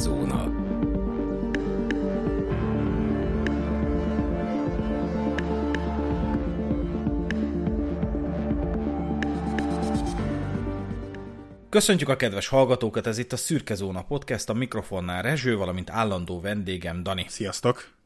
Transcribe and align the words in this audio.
Szürke 0.00 0.50
Köszöntjük 11.68 12.08
a 12.08 12.16
kedves 12.16 12.48
hallgatókat, 12.48 13.06
ez 13.06 13.18
itt 13.18 13.32
a 13.32 13.36
Szürke 13.36 13.74
Zóna 13.74 14.02
Podcast, 14.02 14.48
a 14.48 14.52
mikrofonnál 14.52 15.22
Rezső, 15.22 15.56
valamint 15.56 15.90
állandó 15.90 16.40
vendégem 16.40 17.02
Dani. 17.02 17.24
Sziasztok! 17.28 17.99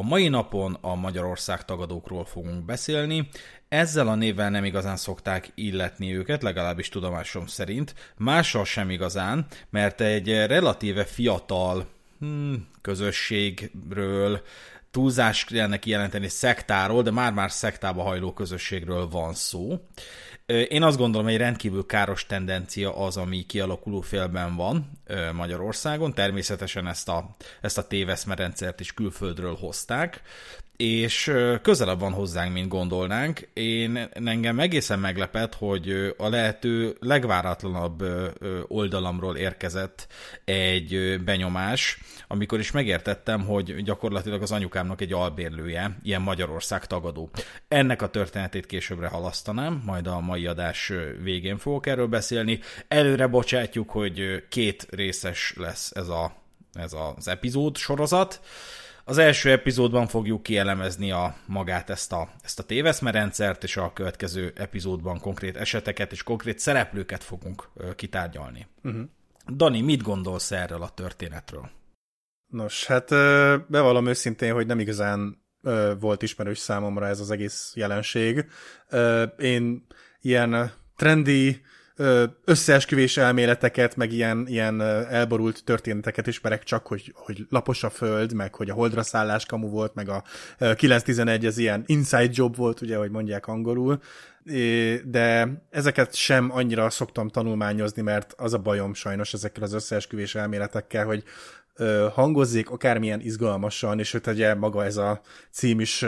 A 0.00 0.02
mai 0.02 0.28
napon 0.28 0.78
a 0.80 0.94
Magyarország 0.94 1.64
tagadókról 1.64 2.24
fogunk 2.24 2.64
beszélni. 2.64 3.28
Ezzel 3.68 4.08
a 4.08 4.14
névvel 4.14 4.50
nem 4.50 4.64
igazán 4.64 4.96
szokták 4.96 5.52
illetni 5.54 6.16
őket, 6.16 6.42
legalábbis 6.42 6.88
tudomásom 6.88 7.46
szerint. 7.46 7.94
Mással 8.16 8.64
sem 8.64 8.90
igazán, 8.90 9.46
mert 9.70 10.00
egy 10.00 10.28
relatíve 10.28 11.04
fiatal 11.04 11.86
hmm, 12.18 12.68
közösségről, 12.80 14.42
túlzás 14.90 15.46
ennek 15.50 15.86
jelenteni 15.86 16.28
szektáról, 16.28 17.02
de 17.02 17.10
már-már 17.10 17.50
szektába 17.50 18.02
hajló 18.02 18.32
közösségről 18.32 19.08
van 19.08 19.34
szó. 19.34 19.80
Én 20.50 20.82
azt 20.82 20.96
gondolom, 20.96 21.26
egy 21.26 21.36
rendkívül 21.36 21.86
káros 21.86 22.26
tendencia 22.26 22.96
az, 22.96 23.16
ami 23.16 23.46
kialakuló 23.46 24.00
félben 24.00 24.56
van 24.56 24.90
Magyarországon. 25.32 26.14
Természetesen 26.14 26.86
ezt 26.86 27.08
a, 27.08 27.36
ezt 27.60 27.78
a 27.78 27.86
téveszmerendszert 27.86 28.80
is 28.80 28.94
külföldről 28.94 29.56
hozták 29.56 30.22
és 30.80 31.32
közelebb 31.62 32.00
van 32.00 32.12
hozzánk, 32.12 32.52
mint 32.52 32.68
gondolnánk. 32.68 33.48
Én 33.52 34.08
engem 34.24 34.58
egészen 34.58 34.98
meglepett, 34.98 35.54
hogy 35.54 36.14
a 36.16 36.28
lehető 36.28 36.96
legváratlanabb 37.00 38.04
oldalamról 38.68 39.36
érkezett 39.36 40.06
egy 40.44 41.20
benyomás, 41.24 41.98
amikor 42.28 42.58
is 42.58 42.70
megértettem, 42.70 43.44
hogy 43.44 43.82
gyakorlatilag 43.82 44.42
az 44.42 44.52
anyukámnak 44.52 45.00
egy 45.00 45.12
albérlője, 45.12 45.98
ilyen 46.02 46.22
Magyarország 46.22 46.86
tagadó. 46.86 47.30
Ennek 47.68 48.02
a 48.02 48.10
történetét 48.10 48.66
későbbre 48.66 49.08
halasztanám, 49.08 49.82
majd 49.86 50.06
a 50.06 50.20
mai 50.20 50.46
adás 50.46 50.92
végén 51.22 51.58
fogok 51.58 51.86
erről 51.86 52.06
beszélni. 52.06 52.60
Előre 52.88 53.26
bocsátjuk, 53.26 53.90
hogy 53.90 54.44
két 54.48 54.86
részes 54.90 55.54
lesz 55.56 55.90
ez, 55.94 56.08
a, 56.08 56.32
ez 56.72 56.92
az 56.92 57.28
epizód 57.28 57.76
sorozat. 57.76 58.40
Az 59.10 59.18
első 59.18 59.50
epizódban 59.50 60.06
fogjuk 60.06 60.42
kielemezni 60.42 61.10
a 61.10 61.36
magát 61.46 61.90
ezt 61.90 62.12
a, 62.12 62.28
ezt 62.42 62.58
a 62.58 62.62
téveszmerendszert, 62.62 63.64
és 63.64 63.76
a 63.76 63.92
következő 63.92 64.52
epizódban 64.56 65.20
konkrét 65.20 65.56
eseteket 65.56 66.12
és 66.12 66.22
konkrét 66.22 66.58
szereplőket 66.58 67.24
fogunk 67.24 67.68
kitárgyalni. 67.96 68.66
Uh-huh. 68.82 69.02
Dani, 69.56 69.80
mit 69.80 70.02
gondolsz 70.02 70.50
erről 70.50 70.82
a 70.82 70.88
történetről? 70.88 71.70
Nos, 72.46 72.86
hát 72.86 73.08
bevallom 73.68 74.06
őszintén, 74.06 74.52
hogy 74.52 74.66
nem 74.66 74.78
igazán 74.78 75.42
volt 76.00 76.22
ismerős 76.22 76.58
számomra 76.58 77.06
ez 77.06 77.20
az 77.20 77.30
egész 77.30 77.72
jelenség. 77.74 78.46
Én 79.38 79.86
ilyen 80.20 80.72
trendi 80.96 81.60
összeesküvés 82.44 83.16
elméleteket, 83.16 83.96
meg 83.96 84.12
ilyen, 84.12 84.44
ilyen 84.48 84.80
elborult 85.10 85.64
történeteket 85.64 86.26
ismerek 86.26 86.62
csak, 86.62 86.86
hogy, 86.86 87.12
hogy 87.14 87.46
lapos 87.48 87.84
a 87.84 87.90
föld, 87.90 88.32
meg 88.32 88.54
hogy 88.54 88.70
a 88.70 88.74
holdra 88.74 89.02
szállás 89.02 89.46
kamu 89.46 89.68
volt, 89.68 89.94
meg 89.94 90.08
a 90.08 90.24
911 90.74 91.46
ez 91.46 91.58
ilyen 91.58 91.82
inside 91.86 92.30
job 92.32 92.56
volt, 92.56 92.80
ugye, 92.80 92.96
hogy 92.96 93.10
mondják 93.10 93.46
angolul, 93.46 94.00
de 95.04 95.48
ezeket 95.70 96.14
sem 96.14 96.50
annyira 96.52 96.90
szoktam 96.90 97.28
tanulmányozni, 97.28 98.02
mert 98.02 98.34
az 98.36 98.54
a 98.54 98.58
bajom 98.58 98.94
sajnos 98.94 99.32
ezekkel 99.32 99.62
az 99.62 99.72
összeesküvés 99.72 100.34
elméletekkel, 100.34 101.04
hogy 101.04 101.24
hangozzék 102.12 102.70
akármilyen 102.70 103.20
izgalmasan, 103.20 103.98
és 103.98 104.12
hogy 104.12 104.22
ugye 104.26 104.54
maga 104.54 104.84
ez 104.84 104.96
a 104.96 105.20
cím 105.50 105.80
is 105.80 106.04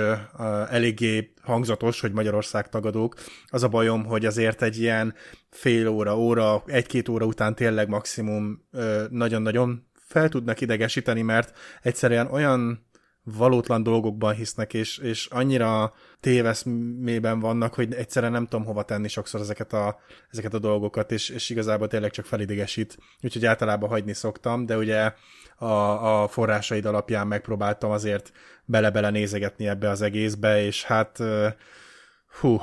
eléggé 0.71 1.33
hangzatos, 1.43 2.01
hogy 2.01 2.13
Magyarország 2.13 2.69
tagadók. 2.69 3.15
Az 3.47 3.63
a 3.63 3.69
bajom, 3.69 4.05
hogy 4.05 4.27
azért 4.27 4.63
egy 4.63 4.81
ilyen 4.81 5.15
fél 5.51 5.89
óra, 5.89 6.19
óra, 6.19 6.63
egy-két 6.67 7.09
óra 7.09 7.27
után 7.27 7.55
tényleg 7.55 7.89
maximum 7.89 8.69
nagyon-nagyon 9.11 9.87
fel 9.95 10.29
tudnak 10.29 10.61
idegesíteni, 10.61 11.23
mert 11.23 11.57
egyszerűen 11.83 12.27
olyan 12.27 12.87
valótlan 13.25 13.83
dolgokban 13.83 14.35
hisznek, 14.35 14.75
és, 14.75 14.99
és 14.99 15.27
annyira 15.27 15.93
téveszmében 16.21 17.41
vannak, 17.41 17.75
hogy 17.75 17.95
egyszerűen 17.95 18.33
nem 18.33 18.47
tudom 18.47 18.67
hova 18.67 18.83
tenni 18.83 19.09
sokszor 19.09 19.41
ezeket 19.41 19.73
a, 19.73 19.99
ezeket 20.31 20.55
a 20.55 20.59
dolgokat, 20.59 21.13
és, 21.13 21.29
és 21.29 21.51
igazából 21.51 21.89
tényleg 21.89 22.11
csak 22.11 22.25
felidegesít. 22.25 22.99
Úgyhogy 23.23 23.47
általában 23.47 23.89
hagyni 23.89 24.13
szoktam, 24.13 24.67
de 24.67 24.77
ugye 24.77 25.13
a, 25.57 26.23
a 26.23 26.29
forrásaid 26.29 26.85
alapján 26.85 27.27
megpróbáltam 27.27 27.91
azért 27.91 28.33
bele-bele 28.65 29.11
nézegetni 29.11 29.69
ebbe 29.69 29.89
az 29.89 30.03
egészbe, 30.03 30.65
és 30.65 30.85
hát 30.85 31.19
hú, 32.41 32.61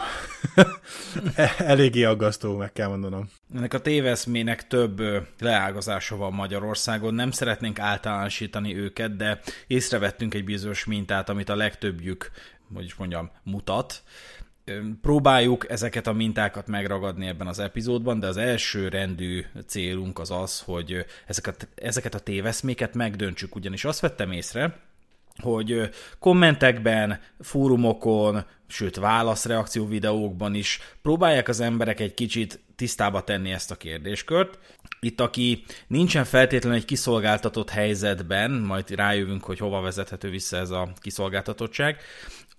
eléggé 1.58 2.04
aggasztó, 2.04 2.58
meg 2.58 2.72
kell 2.72 2.88
mondanom. 2.88 3.30
Ennek 3.56 3.74
a 3.74 3.82
téveszmének 3.82 4.68
több 4.68 5.02
leágazása 5.40 6.16
van 6.16 6.34
Magyarországon, 6.34 7.14
nem 7.14 7.32
szeretnénk 7.32 7.80
általánosítani 7.80 8.78
őket, 8.78 9.16
de 9.16 9.40
észrevettünk 9.68 10.34
egy 10.34 10.44
bizonyos 10.44 10.86
mintát, 10.86 11.30
amit 11.30 11.50
a 11.50 11.56
legtöbbjük, 11.56 12.32
hogy 12.74 12.84
is 12.84 12.96
mondjam, 12.96 13.32
mutat. 13.44 14.04
Próbáljuk 15.02 15.70
ezeket 15.70 16.08
a 16.08 16.14
mintákat 16.14 16.68
megragadni 16.68 17.28
ebben 17.28 17.48
az 17.48 17.60
epizódban, 17.60 18.20
de 18.20 18.28
az 18.28 18.38
első 18.38 18.88
rendű 18.88 19.46
célunk 19.68 20.20
az 20.20 20.32
az, 20.32 20.60
hogy 20.60 21.06
ezeket, 21.26 21.68
ezeket 21.76 22.16
a 22.16 22.20
téveszméket 22.20 22.94
megdöntsük, 22.94 23.56
ugyanis 23.56 23.86
azt 23.86 24.00
vettem 24.00 24.32
észre, 24.32 24.80
hogy 25.42 25.90
kommentekben, 26.20 27.20
fórumokon, 27.40 28.44
sőt 28.68 28.96
válaszreakció 28.96 29.88
videókban 29.88 30.56
is 30.56 30.80
próbálják 31.02 31.48
az 31.48 31.60
emberek 31.60 32.00
egy 32.00 32.14
kicsit 32.14 32.60
tisztába 32.76 33.24
tenni 33.24 33.52
ezt 33.52 33.72
a 33.72 33.76
kérdéskört. 33.76 34.60
Itt, 35.00 35.22
aki 35.22 35.64
nincsen 35.88 36.24
feltétlenül 36.24 36.78
egy 36.78 36.86
kiszolgáltatott 36.86 37.70
helyzetben, 37.70 38.52
majd 38.52 38.90
rájövünk, 38.90 39.44
hogy 39.44 39.60
hova 39.60 39.82
vezethető 39.82 40.30
vissza 40.30 40.58
ez 40.58 40.70
a 40.70 40.92
kiszolgáltatottság, 41.02 42.02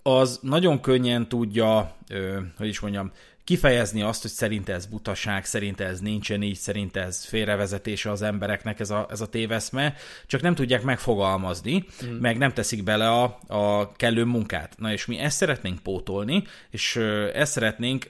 az 0.03 0.39
nagyon 0.41 0.81
könnyen 0.81 1.27
tudja, 1.27 1.95
hogy 2.57 2.67
is 2.67 2.79
mondjam, 2.79 3.11
kifejezni 3.43 4.01
azt, 4.01 4.21
hogy 4.21 4.31
szerinte 4.31 4.73
ez 4.73 4.85
butaság, 4.85 5.45
szerinte 5.45 5.85
ez 5.85 5.99
nincsen 5.99 6.41
így, 6.41 6.57
szerinte 6.57 7.01
ez 7.01 7.25
félrevezetése 7.25 8.11
az 8.11 8.21
embereknek 8.21 8.79
ez 8.79 8.89
a, 8.89 9.07
ez 9.09 9.21
a 9.21 9.29
téveszme, 9.29 9.95
csak 10.27 10.41
nem 10.41 10.55
tudják 10.55 10.83
megfogalmazni, 10.83 11.85
mm. 12.05 12.09
meg 12.09 12.37
nem 12.37 12.53
teszik 12.53 12.83
bele 12.83 13.09
a, 13.09 13.39
a 13.47 13.91
kellő 13.91 14.23
munkát. 14.23 14.73
Na 14.77 14.91
és 14.91 15.05
mi 15.05 15.17
ezt 15.17 15.37
szeretnénk 15.37 15.79
pótolni, 15.79 16.43
és 16.69 16.95
ezt 17.33 17.51
szeretnénk 17.51 18.07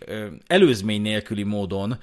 előzmény 0.47 1.02
nélküli 1.02 1.44
módon 1.44 2.00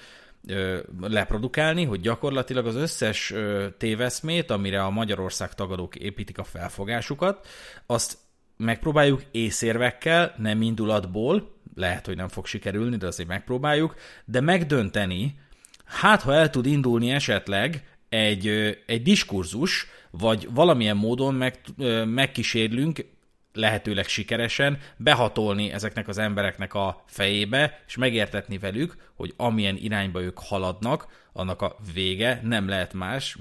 leprodukálni, 1.00 1.84
hogy 1.84 2.00
gyakorlatilag 2.00 2.66
az 2.66 2.75
összes 2.75 3.34
téveszmét, 3.78 4.50
amire 4.50 4.83
a 4.83 4.91
Magyarország 4.91 5.55
tagadók 5.55 5.97
építik 5.97 6.39
a 6.39 6.45
felfogásukat, 6.45 7.47
azt 7.87 8.19
megpróbáljuk 8.56 9.22
észérvekkel, 9.31 10.34
nem 10.37 10.62
indulatból, 10.62 11.57
lehet, 11.78 12.06
hogy 12.06 12.16
nem 12.16 12.28
fog 12.28 12.47
sikerülni, 12.47 12.97
de 12.97 13.06
azért 13.06 13.28
megpróbáljuk, 13.28 13.94
de 14.25 14.41
megdönteni, 14.41 15.39
hát 15.84 16.22
ha 16.22 16.34
el 16.34 16.50
tud 16.50 16.66
indulni 16.66 17.11
esetleg 17.11 17.84
egy, 18.09 18.49
egy 18.87 19.03
diskurzus, 19.03 19.87
vagy 20.11 20.49
valamilyen 20.50 20.97
módon 20.97 21.34
meg, 21.34 21.61
megkísérlünk 22.05 23.05
lehetőleg 23.53 24.09
sikeresen 24.09 24.78
behatolni 24.97 25.72
ezeknek 25.72 26.09
az 26.09 26.19
embereknek 26.19 26.75
a 26.75 27.05
fejébe, 27.06 27.81
és 27.87 27.97
megértetni 27.97 28.59
velük, 28.59 28.97
hogy 29.15 29.34
amilyen 29.36 29.77
irányba 29.77 30.21
ők 30.21 30.39
haladnak, 30.39 31.07
annak 31.33 31.63
a 31.63 31.77
vége 31.95 32.41
nem 32.42 32.69
lehet 32.69 32.92
más, 32.92 33.36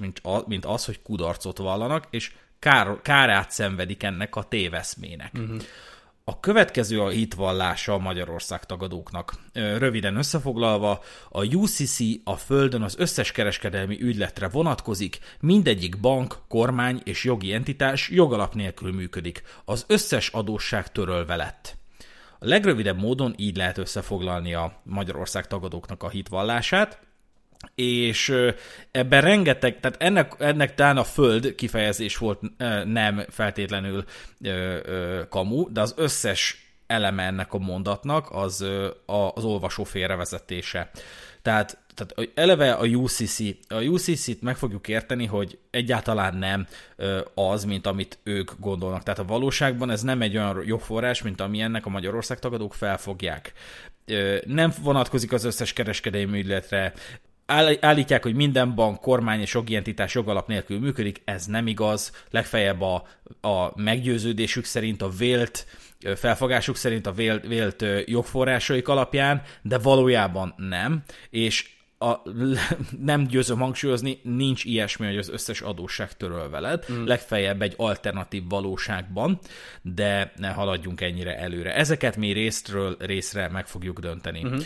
mint 0.45 0.66
az, 0.66 0.86
hogy 0.86 1.01
kudarcot 1.01 1.57
vallanak, 1.57 2.07
és 2.10 2.31
kár, 2.60 3.01
kárát 3.01 3.51
szenvedik 3.51 4.04
ennek 4.04 4.36
a 4.36 4.44
téveszmének. 4.44 5.31
Uh-huh. 5.33 5.62
A 6.29 6.39
következő 6.39 7.01
a 7.01 7.09
hitvallása 7.09 7.94
a 7.94 7.97
Magyarország 7.97 8.65
tagadóknak. 8.65 9.33
Röviden 9.53 10.15
összefoglalva, 10.15 11.03
a 11.29 11.56
UCC 11.56 12.00
a 12.24 12.35
Földön 12.35 12.81
az 12.81 12.95
összes 12.97 13.31
kereskedelmi 13.31 14.01
ügyletre 14.01 14.47
vonatkozik, 14.47 15.19
mindegyik 15.39 16.00
bank, 16.00 16.38
kormány 16.47 17.01
és 17.03 17.24
jogi 17.24 17.53
entitás 17.53 18.09
jogalap 18.09 18.53
nélkül 18.53 18.94
működik. 18.94 19.44
Az 19.65 19.85
összes 19.88 20.29
adósság 20.29 20.91
törölve 20.91 21.35
lett. 21.35 21.77
A 22.39 22.47
legrövidebb 22.47 23.00
módon 23.00 23.33
így 23.38 23.57
lehet 23.57 23.77
összefoglalni 23.77 24.53
a 24.53 24.81
Magyarország 24.83 25.47
tagadóknak 25.47 26.03
a 26.03 26.09
hitvallását 26.09 27.06
és 27.75 28.33
ebben 28.92 29.21
rengeteg, 29.21 29.80
tehát 29.80 30.01
ennek, 30.01 30.33
ennek 30.39 30.75
talán 30.75 30.98
a 30.98 31.04
föld 31.04 31.56
kifejezés 31.56 32.18
volt 32.18 32.42
nem 32.86 33.25
feltétlenül 33.30 34.04
kamu, 35.30 35.71
de 35.71 35.81
az 35.81 35.94
összes 35.98 36.71
eleme 36.88 37.24
ennek 37.24 37.54
a 37.54 37.57
mondatnak 37.57 38.27
az 38.31 38.65
az 39.06 39.44
olvasó 39.44 39.83
félrevezetése. 39.83 40.89
Tehát 41.42 41.86
tehát 41.98 42.31
eleve 42.33 42.74
a 42.74 42.86
UCC, 42.86 43.39
a 43.68 43.81
UCC-t 43.81 44.42
meg 44.42 44.57
fogjuk 44.57 44.88
érteni, 44.88 45.25
hogy 45.25 45.57
egyáltalán 45.69 46.36
nem 46.36 46.68
az, 47.33 47.63
mint 47.63 47.88
amit 47.88 48.19
ők 48.24 48.51
gondolnak. 48.59 49.04
Tehát 49.04 49.19
a 49.19 49.25
valóságban 49.25 49.89
ez 49.89 50.01
nem 50.01 50.21
egy 50.21 50.38
olyan 50.38 50.63
jogforrás, 50.65 51.21
mint 51.21 51.42
ami 51.42 51.59
ennek 51.59 51.86
a 51.86 51.89
Magyarország 51.89 52.39
tagadók 52.39 52.74
felfogják. 52.74 53.54
Nem 54.45 54.74
vonatkozik 54.81 55.31
az 55.31 55.44
összes 55.44 55.74
kereskedelmi 55.74 56.39
ügyletre, 56.39 56.94
állítják, 57.79 58.23
hogy 58.23 58.35
minden 58.35 58.75
bank, 58.75 58.99
kormány 58.99 59.39
és 59.39 59.53
jogi 59.53 59.75
entitás 59.75 60.13
jogalap 60.13 60.47
nélkül 60.47 60.79
működik, 60.79 61.21
ez 61.25 61.45
nem 61.45 61.67
igaz, 61.67 62.11
legfeljebb 62.31 62.81
a, 62.81 63.07
a 63.41 63.81
meggyőződésük 63.81 64.65
szerint, 64.65 65.01
a 65.01 65.09
vélt 65.09 65.65
felfogásuk 66.15 66.75
szerint 66.75 67.07
a 67.07 67.11
vélt, 67.11 67.47
vélt 67.47 67.85
jogforrásaik 68.05 68.88
alapján, 68.88 69.41
de 69.61 69.77
valójában 69.77 70.53
nem, 70.57 71.03
és 71.29 71.75
a, 71.97 72.21
nem 73.11 73.27
győzöm 73.27 73.59
hangsúlyozni, 73.59 74.19
nincs 74.23 74.63
ilyesmi, 74.63 75.05
hogy 75.05 75.17
az 75.17 75.29
összes 75.29 75.61
adósság 75.61 76.17
töröl 76.17 76.49
veled, 76.49 76.85
mm. 76.91 77.05
legfeljebb 77.05 77.61
egy 77.61 77.73
alternatív 77.77 78.44
valóságban, 78.49 79.39
de 79.81 80.33
ne 80.35 80.49
haladjunk 80.49 81.01
ennyire 81.01 81.38
előre. 81.38 81.75
Ezeket 81.75 82.15
mi 82.15 82.31
részről 82.31 82.97
részre 82.99 83.49
meg 83.49 83.67
fogjuk 83.67 83.99
dönteni. 83.99 84.44
Mm-hmm. 84.44 84.59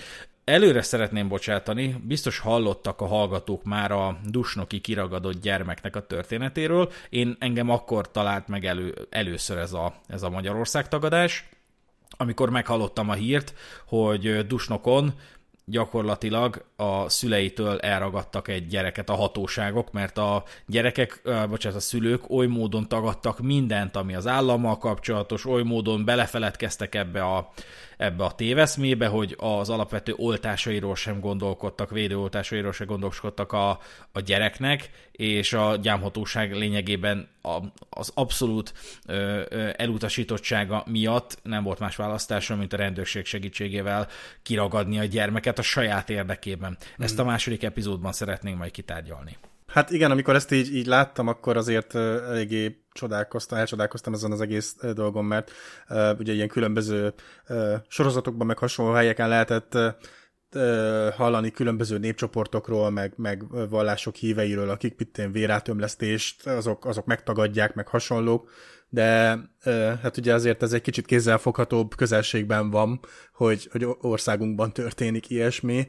Előre 0.52 0.82
szeretném 0.82 1.28
bocsátani, 1.28 2.02
biztos 2.04 2.40
hallottak 2.40 3.02
a 3.02 3.06
hallgatók 3.06 3.64
már 3.64 3.92
a 3.92 4.18
Dusnoki 4.26 4.82
kiragadott 4.82 5.42
gyermeknek 5.42 5.96
a 5.96 6.06
történetéről. 6.06 6.92
Én 7.10 7.36
engem 7.40 7.70
akkor 7.70 8.12
talált 8.12 8.48
meg 8.48 8.66
elő, 8.66 9.08
először 9.10 9.58
ez 9.58 9.74
a, 9.74 9.94
ez 10.08 10.24
a 10.24 10.30
Magyarország 10.30 10.88
tagadás, 10.88 11.50
amikor 12.10 12.50
meghallottam 12.50 13.10
a 13.10 13.14
hírt, 13.14 13.54
hogy 13.86 14.48
Dusnokon 14.48 15.14
gyakorlatilag 15.66 16.66
a 16.76 17.10
szüleitől 17.10 17.80
elragadtak 17.80 18.48
egy 18.48 18.68
gyereket 18.68 19.10
a 19.10 19.16
hatóságok, 19.16 19.92
mert 19.92 20.18
a 20.18 20.44
gyerekek, 20.66 21.22
bocsánat, 21.50 21.78
a 21.78 21.82
szülők 21.82 22.30
oly 22.30 22.48
módon 22.48 22.88
tagadtak 22.88 23.40
mindent, 23.40 23.96
ami 23.96 24.16
az 24.16 24.28
állammal 24.28 24.78
kapcsolatos, 24.78 25.46
oly 25.46 25.64
módon 25.64 26.06
belefeledkeztek 26.06 26.96
ebbe 26.96 27.24
a 27.24 27.52
ebbe 28.02 28.24
a 28.24 28.32
téveszmébe, 28.32 29.08
hogy 29.08 29.36
az 29.38 29.70
alapvető 29.70 30.14
oltásairól 30.18 30.96
sem 30.96 31.20
gondolkodtak, 31.20 31.90
védőoltásairól 31.90 32.74
sem 32.74 32.88
gondolkodtak 32.88 33.52
a, 33.52 33.70
a 34.12 34.20
gyereknek, 34.20 34.90
és 35.12 35.54
a 35.54 35.76
gyámhatóság 35.76 36.54
lényegében 36.56 37.28
a, 37.42 37.58
az 37.90 38.12
abszolút 38.14 38.74
ö, 39.06 39.42
ö, 39.50 39.70
elutasítottsága 39.76 40.84
miatt 40.88 41.40
nem 41.44 41.64
volt 41.64 41.80
más 41.80 41.96
választása, 41.96 42.56
mint 42.56 42.74
a 42.74 42.78
rendőrség 42.78 43.26
segítségével 43.26 44.08
kiragadni 44.42 45.00
a 45.00 45.06
gyermeket 45.06 45.60
a 45.60 45.62
saját 45.62 46.10
érdekében. 46.10 46.78
Ezt 46.98 47.20
a 47.20 47.24
második 47.24 47.64
epizódban 47.64 48.12
szeretnénk 48.12 48.58
majd 48.58 48.72
kitárgyalni. 48.72 49.38
Hát 49.72 49.92
igen, 49.92 50.12
amikor 50.12 50.36
ezt 50.36 50.52
így, 50.52 50.76
így 50.76 50.86
láttam, 50.86 51.28
akkor 51.28 51.58
azért 51.58 51.96
eléggé 51.96 52.84
csodálkoztam, 52.92 53.58
elcsodálkoztam 53.58 54.14
ezen 54.14 54.32
az 54.32 54.42
egész 54.42 54.76
dolgon, 54.94 55.26
mert 55.26 55.52
uh, 55.90 56.20
ugye 56.20 56.34
ilyen 56.34 56.48
különböző 56.48 57.14
uh, 57.50 57.74
sorozatokban, 57.88 58.48
meg 58.48 58.58
hasonló 58.58 58.94
helyeken 58.94 59.30
lehetett 59.30 59.76
uh, 59.76 61.14
hallani 61.14 61.52
különböző 61.52 61.98
népcsoportokról, 61.98 62.90
meg, 62.90 63.14
meg 63.16 63.70
vallások 63.70 64.16
híveiről, 64.16 64.70
akik 64.70 64.94
pittén 64.94 65.32
vérátömlesztést, 65.32 66.48
azok, 66.48 66.86
azok 66.86 67.06
megtagadják, 67.06 67.74
meg 67.74 67.88
hasonlók, 67.88 68.50
de 68.94 69.40
hát 70.02 70.18
ugye 70.18 70.34
azért 70.34 70.64
ez 70.64 70.74
egy 70.74 70.82
kicsit 70.82 71.06
kézzelfoghatóbb 71.06 71.96
közelségben 71.96 72.70
van, 72.70 73.00
hogy, 73.34 73.68
hogy 73.72 73.88
országunkban 74.02 74.74
történik 74.74 75.30
ilyesmi, 75.30 75.88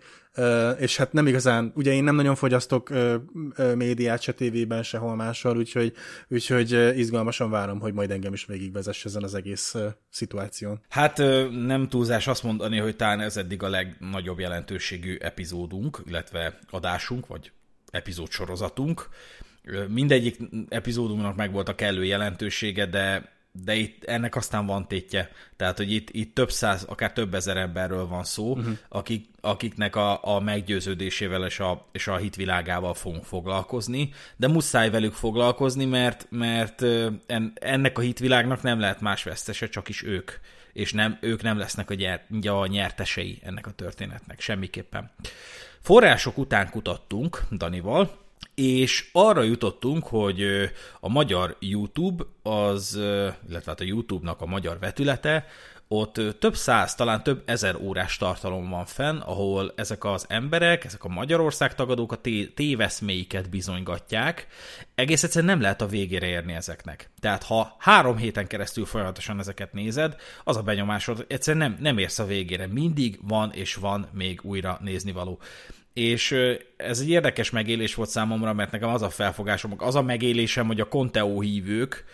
és 0.78 0.96
hát 0.96 1.12
nem 1.12 1.26
igazán, 1.26 1.72
ugye 1.74 1.92
én 1.92 2.04
nem 2.04 2.14
nagyon 2.14 2.34
fogyasztok 2.34 2.90
médiát 3.74 4.20
se 4.20 4.32
tévében, 4.32 4.82
sehol 4.82 5.16
máshol, 5.16 5.56
úgyhogy, 5.56 5.92
úgyhogy 6.28 6.98
izgalmasan 6.98 7.50
várom, 7.50 7.80
hogy 7.80 7.92
majd 7.92 8.10
engem 8.10 8.32
is 8.32 8.44
végigvezess 8.44 9.04
ezen 9.04 9.22
az 9.22 9.34
egész 9.34 9.74
szituáción. 10.10 10.80
Hát 10.88 11.16
nem 11.66 11.88
túlzás 11.88 12.26
azt 12.26 12.42
mondani, 12.42 12.78
hogy 12.78 12.96
talán 12.96 13.20
ez 13.20 13.36
eddig 13.36 13.62
a 13.62 13.68
legnagyobb 13.68 14.38
jelentőségű 14.38 15.16
epizódunk, 15.16 16.02
illetve 16.06 16.58
adásunk, 16.70 17.26
vagy 17.26 17.52
epizódsorozatunk. 17.90 19.08
Mindegyik 19.88 20.36
epizódunknak 20.68 21.36
meg 21.36 21.52
volt 21.52 21.68
a 21.68 21.74
kellő 21.74 22.04
jelentősége, 22.04 22.86
de 22.86 23.32
de 23.52 23.74
itt 23.74 24.04
ennek 24.04 24.36
aztán 24.36 24.66
van 24.66 24.88
tétje. 24.88 25.30
Tehát, 25.56 25.76
hogy 25.76 25.92
itt, 25.92 26.10
itt 26.10 26.34
több 26.34 26.50
száz, 26.50 26.82
akár 26.82 27.12
több 27.12 27.34
ezer 27.34 27.56
emberről 27.56 28.06
van 28.06 28.24
szó, 28.24 28.52
uh-huh. 28.52 28.78
akik, 28.88 29.28
akiknek 29.40 29.96
a, 29.96 30.34
a 30.34 30.40
meggyőződésével 30.40 31.44
és 31.44 31.60
a, 31.60 31.86
és 31.92 32.08
a 32.08 32.16
hitvilágával 32.16 32.94
fogunk 32.94 33.24
foglalkozni, 33.24 34.12
de 34.36 34.48
muszáj 34.48 34.90
velük 34.90 35.12
foglalkozni, 35.12 35.84
mert, 35.84 36.26
mert 36.30 36.84
ennek 37.54 37.98
a 37.98 38.00
hitvilágnak 38.00 38.62
nem 38.62 38.80
lehet 38.80 39.00
más 39.00 39.22
vesztese, 39.22 39.68
csak 39.68 39.88
is 39.88 40.02
ők. 40.02 40.30
És 40.72 40.92
nem, 40.92 41.18
ők 41.20 41.42
nem 41.42 41.58
lesznek 41.58 41.90
a, 41.90 41.94
gyert, 41.94 42.46
a 42.46 42.66
nyertesei 42.66 43.40
ennek 43.42 43.66
a 43.66 43.70
történetnek, 43.70 44.40
semmiképpen. 44.40 45.10
Források 45.80 46.38
után 46.38 46.70
kutattunk 46.70 47.42
Danival, 47.50 48.21
és 48.54 49.08
arra 49.12 49.42
jutottunk, 49.42 50.06
hogy 50.06 50.70
a 51.00 51.08
magyar 51.08 51.56
YouTube, 51.60 52.24
az, 52.42 52.94
illetve 53.48 53.70
hát 53.70 53.80
a 53.80 53.84
YouTube-nak 53.84 54.40
a 54.40 54.46
magyar 54.46 54.78
vetülete, 54.78 55.46
ott 55.94 56.20
több 56.38 56.56
száz, 56.56 56.94
talán 56.94 57.22
több 57.22 57.42
ezer 57.44 57.76
órás 57.76 58.16
tartalom 58.16 58.70
van 58.70 58.84
fenn, 58.84 59.18
ahol 59.18 59.72
ezek 59.76 60.04
az 60.04 60.26
emberek, 60.28 60.84
ezek 60.84 61.04
a 61.04 61.08
Magyarország 61.08 61.74
tagadók 61.74 62.12
a 62.12 62.20
téveszméiket 62.54 63.50
bizonygatják. 63.50 64.46
Egész 64.94 65.22
egyszerűen 65.22 65.50
nem 65.50 65.60
lehet 65.60 65.80
a 65.80 65.86
végére 65.86 66.26
érni 66.26 66.52
ezeknek. 66.52 67.10
Tehát 67.20 67.42
ha 67.42 67.76
három 67.78 68.16
héten 68.16 68.46
keresztül 68.46 68.84
folyamatosan 68.84 69.38
ezeket 69.38 69.72
nézed, 69.72 70.16
az 70.44 70.56
a 70.56 70.62
benyomásod, 70.62 71.24
egyszerűen 71.28 71.70
nem, 71.70 71.80
nem 71.80 71.98
érsz 71.98 72.18
a 72.18 72.26
végére. 72.26 72.66
Mindig 72.66 73.18
van 73.22 73.52
és 73.52 73.74
van 73.74 74.08
még 74.12 74.40
újra 74.42 74.78
nézni 74.82 75.12
való. 75.12 75.40
És 75.92 76.34
ez 76.76 77.00
egy 77.00 77.08
érdekes 77.08 77.50
megélés 77.50 77.94
volt 77.94 78.08
számomra, 78.08 78.52
mert 78.52 78.70
nekem 78.70 78.88
az 78.88 79.02
a 79.02 79.10
felfogásom, 79.10 79.74
az 79.76 79.94
a 79.94 80.02
megélésem, 80.02 80.66
hogy 80.66 80.80
a 80.80 80.88
Conteo 80.88 81.40
hívők, 81.40 82.04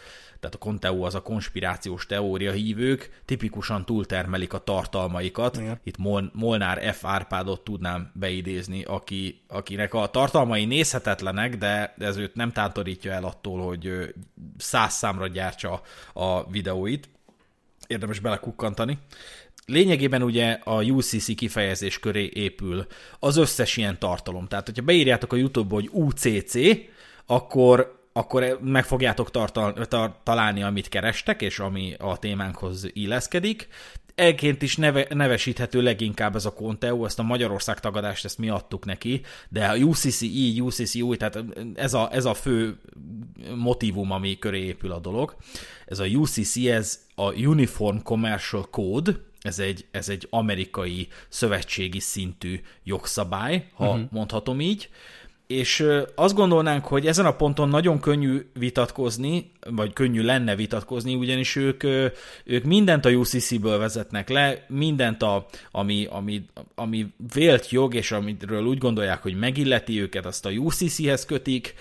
tehát 0.40 0.54
a 0.54 0.58
Conteo 0.58 1.04
az 1.04 1.14
a 1.14 1.22
konspirációs 1.22 2.06
teória 2.06 2.52
hívők, 2.52 3.20
tipikusan 3.24 3.84
túltermelik 3.84 4.52
a 4.52 4.58
tartalmaikat. 4.58 5.56
Igen. 5.56 5.80
Itt 5.84 5.96
Mol- 5.96 6.34
Molnár 6.34 6.94
F. 6.94 7.04
Árpádot 7.04 7.60
tudnám 7.60 8.10
beidézni, 8.14 8.82
aki, 8.82 9.40
akinek 9.48 9.94
a 9.94 10.06
tartalmai 10.06 10.64
nézhetetlenek, 10.64 11.56
de 11.56 11.94
ez 11.98 12.16
őt 12.16 12.34
nem 12.34 12.52
tántorítja 12.52 13.12
el 13.12 13.24
attól, 13.24 13.66
hogy 13.66 14.14
száz 14.58 14.92
számra 14.92 15.26
gyártsa 15.26 15.82
a 16.12 16.50
videóit. 16.50 17.08
Érdemes 17.86 18.18
belekukkantani 18.18 18.98
lényegében 19.68 20.22
ugye 20.22 20.58
a 20.64 20.82
UCC 20.82 21.34
kifejezés 21.34 21.98
köré 21.98 22.30
épül 22.34 22.86
az 23.18 23.36
összes 23.36 23.76
ilyen 23.76 23.98
tartalom. 23.98 24.46
Tehát, 24.46 24.66
hogyha 24.66 24.82
beírjátok 24.82 25.32
a 25.32 25.36
YouTube-ba, 25.36 25.74
hogy 25.74 25.88
UCC, 25.92 26.54
akkor 27.26 27.96
akkor 28.12 28.58
meg 28.62 28.84
fogjátok 28.84 29.30
tartal, 29.30 29.72
tar, 29.72 30.16
találni, 30.22 30.62
amit 30.62 30.88
kerestek, 30.88 31.42
és 31.42 31.58
ami 31.58 31.94
a 31.98 32.18
témánkhoz 32.18 32.86
illeszkedik. 32.92 33.68
Elként 34.14 34.62
is 34.62 34.76
neve, 34.76 35.06
nevesíthető 35.10 35.82
leginkább 35.82 36.36
ez 36.36 36.44
a 36.44 36.52
Conteo, 36.52 37.04
ezt 37.04 37.18
a 37.18 37.22
Magyarország 37.22 37.80
tagadást, 37.80 38.24
ezt 38.24 38.38
mi 38.38 38.48
adtuk 38.48 38.84
neki, 38.84 39.20
de 39.48 39.66
a 39.66 39.76
UCC 39.76 40.20
így, 40.20 40.62
UCC 40.62 40.94
új, 40.94 41.16
tehát 41.16 41.44
ez 41.74 41.94
a, 41.94 42.08
ez 42.12 42.24
a 42.24 42.34
fő 42.34 42.78
motivum, 43.56 44.10
ami 44.10 44.38
köré 44.38 44.64
épül 44.64 44.92
a 44.92 44.98
dolog. 44.98 45.36
Ez 45.86 45.98
a 45.98 46.04
UCC, 46.04 46.56
ez 46.56 47.00
a 47.14 47.32
Uniform 47.32 47.96
Commercial 47.96 48.66
Code, 48.70 49.12
ez 49.48 49.58
egy, 49.58 49.86
ez 49.90 50.08
egy 50.08 50.26
amerikai 50.30 51.08
szövetségi 51.28 52.00
szintű 52.00 52.60
jogszabály, 52.84 53.66
ha 53.74 53.88
uh-huh. 53.88 54.10
mondhatom 54.10 54.60
így, 54.60 54.88
és 55.48 55.86
azt 56.14 56.34
gondolnánk, 56.34 56.84
hogy 56.84 57.06
ezen 57.06 57.26
a 57.26 57.36
ponton 57.36 57.68
nagyon 57.68 58.00
könnyű 58.00 58.46
vitatkozni, 58.58 59.50
vagy 59.70 59.92
könnyű 59.92 60.22
lenne 60.22 60.56
vitatkozni, 60.56 61.14
ugyanis 61.14 61.56
ők, 61.56 61.82
ők 62.44 62.64
mindent 62.64 63.04
a 63.04 63.10
UCC-ből 63.10 63.78
vezetnek 63.78 64.28
le, 64.28 64.64
mindent, 64.68 65.22
a, 65.22 65.46
ami, 65.70 66.06
ami, 66.10 66.44
ami 66.74 67.06
vélt 67.34 67.70
jog, 67.70 67.94
és 67.94 68.12
amiről 68.12 68.64
úgy 68.64 68.78
gondolják, 68.78 69.22
hogy 69.22 69.34
megilleti 69.34 70.00
őket, 70.00 70.26
azt 70.26 70.46
a 70.46 70.50
UCC-hez 70.50 71.24
kötik, 71.24 71.74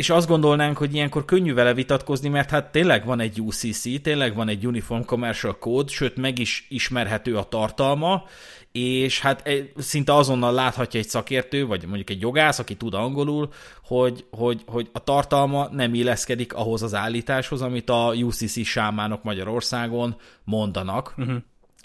és 0.00 0.10
azt 0.10 0.28
gondolnánk, 0.28 0.76
hogy 0.76 0.94
ilyenkor 0.94 1.24
könnyű 1.24 1.54
vele 1.54 1.74
vitatkozni, 1.74 2.28
mert 2.28 2.50
hát 2.50 2.72
tényleg 2.72 3.04
van 3.04 3.20
egy 3.20 3.40
UCC, 3.40 4.02
tényleg 4.02 4.34
van 4.34 4.48
egy 4.48 4.66
Uniform 4.66 5.02
Commercial 5.02 5.58
Code, 5.58 5.92
sőt 5.92 6.16
meg 6.16 6.38
is 6.38 6.66
ismerhető 6.68 7.36
a 7.36 7.42
tartalma, 7.42 8.24
és 8.72 9.20
hát 9.20 9.46
e, 9.48 9.52
szinte 9.76 10.14
azonnal 10.14 10.52
láthatja 10.52 11.00
egy 11.00 11.08
szakértő, 11.08 11.66
vagy 11.66 11.86
mondjuk 11.86 12.10
egy 12.10 12.20
jogász, 12.20 12.58
aki 12.58 12.74
tud 12.76 12.94
angolul, 12.94 13.48
hogy, 13.84 14.24
hogy, 14.30 14.62
hogy 14.66 14.88
a 14.92 15.04
tartalma 15.04 15.68
nem 15.72 15.94
illeszkedik 15.94 16.54
ahhoz 16.54 16.82
az 16.82 16.94
állításhoz, 16.94 17.62
amit 17.62 17.90
a 17.90 18.12
UCC 18.14 18.64
sámánok 18.64 19.22
Magyarországon 19.22 20.16
mondanak. 20.44 21.14
Uh-huh. 21.16 21.36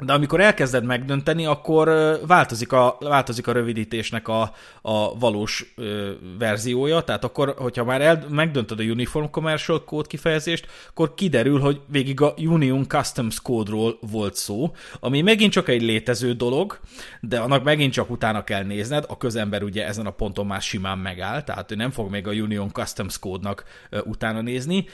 De 0.03 0.13
amikor 0.13 0.39
elkezded 0.41 0.83
megdönteni, 0.83 1.45
akkor 1.45 1.87
változik 2.27 2.71
a, 2.71 2.97
változik 2.99 3.47
a 3.47 3.51
rövidítésnek 3.51 4.27
a, 4.27 4.53
a 4.81 5.17
valós 5.17 5.73
ö, 5.75 6.11
verziója, 6.39 7.01
tehát 7.01 7.23
akkor, 7.23 7.55
hogyha 7.57 7.83
már 7.83 8.01
el, 8.01 8.25
megdöntöd 8.29 8.79
a 8.79 8.83
Uniform 8.83 9.25
Commercial 9.25 9.83
Code 9.83 10.07
kifejezést, 10.07 10.67
akkor 10.89 11.13
kiderül, 11.13 11.59
hogy 11.59 11.81
végig 11.87 12.21
a 12.21 12.33
Union 12.37 12.87
Customs 12.87 13.41
Code-ról 13.41 13.97
volt 14.11 14.35
szó, 14.35 14.75
ami 14.99 15.21
megint 15.21 15.51
csak 15.51 15.69
egy 15.69 15.81
létező 15.81 16.33
dolog, 16.33 16.79
de 17.21 17.39
annak 17.39 17.63
megint 17.63 17.93
csak 17.93 18.09
utána 18.09 18.43
kell 18.43 18.63
nézned, 18.63 19.05
a 19.07 19.17
közember 19.17 19.63
ugye 19.63 19.85
ezen 19.85 20.05
a 20.05 20.11
ponton 20.11 20.45
már 20.45 20.61
simán 20.61 20.97
megáll, 20.97 21.43
tehát 21.43 21.71
ő 21.71 21.75
nem 21.75 21.91
fog 21.91 22.09
még 22.09 22.27
a 22.27 22.31
Union 22.31 22.71
Customs 22.71 23.19
Code-nak 23.19 23.63
utána 24.03 24.41
nézni, 24.41 24.85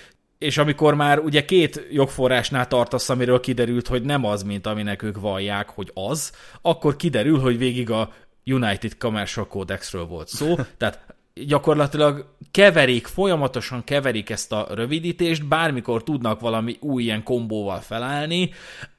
és 0.42 0.58
amikor 0.58 0.96
már 0.96 1.20
ugye 1.20 1.46
két 1.46 1.88
jogforrásnál 1.92 2.68
tartasz, 2.68 3.10
amiről 3.10 3.40
kiderült, 3.40 3.88
hogy 3.88 4.02
nem 4.02 4.26
az, 4.26 4.44
mint 4.44 4.68
aminek 4.68 5.04
ők 5.04 5.20
vallják, 5.20 5.70
hogy 5.70 5.92
az, 5.94 6.32
akkor 6.62 6.96
kiderül, 6.96 7.40
hogy 7.40 7.58
végig 7.58 7.90
a 7.90 8.14
United 8.46 8.98
Commercial 8.98 9.48
Codexről 9.48 10.06
volt 10.06 10.28
szó, 10.28 10.56
tehát 10.78 11.06
gyakorlatilag 11.34 12.26
keverik, 12.52 13.08
folyamatosan 13.08 13.84
keverik 13.84 14.30
ezt 14.30 14.52
a 14.52 14.68
rövidítést, 14.74 15.48
bármikor 15.48 16.04
tudnak 16.04 16.40
valami 16.40 16.78
új 16.80 17.04
ilyen 17.04 17.24
kombóval 17.24 17.80
felállni. 17.80 18.50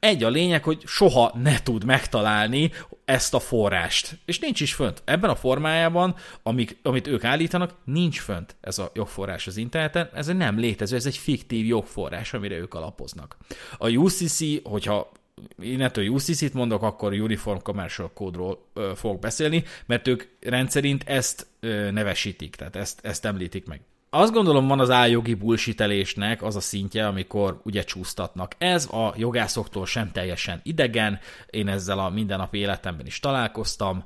Egy 0.01 0.25
a 0.25 0.29
lényeg, 0.29 0.65
hogy 0.65 0.83
soha 0.87 1.33
ne 1.43 1.63
tud 1.63 1.85
megtalálni 1.85 2.71
ezt 3.13 3.35
a 3.35 3.41
forrást. 3.41 4.19
És 4.25 4.39
nincs 4.39 4.61
is 4.61 4.75
fönt. 4.75 5.03
Ebben 5.05 5.31
a 5.31 5.35
formájában, 5.35 6.15
amik, 6.43 6.79
amit 6.83 7.07
ők 7.07 7.25
állítanak, 7.25 7.75
nincs 7.85 8.21
fönt 8.21 8.57
ez 8.61 8.79
a 8.79 8.91
jogforrás 8.95 9.47
az 9.47 9.57
interneten. 9.57 10.11
Ez 10.15 10.29
egy 10.29 10.37
nem 10.37 10.59
létező, 10.59 10.97
ez 10.97 11.07
egy 11.07 11.17
fiktív 11.17 11.67
jogforrás, 11.67 12.35
amire 12.35 12.57
ők 12.57 12.75
alapoznak. 12.75 13.37
A 13.79 13.89
UCC, 13.89 14.63
hogyha 14.63 15.13
innentől 15.61 16.09
UCC-t 16.09 16.53
mondok, 16.53 16.83
akkor 16.83 17.13
Uniform 17.13 17.59
Commercial 17.59 18.11
Code-ról 18.15 18.67
fogok 18.95 19.19
beszélni, 19.21 19.65
mert 19.87 20.09
ők 20.09 20.25
rendszerint 20.41 21.03
ezt 21.07 21.47
ö, 21.61 21.91
nevesítik, 21.91 22.57
tehát 22.57 22.77
ezt, 22.77 23.01
ezt 23.03 23.25
említik 23.25 23.67
meg. 23.67 23.81
Azt 24.15 24.33
gondolom 24.33 24.67
van 24.67 24.81
az 24.81 24.91
áljogi 24.91 25.35
bullshitelésnek 25.35 26.43
az 26.43 26.57
a 26.57 26.61
szintje, 26.61 27.07
amikor 27.07 27.61
ugye 27.65 27.83
csúsztatnak. 27.83 28.55
Ez 28.59 28.87
a 28.87 29.15
jogászoktól 29.17 29.87
sem 29.87 30.13
teljesen 30.13 30.61
idegen, 30.63 31.19
én 31.51 31.69
ezzel 31.69 31.99
a 31.99 32.11
mindennapi 32.11 32.59
életemben 32.59 33.07
is 33.07 33.21
találkoztam, 33.21 34.05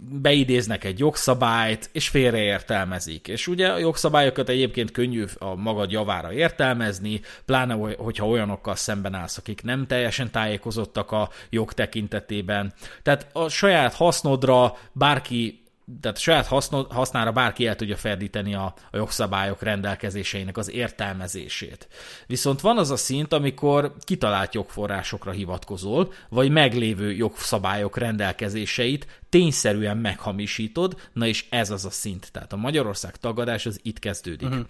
beidéznek 0.00 0.84
egy 0.84 0.98
jogszabályt, 0.98 1.90
és 1.92 2.08
félreértelmezik. 2.08 3.28
És 3.28 3.46
ugye 3.46 3.68
a 3.68 3.78
jogszabályokat 3.78 4.48
egyébként 4.48 4.90
könnyű 4.90 5.24
a 5.38 5.54
magad 5.54 5.90
javára 5.90 6.32
értelmezni, 6.32 7.20
pláne 7.44 7.74
hogyha 7.96 8.26
olyanokkal 8.26 8.74
szemben 8.74 9.14
állsz, 9.14 9.38
akik 9.38 9.62
nem 9.62 9.86
teljesen 9.86 10.30
tájékozottak 10.30 11.10
a 11.10 11.30
jog 11.50 11.72
tekintetében. 11.72 12.74
Tehát 13.02 13.26
a 13.32 13.48
saját 13.48 13.94
hasznodra 13.94 14.76
bárki 14.92 15.66
tehát 16.00 16.18
saját 16.18 16.46
hasznod, 16.46 16.92
hasznára 16.92 17.32
bárki 17.32 17.66
el 17.66 17.76
tudja 17.76 17.96
ferdíteni 17.96 18.54
a, 18.54 18.74
a 18.90 18.96
jogszabályok 18.96 19.62
rendelkezéseinek 19.62 20.56
az 20.56 20.70
értelmezését. 20.70 21.88
Viszont 22.26 22.60
van 22.60 22.78
az 22.78 22.90
a 22.90 22.96
szint, 22.96 23.32
amikor 23.32 23.94
kitalált 24.04 24.54
jogforrásokra 24.54 25.30
hivatkozol, 25.30 26.12
vagy 26.28 26.50
meglévő 26.50 27.12
jogszabályok 27.12 27.96
rendelkezéseit 27.96 29.20
tényszerűen 29.28 29.96
meghamisítod, 29.96 31.00
na 31.12 31.26
és 31.26 31.46
ez 31.50 31.70
az 31.70 31.84
a 31.84 31.90
szint. 31.90 32.32
Tehát 32.32 32.52
a 32.52 32.56
Magyarország 32.56 33.16
tagadás 33.16 33.66
az 33.66 33.80
itt 33.82 33.98
kezdődik. 33.98 34.48
Uh-huh. 34.48 34.66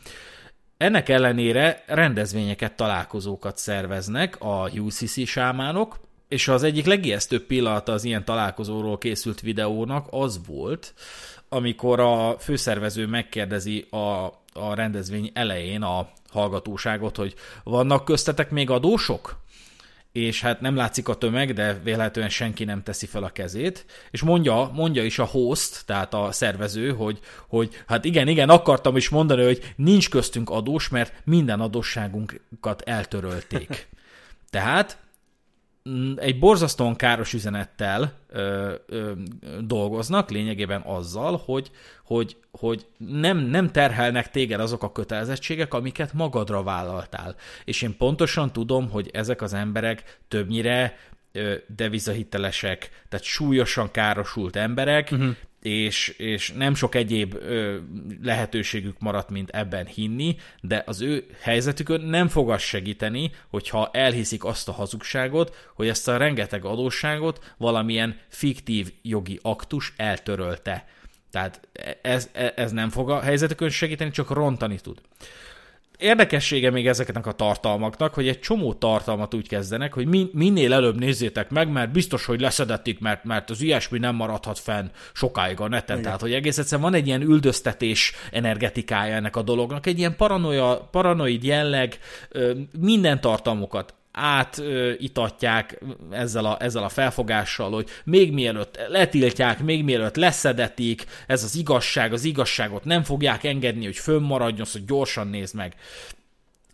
Ennek 0.76 1.08
ellenére 1.08 1.84
rendezvényeket, 1.86 2.76
találkozókat 2.76 3.56
szerveznek 3.56 4.40
a 4.40 4.70
UCC 4.70 5.26
sámánok, 5.26 6.07
és 6.28 6.48
az 6.48 6.62
egyik 6.62 6.86
legijesztőbb 6.86 7.42
pillanata 7.42 7.92
az 7.92 8.04
ilyen 8.04 8.24
találkozóról 8.24 8.98
készült 8.98 9.40
videónak 9.40 10.06
az 10.10 10.40
volt, 10.46 10.94
amikor 11.48 12.00
a 12.00 12.38
főszervező 12.38 13.06
megkérdezi 13.06 13.86
a, 13.90 14.24
a 14.52 14.74
rendezvény 14.74 15.30
elején 15.34 15.82
a 15.82 16.08
hallgatóságot, 16.30 17.16
hogy 17.16 17.34
vannak 17.64 18.04
köztetek 18.04 18.50
még 18.50 18.70
adósok? 18.70 19.46
és 20.12 20.40
hát 20.40 20.60
nem 20.60 20.76
látszik 20.76 21.08
a 21.08 21.14
tömeg, 21.14 21.52
de 21.52 21.80
véletlenül 21.82 22.30
senki 22.30 22.64
nem 22.64 22.82
teszi 22.82 23.06
fel 23.06 23.22
a 23.22 23.28
kezét, 23.28 23.84
és 24.10 24.22
mondja, 24.22 24.70
mondja 24.74 25.04
is 25.04 25.18
a 25.18 25.24
host, 25.24 25.82
tehát 25.86 26.14
a 26.14 26.32
szervező, 26.32 26.90
hogy, 26.92 27.18
hogy 27.46 27.82
hát 27.86 28.04
igen, 28.04 28.28
igen, 28.28 28.48
akartam 28.48 28.96
is 28.96 29.08
mondani, 29.08 29.44
hogy 29.44 29.72
nincs 29.76 30.10
köztünk 30.10 30.50
adós, 30.50 30.88
mert 30.88 31.12
minden 31.24 31.60
adósságunkat 31.60 32.82
eltörölték. 32.84 33.88
Tehát 34.50 34.98
egy 36.16 36.38
borzasztóan 36.38 36.96
káros 36.96 37.32
üzenettel 37.32 38.12
ö, 38.28 38.74
ö, 38.86 39.12
dolgoznak, 39.60 40.30
lényegében 40.30 40.80
azzal, 40.80 41.42
hogy, 41.44 41.70
hogy, 42.04 42.36
hogy 42.50 42.86
nem, 42.96 43.38
nem 43.38 43.70
terhelnek 43.70 44.30
téged 44.30 44.60
azok 44.60 44.82
a 44.82 44.92
kötelezettségek, 44.92 45.74
amiket 45.74 46.12
magadra 46.12 46.62
vállaltál. 46.62 47.34
És 47.64 47.82
én 47.82 47.96
pontosan 47.96 48.52
tudom, 48.52 48.90
hogy 48.90 49.10
ezek 49.12 49.42
az 49.42 49.54
emberek 49.54 50.18
többnyire 50.28 50.96
devizahitelesek, 51.66 53.04
tehát 53.08 53.26
súlyosan 53.26 53.90
károsult 53.90 54.56
emberek, 54.56 55.08
uh-huh 55.12 55.36
és, 55.62 56.08
és 56.08 56.52
nem 56.52 56.74
sok 56.74 56.94
egyéb 56.94 57.34
ö, 57.34 57.78
lehetőségük 58.22 58.98
maradt, 58.98 59.30
mint 59.30 59.50
ebben 59.50 59.86
hinni, 59.86 60.36
de 60.60 60.82
az 60.86 61.00
ő 61.00 61.26
helyzetükön 61.40 62.00
nem 62.00 62.28
fog 62.28 62.50
az 62.50 62.60
segíteni, 62.62 63.30
hogyha 63.48 63.90
elhiszik 63.92 64.44
azt 64.44 64.68
a 64.68 64.72
hazugságot, 64.72 65.70
hogy 65.74 65.88
ezt 65.88 66.08
a 66.08 66.16
rengeteg 66.16 66.64
adósságot 66.64 67.54
valamilyen 67.56 68.18
fiktív 68.28 68.92
jogi 69.02 69.38
aktus 69.42 69.92
eltörölte. 69.96 70.86
Tehát 71.30 71.68
ez, 72.02 72.30
ez 72.54 72.72
nem 72.72 72.88
fog 72.88 73.10
a 73.10 73.20
helyzetükön 73.20 73.70
segíteni, 73.70 74.10
csak 74.10 74.30
rontani 74.30 74.78
tud. 74.80 75.00
Érdekessége 75.98 76.70
még 76.70 76.86
ezeknek 76.86 77.26
a 77.26 77.32
tartalmaknak, 77.32 78.14
hogy 78.14 78.28
egy 78.28 78.40
csomó 78.40 78.74
tartalmat 78.74 79.34
úgy 79.34 79.48
kezdenek, 79.48 79.92
hogy 79.94 80.06
min, 80.06 80.30
minél 80.32 80.72
előbb 80.72 80.98
nézzétek 80.98 81.50
meg, 81.50 81.68
mert 81.68 81.92
biztos, 81.92 82.24
hogy 82.24 82.40
leszedették, 82.40 83.00
mert, 83.00 83.24
mert 83.24 83.50
az 83.50 83.60
ilyesmi 83.60 83.98
nem 83.98 84.14
maradhat 84.14 84.58
fenn 84.58 84.86
sokáig 85.12 85.60
a 85.60 85.68
neten. 85.68 85.96
Igen. 85.96 86.02
Tehát, 86.02 86.20
hogy 86.20 86.32
egész 86.32 86.58
egyszerűen 86.58 86.90
van 86.90 87.00
egy 87.00 87.06
ilyen 87.06 87.22
üldöztetés 87.22 88.12
energetikája 88.30 89.14
ennek 89.14 89.36
a 89.36 89.42
dolognak, 89.42 89.86
egy 89.86 89.98
ilyen 89.98 90.16
paranoia, 90.16 90.88
paranoid 90.90 91.44
jelleg, 91.44 91.98
minden 92.80 93.20
tartalmukat 93.20 93.94
átitatják 94.18 95.80
ezzel 96.10 96.44
a, 96.44 96.56
ezzel 96.60 96.84
a 96.84 96.88
felfogással, 96.88 97.70
hogy 97.70 97.88
még 98.04 98.32
mielőtt 98.32 98.78
letiltják, 98.88 99.62
még 99.62 99.84
mielőtt 99.84 100.16
leszedetik, 100.16 101.04
ez 101.26 101.44
az 101.44 101.56
igazság, 101.56 102.12
az 102.12 102.24
igazságot 102.24 102.84
nem 102.84 103.02
fogják 103.02 103.44
engedni, 103.44 103.84
hogy 103.84 103.96
fönnmaradjon, 103.96 104.66
hogy 104.72 104.84
gyorsan 104.84 105.28
nézd 105.28 105.54
meg. 105.54 105.74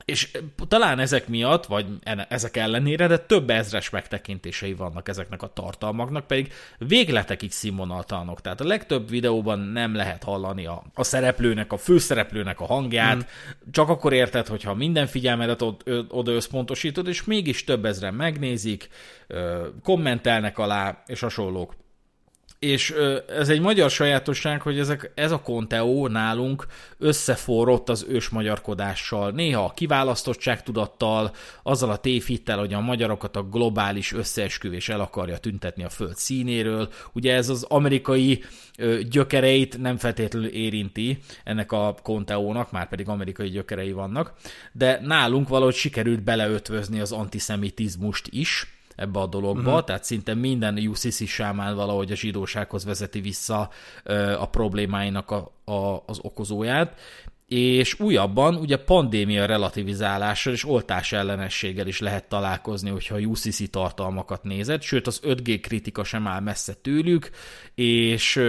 És 0.04 0.30
talán 0.68 0.99
ezek 0.99 1.28
miatt, 1.28 1.66
vagy 1.66 1.87
ezek 2.28 2.56
ellenére, 2.56 3.06
de 3.06 3.18
több 3.18 3.50
ezres 3.50 3.90
megtekintései 3.90 4.75
vannak 4.75 5.08
ezeknek 5.08 5.42
a 5.42 5.52
tartalmaknak, 5.52 6.26
pedig 6.26 6.52
végletekig 6.78 7.52
színvonaltalanok. 7.52 8.40
Tehát 8.40 8.61
a 8.61 8.66
legtöbb 8.66 9.08
videóban 9.08 9.58
nem 9.58 9.94
lehet 9.94 10.23
hallani 10.23 10.66
a, 10.66 10.82
a 10.94 11.04
szereplőnek, 11.04 11.73
a 11.73 11.76
főszereplőnek 11.76 12.61
a 12.61 12.66
hangját, 12.66 13.14
hmm. 13.14 13.70
csak 13.70 13.88
akkor 13.88 14.12
érted, 14.12 14.46
hogyha 14.46 14.75
minden 14.75 15.06
figyelmedet 15.06 15.62
oda 16.08 16.32
összpontosítod, 16.32 17.08
és 17.08 17.25
mégis 17.25 17.64
több 17.64 17.84
ezren 17.84 18.14
megnézik, 18.14 18.88
kommentelnek 19.82 20.58
alá, 20.58 21.02
és 21.06 21.20
hasonlók. 21.20 21.75
És 22.64 22.94
ez 23.28 23.49
egy 23.49 23.61
magyar 23.61 23.90
sajátosság, 23.90 24.62
hogy 24.62 24.78
ezek, 24.78 25.12
ez 25.14 25.30
a 25.30 25.40
konteó 25.40 26.06
nálunk 26.06 26.66
összeforrott 26.99 27.88
az 27.88 28.06
ős 28.09 28.28
magyarkodással, 28.28 29.30
néha 29.30 29.64
a 29.64 29.73
kiválasztottság 29.73 30.62
tudattal, 30.62 31.35
azzal 31.62 31.90
a 31.90 31.97
tévhittel, 31.97 32.59
hogy 32.59 32.73
a 32.73 32.80
magyarokat 32.80 33.37
a 33.37 33.42
globális 33.42 34.12
összeesküvés 34.12 34.88
el 34.88 35.00
akarja 35.00 35.38
tüntetni 35.38 35.85
a 35.85 35.88
föld 35.88 36.16
színéről. 36.16 36.88
Ugye 37.12 37.35
ez 37.35 37.49
az 37.49 37.62
amerikai 37.62 38.44
gyökereit 39.11 39.78
nem 39.78 39.97
feltétlenül 39.97 40.49
érinti 40.49 41.18
ennek 41.44 41.73
a 41.73 41.94
konteónak, 42.02 42.73
már 42.73 42.88
pedig 42.88 43.09
amerikai 43.09 43.49
gyökerei 43.49 43.92
vannak, 43.92 44.33
de 44.73 45.00
nálunk 45.02 45.49
valahogy 45.49 45.75
sikerült 45.75 46.23
beleötvözni 46.23 47.00
az 47.00 47.12
antiszemitizmust 47.12 48.28
is, 48.30 48.74
ebbe 48.96 49.20
a 49.20 49.26
dologba, 49.26 49.70
uh-huh. 49.70 49.84
tehát 49.84 50.04
szinte 50.04 50.34
minden 50.34 50.78
UCC 50.78 51.26
sámán 51.26 51.76
valahogy 51.76 52.12
a 52.12 52.16
zsidósághoz 52.16 52.84
vezeti 52.84 53.20
vissza 53.20 53.70
a 54.38 54.48
problémáinak 54.48 55.30
a, 55.30 55.52
a, 55.72 56.02
az 56.06 56.18
okozóját, 56.22 56.98
és 57.48 58.00
újabban 58.00 58.54
ugye 58.54 58.76
pandémia 58.76 59.46
relativizálással 59.46 60.52
és 60.52 60.64
oltás 60.64 61.12
ellenességgel 61.12 61.86
is 61.86 62.00
lehet 62.00 62.28
találkozni, 62.28 62.90
hogyha 62.90 63.14
a 63.14 63.18
UCC 63.18 63.70
tartalmakat 63.70 64.42
nézed, 64.42 64.82
sőt 64.82 65.06
az 65.06 65.20
5G 65.24 65.58
kritika 65.62 66.04
sem 66.04 66.26
áll 66.26 66.40
messze 66.40 66.74
tőlük, 66.74 67.30
és 67.74 68.40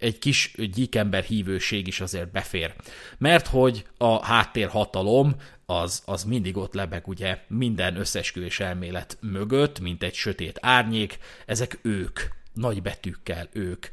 egy 0.00 0.18
kis 0.18 0.54
gyíkember 0.72 1.22
hívőség 1.22 1.86
is 1.86 2.00
azért 2.00 2.30
befér. 2.30 2.74
Mert 3.18 3.46
hogy 3.46 3.84
a 3.96 4.24
háttérhatalom 4.24 5.34
az, 5.66 6.02
az 6.06 6.24
mindig 6.24 6.56
ott 6.56 6.74
lebeg 6.74 7.08
ugye 7.08 7.38
minden 7.48 7.96
összesküvés 7.96 8.60
elmélet 8.60 9.18
mögött, 9.20 9.80
mint 9.80 10.02
egy 10.02 10.14
sötét 10.14 10.58
árnyék, 10.60 11.18
ezek 11.46 11.78
ők, 11.82 12.20
nagy 12.52 12.82
betűkkel 12.82 13.48
ők. 13.52 13.86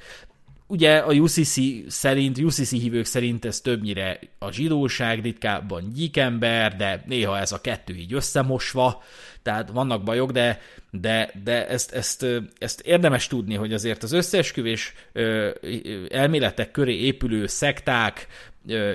Ugye 0.68 0.98
a 0.98 1.14
UCC 1.14 1.60
szerint, 1.88 2.38
UCC 2.38 2.70
hívők 2.70 3.06
szerint 3.06 3.46
ez 3.46 3.62
többnyire 3.62 4.20
a 4.40 4.52
zsidóság, 4.52 5.22
ritkábban 5.22 5.92
gyíkember, 5.94 6.76
de 6.76 7.04
néha 7.06 7.38
ez 7.38 7.52
a 7.52 7.62
kettő 7.62 7.96
így 7.96 8.14
összemosva, 8.14 9.04
tehát 9.48 9.70
vannak 9.70 10.04
bajok, 10.04 10.32
de, 10.32 10.62
de, 10.92 11.32
de 11.44 11.68
ezt, 11.68 11.92
ezt, 11.92 12.26
ezt 12.58 12.82
érdemes 12.82 13.28
tudni, 13.28 13.56
hogy 13.56 13.74
azért 13.74 14.04
az 14.04 14.12
összeesküvés 14.12 14.94
elméletek 16.10 16.72
köré 16.72 16.94
épülő 16.94 17.48
szekták, 17.48 18.28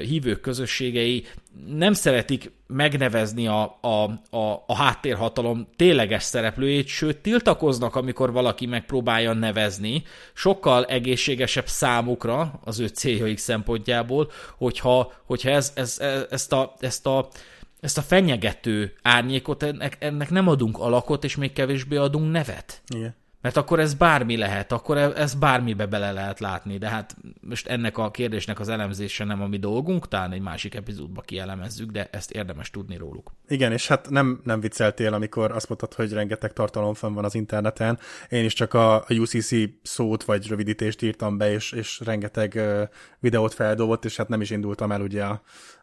hívők 0.00 0.40
közösségei 0.40 1.26
nem 1.66 1.92
szeretik 1.92 2.50
megnevezni 2.66 3.46
a, 3.46 3.78
a, 3.80 4.02
a, 4.36 4.64
a 4.66 4.74
háttérhatalom 4.74 5.68
tényleges 5.76 6.22
szereplőjét, 6.22 6.86
sőt 6.86 7.16
tiltakoznak, 7.16 7.96
amikor 7.96 8.32
valaki 8.32 8.66
megpróbálja 8.66 9.32
nevezni. 9.32 10.02
Sokkal 10.34 10.84
egészségesebb 10.84 11.66
számukra 11.66 12.60
az 12.64 12.80
ő 12.80 12.86
céljaik 12.86 13.38
szempontjából, 13.38 14.30
hogyha, 14.56 15.12
hogyha 15.24 15.50
ez, 15.50 15.72
ez, 15.74 15.98
ez, 16.00 16.26
ezt, 16.30 16.52
a, 16.52 16.74
ezt 16.80 17.06
a 17.06 17.28
ezt 17.82 17.98
a 17.98 18.02
fenyegető 18.02 18.94
árnyékot, 19.02 19.62
ennek, 19.62 19.96
ennek 20.00 20.30
nem 20.30 20.48
adunk 20.48 20.78
alakot, 20.78 21.24
és 21.24 21.36
még 21.36 21.52
kevésbé 21.52 21.96
adunk 21.96 22.32
nevet. 22.32 22.82
Igen. 22.94 23.14
Mert 23.42 23.56
akkor 23.56 23.80
ez 23.80 23.94
bármi 23.94 24.36
lehet, 24.36 24.72
akkor 24.72 24.96
e- 24.96 25.12
ez 25.16 25.34
bármibe 25.34 25.86
bele 25.86 26.12
lehet 26.12 26.40
látni, 26.40 26.78
de 26.78 26.88
hát 26.88 27.16
most 27.40 27.68
ennek 27.68 27.98
a 27.98 28.10
kérdésnek 28.10 28.60
az 28.60 28.68
elemzése 28.68 29.24
nem 29.24 29.42
a 29.42 29.46
mi 29.46 29.58
dolgunk, 29.58 30.08
talán 30.08 30.32
egy 30.32 30.40
másik 30.40 30.74
epizódba 30.74 31.20
kielemezzük, 31.20 31.90
de 31.90 32.08
ezt 32.10 32.30
érdemes 32.30 32.70
tudni 32.70 32.96
róluk. 32.96 33.32
Igen, 33.48 33.72
és 33.72 33.88
hát 33.88 34.10
nem, 34.10 34.40
nem 34.44 34.60
vicceltél, 34.60 35.14
amikor 35.14 35.50
azt 35.52 35.68
mondtad, 35.68 35.94
hogy 35.94 36.12
rengeteg 36.12 36.52
tartalom 36.52 36.94
fenn 36.94 37.14
van 37.14 37.24
az 37.24 37.34
interneten. 37.34 37.98
Én 38.28 38.44
is 38.44 38.52
csak 38.52 38.74
a, 38.74 38.94
a 38.94 39.06
UCC 39.08 39.54
szót 39.82 40.24
vagy 40.24 40.48
rövidítést 40.48 41.02
írtam 41.02 41.36
be, 41.36 41.52
és, 41.52 41.72
és 41.72 42.00
rengeteg 42.04 42.60
videót 43.18 43.54
feldobott, 43.54 44.04
és 44.04 44.16
hát 44.16 44.28
nem 44.28 44.40
is 44.40 44.50
indultam 44.50 44.92
el 44.92 45.00
ugye 45.00 45.24
a, 45.24 45.42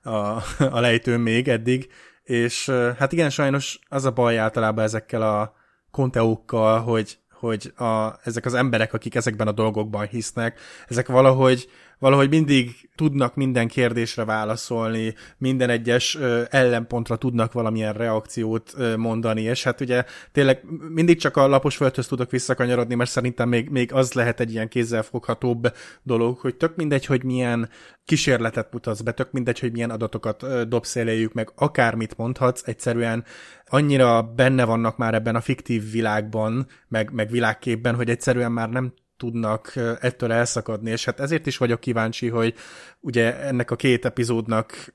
a, 0.09 0.43
a 0.77 0.79
lejtőn 0.79 1.19
még 1.19 1.47
eddig. 1.47 1.89
És 2.23 2.69
hát 2.97 3.11
igen, 3.11 3.29
sajnos 3.29 3.79
az 3.87 4.05
a 4.05 4.11
baj 4.11 4.37
általában 4.37 4.83
ezekkel 4.83 5.21
a 5.21 5.53
konteókkal, 5.91 6.79
hogy 6.79 7.18
hogy 7.39 7.73
a, 7.75 8.19
ezek 8.23 8.45
az 8.45 8.53
emberek, 8.53 8.93
akik 8.93 9.15
ezekben 9.15 9.47
a 9.47 9.51
dolgokban 9.51 10.07
hisznek, 10.07 10.59
ezek 10.87 11.07
valahogy 11.07 11.69
valahogy 11.99 12.29
mindig 12.29 12.89
tudnak 12.95 13.35
minden 13.35 13.67
kérdésre 13.67 14.25
válaszolni, 14.25 15.13
minden 15.37 15.69
egyes 15.69 16.17
ellenpontra 16.49 17.15
tudnak 17.15 17.53
valamilyen 17.53 17.93
reakciót 17.93 18.73
mondani, 18.97 19.41
és 19.41 19.63
hát 19.63 19.81
ugye 19.81 20.03
tényleg 20.31 20.63
mindig 20.89 21.19
csak 21.19 21.37
a 21.37 21.47
lapos 21.47 21.75
földhöz 21.75 22.07
tudok 22.07 22.31
visszakanyarodni, 22.31 22.95
mert 22.95 23.09
szerintem 23.09 23.49
még, 23.49 23.69
még 23.69 23.93
az 23.93 24.13
lehet 24.13 24.39
egy 24.39 24.51
ilyen 24.51 24.67
kézzelfoghatóbb 24.67 25.73
dolog, 26.03 26.37
hogy 26.37 26.55
tök 26.55 26.75
mindegy, 26.75 27.05
hogy 27.05 27.23
milyen 27.23 27.69
kísérletet 28.05 28.73
mutatsz 28.73 29.01
be, 29.01 29.11
tök 29.11 29.31
mindegy, 29.31 29.59
hogy 29.59 29.71
milyen 29.71 29.89
adatokat 29.89 30.67
dobsz 30.67 30.95
eléjük, 30.95 31.33
meg 31.33 31.51
akármit 31.55 32.17
mondhatsz, 32.17 32.61
egyszerűen 32.65 33.23
annyira 33.65 34.23
benne 34.35 34.65
vannak 34.65 34.97
már 34.97 35.13
ebben 35.13 35.35
a 35.35 35.41
fiktív 35.41 35.91
világban, 35.91 36.67
meg, 36.87 37.11
meg 37.11 37.28
világképben, 37.29 37.95
hogy 37.95 38.09
egyszerűen 38.09 38.51
már 38.51 38.69
nem 38.69 38.93
tudnak 39.17 39.73
ettől 39.99 40.31
elszakadni, 40.31 40.91
és 40.91 41.05
hát 41.05 41.19
ezért 41.19 41.47
is 41.47 41.57
vagyok 41.57 41.79
kíváncsi, 41.79 42.27
hogy 42.27 42.53
ugye 42.99 43.39
ennek 43.39 43.71
a 43.71 43.75
két 43.75 44.05
epizódnak 44.05 44.93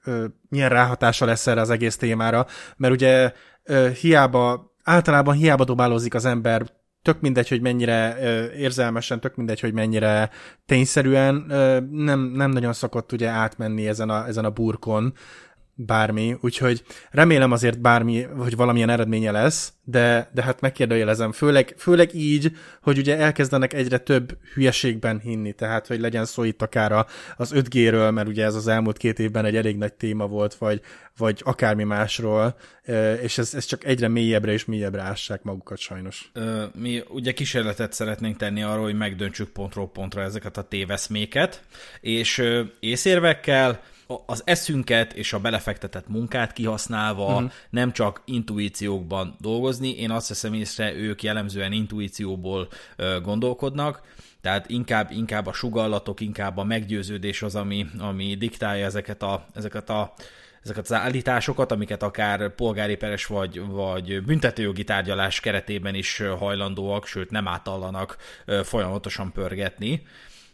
milyen 0.48 0.68
ráhatása 0.68 1.24
lesz 1.24 1.46
erre 1.46 1.60
az 1.60 1.70
egész 1.70 1.96
témára, 1.96 2.46
mert 2.76 2.94
ugye 2.94 3.32
hiába, 4.00 4.74
általában 4.82 5.34
hiába 5.34 5.64
dobálózik 5.64 6.14
az 6.14 6.24
ember 6.24 6.66
tök 7.02 7.20
mindegy, 7.20 7.48
hogy 7.48 7.60
mennyire 7.60 8.16
érzelmesen, 8.56 9.20
tök 9.20 9.36
mindegy, 9.36 9.60
hogy 9.60 9.72
mennyire 9.72 10.30
tényszerűen, 10.66 11.34
nem, 11.90 12.20
nem 12.20 12.50
nagyon 12.50 12.72
szokott 12.72 13.12
ugye 13.12 13.28
átmenni 13.28 13.88
ezen 13.88 14.10
a, 14.10 14.26
ezen 14.26 14.44
a 14.44 14.50
burkon, 14.50 15.14
bármi, 15.74 16.36
úgyhogy 16.40 16.84
remélem 17.10 17.52
azért 17.52 17.80
bármi, 17.80 18.22
hogy 18.22 18.56
valamilyen 18.56 18.90
eredménye 18.90 19.30
lesz, 19.30 19.72
de, 19.84 20.30
de 20.32 20.42
hát 20.42 20.60
megkérdőjelezem, 20.60 21.32
főleg, 21.32 21.74
főleg 21.78 22.14
így, 22.14 22.52
hogy 22.82 22.98
ugye 22.98 23.18
elkezdenek 23.18 23.72
egyre 23.72 23.98
több 23.98 24.38
hülyeségben 24.54 25.18
hinni, 25.18 25.52
tehát 25.52 25.86
hogy 25.86 26.00
legyen 26.00 26.24
szó 26.24 26.42
itt 26.42 26.62
akár 26.62 27.06
az 27.36 27.52
5G-ről, 27.54 28.12
mert 28.12 28.28
ugye 28.28 28.44
ez 28.44 28.54
az 28.54 28.68
elmúlt 28.68 28.96
két 28.96 29.18
évben 29.18 29.44
egy 29.44 29.56
elég 29.56 29.76
nagy 29.76 29.92
téma 29.92 30.26
volt, 30.26 30.54
vagy, 30.54 30.80
vagy 31.16 31.40
akármi 31.44 31.84
másról, 31.84 32.56
és 33.22 33.38
ez, 33.38 33.54
ez 33.54 33.64
csak 33.64 33.84
egyre 33.84 34.08
mélyebbre 34.08 34.52
és 34.52 34.64
mélyebbre 34.64 35.02
ássák 35.02 35.42
magukat 35.42 35.78
sajnos. 35.78 36.30
Mi 36.74 37.02
ugye 37.08 37.32
kísérletet 37.32 37.92
szeretnénk 37.92 38.36
tenni 38.36 38.62
arra, 38.62 38.82
hogy 38.82 38.96
megdöntsük 38.96 39.48
pontról 39.48 39.90
pontra 39.90 40.22
ezeket 40.22 40.56
a 40.56 40.62
téveszméket, 40.62 41.62
és 42.00 42.42
észérvekkel, 42.80 43.80
az 44.26 44.42
eszünket 44.44 45.12
és 45.12 45.32
a 45.32 45.38
belefektetett 45.38 46.08
munkát 46.08 46.52
kihasználva 46.52 47.34
uh-huh. 47.34 47.50
nem 47.70 47.92
csak 47.92 48.22
intuíciókban 48.24 49.36
dolgozni, 49.40 49.90
én 49.90 50.10
azt 50.10 50.28
hiszem 50.28 50.54
észre, 50.54 50.94
ők 50.94 51.22
jellemzően 51.22 51.72
intuícióból 51.72 52.68
gondolkodnak, 53.22 54.02
tehát 54.40 54.70
inkább, 54.70 55.10
inkább 55.10 55.46
a 55.46 55.52
sugallatok, 55.52 56.20
inkább 56.20 56.56
a 56.56 56.64
meggyőződés 56.64 57.42
az, 57.42 57.54
ami, 57.54 57.86
ami 57.98 58.34
diktálja 58.34 58.84
ezeket 58.84 59.22
a, 59.22 59.46
ezeket 59.54 59.90
a 59.90 60.12
ezeket 60.62 60.84
az 60.84 60.92
állításokat, 60.92 61.72
amiket 61.72 62.02
akár 62.02 62.54
polgári 62.54 62.96
peres 62.96 63.26
vagy, 63.26 63.66
vagy 63.66 64.22
büntetőjogi 64.22 64.84
tárgyalás 64.84 65.40
keretében 65.40 65.94
is 65.94 66.22
hajlandóak, 66.38 67.06
sőt 67.06 67.30
nem 67.30 67.48
átallanak 67.48 68.16
folyamatosan 68.62 69.32
pörgetni 69.32 70.02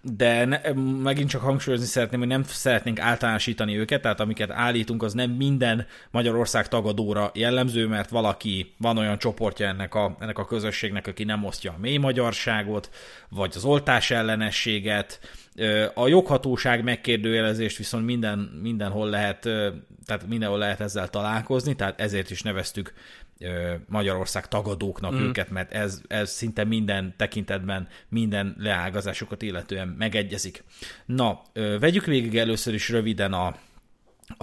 de 0.03 0.45
ne, 0.45 0.61
megint 1.03 1.29
csak 1.29 1.41
hangsúlyozni 1.41 1.87
szeretném, 1.87 2.21
hogy 2.21 2.29
nem 2.29 2.43
szeretnénk 2.43 3.01
általánosítani 3.01 3.79
őket, 3.79 4.03
tehát 4.03 4.21
amiket 4.21 4.51
állítunk, 4.51 5.03
az 5.03 5.13
nem 5.13 5.31
minden 5.31 5.87
Magyarország 6.11 6.69
tagadóra 6.69 7.31
jellemző, 7.35 7.87
mert 7.87 8.11
valaki, 8.11 8.75
van 8.79 8.99
olyan 8.99 9.19
csoportja 9.19 9.67
ennek 9.67 9.95
a, 9.95 10.17
ennek 10.21 10.39
a 10.39 10.45
közösségnek, 10.45 11.07
aki 11.07 11.25
nem 11.25 11.45
osztja 11.45 11.73
a 11.73 11.81
mély 11.81 11.97
magyarságot, 11.97 12.91
vagy 13.29 13.53
az 13.57 13.65
oltás 13.65 14.11
ellenességet, 14.11 15.21
a 15.95 16.09
joghatóság 16.09 16.83
megkérdőjelezést 16.83 17.77
viszont 17.77 18.05
minden, 18.05 18.39
mindenhol 18.63 19.09
lehet, 19.09 19.41
tehát 20.05 20.27
mindenhol 20.29 20.59
lehet 20.59 20.81
ezzel 20.81 21.09
találkozni, 21.09 21.77
tehát 21.77 22.01
ezért 22.01 22.31
is 22.31 22.43
neveztük 22.43 22.93
Magyarország 23.87 24.49
tagadóknak 24.49 25.13
mm. 25.13 25.19
őket, 25.19 25.51
mert 25.51 25.73
ez, 25.73 26.01
ez 26.09 26.31
szinte 26.31 26.65
minden 26.65 27.15
tekintetben, 27.17 27.89
minden 28.09 28.57
leágazásokat 28.59 29.43
illetően 29.43 29.89
megegyezik. 29.89 30.65
Na, 31.07 31.43
vegyük 31.53 32.05
végig 32.05 32.37
először 32.39 32.75
is 32.75 32.89
röviden 32.89 33.33
a, 33.33 33.47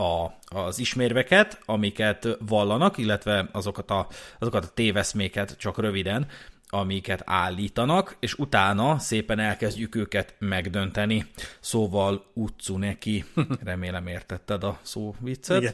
a, 0.02 0.38
az 0.46 0.80
ismérveket, 0.80 1.62
amiket 1.66 2.28
vallanak, 2.40 2.98
illetve 2.98 3.50
azokat 3.52 3.92
a, 3.92 4.08
azokat 4.40 4.64
a 4.64 4.72
téveszméket 4.74 5.58
csak 5.58 5.80
röviden, 5.80 6.28
amiket 6.70 7.22
állítanak, 7.26 8.18
és 8.20 8.34
utána 8.34 9.00
szépen 9.00 9.40
elkezdjük 9.40 9.96
őket 9.96 10.36
megdönteni. 10.40 11.26
Szóval 11.60 12.26
utcu 12.34 12.78
neki. 12.78 13.26
Remélem 13.64 14.08
értetted 14.08 14.64
a 14.64 14.80
szó 14.82 15.16
viccet. 15.20 15.62
Igen. 15.62 15.74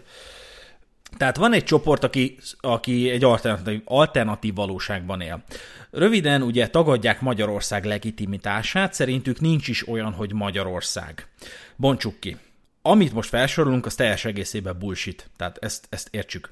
Tehát 1.17 1.37
van 1.37 1.53
egy 1.53 1.63
csoport, 1.63 2.03
aki, 2.03 2.37
aki 2.59 3.09
egy 3.09 3.23
alternatív, 3.23 3.81
alternatív 3.85 4.53
valóságban 4.53 5.21
él. 5.21 5.43
Röviden 5.91 6.41
ugye 6.41 6.67
tagadják 6.67 7.21
Magyarország 7.21 7.85
legitimitását, 7.85 8.93
szerintük 8.93 9.39
nincs 9.39 9.67
is 9.67 9.87
olyan, 9.87 10.13
hogy 10.13 10.33
Magyarország. 10.33 11.27
Bontsuk 11.75 12.19
ki. 12.19 12.37
Amit 12.81 13.13
most 13.13 13.29
felsorolunk, 13.29 13.85
az 13.85 13.95
teljes 13.95 14.25
egészében 14.25 14.79
bullshit. 14.79 15.29
Tehát 15.37 15.57
ezt, 15.61 15.85
ezt 15.89 16.07
értsük. 16.11 16.49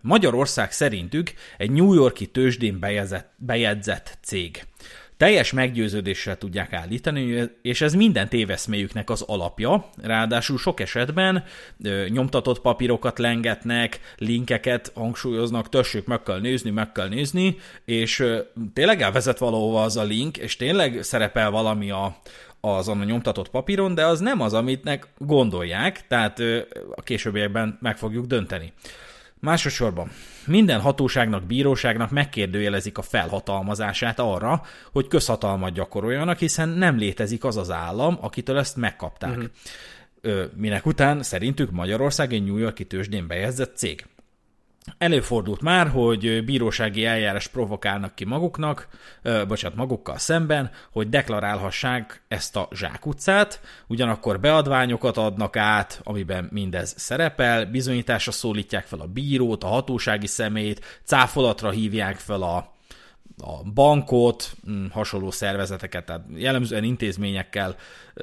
Magyarország 0.00 0.72
szerintük 0.72 1.32
egy 1.56 1.70
New 1.70 1.94
Yorki 1.94 2.26
tőzsdén 2.26 2.78
bejegyzett, 3.36 4.18
cég 4.22 4.66
teljes 5.16 5.52
meggyőződéssel 5.52 6.38
tudják 6.38 6.72
állítani, 6.72 7.50
és 7.62 7.80
ez 7.80 7.94
minden 7.94 8.28
téveszméjüknek 8.28 9.10
az 9.10 9.22
alapja, 9.22 9.88
ráadásul 10.02 10.58
sok 10.58 10.80
esetben 10.80 11.44
ö, 11.82 12.04
nyomtatott 12.08 12.60
papírokat 12.60 13.18
lengetnek, 13.18 14.00
linkeket 14.16 14.92
hangsúlyoznak, 14.94 15.68
tessék, 15.68 16.06
meg 16.06 16.22
kell 16.22 16.40
nézni, 16.40 16.70
meg 16.70 16.92
kell 16.92 17.08
nézni, 17.08 17.56
és 17.84 18.18
ö, 18.18 18.38
tényleg 18.72 19.02
elvezet 19.02 19.38
valahova 19.38 19.82
az 19.82 19.96
a 19.96 20.02
link, 20.02 20.36
és 20.36 20.56
tényleg 20.56 21.02
szerepel 21.02 21.50
valami 21.50 21.90
a, 21.90 22.16
azon 22.60 23.00
a 23.00 23.04
nyomtatott 23.04 23.50
papíron, 23.50 23.94
de 23.94 24.06
az 24.06 24.20
nem 24.20 24.40
az, 24.40 24.52
amitnek 24.52 25.06
gondolják, 25.18 26.06
tehát 26.08 26.38
ö, 26.38 26.58
a 26.94 27.02
későbbiekben 27.02 27.78
meg 27.80 27.98
fogjuk 27.98 28.26
dönteni. 28.26 28.72
Másosorban, 29.40 30.10
minden 30.46 30.80
hatóságnak, 30.80 31.44
bíróságnak 31.44 32.10
megkérdőjelezik 32.10 32.98
a 32.98 33.02
felhatalmazását 33.02 34.18
arra, 34.18 34.62
hogy 34.92 35.08
közhatalmat 35.08 35.72
gyakoroljanak, 35.72 36.38
hiszen 36.38 36.68
nem 36.68 36.96
létezik 36.96 37.44
az 37.44 37.56
az 37.56 37.70
állam, 37.70 38.18
akitől 38.20 38.58
ezt 38.58 38.76
megkapták. 38.76 39.36
Uh-huh. 39.36 40.44
Minek 40.54 40.86
után 40.86 41.22
szerintük 41.22 41.70
Magyarország 41.70 42.32
egy 42.32 42.44
New 42.44 42.56
Yorki 42.56 42.86
tőzsdén 42.86 43.26
bejegyzett 43.26 43.76
cég. 43.76 44.06
Előfordult 44.98 45.60
már, 45.60 45.88
hogy 45.88 46.44
bírósági 46.44 47.04
eljárás 47.04 47.46
provokálnak 47.48 48.14
ki 48.14 48.24
maguknak, 48.24 48.88
ö, 49.22 49.44
bocsánat, 49.46 49.76
magukkal 49.76 50.18
szemben, 50.18 50.70
hogy 50.90 51.08
deklarálhassák 51.08 52.22
ezt 52.28 52.56
a 52.56 52.68
zsákutcát, 52.72 53.60
ugyanakkor 53.86 54.40
beadványokat 54.40 55.16
adnak 55.16 55.56
át, 55.56 56.00
amiben 56.04 56.48
mindez 56.52 56.94
szerepel, 56.96 57.66
bizonyításra 57.66 58.32
szólítják 58.32 58.86
fel 58.86 59.00
a 59.00 59.06
bírót, 59.06 59.64
a 59.64 59.66
hatósági 59.66 60.26
szemét, 60.26 61.00
cáfolatra 61.04 61.70
hívják 61.70 62.16
fel 62.16 62.42
a, 62.42 62.56
a 63.38 63.62
bankot, 63.74 64.56
hm, 64.64 64.86
hasonló 64.90 65.30
szervezeteket, 65.30 66.04
tehát 66.04 66.24
jellemzően 66.34 66.84
intézményekkel 66.84 67.76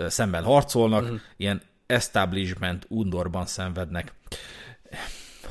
szemben 0.08 0.44
harcolnak, 0.44 1.04
uh-huh. 1.04 1.20
ilyen 1.38 1.62
establishment 1.86 2.86
undorban 2.90 3.46
szenvednek. 3.46 4.14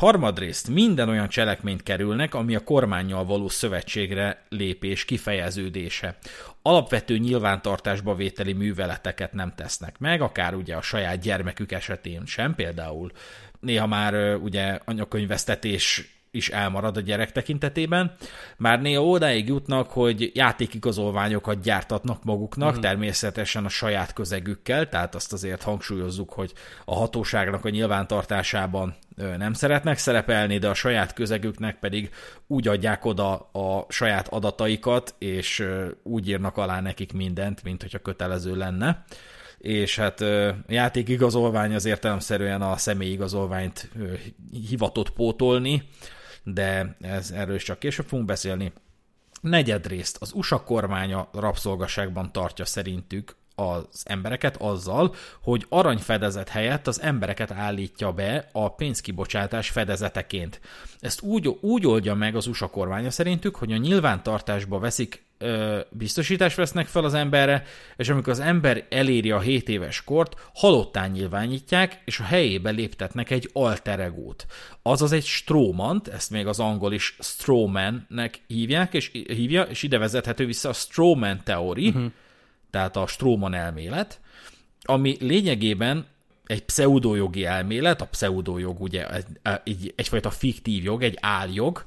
Harmadrészt 0.03 0.69
minden 0.69 1.09
olyan 1.09 1.29
cselekményt 1.29 1.83
kerülnek, 1.83 2.35
ami 2.35 2.55
a 2.55 2.65
kormányjal 2.65 3.25
való 3.25 3.49
szövetségre 3.49 4.43
lépés 4.49 5.05
kifejeződése. 5.05 6.17
Alapvető 6.63 7.19
nyilvántartásba 7.19 8.15
vételi 8.15 8.53
műveleteket 8.53 9.33
nem 9.33 9.53
tesznek 9.57 9.99
meg, 9.99 10.21
akár 10.21 10.55
ugye 10.55 10.75
a 10.75 10.83
saját 10.83 11.21
gyermekük 11.21 11.73
esetén 11.73 12.23
sem, 12.27 12.55
például 12.55 13.11
néha 13.61 13.87
már 13.87 14.35
ugye 14.35 14.79
anyakönyvesztetés 14.85 16.17
is 16.31 16.49
elmarad 16.49 16.97
a 16.97 17.01
gyerek 17.01 17.33
tekintetében. 17.33 18.13
Már 18.57 18.81
néha 18.81 19.05
odáig 19.05 19.49
jutnak, 19.49 19.91
hogy 19.91 20.31
játékigazolványokat 20.35 21.61
gyártatnak 21.61 22.25
maguknak, 22.25 22.77
mm. 22.77 22.81
természetesen 22.81 23.65
a 23.65 23.69
saját 23.69 24.13
közegükkel, 24.13 24.89
tehát 24.89 25.15
azt 25.15 25.33
azért 25.33 25.63
hangsúlyozzuk, 25.63 26.33
hogy 26.33 26.53
a 26.85 26.95
hatóságnak 26.95 27.65
a 27.65 27.69
nyilvántartásában 27.69 28.97
nem 29.17 29.53
szeretnek 29.53 29.99
szerepelni, 29.99 30.59
de 30.59 30.69
a 30.69 30.75
saját 30.75 31.13
közegüknek 31.13 31.79
pedig 31.79 32.11
úgy 32.47 32.69
adják 32.69 33.05
oda 33.05 33.35
a 33.39 33.87
saját 33.89 34.29
adataikat, 34.29 35.15
és 35.19 35.67
úgy 36.03 36.29
írnak 36.29 36.57
alá 36.57 36.81
nekik 36.81 37.13
mindent, 37.13 37.63
mint 37.63 37.83
hogyha 37.83 37.99
kötelező 37.99 38.57
lenne 38.57 39.05
és 39.63 39.97
hát 39.97 40.25
játékigazolvány 40.67 41.75
az 41.75 41.85
értelemszerűen 41.85 42.63
a 42.63 42.77
személyigazolványt 42.77 43.91
hivatott 44.69 45.11
pótolni, 45.11 45.83
de 46.43 46.97
ez, 47.01 47.31
erről 47.31 47.55
is 47.55 47.63
csak 47.63 47.79
később 47.79 48.07
fogunk 48.07 48.29
beszélni. 48.29 48.73
Negyedrészt 49.41 50.17
az 50.21 50.33
USA 50.33 50.63
kormánya 50.63 51.29
rabszolgaságban 51.33 52.33
tartja 52.33 52.65
szerintük 52.65 53.37
az 53.55 54.03
embereket 54.05 54.57
azzal, 54.57 55.15
hogy 55.43 55.67
aranyfedezet 55.69 56.49
helyett 56.49 56.87
az 56.87 57.01
embereket 57.01 57.51
állítja 57.51 58.13
be 58.13 58.49
a 58.53 58.75
pénzkibocsátás 58.75 59.71
fedezeteként. 59.71 60.61
Ezt 61.01 61.23
úgy, 61.23 61.47
úgy 61.61 61.87
oldja 61.87 62.15
meg 62.15 62.37
az 62.37 62.47
USA 62.47 62.67
kormánya 62.67 63.11
szerintük, 63.11 63.57
hogy 63.57 63.73
a 63.73 63.77
nyilvántartásba 63.77 64.79
veszik 64.79 65.25
biztosítást 65.91 66.57
vesznek 66.57 66.87
fel 66.87 67.05
az 67.05 67.15
emberre, 67.15 67.65
és 67.97 68.09
amikor 68.09 68.33
az 68.33 68.41
ember 68.41 68.87
eléri 68.91 69.31
a 69.31 69.41
7 69.41 69.69
éves 69.69 70.05
kort, 70.05 70.51
halottán 70.55 71.11
nyilvánítják, 71.11 72.01
és 72.05 72.19
a 72.19 72.25
helyébe 72.25 72.71
léptetnek 72.71 73.31
egy 73.31 73.51
alter 73.53 74.01
egót. 74.01 74.47
Azaz 74.83 75.13
egy 75.13 75.25
strómant, 75.25 76.09
ezt 76.09 76.31
még 76.31 76.47
az 76.47 76.61
angol 76.61 76.93
is 76.93 77.17
strawman-nek 77.19 78.41
hívják, 78.47 78.95
és 78.95 79.11
hívja, 79.27 79.63
és 79.63 79.83
ide 79.83 79.99
vezethető 79.99 80.47
vissza 80.47 80.69
a 80.69 80.73
strawman 80.73 81.41
teori, 81.45 81.89
uh-huh 81.89 82.13
tehát 82.73 82.97
a 82.97 83.07
Stroman 83.07 83.55
elmélet, 83.55 84.21
ami 84.83 85.17
lényegében 85.21 86.07
egy 86.47 86.65
pseudojogi 86.65 87.45
elmélet, 87.45 88.01
a 88.01 88.07
pseudojog 88.07 88.81
ugye 88.81 89.11
egy, 89.11 89.27
egy, 89.65 89.93
egyfajta 89.97 90.31
fiktív 90.31 90.85
jog, 90.85 91.03
egy 91.03 91.19
áljog, 91.21 91.85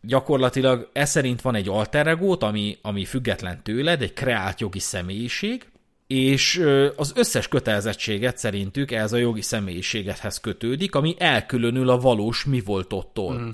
gyakorlatilag 0.00 0.90
ez 0.92 1.10
szerint 1.10 1.40
van 1.40 1.54
egy 1.54 1.68
alter 1.68 2.06
egót, 2.06 2.42
ami, 2.42 2.78
ami 2.82 3.04
független 3.04 3.62
tőled, 3.62 4.02
egy 4.02 4.12
kreált 4.12 4.60
jogi 4.60 4.78
személyiség, 4.78 5.66
és 6.06 6.64
az 6.96 7.12
összes 7.14 7.48
kötelezettséget 7.48 8.38
szerintük 8.38 8.90
ez 8.90 9.12
a 9.12 9.16
jogi 9.16 9.42
személyiségethez 9.42 10.40
kötődik, 10.40 10.94
ami 10.94 11.14
elkülönül 11.18 11.88
a 11.88 11.98
valós 11.98 12.44
mi 12.44 12.60
voltottól. 12.60 13.38
Mm 13.38 13.48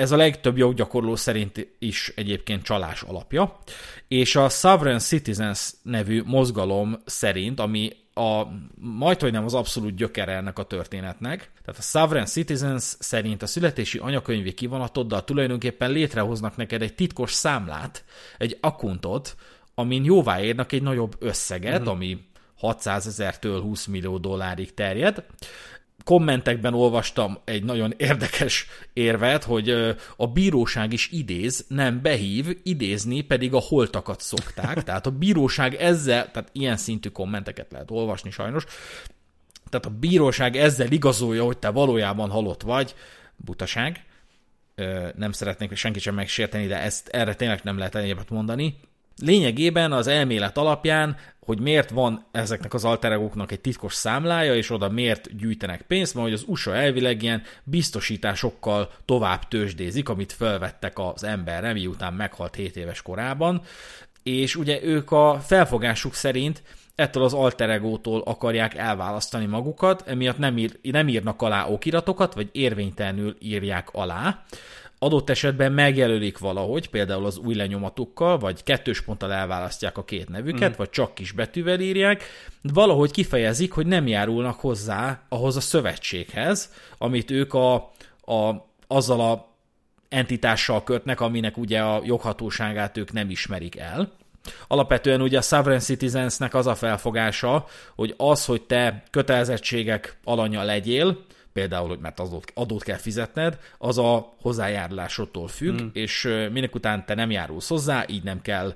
ez 0.00 0.10
a 0.10 0.16
legtöbb 0.16 0.56
joggyakorló 0.56 1.16
szerint 1.16 1.68
is 1.78 2.12
egyébként 2.16 2.62
csalás 2.62 3.02
alapja, 3.02 3.58
és 4.08 4.36
a 4.36 4.48
Sovereign 4.48 4.98
Citizens 4.98 5.72
nevű 5.82 6.22
mozgalom 6.24 7.00
szerint, 7.04 7.60
ami 7.60 7.92
a, 8.14 8.42
majd 8.74 9.20
hogy 9.20 9.32
nem 9.32 9.44
az 9.44 9.54
abszolút 9.54 9.94
gyökere 9.94 10.32
ennek 10.32 10.58
a 10.58 10.62
történetnek. 10.62 11.50
Tehát 11.64 11.80
a 11.80 11.82
Sovereign 11.82 12.26
Citizens 12.26 12.96
szerint 12.98 13.42
a 13.42 13.46
születési 13.46 13.98
anyakönyvi 13.98 14.52
kivonatoddal 14.52 15.24
tulajdonképpen 15.24 15.90
létrehoznak 15.90 16.56
neked 16.56 16.82
egy 16.82 16.94
titkos 16.94 17.32
számlát, 17.32 18.04
egy 18.38 18.58
akuntot, 18.60 19.36
amin 19.74 20.04
jóváírnak 20.04 20.72
egy 20.72 20.82
nagyobb 20.82 21.16
összeget, 21.18 21.80
mm. 21.82 21.86
ami 21.86 22.18
600 22.56 23.06
ezertől 23.06 23.60
20 23.60 23.86
millió 23.86 24.18
dollárig 24.18 24.74
terjed, 24.74 25.24
kommentekben 26.04 26.74
olvastam 26.74 27.38
egy 27.44 27.64
nagyon 27.64 27.94
érdekes 27.96 28.66
érvet, 28.92 29.44
hogy 29.44 29.70
a 30.16 30.26
bíróság 30.26 30.92
is 30.92 31.08
idéz, 31.10 31.64
nem 31.68 32.02
behív, 32.02 32.58
idézni 32.62 33.20
pedig 33.20 33.54
a 33.54 33.60
holtakat 33.60 34.20
szokták. 34.20 34.82
Tehát 34.84 35.06
a 35.06 35.10
bíróság 35.10 35.74
ezzel, 35.74 36.30
tehát 36.30 36.48
ilyen 36.52 36.76
szintű 36.76 37.08
kommenteket 37.08 37.72
lehet 37.72 37.90
olvasni 37.90 38.30
sajnos, 38.30 38.64
tehát 39.68 39.86
a 39.86 39.98
bíróság 39.98 40.56
ezzel 40.56 40.90
igazolja, 40.90 41.44
hogy 41.44 41.58
te 41.58 41.68
valójában 41.68 42.30
halott 42.30 42.62
vagy, 42.62 42.94
butaság. 43.36 44.04
Nem 45.16 45.32
szeretnék 45.32 45.76
senki 45.76 45.98
sem 45.98 46.14
megsérteni, 46.14 46.66
de 46.66 46.80
ezt 46.80 47.08
erre 47.08 47.34
tényleg 47.34 47.60
nem 47.62 47.78
lehet 47.78 47.94
egyébként 47.94 48.30
mondani. 48.30 48.78
Lényegében 49.20 49.92
az 49.92 50.06
elmélet 50.06 50.58
alapján 50.58 51.16
hogy 51.50 51.60
miért 51.60 51.90
van 51.90 52.26
ezeknek 52.30 52.74
az 52.74 52.84
alteregóknak 52.84 53.52
egy 53.52 53.60
titkos 53.60 53.94
számlája, 53.94 54.54
és 54.54 54.70
oda 54.70 54.88
miért 54.88 55.36
gyűjtenek 55.36 55.82
pénzt, 55.82 56.14
mert 56.14 56.26
hogy 56.26 56.36
az 56.36 56.44
USA 56.46 56.74
elvileg 56.74 57.22
ilyen 57.22 57.42
biztosításokkal 57.64 58.90
tovább 59.04 59.48
tőzsdézik, 59.48 60.08
amit 60.08 60.32
felvettek 60.32 60.98
az 60.98 61.24
emberre, 61.24 61.72
miután 61.72 62.12
meghalt 62.12 62.54
7 62.54 62.76
éves 62.76 63.02
korában, 63.02 63.62
és 64.22 64.56
ugye 64.56 64.82
ők 64.82 65.10
a 65.10 65.40
felfogásuk 65.46 66.14
szerint 66.14 66.62
ettől 66.94 67.22
az 67.22 67.34
alteregótól 67.34 68.22
akarják 68.24 68.74
elválasztani 68.74 69.46
magukat, 69.46 70.02
emiatt 70.06 70.38
nem, 70.38 70.58
ír, 70.58 70.78
nem 70.82 71.08
írnak 71.08 71.42
alá 71.42 71.66
okiratokat, 71.66 72.34
vagy 72.34 72.48
érvénytelenül 72.52 73.36
írják 73.38 73.88
alá, 73.92 74.44
adott 75.02 75.30
esetben 75.30 75.72
megjelölik 75.72 76.38
valahogy, 76.38 76.88
például 76.88 77.26
az 77.26 77.38
új 77.38 77.54
lenyomatukkal, 77.54 78.38
vagy 78.38 78.62
kettős 78.62 79.02
ponttal 79.02 79.32
elválasztják 79.32 79.98
a 79.98 80.04
két 80.04 80.28
nevüket, 80.28 80.70
mm. 80.70 80.76
vagy 80.76 80.90
csak 80.90 81.14
kis 81.14 81.32
betűvel 81.32 81.80
írják, 81.80 82.22
valahogy 82.62 83.10
kifejezik, 83.10 83.72
hogy 83.72 83.86
nem 83.86 84.06
járulnak 84.06 84.60
hozzá 84.60 85.22
ahhoz 85.28 85.56
a 85.56 85.60
szövetséghez, 85.60 86.72
amit 86.98 87.30
ők 87.30 87.54
a, 87.54 87.74
a, 88.20 88.68
azzal 88.86 89.20
a 89.20 89.48
entitással 90.08 90.84
kötnek, 90.84 91.20
aminek 91.20 91.56
ugye 91.56 91.80
a 91.80 92.00
joghatóságát 92.04 92.96
ők 92.96 93.12
nem 93.12 93.30
ismerik 93.30 93.76
el. 93.76 94.12
Alapvetően 94.68 95.22
ugye 95.22 95.38
a 95.38 95.42
Sovereign 95.42 95.80
Citizensnek 95.82 96.54
az 96.54 96.66
a 96.66 96.74
felfogása, 96.74 97.66
hogy 97.94 98.14
az, 98.16 98.44
hogy 98.44 98.62
te 98.62 99.02
kötelezettségek 99.10 100.18
alanya 100.24 100.62
legyél, 100.62 101.24
például, 101.52 101.88
hogy 101.88 101.98
mert 101.98 102.20
adót, 102.20 102.52
adót 102.54 102.82
kell 102.82 102.96
fizetned, 102.96 103.58
az 103.78 103.98
a 103.98 104.34
hozzájárulásodtól 104.40 105.48
függ, 105.48 105.82
mm. 105.82 105.86
és 105.92 106.22
minek 106.52 106.74
után 106.74 107.06
te 107.06 107.14
nem 107.14 107.30
járulsz 107.30 107.68
hozzá, 107.68 108.04
így 108.08 108.22
nem 108.22 108.42
kell, 108.42 108.74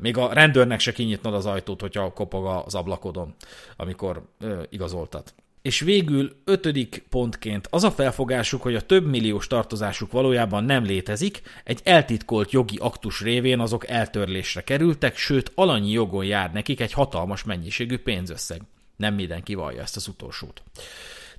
még 0.00 0.16
a 0.16 0.32
rendőrnek 0.32 0.80
se 0.80 0.92
kinyitnod 0.92 1.34
az 1.34 1.46
ajtót, 1.46 1.80
hogyha 1.80 2.12
kopog 2.12 2.46
az 2.66 2.74
ablakodon, 2.74 3.34
amikor 3.76 4.22
igazoltat. 4.70 5.34
És 5.62 5.80
végül 5.80 6.32
ötödik 6.44 7.04
pontként 7.10 7.66
az 7.70 7.84
a 7.84 7.90
felfogásuk, 7.90 8.62
hogy 8.62 8.74
a 8.74 8.86
több 8.86 9.06
milliós 9.06 9.46
tartozásuk 9.46 10.12
valójában 10.12 10.64
nem 10.64 10.84
létezik, 10.84 11.42
egy 11.64 11.80
eltitkolt 11.84 12.50
jogi 12.50 12.76
aktus 12.76 13.20
révén 13.20 13.60
azok 13.60 13.88
eltörlésre 13.88 14.62
kerültek, 14.62 15.16
sőt 15.16 15.52
alanyi 15.54 15.90
jogon 15.90 16.24
jár 16.24 16.52
nekik 16.52 16.80
egy 16.80 16.92
hatalmas 16.92 17.44
mennyiségű 17.44 17.98
pénzösszeg. 17.98 18.60
Nem 18.96 19.14
mindenki 19.14 19.54
vallja 19.54 19.82
ezt 19.82 19.96
az 19.96 20.08
utolsót. 20.08 20.62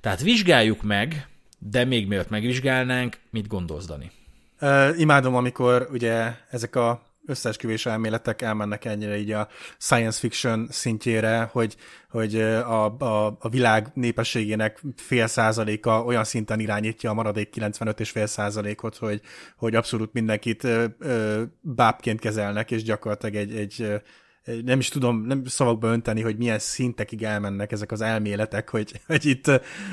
Tehát 0.04 0.22
vizsgáljuk 0.22 0.82
meg, 0.82 1.28
de 1.58 1.84
még 1.84 2.06
mielőtt 2.08 2.28
megvizsgálnánk, 2.28 3.16
mit 3.30 3.46
gondolsz, 3.46 3.86
Dani? 3.86 4.10
Uh, 4.60 5.00
imádom, 5.00 5.34
amikor 5.34 5.88
ugye 5.92 6.32
ezek 6.50 6.76
a 6.76 7.02
összeesküvés 7.26 7.86
elméletek 7.86 8.42
elmennek 8.42 8.84
ennyire 8.84 9.16
így 9.16 9.30
a 9.30 9.48
science 9.78 10.18
fiction 10.18 10.68
szintjére, 10.70 11.48
hogy, 11.52 11.76
hogy 12.10 12.40
a, 12.40 12.98
a, 12.98 13.36
a 13.40 13.48
világ 13.48 13.90
népességének 13.94 14.82
fél 14.96 15.26
százaléka 15.26 16.04
olyan 16.04 16.24
szinten 16.24 16.60
irányítja 16.60 17.10
a 17.10 17.14
maradék 17.14 17.50
95 17.50 18.00
és 18.00 18.10
fél 18.10 18.26
százalékot, 18.26 18.96
hogy, 18.96 19.20
hogy 19.56 19.74
abszolút 19.74 20.12
mindenkit 20.12 20.64
ö, 20.64 20.84
ö, 20.98 21.42
bábként 21.60 22.20
kezelnek, 22.20 22.70
és 22.70 22.82
gyakorlatilag 22.82 23.34
egy, 23.34 23.56
egy 23.56 24.02
nem 24.64 24.78
is 24.78 24.88
tudom 24.88 25.26
nem 25.26 25.44
szavakba 25.44 25.88
önteni, 25.88 26.20
hogy 26.20 26.36
milyen 26.36 26.58
szintekig 26.58 27.22
elmennek 27.22 27.72
ezek 27.72 27.92
az 27.92 28.00
elméletek, 28.00 28.70
hogy, 28.70 29.00
hogy 29.06 29.26
itt, 29.26 29.50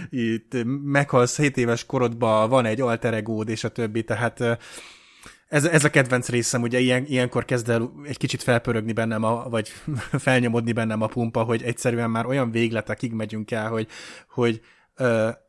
itt 0.09 0.55
meghalsz 0.83 1.37
7 1.37 1.57
éves 1.57 1.85
korodban, 1.85 2.49
van 2.49 2.65
egy 2.65 2.81
alter 2.81 3.13
egód, 3.13 3.49
és 3.49 3.63
a 3.63 3.69
többi, 3.69 4.03
tehát 4.03 4.59
ez, 5.47 5.65
ez 5.65 5.83
a 5.83 5.89
kedvenc 5.89 6.29
részem, 6.29 6.61
ugye 6.61 6.79
ilyen, 6.79 7.05
ilyenkor 7.05 7.45
kezd 7.45 7.69
el 7.69 7.91
egy 8.03 8.17
kicsit 8.17 8.43
felpörögni 8.43 8.93
bennem, 8.93 9.23
a, 9.23 9.49
vagy 9.49 9.67
felnyomodni 10.27 10.71
bennem 10.71 11.01
a 11.01 11.07
pumpa, 11.07 11.43
hogy 11.43 11.63
egyszerűen 11.63 12.09
már 12.09 12.25
olyan 12.25 12.51
végletekig 12.51 13.13
megyünk 13.13 13.51
el, 13.51 13.69
hogy, 13.69 13.87
hogy 14.29 14.61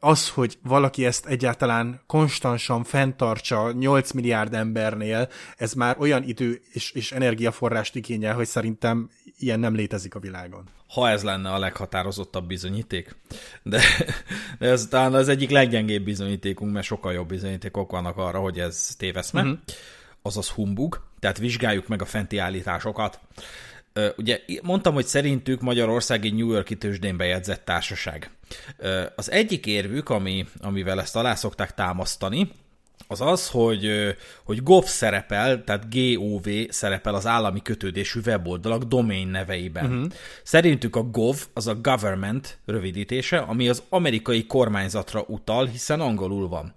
az, 0.00 0.28
hogy 0.28 0.58
valaki 0.62 1.04
ezt 1.04 1.26
egyáltalán 1.26 2.00
konstansan 2.06 2.84
fenntartsa 2.84 3.72
8 3.72 4.10
milliárd 4.10 4.54
embernél, 4.54 5.28
ez 5.56 5.72
már 5.72 5.96
olyan 5.98 6.22
idő 6.22 6.60
és, 6.72 6.90
és 6.90 7.12
energiaforrást 7.12 7.96
igényel, 7.96 8.34
hogy 8.34 8.46
szerintem 8.46 9.10
ilyen 9.38 9.60
nem 9.60 9.74
létezik 9.74 10.14
a 10.14 10.18
világon. 10.18 10.64
Ha 10.88 11.08
ez 11.08 11.22
lenne 11.22 11.50
a 11.50 11.58
leghatározottabb 11.58 12.46
bizonyíték. 12.46 13.16
De, 13.62 13.80
de 14.58 14.68
ez 14.68 14.86
talán 14.86 15.14
az 15.14 15.28
egyik 15.28 15.50
leggyengébb 15.50 16.04
bizonyítékunk, 16.04 16.72
mert 16.72 16.86
sokkal 16.86 17.12
jobb 17.12 17.28
bizonyítékok 17.28 17.90
vannak 17.90 18.16
arra, 18.16 18.38
hogy 18.38 18.58
ez 18.58 18.94
téveszme. 18.98 19.42
Uh-huh. 19.42 19.58
Azaz 20.22 20.48
humbug. 20.48 21.00
Tehát 21.20 21.38
vizsgáljuk 21.38 21.88
meg 21.88 22.02
a 22.02 22.04
fenti 22.04 22.38
állításokat. 22.38 23.20
Ugye 24.16 24.40
mondtam, 24.62 24.94
hogy 24.94 25.06
szerintük 25.06 25.60
Magyarország 25.60 26.24
egy 26.24 26.34
New 26.34 26.50
Yorki 26.50 26.76
tőzsdén 26.76 27.16
bejegyzett 27.16 27.64
társaság. 27.64 28.30
Az 29.16 29.30
egyik 29.30 29.66
érvük, 29.66 30.08
ami, 30.08 30.46
amivel 30.60 31.00
ezt 31.00 31.16
alá 31.16 31.34
szokták 31.34 31.74
támasztani, 31.74 32.50
az 33.06 33.20
az, 33.20 33.48
hogy, 33.48 34.14
hogy 34.44 34.62
GOV 34.62 34.84
szerepel, 34.84 35.64
tehát 35.64 35.94
GOV 35.94 36.46
szerepel 36.68 37.14
az 37.14 37.26
állami 37.26 37.62
kötődésű 37.62 38.20
weboldalak 38.26 38.82
domain 38.82 39.28
neveiben. 39.28 39.84
Uh-huh. 39.84 40.12
Szerintük 40.42 40.96
a 40.96 41.02
GOV 41.02 41.36
az 41.52 41.66
a 41.66 41.74
government 41.74 42.58
rövidítése, 42.66 43.38
ami 43.38 43.68
az 43.68 43.82
amerikai 43.88 44.46
kormányzatra 44.46 45.24
utal, 45.26 45.66
hiszen 45.66 46.00
angolul 46.00 46.48
van. 46.48 46.72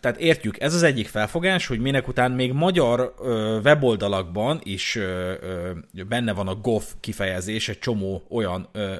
Tehát 0.00 0.20
értjük, 0.20 0.60
ez 0.60 0.74
az 0.74 0.82
egyik 0.82 1.08
felfogás, 1.08 1.66
hogy 1.66 1.78
minek 1.78 2.08
után 2.08 2.32
még 2.32 2.52
magyar 2.52 3.14
ö, 3.20 3.60
weboldalakban 3.64 4.60
is 4.62 4.96
ö, 4.96 5.32
ö, 5.40 6.02
benne 6.08 6.32
van 6.32 6.48
a 6.48 6.54
gov 6.54 6.82
kifejezés, 7.00 7.68
egy 7.68 7.78
csomó 7.78 8.22
olyan 8.28 8.68
ö, 8.72 8.94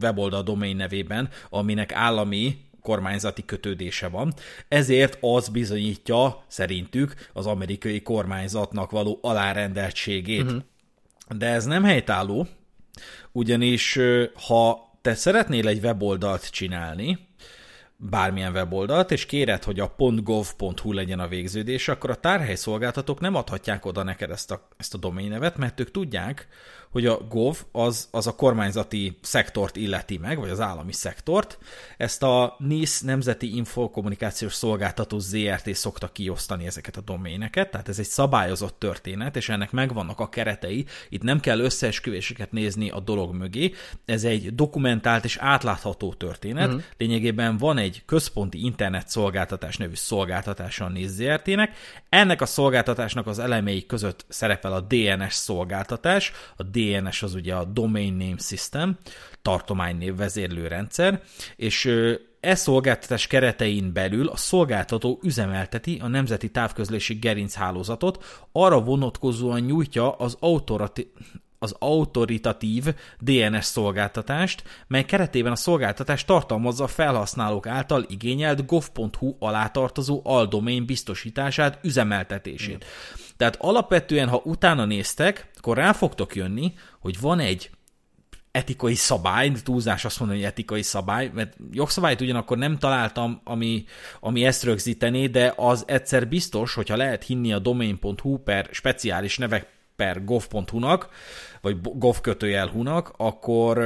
weboldal 0.00 0.42
domain 0.42 0.76
nevében, 0.76 1.28
aminek 1.50 1.92
állami 1.92 2.64
kormányzati 2.82 3.44
kötődése 3.44 4.08
van. 4.08 4.32
Ezért 4.68 5.18
az 5.20 5.48
bizonyítja 5.48 6.44
szerintük 6.48 7.14
az 7.32 7.46
amerikai 7.46 8.02
kormányzatnak 8.02 8.90
való 8.90 9.18
alárendeltségét. 9.22 10.42
Uh-huh. 10.42 10.62
De 11.36 11.46
ez 11.46 11.64
nem 11.64 11.84
helytálló, 11.84 12.46
ugyanis 13.32 13.98
ha 14.46 14.90
te 15.02 15.14
szeretnél 15.14 15.68
egy 15.68 15.84
weboldalt 15.84 16.50
csinálni, 16.50 17.25
bármilyen 17.96 18.52
weboldalt, 18.52 19.10
és 19.10 19.26
kéred, 19.26 19.64
hogy 19.64 19.80
a 19.80 19.94
.gov.hu 19.96 20.92
legyen 20.92 21.20
a 21.20 21.28
végződés, 21.28 21.88
akkor 21.88 22.10
a 22.10 22.20
tárhelyszolgáltatók 22.20 23.20
nem 23.20 23.34
adhatják 23.34 23.84
oda 23.84 24.02
neked 24.02 24.30
ezt 24.30 24.50
a, 24.50 24.68
ezt 24.76 24.94
a 24.94 24.98
domain 24.98 25.32
mert 25.56 25.80
ők 25.80 25.90
tudják, 25.90 26.48
hogy 26.90 27.06
a 27.06 27.18
GOV 27.28 27.56
az, 27.72 28.08
az 28.10 28.26
a 28.26 28.34
kormányzati 28.34 29.18
szektort 29.22 29.76
illeti 29.76 30.18
meg, 30.18 30.38
vagy 30.38 30.50
az 30.50 30.60
állami 30.60 30.92
szektort. 30.92 31.58
Ezt 31.96 32.22
a 32.22 32.56
NIS 32.58 33.00
Nemzeti 33.00 33.56
Infokommunikációs 33.56 34.54
Szolgáltató 34.54 35.18
ZRT 35.18 35.74
szokta 35.74 36.08
kiosztani 36.08 36.66
ezeket 36.66 36.96
a 36.96 37.00
doméneket, 37.00 37.70
tehát 37.70 37.88
ez 37.88 37.98
egy 37.98 38.06
szabályozott 38.06 38.78
történet, 38.78 39.36
és 39.36 39.48
ennek 39.48 39.70
megvannak 39.70 40.20
a 40.20 40.28
keretei. 40.28 40.84
Itt 41.08 41.22
nem 41.22 41.40
kell 41.40 41.58
összeesküvéseket 41.58 42.52
nézni 42.52 42.90
a 42.90 43.00
dolog 43.00 43.34
mögé, 43.34 43.72
ez 44.04 44.24
egy 44.24 44.54
dokumentált 44.54 45.24
és 45.24 45.36
átlátható 45.36 46.14
történet. 46.14 46.66
Uh-huh. 46.66 46.82
Lényegében 46.96 47.56
van 47.56 47.78
egy 47.78 48.02
központi 48.06 48.64
internet 48.64 49.08
szolgáltatás 49.08 49.76
nevű 49.76 49.94
szolgáltatása 49.94 50.84
a 50.84 50.88
NIS 50.88 51.08
ZRT-nek. 51.08 51.76
Ennek 52.08 52.40
a 52.40 52.46
szolgáltatásnak 52.46 53.26
az 53.26 53.38
elemei 53.38 53.86
között 53.86 54.24
szerepel 54.28 54.72
a 54.72 54.80
DNS 54.80 55.34
szolgáltatás, 55.34 56.32
a 56.56 56.62
DNS 56.62 56.84
az 57.22 57.34
ugye 57.34 57.54
a 57.54 57.64
Domain 57.64 58.12
Name 58.14 58.38
System, 58.38 58.98
tartománynév 59.42 60.16
vezérlőrendszer, 60.16 61.22
és 61.56 61.84
e 62.40 62.54
szolgáltatás 62.54 63.26
keretein 63.26 63.92
belül 63.92 64.28
a 64.28 64.36
szolgáltató 64.36 65.18
üzemelteti 65.22 65.98
a 66.02 66.08
nemzeti 66.08 66.50
távközlési 66.50 67.14
gerinchálózatot, 67.14 68.24
arra 68.52 68.80
vonatkozóan 68.80 69.60
nyújtja 69.60 70.12
az 70.12 70.36
az 71.66 71.76
autoritatív 71.78 72.84
DNS 73.18 73.64
szolgáltatást, 73.64 74.62
mely 74.86 75.04
keretében 75.04 75.52
a 75.52 75.56
szolgáltatás 75.56 76.24
tartalmazza 76.24 76.84
a 76.84 76.88
felhasználók 76.88 77.66
által 77.66 78.04
igényelt 78.08 78.66
gov.hu 78.66 79.36
alá 79.38 79.66
tartozó 79.66 80.20
aldomain 80.24 80.86
biztosítását, 80.86 81.78
üzemeltetését. 81.82 82.84
Mm. 82.84 82.88
Tehát 83.36 83.56
alapvetően, 83.60 84.28
ha 84.28 84.40
utána 84.44 84.84
néztek, 84.84 85.50
akkor 85.56 85.76
rá 85.76 85.92
fogtok 85.92 86.34
jönni, 86.34 86.74
hogy 87.00 87.20
van 87.20 87.38
egy 87.38 87.70
etikai 88.50 88.94
szabály, 88.94 89.52
túlzás 89.64 90.04
azt 90.04 90.18
mondani, 90.18 90.40
hogy 90.40 90.48
etikai 90.48 90.82
szabály, 90.82 91.30
mert 91.34 91.56
jogszabályt 91.70 92.20
ugyanakkor 92.20 92.58
nem 92.58 92.78
találtam, 92.78 93.40
ami, 93.44 93.84
ami 94.20 94.44
ezt 94.44 94.62
rögzítené, 94.62 95.26
de 95.26 95.52
az 95.56 95.84
egyszer 95.86 96.28
biztos, 96.28 96.74
hogyha 96.74 96.96
lehet 96.96 97.24
hinni 97.24 97.52
a 97.52 97.58
domain.hu 97.58 98.38
per 98.38 98.68
speciális 98.72 99.38
nevek 99.38 99.75
per 99.96 100.24
gov.hu-nak, 100.24 101.08
vagy 101.60 101.76
gov 101.80 102.20
kötőjel 102.20 102.66
hu-nak, 102.66 103.12
akkor 103.16 103.78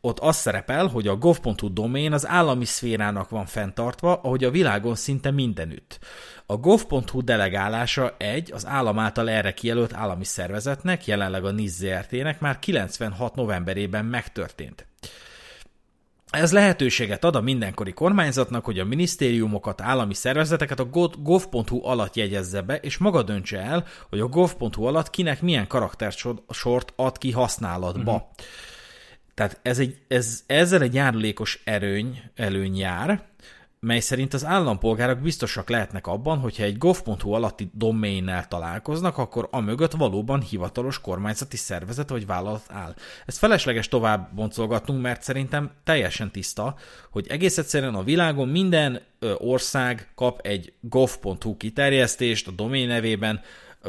ott 0.00 0.18
az 0.18 0.36
szerepel, 0.36 0.86
hogy 0.86 1.08
a 1.08 1.16
gov.hu 1.16 1.72
domain 1.72 2.12
az 2.12 2.26
állami 2.26 2.64
szférának 2.64 3.28
van 3.28 3.46
fenntartva, 3.46 4.14
ahogy 4.14 4.44
a 4.44 4.50
világon 4.50 4.94
szinte 4.94 5.30
mindenütt. 5.30 5.98
A 6.46 6.56
gov.hu 6.56 7.24
delegálása 7.24 8.14
egy 8.18 8.52
az 8.52 8.66
állam 8.66 8.98
által 8.98 9.30
erre 9.30 9.54
kijelölt 9.54 9.92
állami 9.92 10.24
szervezetnek, 10.24 11.06
jelenleg 11.06 11.44
a 11.44 11.50
NIS 11.50 11.70
ZRT-nek 11.70 12.40
már 12.40 12.58
96 12.58 13.34
novemberében 13.34 14.04
megtörtént. 14.04 14.86
Ez 16.30 16.52
lehetőséget 16.52 17.24
ad 17.24 17.36
a 17.36 17.40
mindenkori 17.40 17.92
kormányzatnak, 17.92 18.64
hogy 18.64 18.78
a 18.78 18.84
minisztériumokat, 18.84 19.80
állami 19.80 20.14
szervezeteket 20.14 20.80
a 20.80 20.88
gov.hu 21.18 21.84
alatt 21.84 22.14
jegyezze 22.14 22.60
be, 22.60 22.76
és 22.76 22.96
maga 22.96 23.22
döntse 23.22 23.58
el, 23.58 23.86
hogy 24.08 24.20
a 24.20 24.26
gov.hu 24.26 24.84
alatt 24.84 25.10
kinek 25.10 25.42
milyen 25.42 25.66
karaktersort 25.66 26.92
ad 26.96 27.18
ki 27.18 27.30
használatba. 27.30 28.12
Uh-huh. 28.12 28.28
Tehát 29.34 29.58
ez 29.62 29.78
egy, 29.78 29.96
ez, 30.08 30.42
ezzel 30.46 30.82
egy 30.82 30.94
járulékos 30.94 31.60
erőny, 31.64 32.22
előny 32.34 32.76
jár, 32.76 33.24
mely 33.80 34.00
szerint 34.00 34.34
az 34.34 34.44
állampolgárok 34.44 35.18
biztosak 35.18 35.68
lehetnek 35.68 36.06
abban, 36.06 36.38
hogyha 36.38 36.62
egy 36.62 36.78
gov.hu 36.78 37.32
alatti 37.32 37.70
domainnel 37.72 38.48
találkoznak, 38.48 39.18
akkor 39.18 39.48
a 39.50 39.60
mögött 39.60 39.92
valóban 39.92 40.40
hivatalos 40.40 41.00
kormányzati 41.00 41.56
szervezet 41.56 42.08
vagy 42.08 42.26
vállalat 42.26 42.64
áll. 42.68 42.94
Ezt 43.26 43.38
felesleges 43.38 43.88
tovább 43.88 44.34
boncolgatnunk, 44.34 45.02
mert 45.02 45.22
szerintem 45.22 45.70
teljesen 45.84 46.30
tiszta, 46.30 46.76
hogy 47.10 47.26
egész 47.28 47.58
egyszerűen 47.58 47.94
a 47.94 48.02
világon 48.02 48.48
minden 48.48 49.00
ország 49.38 50.12
kap 50.14 50.40
egy 50.46 50.72
gov.hu 50.80 51.56
kiterjesztést 51.56 52.48
a 52.48 52.50
domain 52.50 52.88
nevében, 52.88 53.40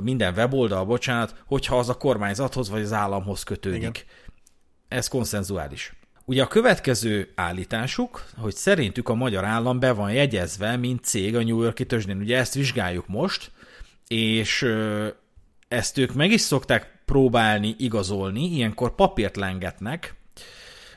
minden 0.04 0.34
weboldal, 0.34 0.86
bocsánat, 0.86 1.44
hogyha 1.46 1.78
az 1.78 1.90
a 1.90 1.98
kormányzathoz 1.98 2.70
vagy 2.70 2.82
az 2.82 2.94
államhoz 2.94 3.44
kötődik. 3.44 3.80
Igen. 3.80 3.94
Ez 4.88 5.08
konszenzuális. 5.08 5.97
Ugye 6.30 6.44
a 6.44 6.48
következő 6.48 7.32
állításuk, 7.36 8.26
hogy 8.38 8.56
szerintük 8.56 9.10
a 9.10 9.14
magyar 9.14 9.44
állam 9.46 9.80
be 9.80 9.92
van 9.92 10.12
jegyezve, 10.12 10.76
mint 10.76 11.04
cég 11.04 11.36
a 11.36 11.44
New 11.44 11.62
Yorki 11.62 11.86
tőzsdén. 11.86 12.18
Ugye 12.18 12.38
ezt 12.38 12.54
vizsgáljuk 12.54 13.08
most, 13.08 13.52
és 14.08 14.66
ezt 15.68 15.98
ők 15.98 16.14
meg 16.14 16.32
is 16.32 16.42
szokták 16.42 17.02
próbálni 17.06 17.76
igazolni, 17.78 18.44
ilyenkor 18.44 18.96
papírt 18.96 19.36
lengetnek, 19.36 20.16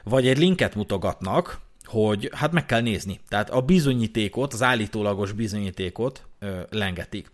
vagy 0.04 0.26
egy 0.26 0.38
linket 0.38 0.74
mutogatnak, 0.74 1.60
hogy 1.84 2.30
hát 2.34 2.52
meg 2.52 2.66
kell 2.66 2.80
nézni. 2.80 3.20
Tehát 3.28 3.50
a 3.50 3.60
bizonyítékot, 3.60 4.52
az 4.52 4.62
állítólagos 4.62 5.32
bizonyítékot 5.32 6.26
ö, 6.38 6.60
lengetik. 6.70 7.30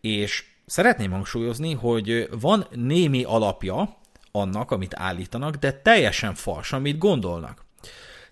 És 0.00 0.44
szeretném 0.66 1.10
hangsúlyozni, 1.10 1.72
hogy 1.72 2.28
van 2.40 2.66
némi 2.70 3.24
alapja 3.24 4.02
annak, 4.36 4.70
amit 4.70 4.94
állítanak, 4.94 5.56
de 5.56 5.72
teljesen 5.72 6.34
fals, 6.34 6.72
amit 6.72 6.98
gondolnak. 6.98 7.63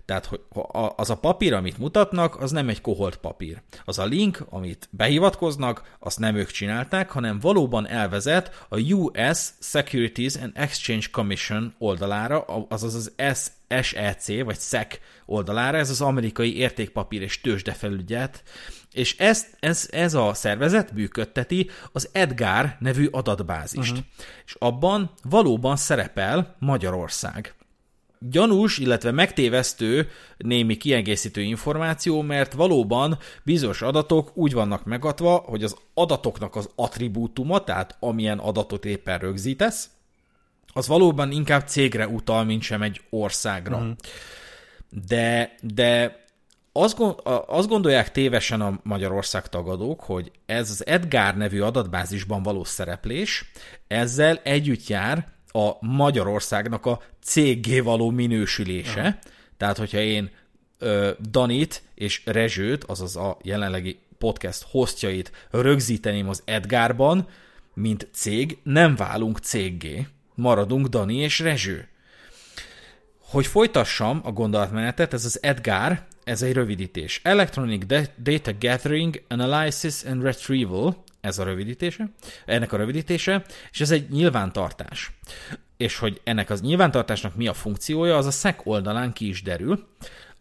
Tehát 0.05 0.25
hogy 0.25 0.41
az 0.95 1.09
a 1.09 1.17
papír, 1.17 1.53
amit 1.53 1.77
mutatnak, 1.77 2.41
az 2.41 2.51
nem 2.51 2.69
egy 2.69 2.81
koholt 2.81 3.17
papír. 3.17 3.61
Az 3.85 3.99
a 3.99 4.05
link, 4.05 4.45
amit 4.49 4.87
behivatkoznak, 4.91 5.95
azt 5.99 6.19
nem 6.19 6.35
ők 6.35 6.51
csinálták, 6.51 7.09
hanem 7.09 7.39
valóban 7.39 7.87
elvezet 7.87 8.65
a 8.69 8.79
US 8.79 9.49
Securities 9.59 10.35
and 10.35 10.51
Exchange 10.55 11.05
Commission 11.11 11.73
oldalára, 11.77 12.41
azaz 12.69 12.95
az 12.95 13.11
SEC, 13.81 14.43
vagy 14.43 14.59
SEC 14.59 14.99
oldalára, 15.25 15.77
ez 15.77 15.89
az 15.89 16.01
amerikai 16.01 16.57
értékpapír 16.57 17.21
és 17.21 17.41
tőzsdefelügyet, 17.41 18.43
és 18.91 19.17
ez, 19.17 19.45
ez, 19.59 19.89
ez 19.91 20.13
a 20.13 20.33
szervezet 20.33 20.91
működteti 20.91 21.69
az 21.91 22.09
Edgar 22.11 22.75
nevű 22.79 23.07
adatbázist. 23.11 23.91
Uh-huh. 23.91 24.05
És 24.45 24.55
abban 24.59 25.11
valóban 25.23 25.75
szerepel 25.75 26.55
Magyarország 26.59 27.55
gyanús, 28.29 28.77
illetve 28.77 29.11
megtévesztő 29.11 30.09
némi 30.37 30.77
kiegészítő 30.77 31.41
információ, 31.41 32.21
mert 32.21 32.53
valóban 32.53 33.17
bizonyos 33.43 33.81
adatok 33.81 34.37
úgy 34.37 34.53
vannak 34.53 34.85
megadva, 34.85 35.35
hogy 35.45 35.63
az 35.63 35.75
adatoknak 35.93 36.55
az 36.55 36.69
attribútuma, 36.75 37.63
tehát 37.63 37.97
amilyen 37.99 38.39
adatot 38.39 38.85
éppen 38.85 39.19
rögzítesz, 39.19 39.89
az 40.73 40.87
valóban 40.87 41.31
inkább 41.31 41.67
cégre 41.67 42.07
utal, 42.07 42.43
mint 42.43 42.61
sem 42.61 42.81
egy 42.81 43.01
országra. 43.09 43.77
Uh-huh. 43.77 43.95
De, 45.07 45.55
de 45.61 46.21
azt, 46.71 47.67
gondolják 47.67 48.11
tévesen 48.11 48.61
a 48.61 48.79
Magyarország 48.83 49.49
tagadók, 49.49 50.01
hogy 50.01 50.31
ez 50.45 50.69
az 50.69 50.85
Edgar 50.85 51.35
nevű 51.35 51.61
adatbázisban 51.61 52.43
való 52.43 52.63
szereplés, 52.63 53.51
ezzel 53.87 54.39
együtt 54.43 54.87
jár 54.87 55.32
a 55.55 55.85
Magyarországnak 55.85 56.85
a 56.85 57.01
céggé 57.21 57.79
való 57.79 58.09
minősülése. 58.09 59.03
Ja. 59.03 59.19
Tehát, 59.57 59.77
hogyha 59.77 59.99
én 59.99 60.31
ö, 60.77 61.11
Danit 61.29 61.81
és 61.95 62.21
Rezsőt, 62.25 62.83
azaz 62.83 63.15
a 63.15 63.37
jelenlegi 63.41 63.99
podcast 64.17 64.65
hostjait 64.69 65.31
rögzíteném 65.51 66.29
az 66.29 66.41
Edgárban, 66.45 67.27
mint 67.73 68.07
cég, 68.11 68.57
nem 68.63 68.95
válunk 68.95 69.37
céggé. 69.37 70.07
Maradunk 70.35 70.87
Dani 70.87 71.15
és 71.15 71.39
Rezső. 71.39 71.87
Hogy 73.19 73.45
folytassam 73.45 74.21
a 74.23 74.31
gondolatmenetet, 74.31 75.13
ez 75.13 75.25
az 75.25 75.39
Edgar, 75.41 76.05
ez 76.23 76.41
egy 76.41 76.53
rövidítés. 76.53 77.19
Electronic 77.23 77.85
Data 78.17 78.51
Gathering, 78.59 79.21
Analysis 79.27 80.03
and 80.03 80.21
Retrieval, 80.21 81.02
ez 81.23 81.37
a 81.37 81.43
rövidítése, 81.43 82.09
ennek 82.45 82.73
a 82.73 82.77
rövidítése, 82.77 83.45
és 83.71 83.81
ez 83.81 83.91
egy 83.91 84.09
nyilvántartás. 84.09 85.11
És 85.77 85.97
hogy 85.97 86.21
ennek 86.23 86.49
az 86.49 86.61
nyilvántartásnak 86.61 87.35
mi 87.35 87.47
a 87.47 87.53
funkciója, 87.53 88.17
az 88.17 88.25
a 88.25 88.31
SEC 88.31 88.59
oldalán 88.63 89.13
ki 89.13 89.27
is 89.27 89.41
derül. 89.41 89.87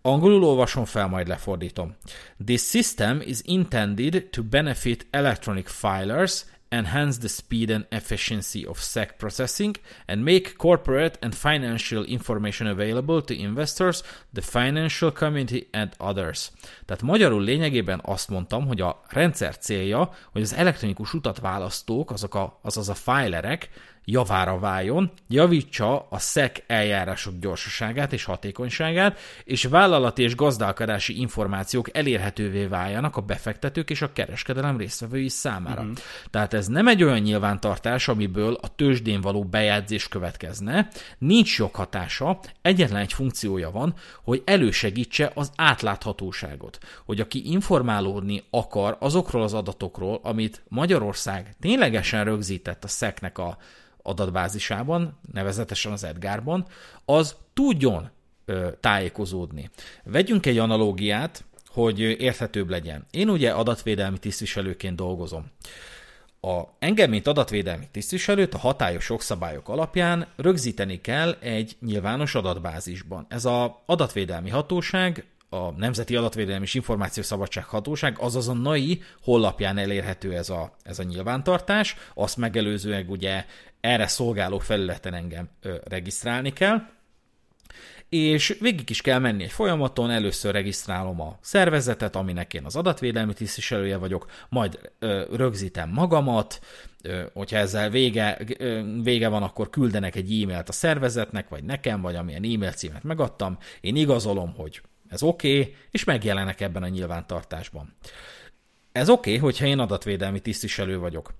Angolul 0.00 0.44
olvasom 0.44 0.84
fel, 0.84 1.06
majd 1.06 1.28
lefordítom. 1.28 1.96
This 2.44 2.62
system 2.62 3.20
is 3.24 3.38
intended 3.42 4.26
to 4.30 4.42
benefit 4.42 5.06
electronic 5.10 5.70
filers 5.70 6.44
enhance 6.72 7.18
the 7.18 7.28
speed 7.28 7.70
and 7.70 7.86
efficiency 7.90 8.66
of 8.66 8.78
SEC 8.78 9.16
processing, 9.16 9.76
and 10.06 10.24
make 10.24 10.56
corporate 10.56 11.18
and 11.20 11.34
financial 11.34 12.04
information 12.04 12.66
available 12.66 13.22
to 13.22 13.34
investors, 13.34 14.02
the 14.32 14.40
financial 14.40 15.12
community 15.12 15.68
and 15.70 15.92
others. 15.98 16.50
Tehát 16.84 17.02
magyarul 17.02 17.42
lényegében 17.42 18.00
azt 18.04 18.28
mondtam, 18.28 18.66
hogy 18.66 18.80
a 18.80 19.02
rendszer 19.08 19.58
célja, 19.58 20.10
hogy 20.32 20.42
az 20.42 20.54
elektronikus 20.54 21.14
utat 21.14 21.40
választók, 21.40 22.10
azok 22.10 22.34
a, 22.34 22.58
azaz 22.62 22.88
a 22.88 22.94
filerek 22.94 23.70
javára 24.04 24.58
váljon, 24.58 25.10
javítsa 25.28 26.06
a 26.10 26.18
SEC 26.18 26.58
eljárások 26.66 27.38
gyorsaságát 27.40 28.12
és 28.12 28.24
hatékonyságát, 28.24 29.18
és 29.44 29.64
vállalati 29.64 30.22
és 30.22 30.34
gazdálkodási 30.34 31.20
információk 31.20 31.96
elérhetővé 31.96 32.64
váljanak 32.66 33.16
a 33.16 33.20
befektetők 33.20 33.90
és 33.90 34.02
a 34.02 34.12
kereskedelem 34.12 34.76
résztvevői 34.76 35.28
számára. 35.28 35.80
Uh-huh. 35.80 35.96
Tehát 36.30 36.54
ez 36.54 36.66
nem 36.66 36.88
egy 36.88 37.02
olyan 37.02 37.18
nyilvántartás, 37.18 38.08
amiből 38.08 38.58
a 38.60 38.74
tőzsdén 38.74 39.20
való 39.20 39.44
bejegyzés 39.44 40.08
következne, 40.08 40.88
nincs 41.18 41.58
joghatása, 41.58 42.40
egyetlen 42.62 43.00
egy 43.00 43.12
funkciója 43.12 43.70
van, 43.70 43.94
hogy 44.22 44.42
elősegítse 44.44 45.30
az 45.34 45.52
átláthatóságot, 45.56 46.78
hogy 47.04 47.20
aki 47.20 47.50
informálódni 47.50 48.42
akar 48.50 48.96
azokról 49.00 49.42
az 49.42 49.54
adatokról, 49.54 50.20
amit 50.22 50.62
Magyarország 50.68 51.54
ténylegesen 51.60 52.24
rögzített 52.24 52.84
a 52.84 52.88
SZEC-nek 52.88 53.38
a 53.38 53.58
adatbázisában, 54.02 55.18
nevezetesen 55.32 55.92
az 55.92 56.04
Edgárban, 56.04 56.66
az 57.04 57.36
tudjon 57.54 58.10
tájékozódni. 58.80 59.70
Vegyünk 60.04 60.46
egy 60.46 60.58
analógiát, 60.58 61.44
hogy 61.68 62.00
érthetőbb 62.00 62.70
legyen. 62.70 63.06
Én 63.10 63.28
ugye 63.28 63.50
adatvédelmi 63.50 64.18
tisztviselőként 64.18 64.96
dolgozom. 64.96 65.50
A, 66.40 66.62
engem, 66.78 67.10
mint 67.10 67.26
adatvédelmi 67.26 67.88
tisztviselőt 67.90 68.54
a 68.54 68.58
hatályos 68.58 69.08
jogszabályok 69.08 69.68
alapján 69.68 70.26
rögzíteni 70.36 71.00
kell 71.00 71.36
egy 71.40 71.76
nyilvános 71.80 72.34
adatbázisban. 72.34 73.26
Ez 73.28 73.44
az 73.44 73.70
adatvédelmi 73.86 74.50
hatóság 74.50 75.26
a 75.52 75.70
Nemzeti 75.76 76.16
Adatvédelmi 76.16 76.64
és 76.64 76.74
Információszabadság 76.74 77.64
Hatóság, 77.64 78.16
azaz 78.18 78.48
a 78.48 78.52
NAI 78.52 79.02
honlapján 79.22 79.78
elérhető 79.78 80.34
ez 80.34 80.50
a, 80.50 80.76
ez 80.82 80.98
a 80.98 81.02
nyilvántartás, 81.02 81.96
azt 82.14 82.36
megelőzően 82.36 83.06
ugye 83.08 83.44
erre 83.82 84.06
szolgáló 84.06 84.58
felületen 84.58 85.14
engem 85.14 85.48
ö, 85.62 85.74
regisztrálni 85.84 86.52
kell, 86.52 86.82
és 88.08 88.56
végig 88.60 88.90
is 88.90 89.00
kell 89.00 89.18
menni 89.18 89.42
egy 89.42 89.52
folyamaton, 89.52 90.10
először 90.10 90.52
regisztrálom 90.52 91.20
a 91.20 91.38
szervezetet, 91.40 92.16
aminek 92.16 92.54
én 92.54 92.64
az 92.64 92.76
adatvédelmi 92.76 93.32
tisztviselője 93.32 93.96
vagyok, 93.96 94.26
majd 94.48 94.92
ö, 94.98 95.24
rögzítem 95.32 95.90
magamat, 95.90 96.60
ö, 97.02 97.22
hogyha 97.32 97.56
ezzel 97.56 97.90
vége, 97.90 98.38
ö, 98.58 98.82
vége 99.02 99.28
van, 99.28 99.42
akkor 99.42 99.70
küldenek 99.70 100.14
egy 100.14 100.42
e-mailt 100.42 100.68
a 100.68 100.72
szervezetnek, 100.72 101.48
vagy 101.48 101.64
nekem, 101.64 102.00
vagy 102.00 102.14
amilyen 102.14 102.42
e-mail 102.42 102.72
címet 102.72 103.02
megadtam, 103.02 103.58
én 103.80 103.96
igazolom, 103.96 104.54
hogy 104.56 104.80
ez 105.08 105.22
oké, 105.22 105.60
okay, 105.60 105.74
és 105.90 106.04
megjelenek 106.04 106.60
ebben 106.60 106.82
a 106.82 106.88
nyilvántartásban. 106.88 107.94
Ez 108.92 109.08
oké, 109.08 109.30
okay, 109.30 109.42
hogyha 109.42 109.66
én 109.66 109.78
adatvédelmi 109.78 110.40
tisztviselő 110.40 110.98
vagyok. 110.98 111.34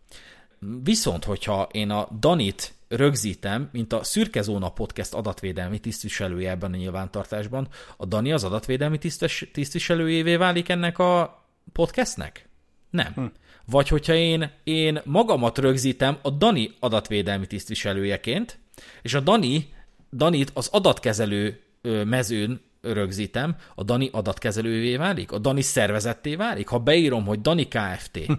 Viszont, 0.82 1.24
hogyha 1.24 1.68
én 1.70 1.90
a 1.90 2.08
Danit 2.20 2.74
rögzítem, 2.88 3.68
mint 3.72 3.92
a 3.92 4.04
Szürke 4.04 4.42
Zóna 4.42 4.68
Podcast 4.68 5.14
adatvédelmi 5.14 5.78
tisztviselője 5.78 6.50
ebben 6.50 6.72
a 6.72 6.76
nyilvántartásban, 6.76 7.68
a 7.96 8.06
Dani 8.06 8.32
az 8.32 8.44
adatvédelmi 8.44 8.98
tisztes, 8.98 9.48
tisztviselőjévé 9.52 10.36
válik 10.36 10.68
ennek 10.68 10.98
a 10.98 11.42
podcastnek? 11.72 12.48
Nem. 12.90 13.12
Hm. 13.14 13.24
Vagy 13.66 13.88
hogyha 13.88 14.14
én, 14.14 14.50
én 14.64 15.00
magamat 15.04 15.58
rögzítem 15.58 16.18
a 16.22 16.30
Dani 16.30 16.70
adatvédelmi 16.80 17.46
tisztviselőjeként, 17.46 18.58
és 19.02 19.14
a 19.14 19.20
Dani, 19.20 19.68
Danit 20.12 20.50
az 20.54 20.68
adatkezelő 20.72 21.60
mezőn 22.04 22.60
rögzítem, 22.80 23.56
a 23.74 23.82
Dani 23.82 24.08
adatkezelővé 24.12 24.96
válik? 24.96 25.32
A 25.32 25.38
Dani 25.38 25.62
szervezetté 25.62 26.34
válik? 26.34 26.68
Ha 26.68 26.78
beírom, 26.78 27.24
hogy 27.24 27.40
Dani 27.40 27.68
Kft. 27.68 28.16
Hm. 28.26 28.32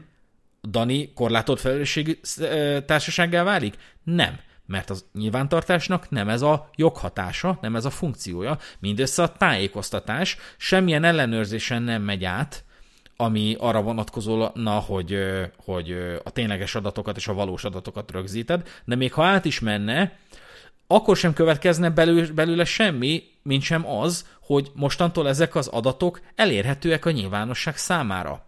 Dani 0.69 1.13
korlátolt 1.13 1.59
felelősségű 1.59 2.19
társasággá 2.85 3.43
válik? 3.43 3.75
Nem, 4.03 4.39
mert 4.65 4.89
az 4.89 5.05
nyilvántartásnak 5.13 6.09
nem 6.09 6.29
ez 6.29 6.41
a 6.41 6.69
joghatása, 6.75 7.57
nem 7.61 7.75
ez 7.75 7.85
a 7.85 7.89
funkciója, 7.89 8.57
mindössze 8.79 9.23
a 9.23 9.31
tájékoztatás, 9.31 10.37
semmilyen 10.57 11.03
ellenőrzésen 11.03 11.81
nem 11.81 12.01
megy 12.01 12.23
át, 12.23 12.63
ami 13.15 13.55
arra 13.59 13.81
vonatkozóna, 13.81 14.79
hogy, 14.79 15.17
hogy 15.57 15.91
a 16.23 16.29
tényleges 16.29 16.75
adatokat 16.75 17.17
és 17.17 17.27
a 17.27 17.33
valós 17.33 17.63
adatokat 17.63 18.11
rögzíted, 18.11 18.67
de 18.85 18.95
még 18.95 19.13
ha 19.13 19.23
át 19.23 19.45
is 19.45 19.59
menne, 19.59 20.17
akkor 20.87 21.17
sem 21.17 21.33
következne 21.33 21.89
belül, 21.89 22.33
belőle 22.33 22.65
semmi, 22.65 23.23
mint 23.43 23.63
sem 23.63 23.87
az, 23.87 24.27
hogy 24.41 24.71
mostantól 24.73 25.27
ezek 25.27 25.55
az 25.55 25.67
adatok 25.67 26.21
elérhetőek 26.35 27.05
a 27.05 27.11
nyilvánosság 27.11 27.77
számára. 27.77 28.45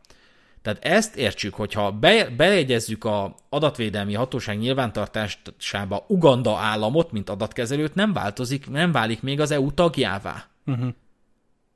Tehát 0.66 0.86
ezt 0.86 1.16
értsük, 1.16 1.54
hogyha 1.54 1.92
be, 1.92 2.30
bejegyezzük 2.30 3.04
a 3.04 3.36
adatvédelmi 3.50 4.14
hatóság 4.14 4.58
nyilvántartásába 4.58 6.06
Uganda 6.08 6.58
államot, 6.58 7.12
mint 7.12 7.30
adatkezelőt, 7.30 7.96
nem 7.96 8.14
változik, 8.14 8.70
nem 8.70 8.92
válik 8.92 9.22
még 9.22 9.40
az 9.40 9.52
EU 9.52 9.74
tagjává. 9.74 10.46
Uh-huh. 10.66 10.94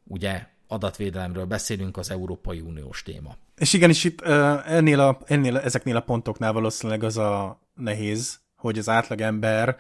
Ugye 0.04 0.46
adatvédelemről 0.68 1.46
beszélünk, 1.46 1.98
az 1.98 2.12
Európai 2.12 2.60
Uniós 2.60 3.04
téma. 3.04 3.36
És 3.58 3.74
igen, 3.74 3.90
és 3.90 4.04
itt 4.04 4.22
ennél 4.66 5.00
a, 5.00 5.18
ennél, 5.26 5.58
ezeknél 5.58 5.96
a 5.96 6.02
pontoknál 6.02 6.54
valószínűleg 6.54 7.04
az 7.04 7.18
a 7.18 7.60
nehéz, 7.76 8.40
hogy 8.56 8.78
az 8.78 8.90
átlagember 8.90 9.78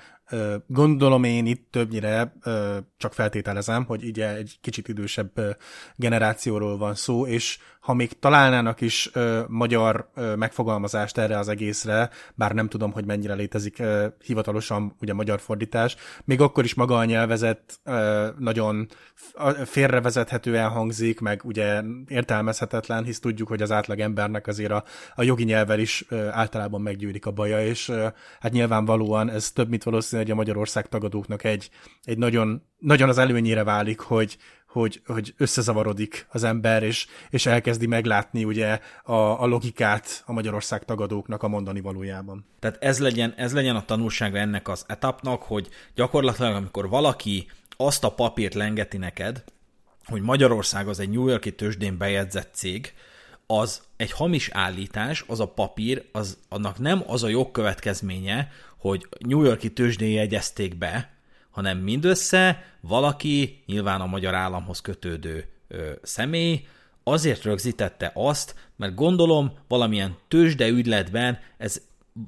Gondolom 0.67 1.23
én 1.23 1.45
itt 1.45 1.67
többnyire 1.71 2.33
csak 2.97 3.13
feltételezem, 3.13 3.85
hogy 3.85 4.03
ugye 4.03 4.35
egy 4.35 4.57
kicsit 4.61 4.87
idősebb 4.87 5.57
generációról 5.95 6.77
van 6.77 6.95
szó, 6.95 7.27
és 7.27 7.59
ha 7.79 7.93
még 7.93 8.19
találnának 8.19 8.81
is 8.81 9.11
magyar 9.47 10.09
megfogalmazást 10.35 11.17
erre 11.17 11.37
az 11.37 11.47
egészre, 11.47 12.09
bár 12.35 12.51
nem 12.51 12.67
tudom, 12.67 12.91
hogy 12.91 13.05
mennyire 13.05 13.33
létezik 13.33 13.83
hivatalosan 14.23 14.95
ugye 15.01 15.13
magyar 15.13 15.39
fordítás, 15.39 15.95
még 16.23 16.41
akkor 16.41 16.63
is 16.63 16.73
maga 16.73 16.97
a 16.97 17.05
nyelvezet 17.05 17.79
nagyon 18.37 18.87
félrevezethetően 19.65 20.69
hangzik, 20.69 21.19
meg 21.19 21.41
ugye 21.43 21.81
értelmezhetetlen, 22.07 23.03
hisz 23.03 23.19
tudjuk, 23.19 23.47
hogy 23.47 23.61
az 23.61 23.71
átlag 23.71 23.99
embernek 23.99 24.47
azért 24.47 24.71
a, 24.71 24.83
a 25.15 25.23
jogi 25.23 25.43
nyelvvel 25.43 25.79
is 25.79 26.05
általában 26.31 26.81
meggyűrik 26.81 27.25
a 27.25 27.31
baja, 27.31 27.65
és 27.65 27.91
hát 28.39 28.51
nyilvánvalóan 28.51 29.29
ez 29.29 29.51
több, 29.51 29.69
mint 29.69 29.83
valószínű, 29.83 30.18
hogy 30.21 30.31
a 30.31 30.35
Magyarország 30.35 30.87
tagadóknak 30.87 31.43
egy, 31.43 31.69
egy 32.03 32.17
nagyon, 32.17 32.63
nagyon 32.79 33.09
az 33.09 33.17
előnyére 33.17 33.63
válik, 33.63 33.99
hogy, 33.99 34.37
hogy, 34.67 35.01
hogy 35.05 35.33
összezavarodik 35.37 36.27
az 36.29 36.43
ember, 36.43 36.83
és, 36.83 37.07
és 37.29 37.45
elkezdi 37.45 37.87
meglátni 37.87 38.43
ugye 38.43 38.79
a, 39.03 39.13
a 39.13 39.45
logikát 39.45 40.23
a 40.25 40.31
Magyarország 40.31 40.85
tagadóknak 40.85 41.43
a 41.43 41.47
mondani 41.47 41.81
valójában. 41.81 42.45
Tehát 42.59 42.83
ez 42.83 42.99
legyen, 42.99 43.33
ez 43.37 43.53
legyen 43.53 43.75
a 43.75 43.85
tanulsága 43.85 44.37
ennek 44.37 44.67
az 44.67 44.85
etapnak, 44.87 45.41
hogy 45.41 45.67
gyakorlatilag 45.95 46.55
amikor 46.55 46.89
valaki 46.89 47.47
azt 47.77 48.03
a 48.03 48.11
papírt 48.11 48.53
lengeti 48.53 48.97
neked, 48.97 49.43
hogy 50.05 50.21
Magyarország 50.21 50.87
az 50.87 50.99
egy 50.99 51.09
New 51.09 51.27
Yorki 51.27 51.55
tőzsdén 51.55 51.97
bejegyzett 51.97 52.53
cég, 52.53 52.93
az 53.47 53.81
egy 53.97 54.11
hamis 54.11 54.49
állítás, 54.49 55.23
az 55.27 55.39
a 55.39 55.47
papír, 55.47 56.05
az, 56.11 56.37
annak 56.49 56.77
nem 56.77 57.03
az 57.07 57.23
a 57.23 57.27
jogkövetkezménye, 57.27 58.51
hogy 58.79 59.07
New 59.19 59.43
Yorki 59.43 59.73
tőzsdén 59.73 60.11
jegyezték 60.11 60.77
be, 60.77 61.13
hanem 61.49 61.77
mindössze 61.77 62.63
valaki, 62.81 63.63
nyilván 63.65 64.01
a 64.01 64.05
magyar 64.05 64.33
államhoz 64.33 64.81
kötődő 64.81 65.45
ö, 65.67 65.91
személy, 66.01 66.65
azért 67.03 67.43
rögzítette 67.43 68.11
azt, 68.13 68.55
mert 68.75 68.95
gondolom 68.95 69.51
valamilyen 69.67 70.15
tőzsde 70.27 70.67
ügyletben 70.67 71.39
ez 71.57 71.81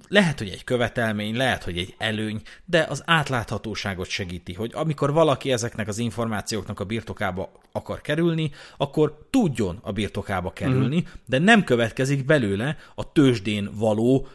lehet, 0.08 0.38
hogy 0.38 0.50
egy 0.50 0.64
követelmény, 0.64 1.36
lehet, 1.36 1.64
hogy 1.64 1.78
egy 1.78 1.96
előny, 1.98 2.42
de 2.66 2.86
az 2.90 3.04
átláthatóságot 3.06 4.08
segíti, 4.08 4.54
hogy 4.54 4.72
amikor 4.74 5.14
valaki 5.14 5.52
ezeknek 5.52 5.88
az 5.88 5.98
információknak 5.98 6.80
a 6.80 6.86
birtokába 6.86 7.52
akar 7.72 8.02
kerülni, 8.02 8.52
akkor 8.78 9.28
tudjon 9.30 9.80
a 9.82 9.92
birtokába 9.92 10.54
kerülni, 10.54 11.00
mm. 11.00 11.12
de 11.26 11.38
nem 11.38 11.64
következik 11.64 12.26
belőle 12.26 12.78
a 12.96 13.12
tőzsdén 13.12 13.70
való 13.74 14.28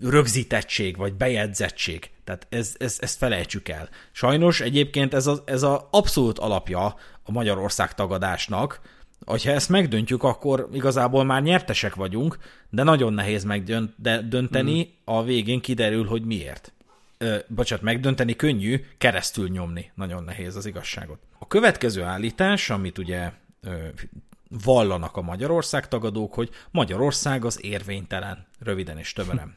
rögzítettség, 0.00 0.96
vagy 0.96 1.14
bejegyzettség. 1.14 2.10
Tehát 2.24 2.46
ez, 2.50 2.74
ez, 2.78 2.96
ezt 3.00 3.18
felejtsük 3.18 3.68
el. 3.68 3.88
Sajnos 4.12 4.60
egyébként 4.60 5.14
ez 5.14 5.26
az 5.26 5.42
ez 5.44 5.62
a 5.62 5.88
abszolút 5.90 6.38
alapja 6.38 6.84
a 7.22 7.32
Magyarország 7.32 7.94
tagadásnak, 7.94 8.80
hogyha 9.24 9.50
ezt 9.50 9.68
megdöntjük, 9.68 10.22
akkor 10.22 10.68
igazából 10.72 11.24
már 11.24 11.42
nyertesek 11.42 11.94
vagyunk, 11.94 12.38
de 12.70 12.82
nagyon 12.82 13.12
nehéz 13.12 13.44
megdönteni, 13.44 14.80
mm. 14.80 15.14
a 15.14 15.22
végén 15.22 15.60
kiderül, 15.60 16.06
hogy 16.06 16.24
miért. 16.24 16.72
Ö, 17.18 17.36
bocsánat, 17.48 17.84
megdönteni 17.84 18.36
könnyű, 18.36 18.84
keresztül 18.98 19.48
nyomni 19.48 19.90
nagyon 19.94 20.24
nehéz 20.24 20.56
az 20.56 20.66
igazságot. 20.66 21.18
A 21.38 21.46
következő 21.46 22.02
állítás, 22.02 22.70
amit 22.70 22.98
ugye 22.98 23.32
ö, 23.60 23.86
vallanak 24.64 25.16
a 25.16 25.22
Magyarország 25.22 25.88
tagadók, 25.88 26.34
hogy 26.34 26.50
Magyarország 26.70 27.44
az 27.44 27.64
érvénytelen, 27.64 28.46
röviden 28.58 28.98
és 28.98 29.12
többen. 29.12 29.56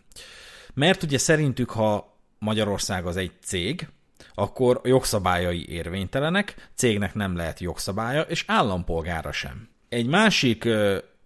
Mert 0.74 1.04
ugye 1.04 1.18
szerintük, 1.18 1.70
ha 1.70 2.18
Magyarország 2.40 3.06
az 3.06 3.18
egy 3.18 3.32
cég, 3.44 3.88
akkor 4.34 4.82
jogszabályai 4.84 5.70
érvénytelenek, 5.70 6.70
cégnek 6.76 7.14
nem 7.14 7.36
lehet 7.36 7.60
jogszabálya, 7.60 8.22
és 8.22 8.44
állampolgára 8.48 9.32
sem. 9.32 9.70
Egy 9.90 10.08
másik 10.08 10.68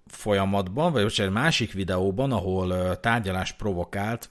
folyamatban, 0.06 0.92
vagy 0.92 1.14
egy 1.18 1.30
másik 1.30 1.72
videóban, 1.74 2.32
ahol 2.32 3.00
tárgyalás 3.00 3.52
provokált, 3.52 4.30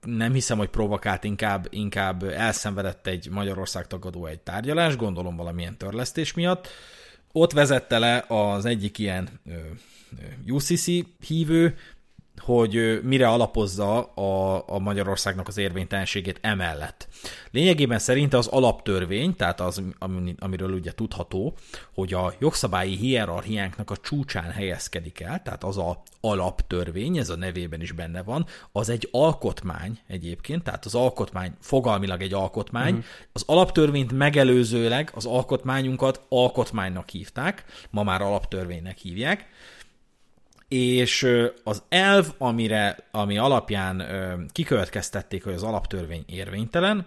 nem 0.00 0.32
hiszem, 0.32 0.58
hogy 0.58 0.68
provokált, 0.68 1.24
inkább, 1.24 1.66
inkább 1.70 2.22
elszenvedett 2.22 3.06
egy 3.06 3.28
Magyarország 3.30 3.86
tagadó 3.86 4.26
egy 4.26 4.40
tárgyalás, 4.40 4.96
gondolom 4.96 5.36
valamilyen 5.36 5.76
törlesztés 5.76 6.34
miatt, 6.34 6.68
ott 7.32 7.52
vezette 7.52 7.98
le 7.98 8.24
az 8.28 8.64
egyik 8.64 8.98
ilyen 8.98 9.28
UCC 10.46 10.86
hívő, 11.26 11.76
hogy 12.44 13.00
mire 13.02 13.28
alapozza 13.28 14.02
a, 14.02 14.62
a 14.66 14.78
Magyarországnak 14.78 15.48
az 15.48 15.56
érvénytelenségét 15.56 16.38
emellett. 16.40 17.08
Lényegében 17.50 17.98
szerinte 17.98 18.36
az 18.36 18.46
alaptörvény, 18.46 19.36
tehát 19.36 19.60
az, 19.60 19.82
amiről 20.38 20.72
ugye 20.72 20.92
tudható, 20.92 21.56
hogy 21.94 22.14
a 22.14 22.34
jogszabályi 22.38 22.96
hierarchiánknak 22.96 23.90
a 23.90 23.96
csúcsán 23.96 24.50
helyezkedik 24.50 25.20
el, 25.20 25.42
tehát 25.42 25.64
az 25.64 25.78
a 25.78 26.02
alaptörvény, 26.20 27.18
ez 27.18 27.30
a 27.30 27.36
nevében 27.36 27.80
is 27.80 27.92
benne 27.92 28.22
van, 28.22 28.46
az 28.72 28.88
egy 28.88 29.08
alkotmány 29.10 29.98
egyébként, 30.06 30.62
tehát 30.62 30.84
az 30.84 30.94
alkotmány 30.94 31.52
fogalmilag 31.60 32.22
egy 32.22 32.32
alkotmány. 32.32 32.94
Mm. 32.94 32.98
Az 33.32 33.42
alaptörvényt 33.46 34.12
megelőzőleg 34.12 35.10
az 35.14 35.26
alkotmányunkat 35.26 36.20
alkotmánynak 36.28 37.08
hívták, 37.08 37.64
ma 37.90 38.02
már 38.02 38.22
alaptörvénynek 38.22 38.98
hívják, 38.98 39.46
és 40.72 41.26
az 41.64 41.82
elv, 41.88 42.26
amire, 42.38 42.96
ami 43.10 43.38
alapján 43.38 44.06
kikövetkeztették, 44.52 45.44
hogy 45.44 45.52
az 45.52 45.62
alaptörvény 45.62 46.24
érvénytelen, 46.26 47.06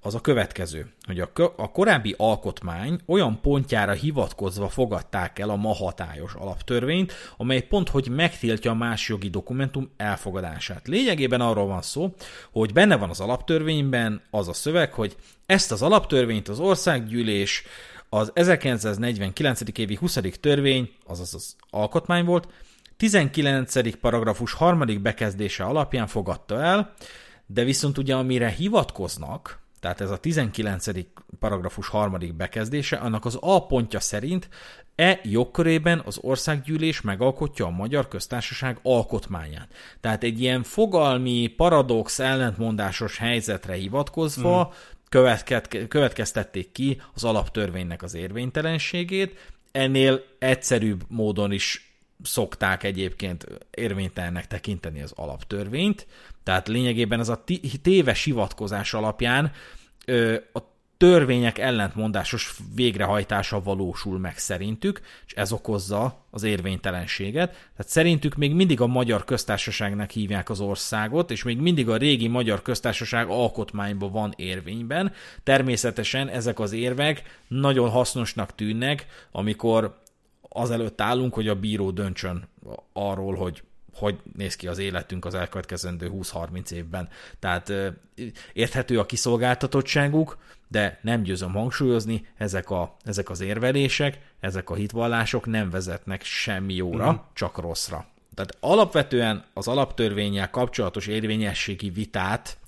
az 0.00 0.14
a 0.14 0.20
következő, 0.20 0.86
hogy 1.06 1.20
a, 1.20 1.30
a 1.56 1.70
korábbi 1.70 2.14
alkotmány 2.18 3.00
olyan 3.06 3.40
pontjára 3.40 3.92
hivatkozva 3.92 4.68
fogadták 4.68 5.38
el 5.38 5.50
a 5.50 5.56
ma 5.56 5.74
hatályos 5.74 6.34
alaptörvényt, 6.34 7.12
amely 7.36 7.60
pont, 7.60 7.88
hogy 7.88 8.08
megtiltja 8.08 8.70
a 8.70 8.74
más 8.74 9.08
jogi 9.08 9.28
dokumentum 9.28 9.90
elfogadását. 9.96 10.88
Lényegében 10.88 11.40
arról 11.40 11.66
van 11.66 11.82
szó, 11.82 12.14
hogy 12.52 12.72
benne 12.72 12.96
van 12.96 13.10
az 13.10 13.20
alaptörvényben 13.20 14.22
az 14.30 14.48
a 14.48 14.52
szöveg, 14.52 14.92
hogy 14.92 15.16
ezt 15.46 15.72
az 15.72 15.82
alaptörvényt 15.82 16.48
az 16.48 16.60
országgyűlés 16.60 17.64
az 18.08 18.30
1949. 18.34 19.60
évi 19.78 19.94
20. 19.94 20.18
törvény, 20.40 20.90
azaz 21.06 21.34
az 21.34 21.56
alkotmány 21.70 22.24
volt, 22.24 22.48
19. 22.96 23.96
paragrafus 24.00 24.52
harmadik 24.52 25.00
bekezdése 25.00 25.64
alapján 25.64 26.06
fogadta 26.06 26.62
el, 26.62 26.94
de 27.46 27.64
viszont 27.64 27.98
ugye 27.98 28.14
amire 28.14 28.48
hivatkoznak, 28.48 29.62
tehát 29.80 30.00
ez 30.00 30.10
a 30.10 30.16
19. 30.16 30.86
paragrafus 31.38 31.88
harmadik 31.88 32.34
bekezdése, 32.34 32.96
annak 32.96 33.24
az 33.24 33.38
A 33.40 33.66
pontja 33.66 34.00
szerint 34.00 34.48
e 34.94 35.20
jogkörében 35.22 36.02
az 36.04 36.18
országgyűlés 36.20 37.00
megalkotja 37.00 37.66
a 37.66 37.70
Magyar 37.70 38.08
Köztársaság 38.08 38.78
alkotmányát. 38.82 39.68
Tehát 40.00 40.22
egy 40.22 40.40
ilyen 40.40 40.62
fogalmi, 40.62 41.46
paradox, 41.46 42.18
ellentmondásos 42.18 43.18
helyzetre 43.18 43.74
hivatkozva 43.74 44.66
mm. 44.66 45.16
következtették 45.88 46.72
ki 46.72 47.00
az 47.14 47.24
alaptörvénynek 47.24 48.02
az 48.02 48.14
érvénytelenségét, 48.14 49.52
ennél 49.72 50.22
egyszerűbb 50.38 51.04
módon 51.08 51.52
is 51.52 51.93
szokták 52.22 52.82
egyébként 52.82 53.46
érvénytelennek 53.70 54.46
tekinteni 54.46 55.02
az 55.02 55.12
alaptörvényt, 55.14 56.06
tehát 56.42 56.68
lényegében 56.68 57.20
ez 57.20 57.28
a 57.28 57.44
téves 57.82 58.24
hivatkozás 58.24 58.94
alapján 58.94 59.52
a 60.52 60.60
törvények 60.96 61.58
ellentmondásos 61.58 62.54
végrehajtása 62.74 63.62
valósul 63.62 64.18
meg 64.18 64.38
szerintük, 64.38 65.00
és 65.26 65.32
ez 65.32 65.52
okozza 65.52 66.24
az 66.30 66.42
érvénytelenséget. 66.42 67.50
Tehát 67.50 67.92
szerintük 67.92 68.34
még 68.34 68.54
mindig 68.54 68.80
a 68.80 68.86
magyar 68.86 69.24
köztársaságnak 69.24 70.10
hívják 70.10 70.50
az 70.50 70.60
országot, 70.60 71.30
és 71.30 71.42
még 71.42 71.58
mindig 71.58 71.88
a 71.88 71.96
régi 71.96 72.28
magyar 72.28 72.62
köztársaság 72.62 73.28
alkotmányban 73.28 74.12
van 74.12 74.32
érvényben. 74.36 75.12
Természetesen 75.42 76.28
ezek 76.28 76.58
az 76.58 76.72
érvek 76.72 77.40
nagyon 77.48 77.90
hasznosnak 77.90 78.54
tűnnek, 78.54 79.06
amikor 79.32 80.02
azelőtt 80.56 81.00
állunk, 81.00 81.34
hogy 81.34 81.48
a 81.48 81.54
bíró 81.54 81.90
döntsön 81.90 82.48
arról, 82.92 83.34
hogy 83.34 83.62
hogy 83.94 84.18
néz 84.36 84.56
ki 84.56 84.66
az 84.66 84.78
életünk 84.78 85.24
az 85.24 85.34
elkövetkezendő 85.34 86.10
20-30 86.12 86.70
évben. 86.70 87.08
Tehát 87.38 87.72
érthető 88.52 88.98
a 88.98 89.06
kiszolgáltatottságuk, 89.06 90.38
de 90.68 90.98
nem 91.02 91.22
győzöm 91.22 91.52
hangsúlyozni, 91.52 92.26
ezek, 92.36 92.70
a, 92.70 92.96
ezek 93.04 93.30
az 93.30 93.40
érvelések, 93.40 94.18
ezek 94.40 94.70
a 94.70 94.74
hitvallások 94.74 95.46
nem 95.46 95.70
vezetnek 95.70 96.22
semmi 96.22 96.74
jóra, 96.74 97.12
mm. 97.12 97.16
csak 97.32 97.58
rosszra. 97.58 98.06
Tehát 98.34 98.56
alapvetően 98.60 99.44
az 99.52 99.68
alaptörvényel 99.68 100.50
kapcsolatos 100.50 101.06
érvényességi 101.06 101.90
vitát 101.90 102.58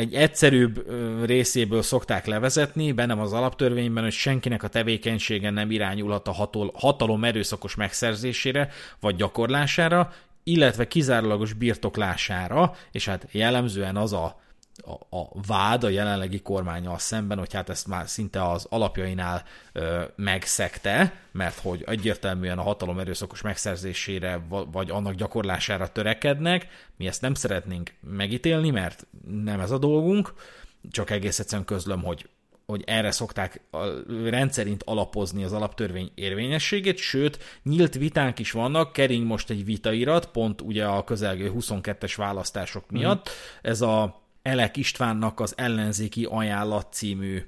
egy 0.00 0.14
egyszerűbb 0.14 0.86
részéből 1.24 1.82
szokták 1.82 2.26
levezetni, 2.26 2.92
bennem 2.92 3.20
az 3.20 3.32
alaptörvényben, 3.32 4.02
hogy 4.02 4.12
senkinek 4.12 4.62
a 4.62 4.68
tevékenysége 4.68 5.50
nem 5.50 5.70
irányulhat 5.70 6.28
a 6.28 6.32
hatol, 6.32 6.70
hatalom 6.74 7.24
erőszakos 7.24 7.74
megszerzésére 7.74 8.68
vagy 9.00 9.16
gyakorlására, 9.16 10.12
illetve 10.42 10.88
kizárólagos 10.88 11.52
birtoklására, 11.52 12.74
és 12.92 13.06
hát 13.06 13.26
jellemzően 13.30 13.96
az 13.96 14.12
a 14.12 14.40
a, 14.84 15.16
a 15.16 15.40
vád 15.46 15.84
a 15.84 15.88
jelenlegi 15.88 16.40
kormányal 16.40 16.98
szemben, 16.98 17.38
hogy 17.38 17.52
hát 17.52 17.68
ezt 17.68 17.86
már 17.86 18.08
szinte 18.08 18.50
az 18.50 18.66
alapjainál 18.70 19.44
ö, 19.72 20.02
megszegte, 20.16 21.12
mert 21.32 21.58
hogy 21.58 21.84
egyértelműen 21.86 22.58
a 22.58 22.62
hatalom 22.62 22.98
erőszakos 22.98 23.42
megszerzésére 23.42 24.40
vagy 24.72 24.90
annak 24.90 25.14
gyakorlására 25.14 25.88
törekednek. 25.88 26.66
Mi 26.96 27.06
ezt 27.06 27.20
nem 27.20 27.34
szeretnénk 27.34 27.92
megítélni, 28.00 28.70
mert 28.70 29.06
nem 29.42 29.60
ez 29.60 29.70
a 29.70 29.78
dolgunk, 29.78 30.34
csak 30.90 31.10
egész 31.10 31.38
egyszerűen 31.38 31.66
közlöm, 31.66 32.02
hogy 32.02 32.28
hogy 32.70 32.82
erre 32.86 33.10
szokták 33.10 33.60
rendszerint 34.24 34.82
alapozni 34.82 35.44
az 35.44 35.52
alaptörvény 35.52 36.10
érvényességét, 36.14 36.98
sőt, 36.98 37.38
nyílt 37.62 37.94
vitánk 37.94 38.38
is 38.38 38.52
vannak, 38.52 38.92
kering 38.92 39.26
most 39.26 39.50
egy 39.50 39.64
vitairat, 39.64 40.26
pont 40.26 40.60
ugye 40.60 40.86
a 40.86 41.04
közelgő 41.04 41.52
22-es 41.54 42.12
választások 42.16 42.90
miatt. 42.90 43.28
Mm. 43.28 43.32
Ez 43.62 43.80
a 43.80 44.19
Elek 44.42 44.76
Istvánnak 44.76 45.40
az 45.40 45.54
ellenzéki 45.56 46.26
ajánlat 46.30 46.92
című 46.92 47.42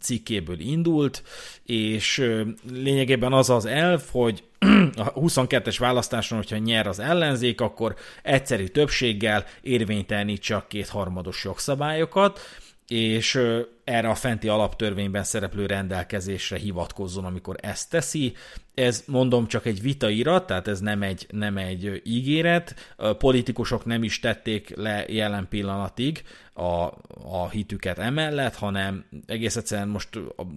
cikkéből 0.00 0.60
indult, 0.60 1.22
és 1.62 2.30
lényegében 2.70 3.32
az 3.32 3.50
az 3.50 3.64
elv, 3.64 4.02
hogy 4.10 4.44
a 4.96 5.12
22-es 5.12 5.76
választáson, 5.78 6.38
hogyha 6.38 6.56
nyer 6.56 6.86
az 6.86 6.98
ellenzék, 6.98 7.60
akkor 7.60 7.94
egyszerű 8.22 8.66
többséggel 8.66 9.44
érvénytelenítse 9.60 10.56
a 10.56 10.66
kétharmados 10.68 11.44
jogszabályokat, 11.44 12.40
és 12.88 13.40
erre 13.84 14.08
a 14.08 14.14
fenti 14.14 14.48
alaptörvényben 14.48 15.24
szereplő 15.24 15.66
rendelkezésre 15.66 16.56
hivatkozzon, 16.56 17.24
amikor 17.24 17.56
ezt 17.60 17.90
teszi. 17.90 18.32
Ez 18.74 19.04
mondom 19.06 19.46
csak 19.46 19.66
egy 19.66 19.82
vitairat, 19.82 20.46
tehát 20.46 20.68
ez 20.68 20.80
nem 20.80 21.02
egy, 21.02 21.26
nem 21.30 21.56
egy 21.56 22.02
ígéret. 22.04 22.74
A 22.96 23.12
politikusok 23.12 23.84
nem 23.84 24.02
is 24.02 24.20
tették 24.20 24.76
le 24.76 25.04
jelen 25.08 25.46
pillanatig 25.48 26.22
a, 26.52 26.92
a 27.22 27.48
hitüket 27.50 27.98
emellett, 27.98 28.54
hanem 28.54 29.04
egész 29.26 29.56
egyszerűen 29.56 29.88
most 29.88 30.08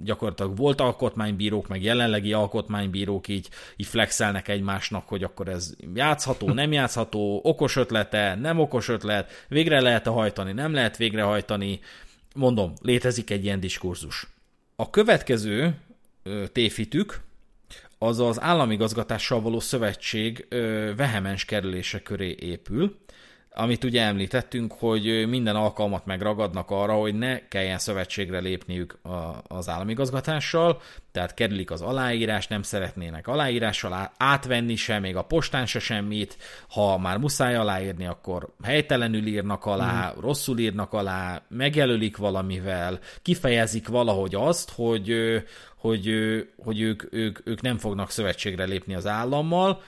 gyakorlatilag 0.03 0.57
volt 0.57 0.81
alkotmánybírók, 0.81 1.67
meg 1.67 1.83
jelenlegi 1.83 2.33
alkotmánybírók 2.33 3.27
így, 3.27 3.49
így 3.75 3.87
flexelnek 3.87 4.47
egymásnak, 4.47 5.07
hogy 5.07 5.23
akkor 5.23 5.47
ez 5.47 5.75
játszható, 5.93 6.49
nem 6.53 6.71
játszható, 6.71 7.39
okos 7.43 7.75
ötlete, 7.75 8.35
nem 8.35 8.59
okos 8.59 8.89
ötlet, 8.89 9.31
végre 9.47 9.81
lehet-e 9.81 10.09
hajtani, 10.09 10.51
nem 10.51 10.73
lehet 10.73 10.97
végrehajtani, 10.97 11.79
mondom, 12.37 12.73
létezik 12.81 13.29
egy 13.29 13.43
ilyen 13.43 13.59
diskurzus. 13.59 14.27
A 14.75 14.89
következő 14.89 15.75
téfitük 16.51 17.21
az 17.97 18.19
az 18.19 18.41
államigazgatással 18.41 19.41
való 19.41 19.59
szövetség 19.59 20.45
vehemens 20.95 21.45
kerülése 21.45 22.01
köré 22.01 22.35
épül, 22.39 22.97
amit 23.59 23.83
ugye 23.83 24.01
említettünk, 24.01 24.73
hogy 24.79 25.27
minden 25.27 25.55
alkalmat 25.55 26.05
megragadnak 26.05 26.71
arra, 26.71 26.93
hogy 26.93 27.15
ne 27.15 27.47
kelljen 27.47 27.77
szövetségre 27.77 28.39
lépniük 28.39 28.99
az 29.47 29.69
államigazgatással, 29.69 30.81
tehát 31.11 31.33
kerülik 31.33 31.71
az 31.71 31.81
aláírás, 31.81 32.47
nem 32.47 32.61
szeretnének 32.61 33.27
aláírással 33.27 34.11
átvenni 34.17 34.75
se, 34.75 34.99
még 34.99 35.15
a 35.15 35.21
postán 35.21 35.65
se 35.65 35.79
semmit, 35.79 36.37
ha 36.69 36.97
már 36.97 37.17
muszáj 37.17 37.55
aláírni, 37.55 38.05
akkor 38.05 38.53
helytelenül 38.63 39.25
írnak 39.25 39.65
alá, 39.65 40.13
mm. 40.15 40.21
rosszul 40.21 40.57
írnak 40.57 40.93
alá, 40.93 41.41
megjelölik 41.47 42.17
valamivel, 42.17 42.99
kifejezik 43.21 43.87
valahogy 43.87 44.35
azt, 44.35 44.71
hogy, 44.75 45.13
hogy, 45.77 46.09
hogy 46.63 46.81
ők, 46.81 47.03
ők, 47.11 47.39
ők 47.43 47.61
nem 47.61 47.77
fognak 47.77 48.11
szövetségre 48.11 48.63
lépni 48.63 48.95
az 48.95 49.07
állammal, 49.07 49.81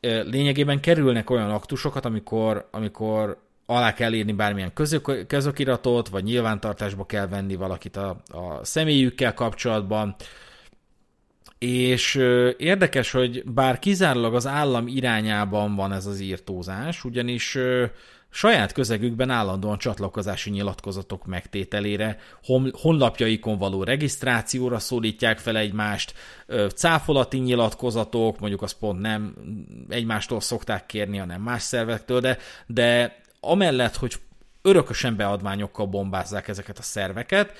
lényegében 0.00 0.80
kerülnek 0.80 1.30
olyan 1.30 1.50
aktusokat, 1.50 2.04
amikor, 2.04 2.68
amikor 2.70 3.38
alá 3.66 3.92
kell 3.92 4.12
írni 4.12 4.32
bármilyen 4.32 4.72
közök, 4.72 5.26
közokiratot, 5.26 6.08
vagy 6.08 6.24
nyilvántartásba 6.24 7.06
kell 7.06 7.26
venni 7.26 7.54
valakit 7.54 7.96
a, 7.96 8.08
a 8.28 8.64
személyükkel 8.64 9.34
kapcsolatban, 9.34 10.16
és 11.58 12.14
érdekes, 12.56 13.10
hogy 13.10 13.44
bár 13.44 13.78
kizárólag 13.78 14.34
az 14.34 14.46
állam 14.46 14.86
irányában 14.86 15.74
van 15.74 15.92
ez 15.92 16.06
az 16.06 16.20
írtózás, 16.20 17.04
ugyanis 17.04 17.58
saját 18.30 18.72
közegükben 18.72 19.30
állandóan 19.30 19.78
csatlakozási 19.78 20.50
nyilatkozatok 20.50 21.26
megtételére, 21.26 22.18
honlapjaikon 22.72 23.58
való 23.58 23.82
regisztrációra 23.82 24.78
szólítják 24.78 25.38
fel 25.38 25.56
egymást, 25.56 26.14
cáfolati 26.74 27.38
nyilatkozatok, 27.38 28.38
mondjuk 28.38 28.62
az 28.62 28.72
pont 28.72 29.00
nem 29.00 29.34
egymástól 29.88 30.40
szokták 30.40 30.86
kérni, 30.86 31.16
hanem 31.16 31.42
más 31.42 31.62
szervektől, 31.62 32.20
de, 32.20 32.38
de 32.66 33.20
amellett, 33.40 33.96
hogy 33.96 34.14
örökösen 34.62 35.16
beadványokkal 35.16 35.86
bombázzák 35.86 36.48
ezeket 36.48 36.78
a 36.78 36.82
szerveket, 36.82 37.52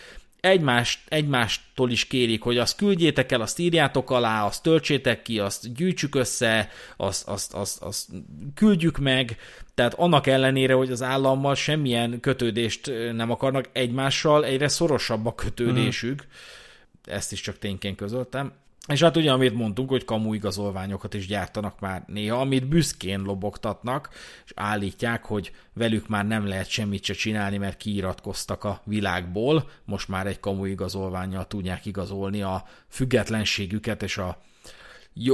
egymást, 0.47 1.01
egymástól 1.09 1.91
is 1.91 2.07
kérik, 2.07 2.43
hogy 2.43 2.59
azt 2.59 2.77
küldjétek 2.77 3.33
el, 3.33 3.41
azt 3.41 3.59
írjátok 3.59 4.11
alá, 4.11 4.45
azt 4.45 4.63
töltsétek 4.63 5.23
ki, 5.23 5.39
azt 5.39 5.75
gyűjtsük 5.75 6.15
össze, 6.15 6.69
azt, 6.97 7.29
azt, 7.29 7.55
azt, 7.55 7.83
azt 7.83 8.09
küldjük 8.55 8.99
meg, 8.99 9.37
tehát 9.75 9.95
annak 9.95 10.27
ellenére, 10.27 10.75
hogy 10.75 10.91
az 10.91 11.03
állammal 11.03 11.55
semmilyen 11.55 12.21
kötődést 12.21 12.91
nem 13.13 13.31
akarnak, 13.31 13.69
egymással 13.73 14.45
egyre 14.45 14.69
szorosabb 14.69 15.27
a 15.27 15.35
kötődésük, 15.35 16.27
mm. 16.27 17.13
ezt 17.13 17.33
is 17.33 17.41
csak 17.41 17.59
tényként 17.59 17.97
közöltem. 17.97 18.53
És 18.87 19.03
hát 19.03 19.17
ugye, 19.17 19.33
amit 19.33 19.55
mondtunk, 19.55 19.89
hogy 19.89 20.05
kamu 20.05 20.35
igazolványokat 20.35 21.15
is 21.15 21.27
gyártanak 21.27 21.81
már 21.81 22.05
néha, 22.07 22.41
amit 22.41 22.69
büszkén 22.69 23.21
lobogtatnak, 23.21 24.09
és 24.45 24.53
állítják, 24.55 25.25
hogy 25.25 25.53
velük 25.73 26.09
már 26.09 26.27
nem 26.27 26.47
lehet 26.47 26.69
semmit 26.69 27.05
se 27.05 27.13
csinálni, 27.15 27.57
mert 27.59 27.77
kiiratkoztak 27.77 28.65
a 28.65 28.81
világból, 28.85 29.71
most 29.85 30.09
már 30.09 30.27
egy 30.27 30.41
kamu 30.41 30.65
igazolványjal 30.65 31.47
tudják 31.47 31.87
igazolni 31.87 32.43
a 32.43 32.65
függetlenségüket 32.89 34.03
és 34.03 34.19
a 34.19 34.43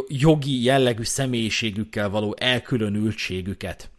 jogi 0.09 0.62
jellegű 0.62 1.03
személyiségükkel 1.03 2.09
való 2.09 2.36
elkülönültségüket. 2.38 3.90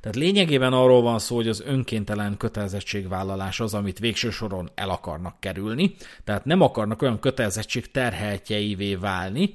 Tehát 0.00 0.16
lényegében 0.16 0.72
arról 0.72 1.02
van 1.02 1.18
szó, 1.18 1.36
hogy 1.36 1.48
az 1.48 1.62
önkéntelen 1.66 2.36
kötelezettségvállalás 2.36 3.60
az, 3.60 3.74
amit 3.74 3.98
végső 3.98 4.30
soron 4.30 4.70
el 4.74 4.90
akarnak 4.90 5.40
kerülni, 5.40 5.94
tehát 6.24 6.44
nem 6.44 6.60
akarnak 6.60 7.02
olyan 7.02 7.20
kötelezettség 7.20 7.90
terheltjeivé 7.90 8.94
válni, 8.94 9.54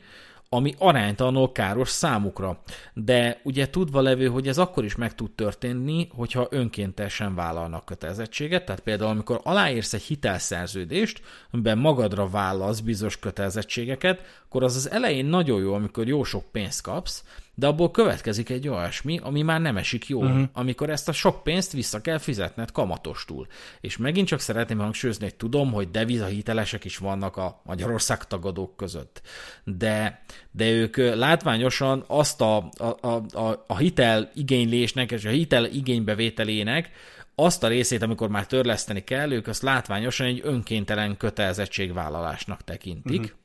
ami 0.53 0.73
aránytalanul 0.77 1.51
káros 1.51 1.89
számukra. 1.89 2.61
De 2.93 3.39
ugye 3.43 3.69
tudva 3.69 4.01
levő, 4.01 4.27
hogy 4.27 4.47
ez 4.47 4.57
akkor 4.57 4.83
is 4.83 4.95
meg 4.95 5.15
tud 5.15 5.31
történni, 5.31 6.07
hogyha 6.11 6.47
önkéntesen 6.49 7.35
vállalnak 7.35 7.85
kötelezettséget, 7.85 8.65
tehát 8.65 8.81
például 8.81 9.09
amikor 9.09 9.39
aláírsz 9.43 9.93
egy 9.93 10.01
hitelszerződést, 10.01 11.21
amiben 11.51 11.77
magadra 11.77 12.29
vállalsz 12.29 12.79
bizonyos 12.79 13.19
kötelezettségeket, 13.19 14.21
akkor 14.45 14.63
az 14.63 14.75
az 14.75 14.89
elején 14.89 15.25
nagyon 15.25 15.61
jó, 15.61 15.73
amikor 15.73 16.07
jó 16.07 16.23
sok 16.23 16.51
pénzt 16.51 16.81
kapsz, 16.81 17.23
de 17.55 17.67
abból 17.67 17.91
következik 17.91 18.49
egy 18.49 18.67
olyasmi, 18.67 19.19
ami 19.23 19.41
már 19.41 19.61
nem 19.61 19.77
esik 19.77 20.07
jól, 20.07 20.25
uh-huh. 20.25 20.43
amikor 20.53 20.89
ezt 20.89 21.09
a 21.09 21.11
sok 21.11 21.43
pénzt 21.43 21.71
vissza 21.71 22.01
kell 22.01 22.17
fizetned 22.17 22.71
kamatostul. 22.71 23.47
És 23.81 23.97
megint 23.97 24.27
csak 24.27 24.39
szeretném 24.39 24.77
hangsúlyozni, 24.77 25.23
hogy 25.23 25.35
tudom, 25.35 25.71
hogy 25.71 25.91
devizahitelesek 25.91 26.85
is 26.85 26.97
vannak 26.97 27.37
a 27.37 27.61
Magyarország 27.63 28.27
tagadók 28.27 28.75
között. 28.75 29.21
De, 29.63 30.23
de 30.51 30.69
ők 30.69 30.97
látványosan 30.97 32.03
azt 32.07 32.41
a, 32.41 32.69
a, 32.77 33.07
a, 33.37 33.63
a 33.67 33.77
hitel 33.77 34.31
igénylésnek 34.33 35.11
és 35.11 35.25
a 35.25 35.29
hitel 35.29 35.65
igénybevételének 35.65 36.89
azt 37.35 37.63
a 37.63 37.67
részét, 37.67 38.01
amikor 38.01 38.29
már 38.29 38.45
törleszteni 38.45 39.03
kell, 39.03 39.31
ők 39.31 39.47
azt 39.47 39.61
látványosan 39.61 40.27
egy 40.27 40.41
önkéntelen 40.43 41.17
kötelezettségvállalásnak 41.17 42.63
tekintik. 42.63 43.19
Uh-huh 43.19 43.41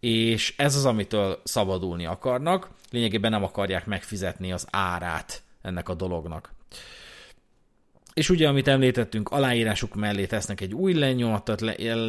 és 0.00 0.54
ez 0.56 0.74
az, 0.74 0.84
amitől 0.84 1.40
szabadulni 1.44 2.06
akarnak, 2.06 2.70
lényegében 2.90 3.30
nem 3.30 3.44
akarják 3.44 3.86
megfizetni 3.86 4.52
az 4.52 4.66
árát 4.70 5.42
ennek 5.62 5.88
a 5.88 5.94
dolognak. 5.94 6.52
És 8.14 8.30
ugye, 8.30 8.48
amit 8.48 8.68
említettünk, 8.68 9.28
aláírásuk 9.28 9.94
mellé 9.94 10.26
tesznek 10.26 10.60
egy 10.60 10.74
új 10.74 10.92
lenyomatot, 10.92 11.60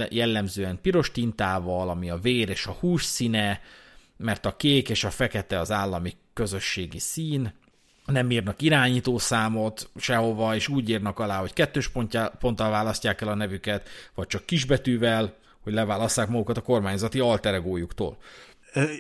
jellemzően 0.10 0.80
piros 0.82 1.12
tintával, 1.12 1.90
ami 1.90 2.10
a 2.10 2.18
vér 2.18 2.50
és 2.50 2.66
a 2.66 2.72
hús 2.72 3.04
színe, 3.04 3.62
mert 4.18 4.46
a 4.46 4.56
kék 4.56 4.90
és 4.90 5.04
a 5.04 5.10
fekete 5.10 5.60
az 5.60 5.72
állami 5.72 6.14
közösségi 6.34 7.00
szín, 7.00 7.54
nem 8.06 8.32
írnak 8.32 8.62
irányítószámot 8.62 9.90
sehova, 9.96 10.56
és 10.56 10.68
úgy 10.68 10.90
írnak 10.90 11.20
alá, 11.20 11.40
hogy 11.40 11.54
kettős 11.54 11.88
ponttal 12.40 12.70
választják 12.70 13.22
el 13.22 13.28
a 13.28 13.36
nevüket, 13.36 13.90
vagy 14.16 14.28
csak 14.28 14.46
kisbetűvel, 14.46 15.34
hogy 15.66 15.74
leválasszák 15.74 16.28
magukat 16.28 16.58
a 16.58 16.62
kormányzati 16.62 17.20
alteregójuktól. 17.20 18.18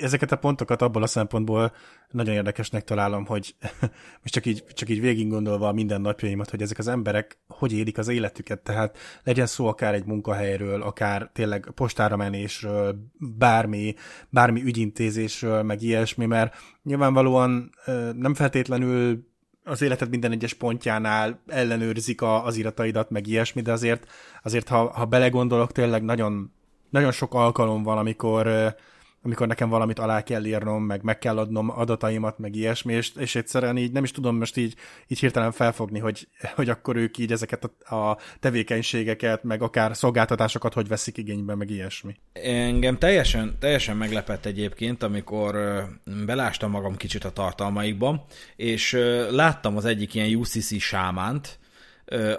Ezeket 0.01 0.31
a 0.31 0.35
pontokat 0.35 0.81
abból 0.81 1.03
a 1.03 1.07
szempontból 1.07 1.73
nagyon 2.11 2.33
érdekesnek 2.33 2.83
találom, 2.83 3.25
hogy 3.25 3.55
most 4.21 4.33
csak 4.33 4.45
így, 4.45 4.63
csak 4.73 4.89
így 4.89 5.01
végig 5.01 5.27
gondolva 5.27 5.67
a 5.67 5.73
mindennapjaimat, 5.73 6.49
hogy 6.49 6.61
ezek 6.61 6.77
az 6.77 6.87
emberek 6.87 7.37
hogy 7.47 7.73
élik 7.73 7.97
az 7.97 8.07
életüket, 8.07 8.59
tehát 8.59 8.97
legyen 9.23 9.45
szó 9.45 9.67
akár 9.67 9.93
egy 9.93 10.05
munkahelyről, 10.05 10.81
akár 10.81 11.29
tényleg 11.33 11.71
postára 11.75 12.15
menésről, 12.15 12.95
bármi, 13.17 13.95
bármi 14.29 14.61
ügyintézésről, 14.63 15.63
meg 15.63 15.81
ilyesmi, 15.81 16.25
mert 16.25 16.55
nyilvánvalóan 16.83 17.69
nem 18.15 18.33
feltétlenül 18.33 19.27
az 19.63 19.81
életed 19.81 20.09
minden 20.09 20.31
egyes 20.31 20.53
pontjánál 20.53 21.39
ellenőrzik 21.47 22.21
a, 22.21 22.45
az 22.45 22.55
irataidat, 22.55 23.09
meg 23.09 23.27
ilyesmi, 23.27 23.61
de 23.61 23.71
azért, 23.71 24.07
azért 24.43 24.67
ha, 24.67 24.91
ha 24.91 25.05
belegondolok, 25.05 25.71
tényleg 25.71 26.03
nagyon, 26.03 26.53
nagyon 26.95 27.11
sok 27.11 27.33
alkalom 27.33 27.83
van, 27.83 27.97
amikor 27.97 28.75
amikor 29.23 29.47
nekem 29.47 29.69
valamit 29.69 29.99
alá 29.99 30.23
kell 30.23 30.45
írnom, 30.45 30.83
meg 30.83 31.03
meg 31.03 31.17
kell 31.17 31.37
adnom 31.37 31.69
adataimat, 31.69 32.39
meg 32.39 32.55
ilyesmi, 32.55 32.93
és, 32.93 33.11
és 33.15 33.35
egyszerűen 33.35 33.77
így 33.77 33.91
nem 33.91 34.03
is 34.03 34.11
tudom 34.11 34.37
most 34.37 34.57
így, 34.57 34.75
így 35.07 35.19
hirtelen 35.19 35.51
felfogni, 35.51 35.99
hogy, 35.99 36.27
hogy 36.55 36.69
akkor 36.69 36.95
ők 36.95 37.17
így 37.17 37.31
ezeket 37.31 37.63
a, 37.63 37.95
a 37.95 38.17
tevékenységeket, 38.39 39.43
meg 39.43 39.61
akár 39.61 39.95
szolgáltatásokat 39.95 40.73
hogy 40.73 40.87
veszik 40.87 41.17
igénybe, 41.17 41.55
meg 41.55 41.69
ilyesmi. 41.69 42.15
Engem 42.33 42.97
teljesen, 42.97 43.55
teljesen 43.59 43.97
meglepett 43.97 44.45
egyébként, 44.45 45.03
amikor 45.03 45.83
belástam 46.25 46.71
magam 46.71 46.95
kicsit 46.95 47.23
a 47.23 47.31
tartalmaikba, 47.31 48.25
és 48.55 48.97
láttam 49.31 49.77
az 49.77 49.85
egyik 49.85 50.13
ilyen 50.13 50.35
UCC 50.35 50.79
sámánt, 50.79 51.59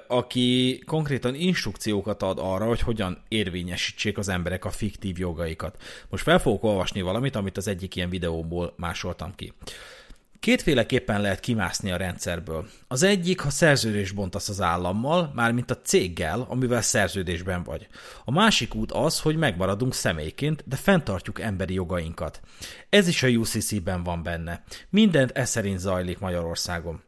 aki 0.06 0.82
konkrétan 0.86 1.34
instrukciókat 1.34 2.22
ad 2.22 2.38
arra, 2.40 2.66
hogy 2.66 2.80
hogyan 2.80 3.22
érvényesítsék 3.28 4.18
az 4.18 4.28
emberek 4.28 4.64
a 4.64 4.70
fiktív 4.70 5.18
jogaikat. 5.18 5.82
Most 6.08 6.22
fel 6.22 6.38
fogok 6.38 6.64
olvasni 6.64 7.00
valamit, 7.00 7.36
amit 7.36 7.56
az 7.56 7.68
egyik 7.68 7.96
ilyen 7.96 8.10
videóból 8.10 8.74
másoltam 8.76 9.34
ki. 9.34 9.52
Kétféleképpen 10.40 11.20
lehet 11.20 11.40
kimászni 11.40 11.90
a 11.90 11.96
rendszerből. 11.96 12.68
Az 12.88 13.02
egyik, 13.02 13.40
ha 13.40 13.50
szerződést 13.50 14.14
bontasz 14.14 14.48
az 14.48 14.60
állammal, 14.60 15.32
mármint 15.34 15.70
a 15.70 15.80
céggel, 15.80 16.46
amivel 16.48 16.82
szerződésben 16.82 17.62
vagy. 17.62 17.86
A 18.24 18.30
másik 18.30 18.74
út 18.74 18.92
az, 18.92 19.20
hogy 19.20 19.36
megmaradunk 19.36 19.94
személyként, 19.94 20.64
de 20.66 20.76
fenntartjuk 20.76 21.40
emberi 21.40 21.74
jogainkat. 21.74 22.40
Ez 22.88 23.08
is 23.08 23.22
a 23.22 23.28
UCC-ben 23.28 24.02
van 24.02 24.22
benne. 24.22 24.64
Mindent 24.90 25.30
ez 25.30 25.50
szerint 25.50 25.78
zajlik 25.78 26.18
Magyarországon. 26.18 27.02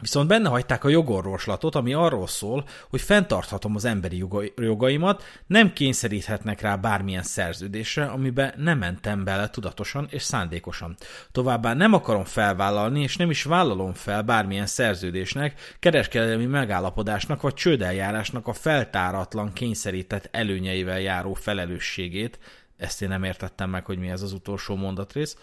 Viszont 0.00 0.28
benne 0.28 0.48
hagyták 0.48 0.84
a 0.84 0.88
jogorvoslatot, 0.88 1.74
ami 1.74 1.94
arról 1.94 2.26
szól, 2.26 2.64
hogy 2.90 3.00
fenntarthatom 3.00 3.74
az 3.74 3.84
emberi 3.84 4.24
jogaimat, 4.56 5.24
nem 5.46 5.72
kényszeríthetnek 5.72 6.60
rá 6.60 6.76
bármilyen 6.76 7.22
szerződésre, 7.22 8.04
amiben 8.04 8.54
nem 8.56 8.78
mentem 8.78 9.24
bele 9.24 9.50
tudatosan 9.50 10.06
és 10.10 10.22
szándékosan. 10.22 10.96
Továbbá 11.32 11.74
nem 11.74 11.92
akarom 11.92 12.24
felvállalni, 12.24 13.02
és 13.02 13.16
nem 13.16 13.30
is 13.30 13.42
vállalom 13.42 13.92
fel 13.92 14.22
bármilyen 14.22 14.66
szerződésnek, 14.66 15.76
kereskedelmi 15.78 16.46
megállapodásnak 16.46 17.42
vagy 17.42 17.54
csődeljárásnak 17.54 18.46
a 18.46 18.52
feltáratlan 18.52 19.52
kényszerített 19.52 20.28
előnyeivel 20.30 21.00
járó 21.00 21.34
felelősségét. 21.34 22.38
Ezt 22.76 23.02
én 23.02 23.08
nem 23.08 23.24
értettem 23.24 23.70
meg, 23.70 23.84
hogy 23.84 23.98
mi 23.98 24.08
ez 24.08 24.22
az 24.22 24.32
utolsó 24.32 24.74
mondatrész 24.74 25.36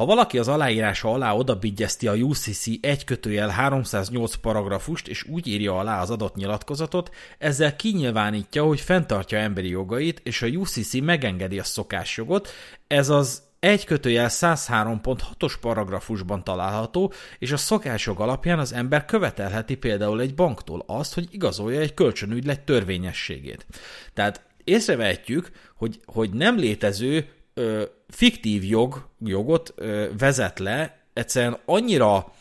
ha 0.00 0.06
valaki 0.06 0.38
az 0.38 0.48
aláírása 0.48 1.12
alá 1.12 1.32
odabigyezti 1.32 2.08
a 2.08 2.14
UCC 2.14 2.66
1 2.80 3.04
kötőjel 3.04 3.48
308 3.48 4.34
paragrafust, 4.34 5.08
és 5.08 5.24
úgy 5.24 5.46
írja 5.46 5.78
alá 5.78 6.00
az 6.00 6.10
adott 6.10 6.34
nyilatkozatot, 6.34 7.14
ezzel 7.38 7.76
kinyilvánítja, 7.76 8.64
hogy 8.64 8.80
fenntartja 8.80 9.38
emberi 9.38 9.68
jogait, 9.68 10.20
és 10.24 10.42
a 10.42 10.46
UCC 10.46 10.94
megengedi 10.94 11.58
a 11.58 11.64
szokásjogot, 11.64 12.48
ez 12.86 13.08
az 13.08 13.42
1 13.58 13.84
kötőjel 13.84 14.28
103.6-os 14.30 15.54
paragrafusban 15.60 16.44
található, 16.44 17.12
és 17.38 17.52
a 17.52 17.56
szokásjog 17.56 18.20
alapján 18.20 18.58
az 18.58 18.72
ember 18.72 19.04
követelheti 19.04 19.74
például 19.74 20.20
egy 20.20 20.34
banktól 20.34 20.84
azt, 20.86 21.14
hogy 21.14 21.28
igazolja 21.30 21.80
egy 21.80 21.94
kölcsönügylet 21.94 22.60
törvényességét. 22.60 23.66
Tehát 24.14 24.44
észrevehetjük, 24.64 25.50
hogy, 25.76 26.00
hogy 26.04 26.30
nem 26.30 26.56
létező 26.56 27.28
ö, 27.60 27.82
fiktív 28.08 28.64
jog, 28.64 29.08
jogot 29.18 29.72
ö, 29.76 30.08
vezet 30.18 30.58
le, 30.58 30.98
egyszerűen 31.12 31.58
annyira 31.64 32.32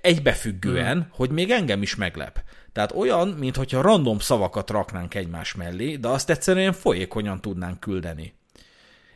egybefüggően, 0.00 0.96
hmm. 0.96 1.08
hogy 1.10 1.30
még 1.30 1.50
engem 1.50 1.82
is 1.82 1.94
meglep. 1.94 2.42
Tehát 2.72 2.92
olyan, 2.92 3.28
mintha 3.28 3.82
random 3.82 4.18
szavakat 4.18 4.70
raknánk 4.70 5.14
egymás 5.14 5.54
mellé, 5.54 5.96
de 5.96 6.08
azt 6.08 6.30
egyszerűen 6.30 6.72
folyékonyan 6.72 7.40
tudnánk 7.40 7.80
küldeni. 7.80 8.34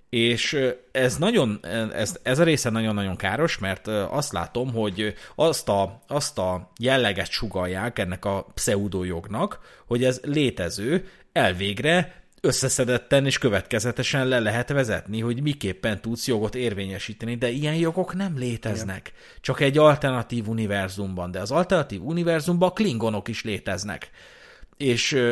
És 0.09 0.59
ez 0.93 1.17
nagyon, 1.17 1.61
ez, 1.93 2.17
ez 2.23 2.39
a 2.39 2.45
része 2.45 2.71
nagyon-nagyon 2.71 3.17
káros, 3.17 3.59
mert 3.59 3.87
azt 3.87 4.33
látom, 4.33 4.73
hogy 4.73 5.15
azt 5.35 5.69
a, 5.69 6.01
azt 6.07 6.39
a 6.39 6.71
jelleget 6.81 7.31
sugalják 7.31 7.99
ennek 7.99 8.25
a 8.25 8.47
pseudojognak, 8.55 9.61
hogy 9.87 10.05
ez 10.05 10.21
létező, 10.23 11.09
elvégre 11.33 12.23
összeszedetten 12.49 13.27
és 13.27 13.39
következetesen 13.39 14.27
le 14.27 14.41
lehet 14.41 14.69
vezetni, 14.69 15.21
hogy 15.21 15.43
miképpen 15.43 16.01
tudsz 16.01 16.27
jogot 16.27 16.55
érvényesíteni, 16.55 17.35
de 17.35 17.49
ilyen 17.49 17.75
jogok 17.75 18.15
nem 18.15 18.39
léteznek. 18.39 19.09
Igen. 19.09 19.21
Csak 19.41 19.61
egy 19.61 19.79
alternatív 19.79 20.49
univerzumban, 20.49 21.31
de 21.31 21.41
az 21.41 21.51
alternatív 21.51 22.03
univerzumban 22.03 22.73
klingonok 22.73 23.29
is 23.29 23.45
léteznek. 23.45 24.11
És 24.77 25.23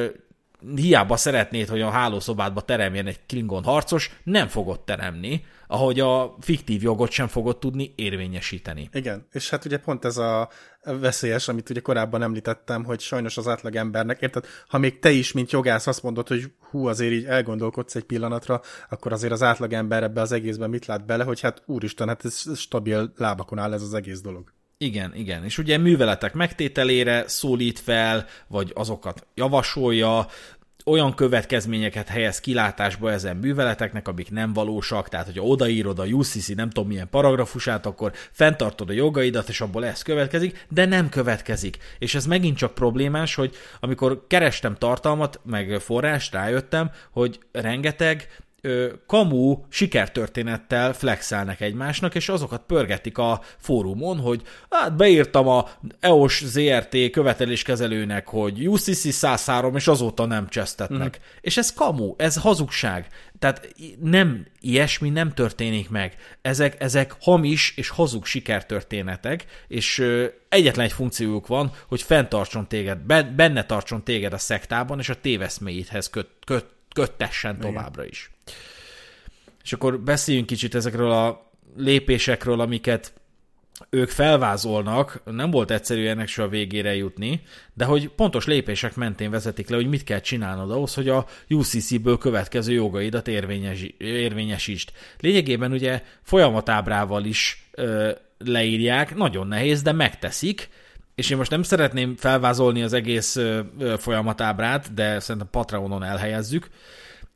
hiába 0.74 1.16
szeretnéd, 1.16 1.68
hogy 1.68 1.80
a 1.80 1.90
hálószobádba 1.90 2.60
teremjen 2.60 3.06
egy 3.06 3.18
klingon 3.26 3.64
harcos, 3.64 4.10
nem 4.24 4.48
fogod 4.48 4.80
teremni, 4.80 5.44
ahogy 5.66 6.00
a 6.00 6.36
fiktív 6.40 6.82
jogot 6.82 7.10
sem 7.10 7.26
fogod 7.26 7.58
tudni 7.58 7.92
érvényesíteni. 7.96 8.88
Igen, 8.92 9.26
és 9.32 9.50
hát 9.50 9.64
ugye 9.64 9.78
pont 9.78 10.04
ez 10.04 10.16
a 10.16 10.48
veszélyes, 10.82 11.48
amit 11.48 11.70
ugye 11.70 11.80
korábban 11.80 12.22
említettem, 12.22 12.84
hogy 12.84 13.00
sajnos 13.00 13.36
az 13.36 13.48
átlag 13.48 13.76
embernek, 13.76 14.20
érted, 14.20 14.46
ha 14.68 14.78
még 14.78 14.98
te 14.98 15.10
is, 15.10 15.32
mint 15.32 15.50
jogász 15.50 15.86
azt 15.86 16.02
mondod, 16.02 16.28
hogy 16.28 16.52
hú, 16.70 16.86
azért 16.86 17.12
így 17.12 17.24
elgondolkodsz 17.24 17.94
egy 17.94 18.04
pillanatra, 18.04 18.60
akkor 18.88 19.12
azért 19.12 19.32
az 19.32 19.42
átlag 19.42 19.72
ember 19.72 20.02
ebbe 20.02 20.20
az 20.20 20.32
egészben 20.32 20.70
mit 20.70 20.86
lát 20.86 21.06
bele, 21.06 21.24
hogy 21.24 21.40
hát 21.40 21.62
úristen, 21.66 22.08
hát 22.08 22.24
ez 22.24 22.58
stabil 22.58 23.12
lábakon 23.16 23.58
áll 23.58 23.72
ez 23.72 23.82
az 23.82 23.94
egész 23.94 24.20
dolog. 24.20 24.54
Igen, 24.78 25.14
igen. 25.14 25.44
És 25.44 25.58
ugye 25.58 25.78
műveletek 25.78 26.34
megtételére 26.34 27.24
szólít 27.28 27.78
fel, 27.78 28.26
vagy 28.48 28.72
azokat 28.74 29.26
javasolja, 29.34 30.26
olyan 30.90 31.14
következményeket 31.14 32.08
helyez 32.08 32.40
kilátásba 32.40 33.12
ezen 33.12 33.36
műveleteknek, 33.36 34.08
amik 34.08 34.30
nem 34.30 34.52
valósak, 34.52 35.08
tehát 35.08 35.26
hogyha 35.26 35.42
odaírod 35.42 35.98
a 35.98 36.04
UCC 36.04 36.48
nem 36.48 36.70
tudom 36.70 36.88
milyen 36.88 37.08
paragrafusát, 37.08 37.86
akkor 37.86 38.12
fenntartod 38.32 38.90
a 38.90 38.92
jogaidat, 38.92 39.48
és 39.48 39.60
abból 39.60 39.86
ez 39.86 40.02
következik, 40.02 40.66
de 40.68 40.84
nem 40.84 41.08
következik. 41.08 41.78
És 41.98 42.14
ez 42.14 42.26
megint 42.26 42.56
csak 42.56 42.74
problémás, 42.74 43.34
hogy 43.34 43.56
amikor 43.80 44.24
kerestem 44.26 44.74
tartalmat, 44.74 45.40
meg 45.44 45.80
forrást, 45.80 46.32
rájöttem, 46.32 46.90
hogy 47.10 47.38
rengeteg 47.52 48.28
kamu 49.06 49.58
sikertörténettel 49.68 50.92
flexelnek 50.92 51.60
egymásnak, 51.60 52.14
és 52.14 52.28
azokat 52.28 52.62
pörgetik 52.66 53.18
a 53.18 53.40
fórumon, 53.58 54.18
hogy 54.18 54.42
hát 54.70 54.96
beírtam 54.96 55.48
a 55.48 55.68
EOS 56.00 56.44
ZRT 56.44 57.10
követeléskezelőnek, 57.10 58.28
hogy 58.28 58.68
UCC 58.68 59.12
103, 59.12 59.76
és 59.76 59.88
azóta 59.88 60.26
nem 60.26 60.48
csesztetnek. 60.48 61.18
Mm. 61.18 61.22
És 61.40 61.56
ez 61.56 61.72
kamu, 61.72 62.14
ez 62.16 62.36
hazugság. 62.36 63.06
Tehát 63.38 63.74
nem, 64.00 64.46
ilyesmi 64.60 65.10
nem 65.10 65.32
történik 65.32 65.90
meg. 65.90 66.14
Ezek, 66.42 66.82
ezek 66.82 67.16
hamis 67.20 67.76
és 67.76 67.88
hazug 67.88 68.24
sikertörténetek, 68.24 69.44
és 69.68 69.98
ö, 69.98 70.26
egyetlen 70.48 70.84
egy 70.84 70.92
funkciójuk 70.92 71.46
van, 71.46 71.72
hogy 71.88 72.02
fenntartson 72.02 72.68
téged, 72.68 72.98
benne 73.34 73.64
tartson 73.64 74.04
téged 74.04 74.32
a 74.32 74.38
szektában, 74.38 74.98
és 74.98 75.08
a 75.08 75.20
téveszméidhez 75.20 76.10
köt, 76.10 76.28
köt, 76.46 76.66
köttessen 76.96 77.60
továbbra 77.60 78.04
is. 78.04 78.30
És 79.62 79.72
akkor 79.72 80.00
beszéljünk 80.00 80.46
kicsit 80.46 80.74
ezekről 80.74 81.10
a 81.10 81.50
lépésekről, 81.76 82.60
amiket 82.60 83.12
ők 83.90 84.08
felvázolnak, 84.08 85.20
nem 85.24 85.50
volt 85.50 85.70
egyszerű 85.70 86.06
ennek 86.06 86.28
se 86.28 86.42
a 86.42 86.48
végére 86.48 86.94
jutni, 86.94 87.42
de 87.74 87.84
hogy 87.84 88.08
pontos 88.08 88.46
lépések 88.46 88.94
mentén 88.94 89.30
vezetik 89.30 89.68
le, 89.68 89.76
hogy 89.76 89.88
mit 89.88 90.04
kell 90.04 90.20
csinálnod 90.20 90.70
ahhoz, 90.70 90.94
hogy 90.94 91.08
a 91.08 91.26
UCC-ből 91.48 92.18
következő 92.18 92.72
jogaidat 92.72 93.28
érvényes, 93.28 93.82
érvényesítsd. 93.98 94.90
Lényegében 95.20 95.72
ugye 95.72 96.02
folyamatábrával 96.22 97.24
is 97.24 97.68
ö, 97.72 98.10
leírják, 98.38 99.14
nagyon 99.14 99.46
nehéz, 99.46 99.82
de 99.82 99.92
megteszik, 99.92 100.68
és 101.16 101.30
én 101.30 101.36
most 101.36 101.50
nem 101.50 101.62
szeretném 101.62 102.16
felvázolni 102.16 102.82
az 102.82 102.92
egész 102.92 103.38
folyamatábrát, 103.98 104.94
de 104.94 105.20
szerintem 105.20 105.50
Patreonon 105.50 106.02
elhelyezzük, 106.02 106.68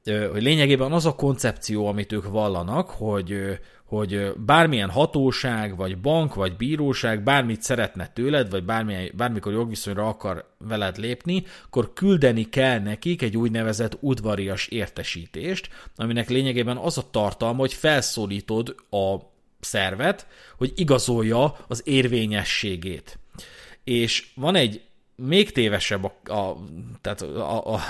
hogy 0.04 0.42
lényegében 0.42 0.92
az 0.92 1.06
a 1.06 1.14
koncepció, 1.14 1.86
amit 1.86 2.12
ők 2.12 2.28
vallanak, 2.28 2.90
hogy, 2.90 3.58
hogy 3.84 4.32
bármilyen 4.36 4.90
hatóság, 4.90 5.76
vagy 5.76 5.98
bank, 5.98 6.34
vagy 6.34 6.56
bíróság 6.56 7.22
bármit 7.22 7.62
szeretne 7.62 8.06
tőled, 8.06 8.50
vagy 8.50 8.64
bármilyen, 8.64 9.10
bármikor 9.16 9.52
jogviszonyra 9.52 10.08
akar 10.08 10.54
veled 10.58 10.96
lépni, 10.96 11.44
akkor 11.66 11.92
küldeni 11.92 12.48
kell 12.48 12.78
nekik 12.78 13.22
egy 13.22 13.36
úgynevezett 13.36 13.96
udvarias 14.00 14.66
értesítést, 14.66 15.68
aminek 15.96 16.28
lényegében 16.28 16.76
az 16.76 16.98
a 16.98 17.10
tartalma, 17.10 17.58
hogy 17.58 17.74
felszólítod 17.74 18.74
a 18.90 19.16
szervet, 19.60 20.26
hogy 20.56 20.72
igazolja 20.74 21.56
az 21.68 21.82
érvényességét. 21.84 23.19
És 23.90 24.26
van 24.34 24.54
egy 24.54 24.82
még 25.14 25.52
tévesebb 25.52 26.04
a, 26.04 26.32
a, 26.32 26.56
tehát 27.00 27.20
a, 27.22 27.74
a, 27.74 27.80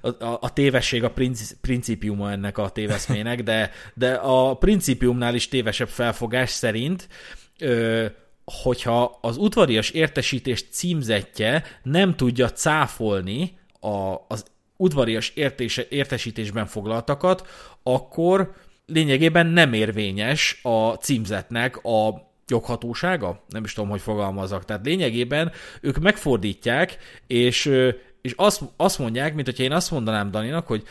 a, 0.00 0.38
a 0.40 0.52
tévesség 0.52 1.04
a 1.04 1.10
princi, 1.10 1.54
principiuma 1.60 2.30
ennek 2.30 2.58
a 2.58 2.68
téveszmének, 2.68 3.42
de, 3.42 3.70
de 3.94 4.14
a 4.14 4.54
principiumnál 4.54 5.34
is 5.34 5.48
tévesebb 5.48 5.88
felfogás 5.88 6.50
szerint 6.50 7.08
ö, 7.58 8.06
hogyha 8.44 9.18
az 9.20 9.36
udvarias 9.36 9.90
értesítés 9.90 10.64
címzetje 10.70 11.64
nem 11.82 12.16
tudja 12.16 12.50
cáfolni 12.50 13.58
a, 13.80 14.14
az 14.28 14.44
udvarias 14.76 15.28
értése, 15.28 15.86
értesítésben 15.88 16.66
foglaltakat, 16.66 17.46
akkor 17.82 18.52
lényegében 18.86 19.46
nem 19.46 19.72
érvényes 19.72 20.60
a 20.62 20.92
címzetnek 20.92 21.84
a 21.84 22.26
joghatósága? 22.48 23.44
Nem 23.48 23.64
is 23.64 23.72
tudom, 23.72 23.90
hogy 23.90 24.00
fogalmazok. 24.00 24.64
Tehát 24.64 24.86
lényegében 24.86 25.52
ők 25.80 25.98
megfordítják, 25.98 26.98
és 27.26 27.70
és 28.26 28.32
azt, 28.36 28.60
azt 28.76 28.98
mondják, 28.98 29.34
mint 29.34 29.46
hogyha 29.46 29.62
én 29.62 29.72
azt 29.72 29.90
mondanám 29.90 30.30
Daninak, 30.30 30.66
hogy 30.66 30.82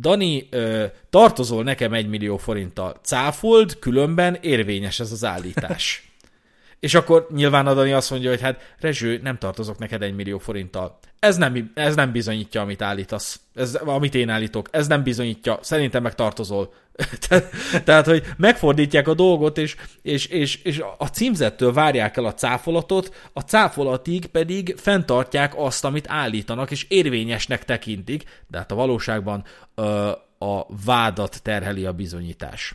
Dani, 0.00 0.46
ö, 0.50 0.84
tartozol 1.10 1.62
nekem 1.62 1.92
egy 1.92 2.08
millió 2.08 2.36
forinttal, 2.36 2.96
cáfold, 3.02 3.78
különben 3.78 4.38
érvényes 4.40 5.00
ez 5.00 5.12
az 5.12 5.24
állítás. 5.24 6.02
És 6.80 6.94
akkor 6.94 7.26
nyilván 7.34 7.66
a 7.66 7.74
Dani 7.74 7.92
azt 7.92 8.10
mondja, 8.10 8.30
hogy 8.30 8.40
hát 8.40 8.74
Rezső, 8.80 9.20
nem 9.22 9.38
tartozok 9.38 9.78
neked 9.78 10.02
egy 10.02 10.14
millió 10.14 10.38
forinttal. 10.38 10.98
Ez 11.18 11.36
nem, 11.36 11.70
ez 11.74 11.94
nem 11.94 12.12
bizonyítja, 12.12 12.60
amit 12.60 12.82
állítasz. 12.82 13.40
Ez, 13.54 13.74
amit 13.74 14.14
én 14.14 14.28
állítok. 14.28 14.68
Ez 14.70 14.86
nem 14.86 15.02
bizonyítja. 15.02 15.58
Szerintem 15.62 16.02
meg 16.02 16.14
tartozol. 16.14 16.72
Tehát, 17.84 18.06
hogy 18.06 18.24
megfordítják 18.36 19.08
a 19.08 19.14
dolgot, 19.14 19.58
és, 19.58 19.76
és, 20.02 20.26
és, 20.26 20.62
és 20.62 20.82
a 20.98 21.06
címzettől 21.06 21.72
várják 21.72 22.16
el 22.16 22.24
a 22.24 22.34
cáfolatot, 22.34 23.14
a 23.32 23.40
cáfolatig 23.40 24.26
pedig 24.26 24.74
fenntartják 24.76 25.52
azt, 25.56 25.84
amit 25.84 26.08
állítanak, 26.08 26.70
és 26.70 26.86
érvényesnek 26.88 27.64
tekintik, 27.64 28.24
de 28.46 28.58
hát 28.58 28.72
a 28.72 28.74
valóságban 28.74 29.44
ö, 29.74 30.10
a 30.38 30.66
vádat 30.84 31.42
terheli 31.42 31.84
a 31.84 31.92
bizonyítás 31.92 32.74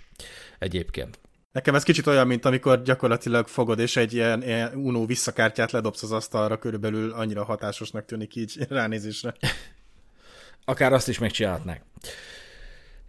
egyébként. 0.60 1.20
Nekem 1.52 1.76
ez 1.76 1.84
kicsit 1.84 2.08
olyan, 2.08 2.28
mint 2.28 2.46
amikor 2.46 2.82
gyakorlatilag 2.82 3.48
fogod, 3.48 3.80
és 3.80 3.96
egy 3.96 4.14
ilyen, 4.14 4.44
ilyen 4.44 4.76
Uno 4.76 5.06
visszakártyát 5.06 5.72
ledobsz 5.72 6.04
az 6.04 6.12
asztalra, 6.12 6.58
körülbelül 6.58 7.12
annyira 7.12 7.44
hatásosnak 7.44 8.06
tűnik 8.06 8.36
így 8.36 8.66
ránézésre. 8.70 9.34
Akár 10.66 10.94
azt 10.94 11.08
is 11.08 11.20
megcsinálhatnák. 11.20 11.82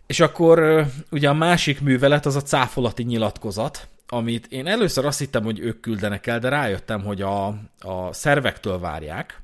És 0.06 0.20
akkor 0.20 0.86
ugye 1.10 1.28
a 1.28 1.34
másik 1.34 1.80
művelet 1.80 2.26
az 2.26 2.36
a 2.36 2.42
cáfolati 2.42 3.02
nyilatkozat, 3.02 3.88
amit 4.08 4.46
én 4.46 4.66
először 4.66 5.04
azt 5.04 5.18
hittem, 5.18 5.44
hogy 5.44 5.58
ők 5.58 5.80
küldenek 5.80 6.26
el, 6.26 6.38
de 6.38 6.48
rájöttem, 6.48 7.04
hogy 7.04 7.22
a, 7.22 7.46
a 7.80 8.12
szervektől 8.12 8.78
várják. 8.78 9.42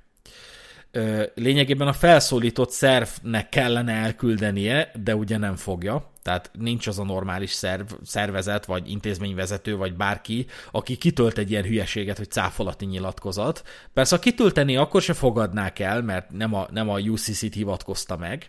Lényegében 1.35 1.89
a 1.89 1.93
felszólított 1.93 2.71
szervnek 2.71 3.49
kellene 3.49 3.93
elküldenie, 3.93 4.91
de 5.03 5.17
ugye 5.17 5.37
nem 5.37 5.57
fogja. 5.57 6.11
Tehát 6.23 6.51
nincs 6.59 6.87
az 6.87 6.99
a 6.99 7.05
normális 7.05 7.51
szerv, 7.51 7.93
szervezet, 8.05 8.65
vagy 8.65 8.91
intézményvezető, 8.91 9.77
vagy 9.77 9.95
bárki, 9.95 10.47
aki 10.71 10.97
kitölt 10.97 11.39
egy 11.39 11.51
ilyen 11.51 11.65
hülyeséget, 11.65 12.17
hogy 12.17 12.31
cáfolati 12.31 12.85
nyilatkozat. 12.85 13.63
Persze, 13.93 14.15
ha 14.15 14.21
kitölteni, 14.23 14.77
akkor 14.77 15.03
se 15.03 15.13
fogadnák 15.13 15.79
el, 15.79 16.03
mert 16.03 16.31
nem 16.31 16.55
a, 16.55 16.67
nem 16.71 16.89
a 16.89 16.99
UCC-t 16.99 17.55
hivatkozta 17.55 18.17
meg, 18.17 18.49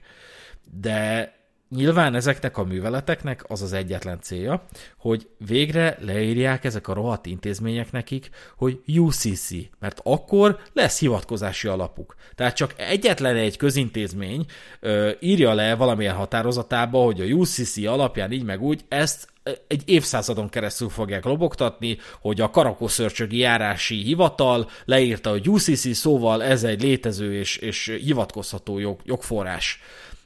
de 0.72 1.34
Nyilván 1.76 2.16
ezeknek 2.16 2.58
a 2.58 2.64
műveleteknek 2.64 3.44
az 3.48 3.62
az 3.62 3.74
egyetlen 3.74 4.20
célja, 4.22 4.66
hogy 4.98 5.28
végre 5.38 5.98
leírják 6.00 6.64
ezek 6.64 6.88
a 6.88 6.94
rohadt 6.94 7.26
intézmények 7.26 7.92
nekik, 7.92 8.30
hogy 8.58 8.80
UCC, 8.88 9.50
mert 9.80 10.00
akkor 10.04 10.60
lesz 10.74 11.00
hivatkozási 11.00 11.68
alapuk. 11.68 12.16
Tehát 12.36 12.56
csak 12.56 12.74
egyetlen 12.78 13.36
egy 13.36 13.58
közintézmény 13.58 14.46
ö, 14.80 15.12
írja 15.20 15.54
le 15.54 15.76
valamilyen 15.76 16.16
határozatába, 16.16 17.04
hogy 17.04 17.22
a 17.22 17.26
UCC 17.26 17.78
alapján 17.86 18.32
így 18.32 18.44
meg 18.44 18.62
úgy 18.62 18.82
ezt 18.88 19.28
egy 19.68 19.82
évszázadon 19.86 20.50
keresztül 20.50 20.90
fogják 20.90 21.26
lobogtatni, 21.26 21.98
hogy 22.22 22.42
a 22.42 22.50
Karakoszörcsögi 22.50 23.38
járási 23.38 24.02
hivatal 24.02 24.70
leírta, 24.86 25.30
hogy 25.30 25.50
UCC 25.50 25.96
szóval 25.96 26.44
ez 26.44 26.64
egy 26.64 26.82
létező 26.82 27.34
és, 27.34 27.58
és 27.58 27.98
hivatkozható 28.04 28.80
jog, 28.80 29.00
jogforrás 29.04 29.80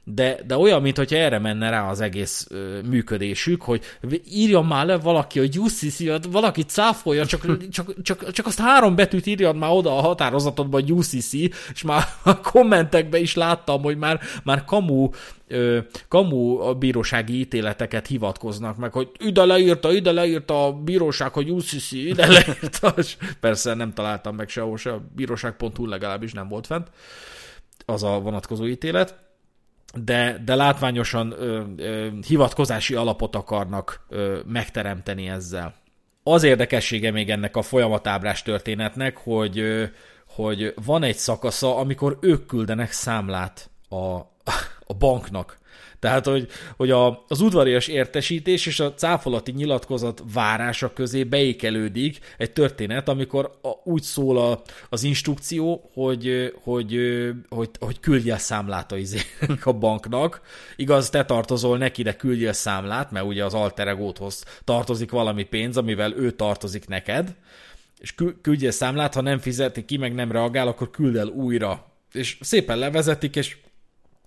de, 0.08 0.39
de 0.47 0.58
olyan, 0.58 0.82
mintha 0.82 1.16
erre 1.16 1.39
menne 1.39 1.70
rá 1.70 1.89
az 1.89 2.01
egész 2.01 2.47
ö, 2.49 2.82
működésük, 2.82 3.62
hogy 3.62 3.82
írjon 4.30 4.66
már 4.66 4.86
le 4.86 4.97
valaki, 4.97 5.39
hogy 5.39 5.60
UCC, 5.60 6.26
valaki 6.32 6.62
cáfolja, 6.62 7.26
csak, 7.26 7.70
csak, 7.70 8.01
csak, 8.01 8.32
csak 8.32 8.45
azt 8.45 8.60
három 8.60 8.95
betűt 8.95 9.26
írjad 9.26 9.56
már 9.56 9.72
oda 9.72 9.97
a 9.97 10.01
határozatodba, 10.01 10.80
hogy 10.80 10.91
UCC, 10.91 11.34
és 11.74 11.82
már 11.84 12.03
a 12.24 12.39
kommentekben 12.39 13.22
is 13.22 13.36
láttam, 13.36 13.82
hogy 13.82 13.97
már, 13.97 14.20
már 14.43 14.64
kamu 14.64 15.10
ö, 15.47 15.80
kamu 16.08 16.60
a 16.60 16.74
bírósági 16.74 17.39
ítéleteket 17.39 18.08
hivatkoznak 18.08 18.78
meg, 18.78 18.91
hogy 18.91 19.10
ide 19.18 19.45
leírta, 19.45 19.93
ide 19.93 20.12
leírta 20.12 20.66
a 20.66 20.74
bíróság, 20.74 21.34
hogy 21.34 21.49
UCC, 21.49 21.91
ide 21.91 22.28
leírta, 22.28 22.93
és 22.97 23.18
persze 23.39 23.74
nem 23.74 23.93
találtam 23.93 24.36
meg 24.36 24.49
sehol 24.49 24.78
se, 24.78 24.91
a 24.91 25.01
bíróság.hu 25.16 25.86
legalábbis 25.86 26.34
nem 26.34 26.47
volt 26.47 26.66
fent 26.66 26.88
az 27.86 28.03
a 28.03 28.20
vonatkozó 28.20 28.68
ítélet, 28.68 29.25
de, 30.04 30.41
de 30.46 30.56
látványosan 30.56 31.32
ö, 31.32 31.64
ö, 31.78 32.08
hivatkozási 32.28 32.96
alapot 32.96 33.36
akarnak 33.36 34.06
ö, 34.10 34.39
megteremteni 34.46 35.28
ezzel. 35.30 35.76
Az 36.24 36.43
érdekessége 36.43 37.12
még 37.12 37.30
ennek 37.30 37.56
a 37.56 37.62
folyamatábrás 37.62 38.41
történetnek, 38.41 39.18
hogy, 39.18 39.60
ö, 39.60 39.84
hogy 40.28 40.74
van 40.86 41.04
egy 41.04 41.16
szakasza, 41.16 41.78
amikor 41.78 42.18
ők 42.22 42.46
küldenek 42.46 42.91
számlát 42.91 43.70
a, 43.89 44.16
a 44.86 44.93
banknak. 44.98 45.58
Tehát, 46.06 46.26
hogy, 46.26 46.47
hogy 46.78 46.91
a, 46.91 47.24
az 47.28 47.41
udvarias 47.41 47.88
értesítés 47.88 48.66
és 48.66 48.80
a 48.80 48.93
cáfolati 48.93 49.51
nyilatkozat 49.51 50.24
várása 50.34 50.93
közé 50.93 51.24
beékelődik 51.24 52.20
egy 52.38 52.51
történet, 52.51 53.10
amikor 53.10 53.51
a, 53.62 53.70
úgy 53.84 54.01
szól 54.01 54.38
a, 54.38 54.62
az 54.89 55.03
instrukció, 55.03 55.89
hogy, 55.93 56.53
hogy, 56.64 56.99
hogy, 57.49 57.70
hogy 57.80 57.99
küldje 57.99 58.38
számlát 58.38 58.91
a, 58.91 58.95
a 59.70 59.74
banknak. 59.74 60.41
Igaz, 60.76 61.10
te 61.10 61.26
tartozol 61.26 61.78
neki, 61.78 62.03
de 62.03 62.16
küldje 62.16 62.53
számlát, 62.53 63.12
mert 63.12 63.26
ugye 63.26 63.45
az 63.45 63.53
alter 63.53 63.88
egóthoz 63.88 64.43
tartozik 64.64 65.12
valami 65.12 65.43
pénz, 65.43 65.78
amivel 65.78 66.14
ő 66.14 66.32
tartozik 66.32 66.88
neked, 66.88 67.36
és 67.99 68.16
küldje 68.41 68.72
számlát, 68.72 69.14
ha 69.14 69.22
nem 69.22 69.39
fizeti 69.39 69.86
ki, 69.86 69.97
meg 69.97 70.14
nem 70.14 70.32
reagál, 70.32 70.68
akkor 70.68 70.89
küld 70.89 71.16
el 71.16 71.28
újra. 71.28 71.86
És 72.12 72.38
szépen 72.41 72.78
levezetik, 72.78 73.36
és 73.36 73.58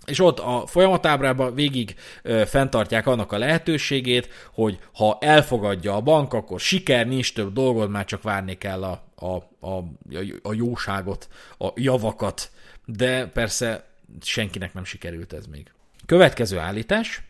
és 0.08 0.20
ott 0.20 0.38
a 0.38 0.66
folyamatábrában 0.66 1.54
végig 1.54 1.94
ö, 2.22 2.42
fenntartják 2.46 3.06
annak 3.06 3.32
a 3.32 3.38
lehetőségét, 3.38 4.28
hogy 4.52 4.78
ha 4.92 5.18
elfogadja 5.20 5.94
a 5.94 6.00
bank, 6.00 6.32
akkor 6.34 6.60
siker, 6.60 7.06
nincs 7.06 7.34
több 7.34 7.52
dolgod, 7.52 7.90
már 7.90 8.04
csak 8.04 8.22
várni 8.22 8.58
kell 8.58 8.84
a, 8.84 9.04
a, 9.14 9.34
a, 9.68 9.84
a 10.42 10.52
jóságot, 10.52 11.28
a 11.58 11.68
javakat, 11.74 12.50
de 12.84 13.26
persze 13.26 13.84
senkinek 14.20 14.74
nem 14.74 14.84
sikerült 14.84 15.32
ez 15.32 15.46
még. 15.46 15.72
Következő 16.06 16.58
állítás, 16.58 17.22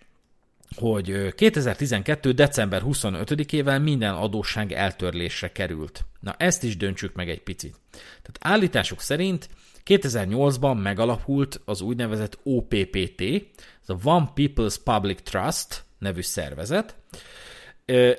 hogy 0.77 1.35
2012. 1.35 2.33
december 2.33 2.83
25-ével 2.87 3.83
minden 3.83 4.15
adósság 4.15 4.73
eltörlésre 4.73 5.53
került. 5.53 6.05
Na 6.21 6.35
ezt 6.39 6.63
is 6.63 6.77
döntsük 6.77 7.15
meg 7.15 7.31
egy 7.31 7.43
picit. 7.43 7.77
Tehát 7.91 8.39
állításuk 8.41 9.01
szerint 9.01 9.49
2008-ban 9.89 10.83
megalapult 10.83 11.61
az 11.65 11.81
úgynevezett 11.81 12.39
OPPT, 12.43 13.23
ez 13.83 13.89
a 13.89 13.97
One 14.03 14.33
People's 14.35 14.77
Public 14.85 15.23
Trust 15.23 15.85
nevű 15.99 16.23
szervezet. 16.23 16.97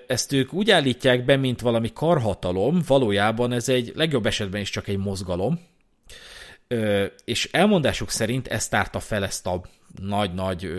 Ezt 0.08 0.32
ők 0.34 0.54
úgy 0.54 0.72
állítják 0.72 1.26
be, 1.26 1.36
mint 1.36 1.62
valami 1.62 1.94
karhatalom, 1.94 2.82
valójában 2.88 3.52
ez 3.52 3.70
egy 3.70 3.92
legjobb 3.96 4.26
esetben 4.26 4.62
is 4.62 4.70
csak 4.70 4.88
egy 4.88 4.98
mozgalom, 4.98 5.60
és 7.26 7.50
elmondásuk 7.52 8.10
szerint 8.10 8.48
ez 8.48 8.68
tárta 8.68 9.00
fel 9.00 9.24
ezt 9.24 9.48
a 9.48 9.62
nagy-nagy 10.02 10.72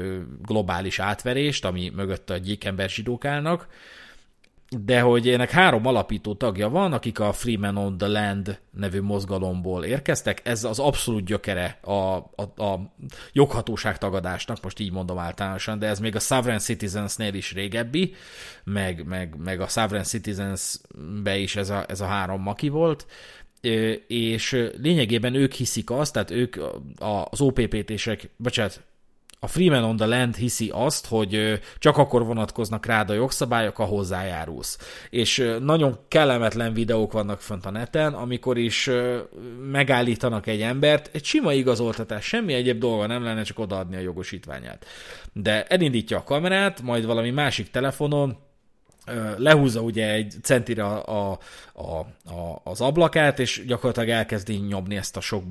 globális 0.43 0.99
átverést, 0.99 1.65
ami 1.65 1.93
mögött 1.95 2.31
a 2.31 2.37
gyékember 2.37 2.89
zsidók 2.89 3.25
állnak, 3.25 3.69
de 4.79 5.01
hogy 5.01 5.29
ennek 5.29 5.51
három 5.51 5.87
alapító 5.87 6.35
tagja 6.35 6.69
van, 6.69 6.93
akik 6.93 7.21
a 7.21 7.33
Freeman 7.33 7.77
on 7.77 7.99
the 7.99 8.07
Land 8.07 8.61
nevű 8.71 9.01
mozgalomból 9.01 9.85
érkeztek, 9.85 10.41
ez 10.45 10.65
az 10.65 10.79
abszolút 10.79 11.25
gyökere 11.25 11.79
a, 11.83 11.93
a, 11.93 12.63
a 12.65 12.95
joghatóság 13.33 13.99
tagadásnak, 13.99 14.63
most 14.63 14.79
így 14.79 14.93
mondom 14.93 15.19
általánosan, 15.19 15.79
de 15.79 15.87
ez 15.87 15.99
még 15.99 16.17
a 16.17 16.19
Sovereign 16.19 16.61
Citizens-nél 16.61 17.35
is 17.35 17.53
régebbi, 17.53 18.15
meg, 18.65 19.07
meg, 19.07 19.35
meg 19.39 19.61
a 19.61 19.67
Sovereign 19.67 20.05
Citizens-be 20.05 21.37
is 21.37 21.57
ez 21.57 21.71
a, 21.71 21.85
ez 21.89 22.01
a 22.01 22.07
három 22.07 22.43
maki 22.43 22.69
volt, 22.69 23.07
és 24.07 24.71
lényegében 24.83 25.35
ők 25.35 25.53
hiszik 25.53 25.91
azt, 25.91 26.13
tehát 26.13 26.31
ők 26.31 26.57
az 27.31 27.41
OPPT-sek, 27.41 28.31
bocsánat, 28.37 28.83
a 29.43 29.47
Freeman 29.47 29.85
on 29.85 29.97
the 29.97 30.07
Land 30.07 30.37
hiszi 30.37 30.71
azt, 30.75 31.07
hogy 31.07 31.61
csak 31.79 31.97
akkor 31.97 32.25
vonatkoznak 32.25 32.87
rád 32.87 33.11
a 33.11 33.15
jogszabályok, 33.15 33.77
ha 33.77 33.85
hozzájárulsz. 33.85 34.79
És 35.11 35.57
nagyon 35.61 35.99
kellemetlen 36.09 36.73
videók 36.73 37.13
vannak 37.13 37.41
fönt 37.41 37.67
a 37.67 37.71
neten, 37.71 38.15
amikor 38.15 38.59
is 38.59 38.91
megállítanak 39.71 40.47
egy 40.47 40.61
embert, 40.61 41.11
egy 41.13 41.25
sima 41.25 41.53
igazoltatás, 41.53 42.25
semmi 42.25 42.53
egyéb 42.53 42.79
dolga 42.79 43.07
nem 43.07 43.25
lenne, 43.25 43.43
csak 43.43 43.59
odaadni 43.59 43.97
a 43.97 44.01
jogosítványát. 44.01 44.87
De 45.33 45.65
elindítja 45.65 46.17
a 46.19 46.25
kamerát, 46.25 46.83
majd 46.83 47.07
valami 47.07 47.31
másik 47.31 47.71
telefonon 47.71 48.39
lehúzza 49.37 49.81
ugye 49.81 50.13
egy 50.13 50.35
centire 50.43 50.85
a, 50.85 51.31
a, 51.73 51.99
a, 52.25 52.61
az 52.65 52.81
ablakát, 52.81 53.39
és 53.39 53.63
gyakorlatilag 53.67 54.09
elkezdi 54.09 54.55
nyomni 54.55 54.97
ezt 54.97 55.17
a 55.17 55.21
sok 55.21 55.43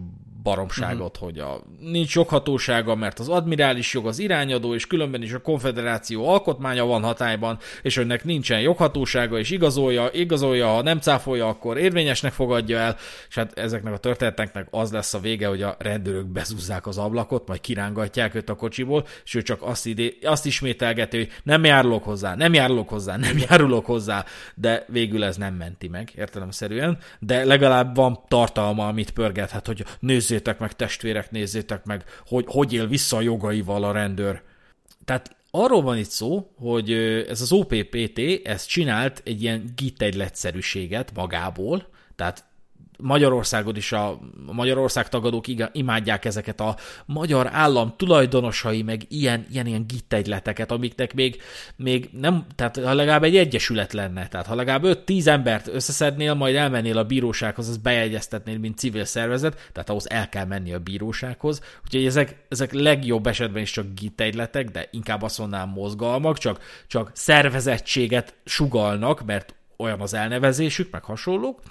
baromságot, 0.43 1.15
uh-huh. 1.15 1.29
hogy 1.29 1.39
a, 1.39 1.61
nincs 1.79 2.15
joghatósága, 2.15 2.95
mert 2.95 3.19
az 3.19 3.29
admirális 3.29 3.93
jog 3.93 4.07
az 4.07 4.19
irányadó, 4.19 4.73
és 4.73 4.87
különben 4.87 5.21
is 5.21 5.33
a 5.33 5.41
konfederáció 5.41 6.29
alkotmánya 6.29 6.85
van 6.85 7.03
hatályban, 7.03 7.57
és 7.81 7.97
önnek 7.97 8.23
nincsen 8.23 8.61
joghatósága, 8.61 9.37
és 9.39 9.49
igazolja, 9.49 10.09
igazolja, 10.13 10.67
ha 10.67 10.81
nem 10.81 10.99
cáfolja, 10.99 11.47
akkor 11.47 11.77
érvényesnek 11.77 12.33
fogadja 12.33 12.77
el, 12.77 12.95
és 13.29 13.35
hát 13.35 13.57
ezeknek 13.57 13.93
a 13.93 13.97
történeteknek 13.97 14.67
az 14.71 14.91
lesz 14.91 15.13
a 15.13 15.19
vége, 15.19 15.47
hogy 15.47 15.61
a 15.61 15.75
rendőrök 15.79 16.25
bezúzzák 16.25 16.87
az 16.87 16.97
ablakot, 16.97 17.47
majd 17.47 17.61
kirángatják 17.61 18.35
őt 18.35 18.49
a 18.49 18.55
kocsiból, 18.55 19.05
és 19.25 19.35
ő 19.35 19.41
csak 19.41 19.61
azt, 19.61 19.85
idé, 19.85 20.17
azt 20.21 20.45
ismételgeti, 20.45 21.17
hogy 21.17 21.29
nem 21.43 21.63
járulok 21.63 22.03
hozzá, 22.03 22.35
nem 22.35 22.53
járulok 22.53 22.89
hozzá, 22.89 23.17
nem 23.17 23.37
járulok 23.49 23.85
hozzá, 23.85 24.25
de 24.55 24.85
végül 24.87 25.23
ez 25.23 25.37
nem 25.37 25.53
menti 25.53 25.87
meg, 25.87 26.11
értelemszerűen, 26.15 26.97
de 27.19 27.45
legalább 27.45 27.95
van 27.95 28.19
tartalma, 28.27 28.87
amit 28.87 29.11
pörgethet, 29.11 29.65
hogy 29.65 29.85
nézzétek 30.29 30.59
meg, 30.59 30.75
testvérek, 30.75 31.31
nézzétek 31.31 31.83
meg, 31.85 32.03
hogy 32.25 32.45
hogy 32.47 32.73
él 32.73 32.87
vissza 32.87 33.17
a 33.17 33.21
jogaival 33.21 33.83
a 33.83 33.91
rendőr. 33.91 34.41
Tehát 35.05 35.35
arról 35.51 35.81
van 35.81 35.97
itt 35.97 36.09
szó, 36.09 36.51
hogy 36.55 36.91
ez 37.27 37.41
az 37.41 37.51
OPPT, 37.51 38.19
ez 38.43 38.65
csinált 38.65 39.21
egy 39.25 39.41
ilyen 39.41 39.73
git 39.75 40.01
egyletszerűséget 40.01 41.11
magából, 41.13 41.89
tehát 42.15 42.43
Magyarországon 43.01 43.75
is 43.75 43.91
a, 43.91 44.19
Magyarország 44.51 45.09
tagadók 45.09 45.45
imádják 45.71 46.25
ezeket 46.25 46.59
a 46.59 46.75
magyar 47.05 47.49
állam 47.51 47.93
tulajdonosai, 47.97 48.81
meg 48.81 49.01
ilyen, 49.07 49.45
ilyen, 49.51 49.65
ilyen 49.65 49.87
gittegyleteket, 49.87 50.71
amiknek 50.71 51.13
még, 51.13 51.41
még 51.75 52.09
nem, 52.11 52.45
tehát 52.55 52.77
ha 52.77 52.93
legalább 52.93 53.23
egy 53.23 53.37
egyesület 53.37 53.93
lenne, 53.93 54.27
tehát 54.27 54.47
ha 54.47 54.55
legalább 54.55 55.01
5-10 55.05 55.27
embert 55.27 55.67
összeszednél, 55.67 56.33
majd 56.33 56.55
elmennél 56.55 56.97
a 56.97 57.03
bírósághoz, 57.03 57.67
az 57.67 57.77
bejegyeztetnél, 57.77 58.57
mint 58.57 58.77
civil 58.77 59.05
szervezet, 59.05 59.69
tehát 59.71 59.89
ahhoz 59.89 60.09
el 60.09 60.29
kell 60.29 60.45
menni 60.45 60.73
a 60.73 60.79
bírósághoz, 60.79 61.61
úgyhogy 61.83 62.05
ezek, 62.05 62.45
ezek 62.49 62.73
legjobb 62.73 63.27
esetben 63.27 63.61
is 63.61 63.71
csak 63.71 63.85
gittegyletek, 63.95 64.69
de 64.69 64.87
inkább 64.91 65.21
azt 65.21 65.37
mondanám 65.37 65.69
mozgalmak, 65.69 66.37
csak, 66.37 66.59
csak 66.87 67.11
szervezettséget 67.13 68.35
sugalnak, 68.45 69.25
mert 69.25 69.53
olyan 69.77 70.01
az 70.01 70.13
elnevezésük, 70.13 70.91
meg 70.91 71.03
hasonlók, 71.03 71.61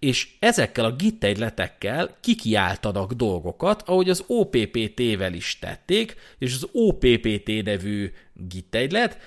és 0.00 0.28
ezekkel 0.38 0.84
a 0.84 0.96
git 0.96 1.24
egyletekkel 1.24 2.16
kikiáltanak 2.20 3.12
dolgokat, 3.12 3.82
ahogy 3.86 4.10
az 4.10 4.24
OPPT-vel 4.26 5.32
is 5.32 5.58
tették, 5.58 6.16
és 6.38 6.54
az 6.54 6.68
OPPT 6.72 7.64
nevű 7.64 8.12
git 8.34 9.18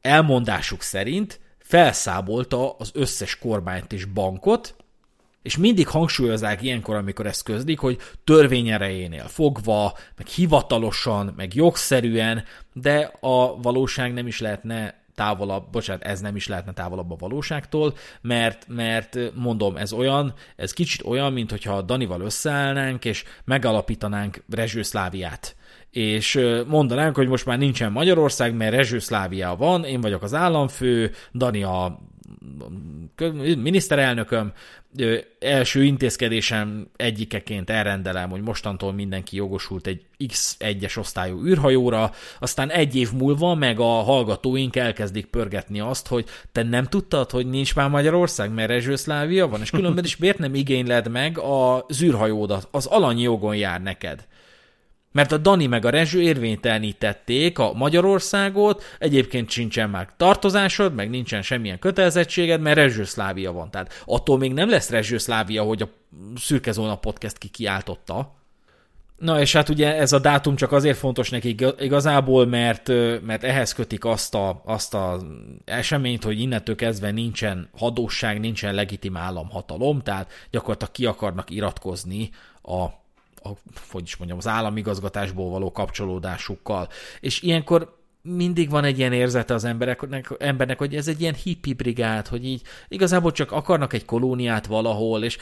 elmondásuk 0.00 0.82
szerint 0.82 1.40
felszámolta 1.58 2.72
az 2.72 2.90
összes 2.94 3.38
kormányt 3.38 3.92
és 3.92 4.04
bankot, 4.04 4.76
és 5.42 5.56
mindig 5.56 5.88
hangsúlyozzák 5.88 6.62
ilyenkor, 6.62 6.96
amikor 6.96 7.26
ezt 7.26 7.42
közlik, 7.42 7.78
hogy 7.78 7.98
törvény 8.24 8.68
erejénél 8.68 9.28
fogva, 9.28 9.98
meg 10.16 10.26
hivatalosan, 10.26 11.32
meg 11.36 11.54
jogszerűen, 11.54 12.44
de 12.72 13.12
a 13.20 13.60
valóság 13.60 14.12
nem 14.12 14.26
is 14.26 14.40
lehetne 14.40 15.06
távolabb, 15.18 15.70
bocsánat, 15.70 16.02
ez 16.02 16.20
nem 16.20 16.36
is 16.36 16.48
lehetne 16.48 16.72
távolabb 16.72 17.10
a 17.10 17.16
valóságtól, 17.18 17.94
mert, 18.20 18.66
mert 18.68 19.18
mondom, 19.34 19.76
ez 19.76 19.92
olyan, 19.92 20.34
ez 20.56 20.72
kicsit 20.72 21.02
olyan, 21.02 21.32
mint 21.32 21.50
hogyha 21.50 21.82
Danival 21.82 22.20
összeállnánk, 22.20 23.04
és 23.04 23.24
megalapítanánk 23.44 24.42
Rezsőszláviát. 24.50 25.56
És 25.90 26.40
mondanánk, 26.66 27.16
hogy 27.16 27.28
most 27.28 27.46
már 27.46 27.58
nincsen 27.58 27.92
Magyarország, 27.92 28.54
mert 28.54 28.74
Rezsőszlávia 28.74 29.56
van, 29.56 29.84
én 29.84 30.00
vagyok 30.00 30.22
az 30.22 30.34
államfő, 30.34 31.10
Dani 31.34 31.62
a 31.62 31.98
miniszterelnököm, 33.56 34.52
első 35.38 35.84
intézkedésem 35.84 36.88
egyikeként 36.96 37.70
elrendelem, 37.70 38.30
hogy 38.30 38.40
mostantól 38.40 38.92
mindenki 38.92 39.36
jogosult 39.36 39.86
egy 39.86 40.02
X1-es 40.18 40.98
osztályú 40.98 41.44
űrhajóra, 41.44 42.12
aztán 42.38 42.70
egy 42.70 42.96
év 42.96 43.12
múlva 43.12 43.54
meg 43.54 43.80
a 43.80 44.02
hallgatóink 44.02 44.76
elkezdik 44.76 45.26
pörgetni 45.26 45.80
azt, 45.80 46.06
hogy 46.06 46.24
te 46.52 46.62
nem 46.62 46.84
tudtad, 46.84 47.30
hogy 47.30 47.46
nincs 47.46 47.74
már 47.74 47.88
Magyarország, 47.88 48.52
mert 48.52 48.68
Rezsőszlávia 48.68 49.48
van, 49.48 49.60
és 49.60 49.70
különben 49.70 50.04
is 50.04 50.16
miért 50.16 50.38
nem 50.38 50.54
igényled 50.54 51.10
meg 51.10 51.38
az 51.38 52.02
űrhajódat, 52.02 52.68
az 52.70 52.86
alanyi 52.86 53.22
jogon 53.22 53.56
jár 53.56 53.82
neked. 53.82 54.26
Mert 55.18 55.32
a 55.32 55.36
Dani 55.36 55.66
meg 55.66 55.84
a 55.84 55.90
Rezső 55.90 56.20
érvénytelenítették 56.22 57.58
a 57.58 57.72
Magyarországot, 57.72 58.82
egyébként 58.98 59.50
sincsen 59.50 59.90
már 59.90 60.08
tartozásod, 60.16 60.94
meg 60.94 61.10
nincsen 61.10 61.42
semmilyen 61.42 61.78
kötelezettséged, 61.78 62.60
mert 62.60 62.76
Rezsőszlávia 62.76 63.52
van. 63.52 63.70
Tehát 63.70 64.02
attól 64.04 64.38
még 64.38 64.52
nem 64.52 64.70
lesz 64.70 64.90
Rezsőszlávia, 64.90 65.62
hogy 65.62 65.82
a 65.82 65.88
Szürke 66.36 66.72
Zóna 66.72 66.96
podcast 66.96 67.38
ki 67.38 67.48
kiáltotta. 67.48 68.34
Na 69.16 69.40
és 69.40 69.52
hát 69.52 69.68
ugye 69.68 69.96
ez 69.96 70.12
a 70.12 70.18
dátum 70.18 70.56
csak 70.56 70.72
azért 70.72 70.98
fontos 70.98 71.30
neki 71.30 71.56
igazából, 71.78 72.46
mert, 72.46 72.88
mert 73.22 73.44
ehhez 73.44 73.72
kötik 73.72 74.04
azt 74.04 74.34
a, 74.34 74.62
azt 74.64 74.94
a 74.94 75.20
eseményt, 75.64 76.24
hogy 76.24 76.40
innentől 76.40 76.74
kezdve 76.74 77.10
nincsen 77.10 77.68
hadóság, 77.76 78.40
nincsen 78.40 78.74
legitim 78.74 79.16
államhatalom, 79.16 80.00
tehát 80.00 80.32
gyakorlatilag 80.50 80.92
ki 80.92 81.06
akarnak 81.06 81.50
iratkozni 81.50 82.30
a 82.62 83.06
a, 83.42 83.48
hogy 83.90 84.02
is 84.02 84.16
mondjam, 84.16 84.38
az 84.38 84.46
államigazgatásból 84.46 85.50
való 85.50 85.72
kapcsolódásukkal. 85.72 86.88
És 87.20 87.42
ilyenkor 87.42 87.96
mindig 88.22 88.70
van 88.70 88.84
egy 88.84 88.98
ilyen 88.98 89.12
érzete 89.12 89.54
az 89.54 89.64
embereknek, 89.64 90.30
embernek, 90.38 90.78
hogy 90.78 90.94
ez 90.94 91.08
egy 91.08 91.20
ilyen 91.20 91.34
hippi 91.34 91.72
brigád, 91.72 92.26
hogy 92.26 92.44
így 92.44 92.62
igazából 92.88 93.32
csak 93.32 93.52
akarnak 93.52 93.92
egy 93.92 94.04
kolóniát 94.04 94.66
valahol, 94.66 95.24
és 95.24 95.38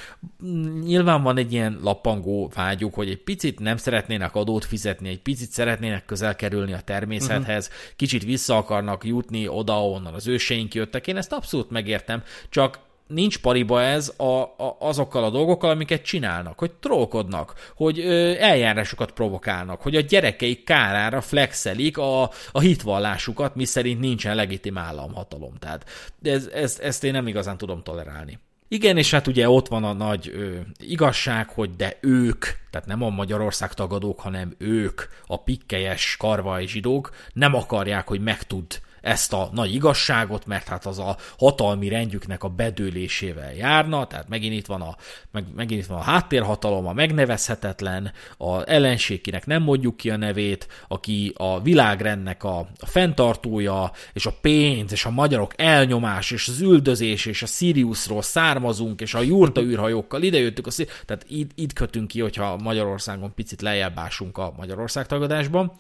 nyilván 0.85 1.23
van 1.23 1.37
egy 1.37 1.53
ilyen 1.53 1.79
lappangó 1.83 2.51
vágyuk, 2.55 2.95
hogy 2.95 3.09
egy 3.09 3.23
picit 3.23 3.61
nem 3.61 3.77
szeretnének 3.77 4.35
adót 4.35 4.65
fizetni, 4.65 5.09
egy 5.09 5.21
picit 5.21 5.51
szeretnének 5.51 6.05
közel 6.05 6.37
kerülni 6.37 6.73
a 6.73 6.81
természethez, 6.81 7.67
uh-huh. 7.67 7.97
kicsit 7.97 8.25
vissza 8.25 8.57
akarnak 8.57 9.05
jutni 9.05 9.49
oda, 9.49 9.87
onnan 9.87 10.15
az 10.15 10.27
őseink 10.27 10.75
jöttek. 10.75 11.07
Én 11.07 11.17
ezt 11.17 11.33
abszolút 11.33 11.71
megértem, 11.71 12.23
csak 12.49 12.79
nincs 13.07 13.39
pariba 13.39 13.83
ez 13.83 14.13
a, 14.17 14.41
a, 14.43 14.77
azokkal 14.79 15.25
a 15.25 15.31
dolgokkal, 15.31 15.71
amiket 15.71 16.03
csinálnak, 16.03 16.59
hogy 16.59 16.73
trollkodnak, 16.73 17.73
hogy 17.77 17.99
ö, 18.01 18.35
eljárásokat 18.39 19.11
provokálnak, 19.11 19.81
hogy 19.81 19.97
a 19.97 20.01
gyerekeik 20.01 20.65
kárára 20.65 21.21
flexelik 21.21 21.99
a, 21.99 22.23
a 22.53 22.61
hitvallásukat, 22.61 23.55
mi 23.55 23.65
szerint 23.65 24.01
nincsen 24.01 24.35
legitim 24.35 24.79
államhatalom. 24.79 25.55
Tehát 25.59 25.85
ez, 26.23 26.47
ez, 26.47 26.79
ezt 26.83 27.05
én 27.05 27.13
nem 27.13 27.27
igazán 27.27 27.57
tudom 27.57 27.83
tolerálni. 27.83 28.39
Igen, 28.69 28.97
és 28.97 29.11
hát 29.11 29.27
ugye 29.27 29.49
ott 29.49 29.69
van 29.69 29.85
a 29.85 29.93
nagy 29.93 30.31
ö, 30.35 30.57
igazság, 30.79 31.49
hogy 31.49 31.77
de 31.77 31.99
ők, 32.01 32.45
tehát 32.71 32.87
nem 32.87 33.03
a 33.03 33.09
Magyarország 33.09 33.75
tagadók, 33.75 34.21
hanem 34.21 34.55
ők, 34.59 35.03
a 35.27 35.43
pikkelyes 35.43 36.17
karvai 36.17 36.67
zsidók 36.67 37.11
nem 37.33 37.55
akarják, 37.55 38.09
hogy 38.09 38.21
megtud 38.21 38.67
ezt 39.07 39.33
a 39.33 39.51
nagy 39.53 39.75
igazságot, 39.75 40.47
mert 40.47 40.69
hát 40.69 40.87
az 40.87 40.99
a 40.99 41.17
hatalmi 41.39 41.89
rendjüknek 41.89 42.43
a 42.43 42.49
bedőlésével 42.49 43.55
járna, 43.55 44.07
tehát 44.07 44.29
megint 44.29 44.55
itt 44.55 44.67
van 44.67 44.81
a, 44.81 44.97
meg, 45.31 45.45
megint 45.55 45.83
itt 45.83 45.87
van 45.87 45.99
a 45.99 46.03
háttérhatalom, 46.03 46.87
a 46.87 46.93
megnevezhetetlen, 46.93 48.13
a 48.37 48.71
ellenség, 48.71 49.21
kinek 49.21 49.47
nem 49.47 49.63
mondjuk 49.63 49.97
ki 49.97 50.11
a 50.11 50.17
nevét, 50.17 50.69
aki 50.89 51.33
a 51.37 51.63
világrendnek 51.63 52.45
a, 52.45 52.59
a 52.59 52.87
fenntartója, 52.87 53.91
és 54.13 54.27
a 54.27 54.35
pénz, 54.41 54.93
és 54.93 55.05
a 55.05 55.11
magyarok 55.11 55.53
elnyomás, 55.57 56.31
és 56.31 56.49
az 56.49 56.61
üldözés, 56.61 57.27
és 57.27 57.43
a 57.43 57.47
Siriusról 57.47 58.23
származunk, 58.23 59.01
és 59.01 59.15
a 59.15 59.21
jurta 59.21 59.63
űrhajókkal 59.63 60.23
idejöttük, 60.23 60.67
a 60.67 60.71
Szir- 60.71 61.03
tehát 61.07 61.25
itt, 61.29 61.51
itt 61.55 61.73
kötünk 61.73 62.09
ki, 62.09 62.21
hogyha 62.21 62.57
Magyarországon 62.57 63.35
picit 63.35 63.63
lejjebb 63.63 63.97
a 64.33 64.53
Magyarország 64.57 65.07
tagadásban 65.07 65.73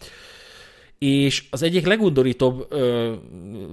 és 0.98 1.44
az 1.50 1.62
egyik 1.62 1.86
legundorítóbb 1.86 2.66
ö, 2.68 3.14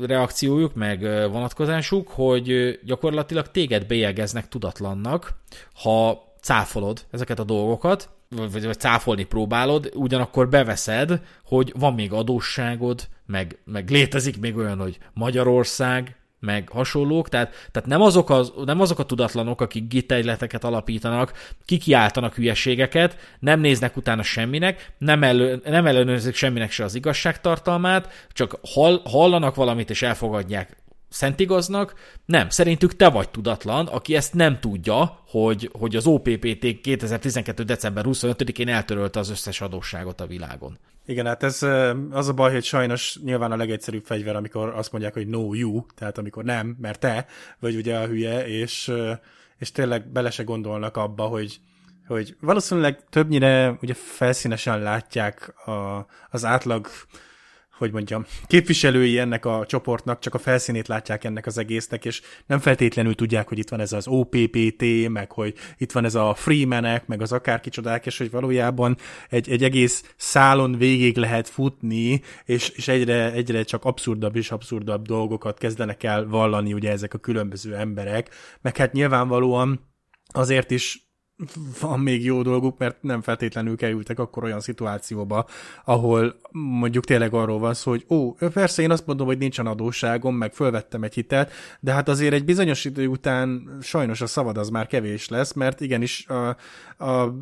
reakciójuk, 0.02 0.76
meg 0.76 1.04
ö, 1.04 1.28
vonatkozásuk, 1.28 2.08
hogy 2.08 2.80
gyakorlatilag 2.86 3.52
téged 3.52 3.86
bélyegeznek 3.86 4.48
tudatlannak, 4.48 5.34
ha 5.74 6.24
cáfolod 6.42 7.06
ezeket 7.12 7.40
a 7.40 7.44
dolgokat, 7.44 8.10
vagy, 8.30 8.66
vagy 8.66 8.80
cáfolni 8.80 9.24
próbálod, 9.24 9.92
ugyanakkor 9.94 10.50
beveszed, 10.50 11.22
hogy 11.46 11.74
van 11.78 11.94
még 11.94 12.12
adósságod, 12.12 13.08
meg, 13.26 13.58
meg 13.66 13.90
létezik 13.90 14.40
még 14.40 14.56
olyan, 14.58 14.80
hogy 14.80 14.98
Magyarország, 15.14 16.16
meg 16.44 16.70
hasonlók, 16.70 17.30
tehát, 17.30 17.70
tehát 17.72 17.90
nem, 17.90 18.02
azok 18.02 18.30
az, 18.30 18.54
nem 18.66 18.82
azok 18.82 19.00
a 19.00 19.04
tudatlanok, 19.04 19.62
akik 19.62 19.88
gitejleteket 19.88 20.64
alapítanak, 20.64 21.34
kikiáltanak 21.66 22.36
hülyeségeket, 22.36 23.18
nem 23.40 23.60
néznek 23.60 23.98
utána 23.98 24.24
semminek, 24.24 24.92
nem, 24.98 25.24
elő, 25.24 25.62
nem 25.66 25.86
ellenőrzik 25.86 26.36
semminek 26.36 26.72
se 26.72 26.84
az 26.84 26.96
igazságtartalmát, 26.96 28.28
csak 28.32 28.60
hall, 28.74 29.02
hallanak 29.04 29.56
valamit 29.56 29.90
és 29.90 30.02
elfogadják 30.02 30.78
szentigaznak, 31.14 31.94
nem, 32.26 32.50
szerintük 32.50 32.96
te 32.96 33.10
vagy 33.10 33.30
tudatlan, 33.30 33.88
aki 33.88 34.16
ezt 34.16 34.34
nem 34.34 34.60
tudja, 34.60 35.20
hogy, 35.28 35.70
hogy 35.80 35.96
az 35.96 36.06
OPPT 36.06 36.82
2012. 36.82 37.64
december 37.64 38.04
25-én 38.08 38.68
eltörölte 38.68 39.20
az 39.20 39.30
összes 39.30 39.62
adósságot 39.62 40.22
a 40.22 40.28
világon. 40.28 40.78
Igen, 41.06 41.26
hát 41.26 41.44
ez 41.44 41.64
az 42.12 42.28
a 42.28 42.34
baj, 42.34 42.52
hogy 42.52 42.64
sajnos 42.64 43.20
nyilván 43.24 43.52
a 43.52 43.56
legegyszerűbb 43.56 44.06
fegyver, 44.06 44.36
amikor 44.36 44.70
azt 44.70 44.92
mondják, 44.92 45.14
hogy 45.14 45.28
no 45.28 45.54
you, 45.54 45.86
tehát 45.96 46.18
amikor 46.18 46.44
nem, 46.44 46.78
mert 46.82 47.00
te 47.00 47.26
vagy 47.60 47.76
ugye 47.76 47.98
a 47.98 48.08
hülye, 48.08 48.48
és, 48.48 48.92
és 49.58 49.72
tényleg 49.72 50.12
bele 50.12 50.30
se 50.30 50.44
gondolnak 50.44 50.98
abba, 50.98 51.24
hogy, 51.24 51.60
hogy 52.08 52.36
valószínűleg 52.40 53.10
többnyire 53.10 53.78
ugye 53.82 53.94
felszínesen 53.94 54.82
látják 54.82 55.68
a, 55.68 56.06
az 56.30 56.46
átlag 56.46 56.88
hogy 57.78 57.92
mondjam, 57.92 58.26
képviselői 58.48 59.20
ennek 59.20 59.46
a 59.46 59.66
csoportnak 59.68 60.20
csak 60.20 60.34
a 60.34 60.38
felszínét 60.38 60.88
látják 60.88 61.24
ennek 61.24 61.46
az 61.46 61.58
egésznek, 61.58 62.06
és 62.06 62.22
nem 62.46 62.60
feltétlenül 62.60 63.16
tudják, 63.16 63.48
hogy 63.48 63.58
itt 63.58 63.70
van 63.70 63.80
ez 63.80 63.94
az 63.94 64.08
OPPT, 64.08 65.10
meg 65.10 65.32
hogy 65.32 65.54
itt 65.78 65.92
van 65.92 66.06
ez 66.06 66.16
a 66.16 66.34
Freemanek, 66.34 67.08
meg 67.08 67.22
az 67.22 67.32
akárkicsodák, 67.32 68.06
és 68.06 68.18
hogy 68.18 68.32
valójában 68.32 68.98
egy, 69.30 69.50
egy 69.50 69.64
egész 69.64 70.14
szálon 70.18 70.78
végig 70.78 71.18
lehet 71.18 71.50
futni, 71.50 72.22
és, 72.46 72.70
és 72.70 72.88
egyre, 72.88 73.32
egyre 73.32 73.64
csak 73.64 73.86
abszurdabb 73.86 74.36
és 74.36 74.52
abszurdabb 74.52 75.06
dolgokat 75.06 75.58
kezdenek 75.58 76.04
el 76.04 76.28
vallani 76.28 76.74
ugye 76.74 76.92
ezek 76.92 77.14
a 77.14 77.18
különböző 77.18 77.76
emberek, 77.76 78.30
meg 78.62 78.78
hát 78.78 78.94
nyilvánvalóan 78.94 79.92
azért 80.34 80.72
is 80.72 81.13
van 81.80 82.00
még 82.00 82.24
jó 82.24 82.42
dolguk, 82.42 82.78
mert 82.78 83.04
nem 83.04 83.22
feltétlenül 83.22 83.76
kerültek 83.76 84.20
akkor 84.20 84.44
olyan 84.44 84.60
szituációba, 84.60 85.46
ahol 85.86 86.36
mondjuk 86.52 87.06
tényleg 87.06 87.34
arról 87.34 87.60
van 87.60 87.74
szó, 87.74 87.92
hogy 87.92 88.06
ó, 88.10 88.32
persze 88.32 88.82
én 88.82 88.92
azt 88.92 89.06
mondom, 89.06 89.28
hogy 89.28 89.38
nincsen 89.38 89.68
adósságom, 89.68 90.36
meg 90.36 90.54
fölvettem 90.54 91.04
egy 91.04 91.14
hitelt, 91.14 91.52
de 91.80 91.94
hát 91.94 92.10
azért 92.10 92.34
egy 92.34 92.46
bizonyos 92.46 92.86
idő 92.86 93.08
után 93.08 93.78
sajnos 93.82 94.22
a 94.22 94.28
szavad 94.28 94.58
az 94.58 94.70
már 94.70 94.88
kevés 94.88 95.30
lesz, 95.30 95.54
mert 95.54 95.82
igenis 95.82 96.28
a, 96.28 96.56
a, 96.98 97.34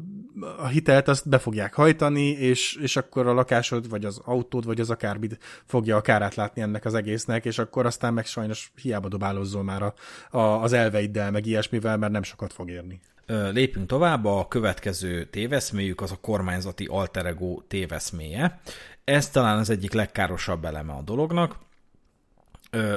a 0.57 0.67
hitelt 0.67 1.07
azt 1.07 1.29
be 1.29 1.37
fogják 1.37 1.73
hajtani, 1.73 2.27
és, 2.29 2.75
és 2.75 2.95
akkor 2.95 3.27
a 3.27 3.33
lakásod, 3.33 3.89
vagy 3.89 4.05
az 4.05 4.21
autód, 4.25 4.65
vagy 4.65 4.79
az 4.79 4.89
akármit 4.89 5.37
fogja 5.65 5.95
a 5.95 6.01
kárát 6.01 6.35
látni 6.35 6.61
ennek 6.61 6.85
az 6.85 6.93
egésznek, 6.93 7.45
és 7.45 7.59
akkor 7.59 7.85
aztán 7.85 8.13
meg 8.13 8.25
sajnos 8.25 8.71
hiába 8.81 9.07
dobálózzol 9.07 9.63
már 9.63 9.81
a, 9.81 9.93
a, 10.37 10.63
az 10.63 10.73
elveiddel, 10.73 11.31
meg 11.31 11.45
ilyesmivel, 11.45 11.97
mert 11.97 12.11
nem 12.11 12.23
sokat 12.23 12.53
fog 12.53 12.69
érni. 12.69 12.99
Lépünk 13.31 13.87
tovább, 13.87 14.25
a 14.25 14.47
következő 14.47 15.25
téveszméjük 15.25 16.01
az 16.01 16.11
a 16.11 16.19
kormányzati 16.21 16.85
alterego 16.85 17.61
téveszméje. 17.67 18.61
Ez 19.03 19.29
talán 19.29 19.57
az 19.57 19.69
egyik 19.69 19.93
legkárosabb 19.93 20.65
eleme 20.65 20.93
a 20.93 21.01
dolognak. 21.01 21.55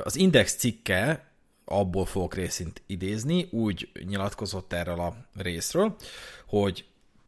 Az 0.04 0.16
Index 0.16 0.56
cikke, 0.56 1.28
abból 1.64 2.04
fogok 2.04 2.34
részint 2.34 2.82
idézni, 2.86 3.48
úgy 3.50 3.90
nyilatkozott 4.06 4.72
erről 4.72 5.00
a 5.00 5.16
részről, 5.36 5.96
hogy 6.46 6.84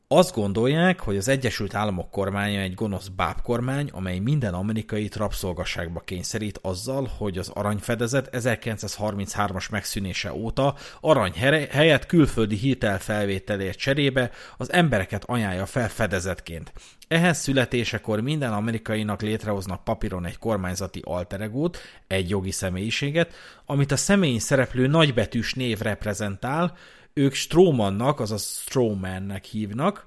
azt 0.08 0.34
gondolják, 0.34 1.00
hogy 1.00 1.16
az 1.16 1.28
Egyesült 1.28 1.74
Államok 1.74 2.10
kormánya 2.10 2.60
egy 2.60 2.74
gonosz 2.74 3.08
bábkormány, 3.08 3.90
amely 3.92 4.18
minden 4.18 4.54
amerikai 4.54 5.10
rabszolgasságba 5.14 6.00
kényszerít 6.00 6.58
azzal, 6.62 7.10
hogy 7.16 7.38
az 7.38 7.48
aranyfedezet 7.48 8.28
1933-as 8.32 9.70
megszűnése 9.70 10.32
óta 10.32 10.74
arany 11.00 11.32
helyett 11.70 12.06
külföldi 12.06 12.56
hitelfelvételért 12.56 13.78
cserébe 13.78 14.30
az 14.56 14.72
embereket 14.72 15.24
ajánlja 15.24 15.66
fel 15.66 15.88
fedezetként. 15.88 16.72
Ehhez 17.08 17.38
születésekor 17.38 18.20
minden 18.20 18.52
amerikainak 18.52 19.22
létrehoznak 19.22 19.84
papíron 19.84 20.26
egy 20.26 20.38
kormányzati 20.38 21.00
alteregót, 21.04 21.78
egy 22.06 22.28
jogi 22.28 22.50
személyiséget, 22.50 23.34
amit 23.64 23.92
a 23.92 23.96
személyi 23.96 24.38
szereplő 24.38 24.86
nagybetűs 24.86 25.54
név 25.54 25.80
reprezentál, 25.80 26.76
ők 27.18 27.34
Strómannak, 27.34 28.20
azaz 28.20 28.58
Strawmannek 28.58 29.44
hívnak, 29.44 30.06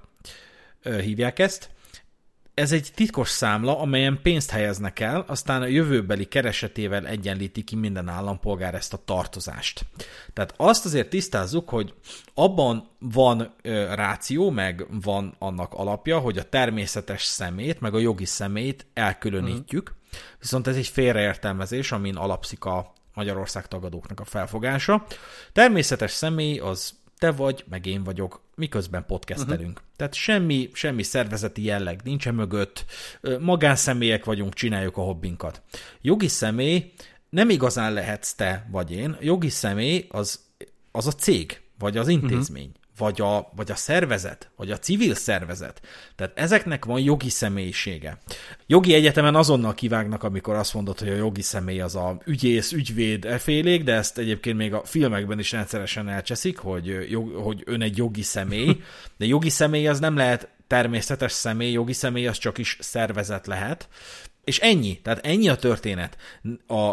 hívják 0.82 1.38
ezt. 1.38 1.70
Ez 2.54 2.72
egy 2.72 2.90
titkos 2.94 3.28
számla, 3.28 3.78
amelyen 3.78 4.18
pénzt 4.22 4.50
helyeznek 4.50 5.00
el, 5.00 5.24
aztán 5.26 5.62
a 5.62 5.66
jövőbeli 5.66 6.24
keresetével 6.24 7.06
egyenlíti 7.06 7.64
ki 7.64 7.76
minden 7.76 8.08
állampolgár 8.08 8.74
ezt 8.74 8.92
a 8.92 9.02
tartozást. 9.04 9.86
Tehát 10.32 10.54
azt 10.56 10.84
azért 10.84 11.08
tisztázzuk, 11.08 11.68
hogy 11.68 11.94
abban 12.34 12.88
van 12.98 13.54
ö, 13.62 13.94
ráció, 13.94 14.50
meg 14.50 14.86
van 15.02 15.34
annak 15.38 15.74
alapja, 15.74 16.18
hogy 16.18 16.38
a 16.38 16.48
természetes 16.48 17.22
szemét, 17.22 17.80
meg 17.80 17.94
a 17.94 17.98
jogi 17.98 18.26
szemét 18.26 18.86
elkülönítjük, 18.94 19.90
mm. 19.90 20.18
viszont 20.40 20.66
ez 20.66 20.76
egy 20.76 20.88
félreértelmezés, 20.88 21.92
amin 21.92 22.16
alapszik 22.16 22.64
a 22.64 22.92
Magyarország 23.14 23.68
tagadóknak 23.68 24.20
a 24.20 24.24
felfogása. 24.24 25.06
Természetes 25.52 26.10
személy 26.10 26.58
az 26.58 26.99
te 27.20 27.30
vagy, 27.30 27.64
meg 27.68 27.86
én 27.86 28.04
vagyok, 28.04 28.40
miközben 28.54 29.04
podcastelünk. 29.06 29.70
Uh-huh. 29.70 29.96
Tehát 29.96 30.14
semmi, 30.14 30.70
semmi 30.72 31.02
szervezeti 31.02 31.64
jelleg 31.64 32.00
nincsen 32.04 32.34
mögött, 32.34 32.84
magánszemélyek 33.40 34.24
vagyunk, 34.24 34.54
csináljuk 34.54 34.96
a 34.96 35.02
hobbinkat. 35.02 35.62
Jogi 36.00 36.28
személy 36.28 36.92
nem 37.30 37.50
igazán 37.50 37.92
lehetsz 37.92 38.34
te 38.34 38.66
vagy 38.70 38.92
én, 38.92 39.16
jogi 39.20 39.48
személy 39.48 40.06
az, 40.08 40.40
az 40.92 41.06
a 41.06 41.12
cég, 41.12 41.60
vagy 41.78 41.96
az 41.96 42.08
intézmény. 42.08 42.66
Uh-huh 42.66 42.78
vagy 43.00 43.20
a, 43.20 43.50
vagy 43.56 43.70
a 43.70 43.74
szervezet, 43.74 44.50
vagy 44.56 44.70
a 44.70 44.78
civil 44.78 45.14
szervezet. 45.14 45.80
Tehát 46.16 46.38
ezeknek 46.38 46.84
van 46.84 47.00
jogi 47.00 47.28
személyisége. 47.28 48.18
Jogi 48.66 48.94
egyetemen 48.94 49.34
azonnal 49.34 49.74
kivágnak, 49.74 50.22
amikor 50.22 50.54
azt 50.54 50.74
mondod, 50.74 50.98
hogy 50.98 51.08
a 51.08 51.14
jogi 51.14 51.42
személy 51.42 51.80
az 51.80 51.96
a 51.96 52.18
ügyész, 52.24 52.72
ügyvéd, 52.72 53.24
efélék, 53.24 53.84
de 53.84 53.92
ezt 53.92 54.18
egyébként 54.18 54.56
még 54.56 54.74
a 54.74 54.84
filmekben 54.84 55.38
is 55.38 55.52
rendszeresen 55.52 56.08
elcseszik, 56.08 56.58
hogy, 56.58 57.10
jog, 57.10 57.34
hogy 57.34 57.62
ön 57.66 57.82
egy 57.82 57.96
jogi 57.96 58.22
személy, 58.22 58.80
de 59.18 59.26
jogi 59.26 59.50
személy 59.50 59.88
az 59.88 59.98
nem 60.00 60.16
lehet 60.16 60.48
természetes 60.66 61.32
személy, 61.32 61.72
jogi 61.72 61.92
személy 61.92 62.26
az 62.26 62.38
csak 62.38 62.58
is 62.58 62.76
szervezet 62.80 63.46
lehet. 63.46 63.88
És 64.50 64.58
ennyi, 64.58 65.00
tehát 65.02 65.26
ennyi 65.26 65.48
a 65.48 65.56
történet. 65.56 66.16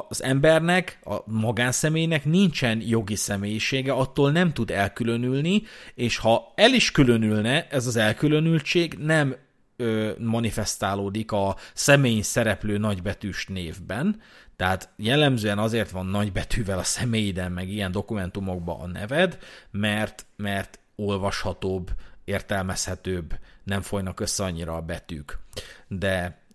Az 0.09 0.23
embernek, 0.23 0.99
a 1.03 1.31
magánszemélynek 1.31 2.25
nincsen 2.25 2.81
jogi 2.81 3.15
személyisége, 3.15 3.91
attól 3.91 4.31
nem 4.31 4.53
tud 4.53 4.71
elkülönülni, 4.71 5.63
és 5.95 6.17
ha 6.17 6.53
el 6.55 6.73
is 6.73 6.91
különülne, 6.91 7.67
ez 7.67 7.87
az 7.87 7.95
elkülönültség 7.95 8.93
nem 8.93 9.35
ö, 9.75 10.11
manifestálódik 10.17 11.31
a 11.31 11.55
személy 11.73 12.21
szereplő 12.21 12.77
nagybetűs 12.77 13.45
névben, 13.45 14.21
tehát 14.55 14.89
jellemzően 14.95 15.57
azért 15.57 15.89
van 15.89 16.05
nagybetűvel 16.05 16.77
a 16.77 16.83
személyiden, 16.83 17.51
meg 17.51 17.69
ilyen 17.69 17.91
dokumentumokban 17.91 18.79
a 18.79 18.87
neved, 18.87 19.37
mert, 19.71 20.25
mert 20.35 20.79
olvashatóbb, 20.95 21.89
értelmezhetőbb, 22.25 23.39
nem 23.63 23.81
folynak 23.81 24.19
össze 24.19 24.43
annyira 24.43 24.75
a 24.75 24.81
betűk. 24.81 25.39
De 25.87 26.45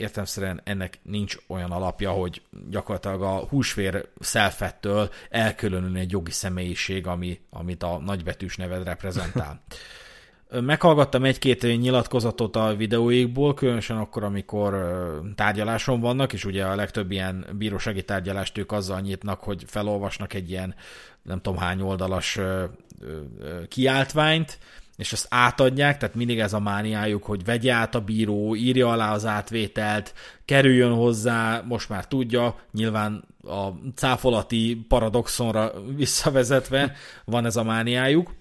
értelmszerűen 0.00 0.60
ennek 0.64 0.98
nincs 1.02 1.36
olyan 1.46 1.70
alapja, 1.70 2.10
hogy 2.10 2.42
gyakorlatilag 2.70 3.22
a 3.22 3.46
húsvér 3.48 4.08
szelfettől 4.20 5.10
elkülönülni 5.30 6.00
egy 6.00 6.10
jogi 6.10 6.30
személyiség, 6.30 7.06
ami, 7.06 7.40
amit 7.50 7.82
a 7.82 7.98
nagybetűs 7.98 8.56
neved 8.56 8.84
reprezentál. 8.84 9.62
Meghallgattam 10.50 11.24
egy-két 11.24 11.62
nyilatkozatot 11.62 12.56
a 12.56 12.74
videóikból, 12.76 13.54
különösen 13.54 13.96
akkor, 13.96 14.24
amikor 14.24 14.74
tárgyaláson 15.34 16.00
vannak, 16.00 16.32
és 16.32 16.44
ugye 16.44 16.64
a 16.64 16.74
legtöbb 16.74 17.10
ilyen 17.10 17.46
bírósági 17.58 18.02
tárgyalást 18.02 18.58
ők 18.58 18.72
azzal 18.72 19.00
nyitnak, 19.00 19.40
hogy 19.40 19.64
felolvasnak 19.66 20.34
egy 20.34 20.50
ilyen 20.50 20.74
nem 21.22 21.40
tudom 21.40 21.58
hány 21.58 21.80
oldalas 21.80 22.38
kiáltványt, 23.68 24.58
és 25.00 25.12
azt 25.12 25.26
átadják, 25.28 25.98
tehát 25.98 26.14
mindig 26.14 26.38
ez 26.38 26.52
a 26.52 26.60
mániájuk, 26.60 27.24
hogy 27.24 27.44
vegye 27.44 27.72
át 27.72 27.94
a 27.94 28.00
bíró, 28.00 28.54
írja 28.56 28.90
alá 28.90 29.12
az 29.12 29.26
átvételt, 29.26 30.14
kerüljön 30.44 30.94
hozzá, 30.94 31.62
most 31.66 31.88
már 31.88 32.06
tudja, 32.06 32.58
nyilván 32.72 33.24
a 33.44 33.68
cáfolati 33.94 34.84
paradoxonra 34.88 35.72
visszavezetve 35.96 36.92
van 37.24 37.44
ez 37.46 37.56
a 37.56 37.62
mániájuk. 37.62 38.34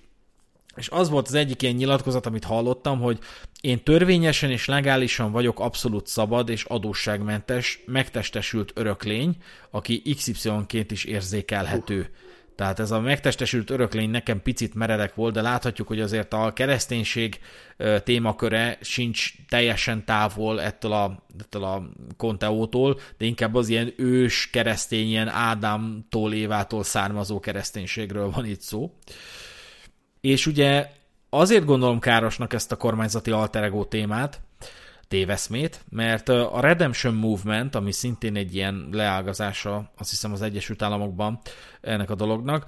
És 0.75 0.89
az 0.89 1.09
volt 1.09 1.27
az 1.27 1.33
egyik 1.33 1.61
ilyen 1.61 1.75
nyilatkozat, 1.75 2.25
amit 2.25 2.43
hallottam, 2.43 2.99
hogy 2.99 3.19
én 3.61 3.83
törvényesen 3.83 4.51
és 4.51 4.65
legálisan 4.65 5.31
vagyok 5.31 5.59
abszolút 5.59 6.07
szabad 6.07 6.49
és 6.49 6.63
adósságmentes, 6.63 7.83
megtestesült 7.85 8.71
öröklény, 8.75 9.35
aki 9.69 10.01
XY-ként 10.15 10.91
is 10.91 11.03
érzékelhető. 11.03 11.99
Uh 11.99 12.28
tehát 12.59 12.79
ez 12.79 12.91
a 12.91 12.99
megtestesült 12.99 13.69
öröklény 13.69 14.09
nekem 14.09 14.41
picit 14.41 14.73
meredek 14.73 15.15
volt, 15.15 15.33
de 15.33 15.41
láthatjuk, 15.41 15.87
hogy 15.87 15.99
azért 15.99 16.33
a 16.33 16.53
kereszténység 16.53 17.39
témaköre 18.03 18.77
sincs 18.81 19.33
teljesen 19.49 20.05
távol 20.05 20.61
ettől 20.61 20.91
a, 20.91 21.23
ettől 21.39 21.63
a 21.63 21.89
konteótól, 22.17 22.99
de 23.17 23.25
inkább 23.25 23.55
az 23.55 23.69
ilyen 23.69 23.93
ős 23.97 24.49
keresztény, 24.49 25.07
ilyen 25.07 25.27
Ádámtól, 25.27 26.33
Évától 26.33 26.83
származó 26.83 27.39
kereszténységről 27.39 28.31
van 28.31 28.45
itt 28.45 28.61
szó. 28.61 28.93
És 30.21 30.47
ugye 30.47 30.89
azért 31.29 31.65
gondolom 31.65 31.99
károsnak 31.99 32.53
ezt 32.53 32.71
a 32.71 32.77
kormányzati 32.77 33.31
alteregó 33.31 33.85
témát, 33.85 34.41
téveszmét, 35.09 35.81
mert 35.89 36.29
a 36.29 36.59
Redemption 36.59 37.13
Movement, 37.13 37.75
ami 37.75 37.91
szintén 37.91 38.35
egy 38.35 38.55
ilyen 38.55 38.89
leágazása, 38.91 39.91
azt 39.97 40.09
hiszem 40.09 40.31
az 40.31 40.41
Egyesült 40.41 40.81
Államokban 40.81 41.39
ennek 41.81 42.09
a 42.09 42.15
dolognak, 42.15 42.65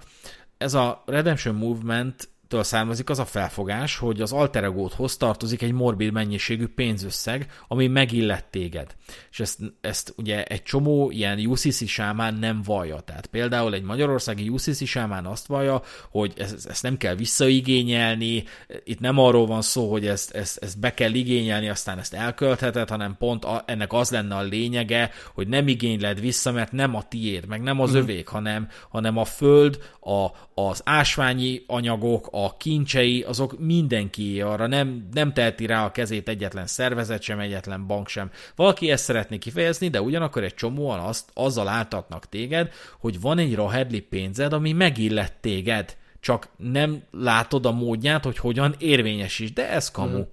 ez 0.57 0.73
a 0.73 1.03
Redemption 1.05 1.55
Movement 1.55 2.29
től 2.51 2.63
származik 2.63 3.09
az 3.09 3.19
a 3.19 3.25
felfogás, 3.25 3.97
hogy 3.97 4.21
az 4.21 4.31
alter 4.31 4.63
egódhoz 4.63 5.17
tartozik 5.17 5.61
egy 5.61 5.71
morbid 5.71 6.11
mennyiségű 6.11 6.67
pénzösszeg, 6.67 7.51
ami 7.67 7.87
megillet 7.87 8.45
téged. 8.45 8.95
És 9.31 9.39
ezt, 9.39 9.59
ezt 9.81 10.13
ugye 10.17 10.43
egy 10.43 10.63
csomó 10.63 11.11
ilyen 11.11 11.39
UCC 11.45 11.87
sámán 11.87 12.33
nem 12.33 12.61
vallja. 12.61 12.99
Tehát 12.99 13.25
például 13.25 13.73
egy 13.73 13.83
magyarországi 13.83 14.49
UCC 14.49 14.85
sámán 14.85 15.25
azt 15.25 15.47
vallja, 15.47 15.81
hogy 16.09 16.33
ezt, 16.37 16.67
ezt 16.67 16.83
nem 16.83 16.97
kell 16.97 17.15
visszaigényelni, 17.15 18.43
itt 18.83 18.99
nem 18.99 19.17
arról 19.17 19.45
van 19.45 19.61
szó, 19.61 19.91
hogy 19.91 20.07
ezt, 20.07 20.31
ezt, 20.31 20.57
ezt 20.57 20.79
be 20.79 20.93
kell 20.93 21.13
igényelni, 21.13 21.69
aztán 21.69 21.99
ezt 21.99 22.13
elköltheted, 22.13 22.89
hanem 22.89 23.15
pont 23.19 23.45
a, 23.45 23.63
ennek 23.65 23.93
az 23.93 24.09
lenne 24.09 24.35
a 24.35 24.41
lényege, 24.41 25.11
hogy 25.33 25.47
nem 25.47 25.67
igényled 25.67 26.19
vissza, 26.19 26.51
mert 26.51 26.71
nem 26.71 26.95
a 26.95 27.07
tiéd, 27.07 27.45
meg 27.45 27.61
nem 27.61 27.79
az 27.79 27.91
mm. 27.93 27.95
övék, 27.95 28.27
hanem, 28.27 28.67
hanem 28.89 29.17
a 29.17 29.25
föld, 29.25 29.77
a, 29.99 30.27
az 30.61 30.81
ásványi 30.85 31.63
anyagok, 31.67 32.27
a 32.31 32.40
kincsei, 32.57 33.21
azok 33.21 33.59
mindenki 33.59 34.41
arra 34.41 34.67
nem, 34.67 35.07
nem 35.13 35.33
teheti 35.33 35.65
rá 35.65 35.85
a 35.85 35.91
kezét 35.91 36.29
egyetlen 36.29 36.67
szervezet 36.67 37.21
sem, 37.21 37.39
egyetlen 37.39 37.87
bank 37.87 38.07
sem. 38.07 38.31
Valaki 38.55 38.91
ezt 38.91 39.03
szeretné 39.03 39.37
kifejezni, 39.37 39.87
de 39.87 40.01
ugyanakkor 40.01 40.43
egy 40.43 40.53
csomóan 40.53 40.99
azt, 40.99 41.29
azzal 41.33 41.67
áltatnak 41.67 42.29
téged, 42.29 42.71
hogy 42.99 43.21
van 43.21 43.37
egy 43.37 43.55
rahedli 43.55 43.99
pénzed, 43.99 44.53
ami 44.53 44.71
megillet 44.71 45.33
téged, 45.41 45.97
csak 46.19 46.47
nem 46.57 47.03
látod 47.11 47.65
a 47.65 47.71
módját, 47.71 48.23
hogy 48.23 48.37
hogyan 48.37 48.75
érvényesíts, 48.77 49.53
de 49.53 49.69
ez 49.69 49.91
kamu. 49.91 50.15
Hmm 50.15 50.27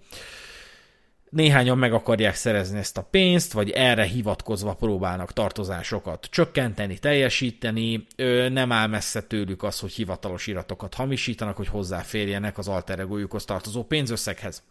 néhányan 1.30 1.78
meg 1.78 1.92
akarják 1.92 2.34
szerezni 2.34 2.78
ezt 2.78 2.96
a 2.96 3.02
pénzt, 3.10 3.52
vagy 3.52 3.70
erre 3.70 4.04
hivatkozva 4.04 4.74
próbálnak 4.74 5.32
tartozásokat 5.32 6.26
csökkenteni, 6.30 6.98
teljesíteni, 6.98 8.06
nem 8.48 8.72
áll 8.72 8.86
messze 8.86 9.22
tőlük 9.22 9.62
az, 9.62 9.80
hogy 9.80 9.92
hivatalos 9.92 10.46
iratokat 10.46 10.94
hamisítanak, 10.94 11.56
hogy 11.56 11.68
hozzáférjenek 11.68 12.58
az 12.58 12.68
alter 12.68 12.98
egójukhoz 12.98 13.44
tartozó 13.44 13.84
pénzösszeghez. 13.84 14.62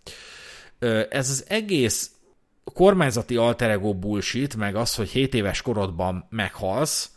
Ez 1.09 1.29
az 1.29 1.45
egész 1.47 2.11
kormányzati 2.73 3.35
alter 3.35 3.69
ego 3.69 3.93
bullshit, 3.93 4.55
meg 4.55 4.75
az, 4.75 4.95
hogy 4.95 5.09
7 5.09 5.33
éves 5.33 5.61
korodban 5.61 6.25
meghalsz, 6.29 7.11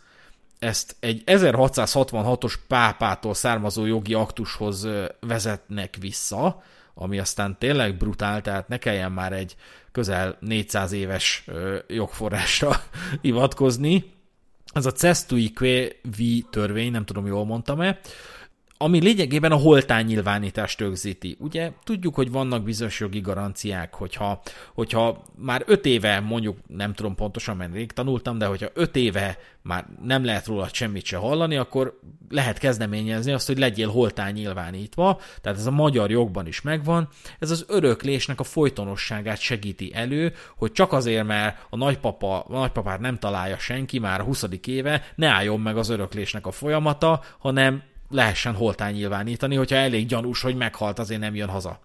ezt 0.58 0.96
egy 1.00 1.22
1666-os 1.26 2.54
pápától 2.68 3.34
származó 3.34 3.86
jogi 3.86 4.14
aktushoz 4.14 4.88
vezetnek 5.20 5.96
vissza, 6.00 6.62
ami 7.00 7.18
aztán 7.18 7.56
tényleg 7.58 7.96
brutál, 7.96 8.42
tehát 8.42 8.68
ne 8.68 8.78
kelljen 8.78 9.12
már 9.12 9.32
egy 9.32 9.56
közel 9.92 10.36
400 10.40 10.92
éves 10.92 11.44
jogforrásra 11.88 12.82
hivatkozni. 13.22 14.12
Ez 14.72 14.86
a 14.86 14.92
Cestui 14.92 15.52
vi 16.16 16.46
törvény, 16.50 16.90
nem 16.90 17.04
tudom, 17.04 17.26
jól 17.26 17.44
mondtam-e, 17.44 18.00
ami 18.82 19.00
lényegében 19.00 19.52
a 19.52 19.56
holtány 19.56 20.06
nyilvánítást 20.06 20.80
rögzíti. 20.80 21.36
Ugye 21.38 21.70
tudjuk, 21.84 22.14
hogy 22.14 22.30
vannak 22.30 22.62
bizonyos 22.62 23.00
jogi 23.00 23.20
garanciák, 23.20 23.94
hogyha, 23.94 24.40
hogyha 24.74 25.24
már 25.36 25.62
öt 25.66 25.86
éve, 25.86 26.20
mondjuk 26.20 26.56
nem 26.66 26.92
tudom 26.94 27.14
pontosan, 27.14 27.56
mert 27.56 27.94
tanultam, 27.94 28.38
de 28.38 28.46
hogyha 28.46 28.68
öt 28.74 28.96
éve 28.96 29.38
már 29.62 29.86
nem 30.02 30.24
lehet 30.24 30.46
róla 30.46 30.68
semmit 30.72 31.04
se 31.04 31.16
hallani, 31.16 31.56
akkor 31.56 31.98
lehet 32.28 32.58
kezdeményezni 32.58 33.32
azt, 33.32 33.46
hogy 33.46 33.58
legyél 33.58 33.88
holtány 33.88 34.34
nyilvánítva, 34.34 35.20
tehát 35.40 35.58
ez 35.58 35.66
a 35.66 35.70
magyar 35.70 36.10
jogban 36.10 36.46
is 36.46 36.60
megvan, 36.60 37.08
ez 37.38 37.50
az 37.50 37.64
öröklésnek 37.68 38.40
a 38.40 38.44
folytonosságát 38.44 39.38
segíti 39.38 39.94
elő, 39.94 40.32
hogy 40.56 40.72
csak 40.72 40.92
azért, 40.92 41.26
mert 41.26 41.66
a 41.70 41.76
nagypapa, 41.76 42.40
a 42.40 42.52
nagypapát 42.52 43.00
nem 43.00 43.18
találja 43.18 43.58
senki 43.58 43.98
már 43.98 44.20
a 44.20 44.24
20. 44.24 44.44
éve, 44.66 45.04
ne 45.14 45.28
álljon 45.28 45.60
meg 45.60 45.76
az 45.76 45.88
öröklésnek 45.88 46.46
a 46.46 46.50
folyamata, 46.50 47.22
hanem 47.38 47.82
lehessen 48.10 48.54
holtány 48.54 48.94
nyilvánítani, 48.94 49.54
hogyha 49.54 49.76
elég 49.76 50.06
gyanús, 50.06 50.42
hogy 50.42 50.56
meghalt, 50.56 50.98
azért 50.98 51.20
nem 51.20 51.34
jön 51.34 51.48
haza. 51.48 51.80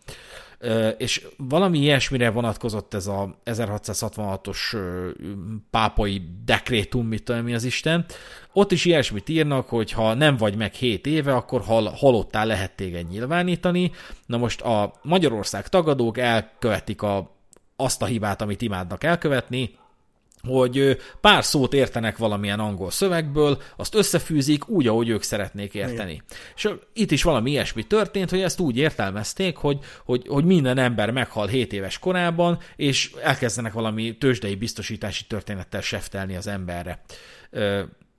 És 0.98 1.28
valami 1.38 1.80
ilyesmire 1.80 2.30
vonatkozott 2.30 2.94
ez 2.94 3.08
a 3.08 3.42
1666-os 3.46 4.78
pápai 5.70 6.22
dekrétum, 6.46 7.08
mit 7.08 7.24
tudom 7.24 7.44
mi 7.44 7.54
az 7.54 7.64
Isten. 7.64 8.06
Ott 8.54 8.72
is 8.72 8.86
ilyesmit 8.86 9.30
írnak, 9.30 9.70
hogy 9.70 9.92
ha 9.92 10.14
nem 10.14 10.38
vagy 10.38 10.56
meg 10.56 10.74
7 10.74 11.06
éve, 11.06 11.36
akkor 11.36 11.62
hal, 11.62 11.90
halottál 11.90 12.46
lehet 12.46 12.76
téged 12.76 13.08
nyilvánítani. 13.10 13.92
Na 14.26 14.38
most 14.38 14.62
a 14.62 14.94
Magyarország 15.02 15.68
tagadók 15.68 16.18
elkövetik 16.18 17.02
a, 17.02 17.36
azt 17.76 18.02
a 18.02 18.06
hibát, 18.06 18.42
amit 18.42 18.62
imádnak 18.62 19.04
elkövetni, 19.04 19.78
hogy 20.46 20.98
pár 21.22 21.44
szót 21.44 21.74
értenek 21.74 22.18
valamilyen 22.18 22.60
angol 22.60 22.92
szövegből, 22.92 23.62
azt 23.76 23.96
összefűzik 23.96 24.68
úgy, 24.68 24.88
ahogy 24.88 25.10
ők 25.10 25.22
szeretnék 25.22 25.74
érteni. 25.74 26.12
Igen. 26.12 26.24
És 26.56 26.70
itt 26.94 27.12
is 27.12 27.24
valami 27.24 27.50
ilyesmi 27.52 27.84
történt, 27.84 28.30
hogy 28.30 28.42
ezt 28.42 28.60
úgy 28.60 28.78
értelmezték, 28.78 29.58
hogy, 29.58 29.80
hogy, 30.06 30.28
hogy 30.28 30.46
minden 30.46 30.78
ember 30.78 31.12
meghal 31.12 31.48
7 31.48 31.74
éves 31.74 32.00
korában, 32.00 32.60
és 32.76 33.12
elkezdenek 33.24 33.74
valami 33.74 34.18
tőzsdei 34.18 34.56
biztosítási 34.56 35.26
történettel 35.28 35.82
seftelni 35.82 36.36
az 36.36 36.48
emberre. 36.48 37.02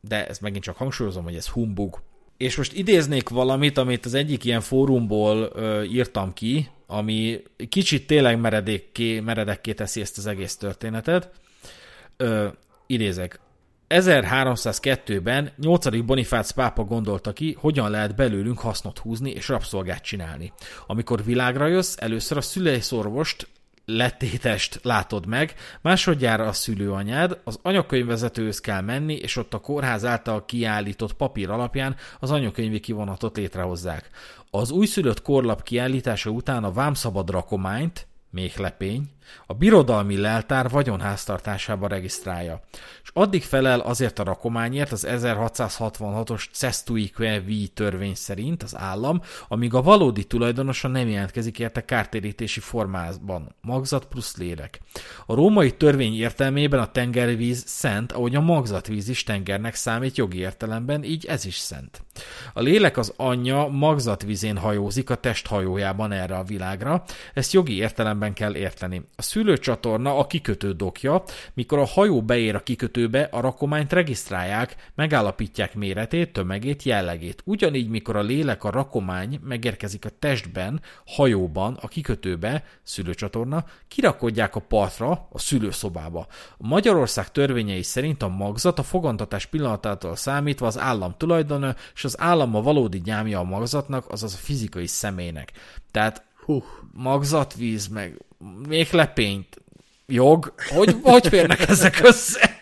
De 0.01 0.27
ezt 0.27 0.41
megint 0.41 0.65
csak 0.65 0.77
hangsúlyozom, 0.77 1.25
hogy 1.25 1.35
ez 1.35 1.49
humbug. 1.49 2.03
És 2.37 2.57
most 2.57 2.73
idéznék 2.73 3.29
valamit, 3.29 3.79
amit 3.79 4.05
az 4.05 4.15
egyik 4.15 4.45
ilyen 4.45 4.61
fórumból 4.61 5.53
írtam 5.91 6.33
ki, 6.33 6.69
ami 6.87 7.43
kicsit 7.69 8.07
tényleg 8.07 8.41
meredekké, 8.41 9.21
meredekké 9.21 9.73
teszi 9.73 10.01
ezt 10.01 10.19
az 10.19 10.27
egész 10.27 10.57
történetet 10.57 11.31
ö, 12.17 12.49
idézek, 12.87 13.41
1302-ben 13.89 15.53
8. 15.57 16.05
Bonifác 16.05 16.51
pápa 16.51 16.85
gondolta 16.85 17.33
ki, 17.33 17.57
hogyan 17.59 17.91
lehet 17.91 18.15
belőlünk 18.15 18.59
hasznot 18.59 18.99
húzni 18.99 19.31
és 19.31 19.49
rabszolgát 19.49 20.03
csinálni. 20.03 20.53
Amikor 20.87 21.25
világra 21.25 21.67
jössz, 21.67 21.97
először 21.99 22.37
a 22.37 22.41
szüleiszorvost 22.41 23.49
letétest 23.85 24.81
látod 24.83 25.27
meg, 25.27 25.55
másodjára 25.81 26.47
a 26.47 26.53
szülőanyád, 26.53 27.41
az 27.45 27.59
anyakönyvvezetőhöz 27.63 28.61
kell 28.61 28.81
menni, 28.81 29.15
és 29.15 29.37
ott 29.37 29.55
a 29.55 29.59
kórház 29.59 30.05
által 30.05 30.45
kiállított 30.45 31.13
papír 31.13 31.51
alapján 31.51 31.97
az 32.21 32.31
anyakönyvi 32.31 32.81
kivonatot 32.81 33.37
létrehozzák. 33.37 34.11
Az 34.51 34.71
újszülött 34.71 35.23
korlap 35.23 35.63
kiállítása 35.63 36.31
után 36.31 36.65
a 36.65 36.73
vámszabad 36.73 37.31
rakományt, 37.31 38.07
méhlepény, 38.31 39.03
a 39.47 39.55
birodalmi 39.55 40.17
leltár 40.17 40.69
vagyonháztartásába 40.69 41.87
regisztrálja, 41.87 42.61
és 43.03 43.11
addig 43.13 43.43
felel 43.43 43.81
azért 43.81 44.19
a 44.19 44.25
rakományért 44.25 44.93
az 44.93 45.07
1666-os 45.09 46.45
Cestui 46.53 47.11
Quevi 47.11 47.69
törvény 47.69 48.15
szerint 48.15 48.63
az 48.63 48.77
állam, 48.77 49.21
amíg 49.49 49.75
a 49.75 49.83
valódi 49.83 50.25
tulajdonosa 50.25 50.89
nem 50.89 51.09
jelentkezik 51.09 51.59
érte 51.59 51.85
kártérítési 51.85 52.61
formában, 52.61 53.55
magzat 53.61 54.05
plusz 54.05 54.37
lélek. 54.37 54.81
A 55.27 55.35
római 55.35 55.77
törvény 55.77 56.17
értelmében 56.17 56.81
a 56.81 56.91
tengervíz 56.91 57.63
szent, 57.67 58.13
ahogy 58.13 58.35
a 58.35 58.41
magzatvíz 58.41 59.09
is 59.09 59.23
tengernek 59.23 59.75
számít 59.75 60.17
jogi 60.17 60.39
értelemben, 60.39 61.05
így 61.05 61.27
ez 61.27 61.45
is 61.45 61.57
szent. 61.57 62.05
A 62.53 62.61
lélek 62.61 62.97
az 62.97 63.13
anyja 63.17 63.67
magzatvízén 63.67 64.57
hajózik 64.57 65.11
a 65.11 65.15
test 65.15 65.47
hajójában 65.47 66.13
erre 66.13 66.37
a 66.37 66.43
világra, 66.43 67.05
ezt 67.35 67.53
jogi 67.53 67.77
értelemben 67.77 68.33
kell 68.33 68.57
érteni. 68.57 69.03
A 69.19 69.23
szülőcsatorna 69.23 70.19
a 70.19 70.27
kikötő 70.27 70.73
dokja, 70.73 71.23
mikor 71.55 71.79
a 71.79 71.85
hajó 71.85 72.23
beér 72.23 72.55
a 72.55 72.63
kikötőbe, 72.63 73.29
a 73.31 73.41
rakományt 73.41 73.93
regisztrálják, 73.93 74.91
megállapítják 74.95 75.75
méretét, 75.75 76.33
tömegét, 76.33 76.83
jellegét. 76.83 77.43
Ugyanígy, 77.45 77.89
mikor 77.89 78.17
a 78.17 78.23
lélek 78.23 78.65
a 78.65 78.71
rakomány 78.71 79.41
megérkezik 79.43 80.05
a 80.05 80.09
testben, 80.19 80.81
hajóban, 81.07 81.79
a 81.81 81.89
kikötőbe, 81.89 82.65
szülőcsatorna, 82.83 83.65
kirakodják 83.89 84.57
a 84.57 84.61
partra, 84.61 85.29
a 85.31 85.39
szülőszobába. 85.39 86.27
Magyarország 86.57 87.31
törvényei 87.31 87.83
szerint 87.83 88.23
a 88.23 88.29
magzat 88.29 88.79
a 88.79 88.83
fogantatás 88.83 89.47
pillanatától 89.47 90.17
számítva 90.17 90.67
az 90.67 90.79
állam 90.79 91.15
tulajdona, 91.17 91.75
és 91.95 92.05
az 92.05 92.21
állam 92.21 92.55
a 92.55 92.63
valódi 92.63 93.01
gyámja 93.01 93.39
a 93.39 93.45
magzatnak, 93.45 94.13
azaz 94.13 94.35
a 94.35 94.39
fizikai 94.39 94.87
személynek. 94.87 95.53
Tehát 95.91 96.26
Hú. 96.47 96.65
magzatvíz, 96.93 97.87
meg 97.89 98.19
még 98.69 98.89
lepényt, 98.91 99.61
jog, 100.07 100.55
hogy, 100.69 100.97
hogy 101.03 101.27
férnek 101.27 101.69
ezek 101.69 102.01
össze? 102.03 102.61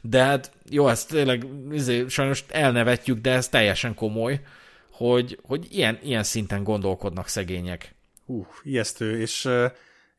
De 0.00 0.22
hát 0.22 0.52
jó, 0.70 0.88
ezt 0.88 1.08
tényleg 1.08 1.46
izé, 1.70 2.04
sajnos 2.08 2.44
elnevetjük, 2.48 3.18
de 3.18 3.32
ez 3.32 3.48
teljesen 3.48 3.94
komoly, 3.94 4.40
hogy, 4.90 5.38
hogy 5.42 5.66
ilyen, 5.70 5.98
ilyen 6.02 6.22
szinten 6.22 6.62
gondolkodnak 6.62 7.28
szegények. 7.28 7.94
Hú, 8.26 8.46
ijesztő, 8.62 9.20
és 9.20 9.44
uh, 9.44 9.64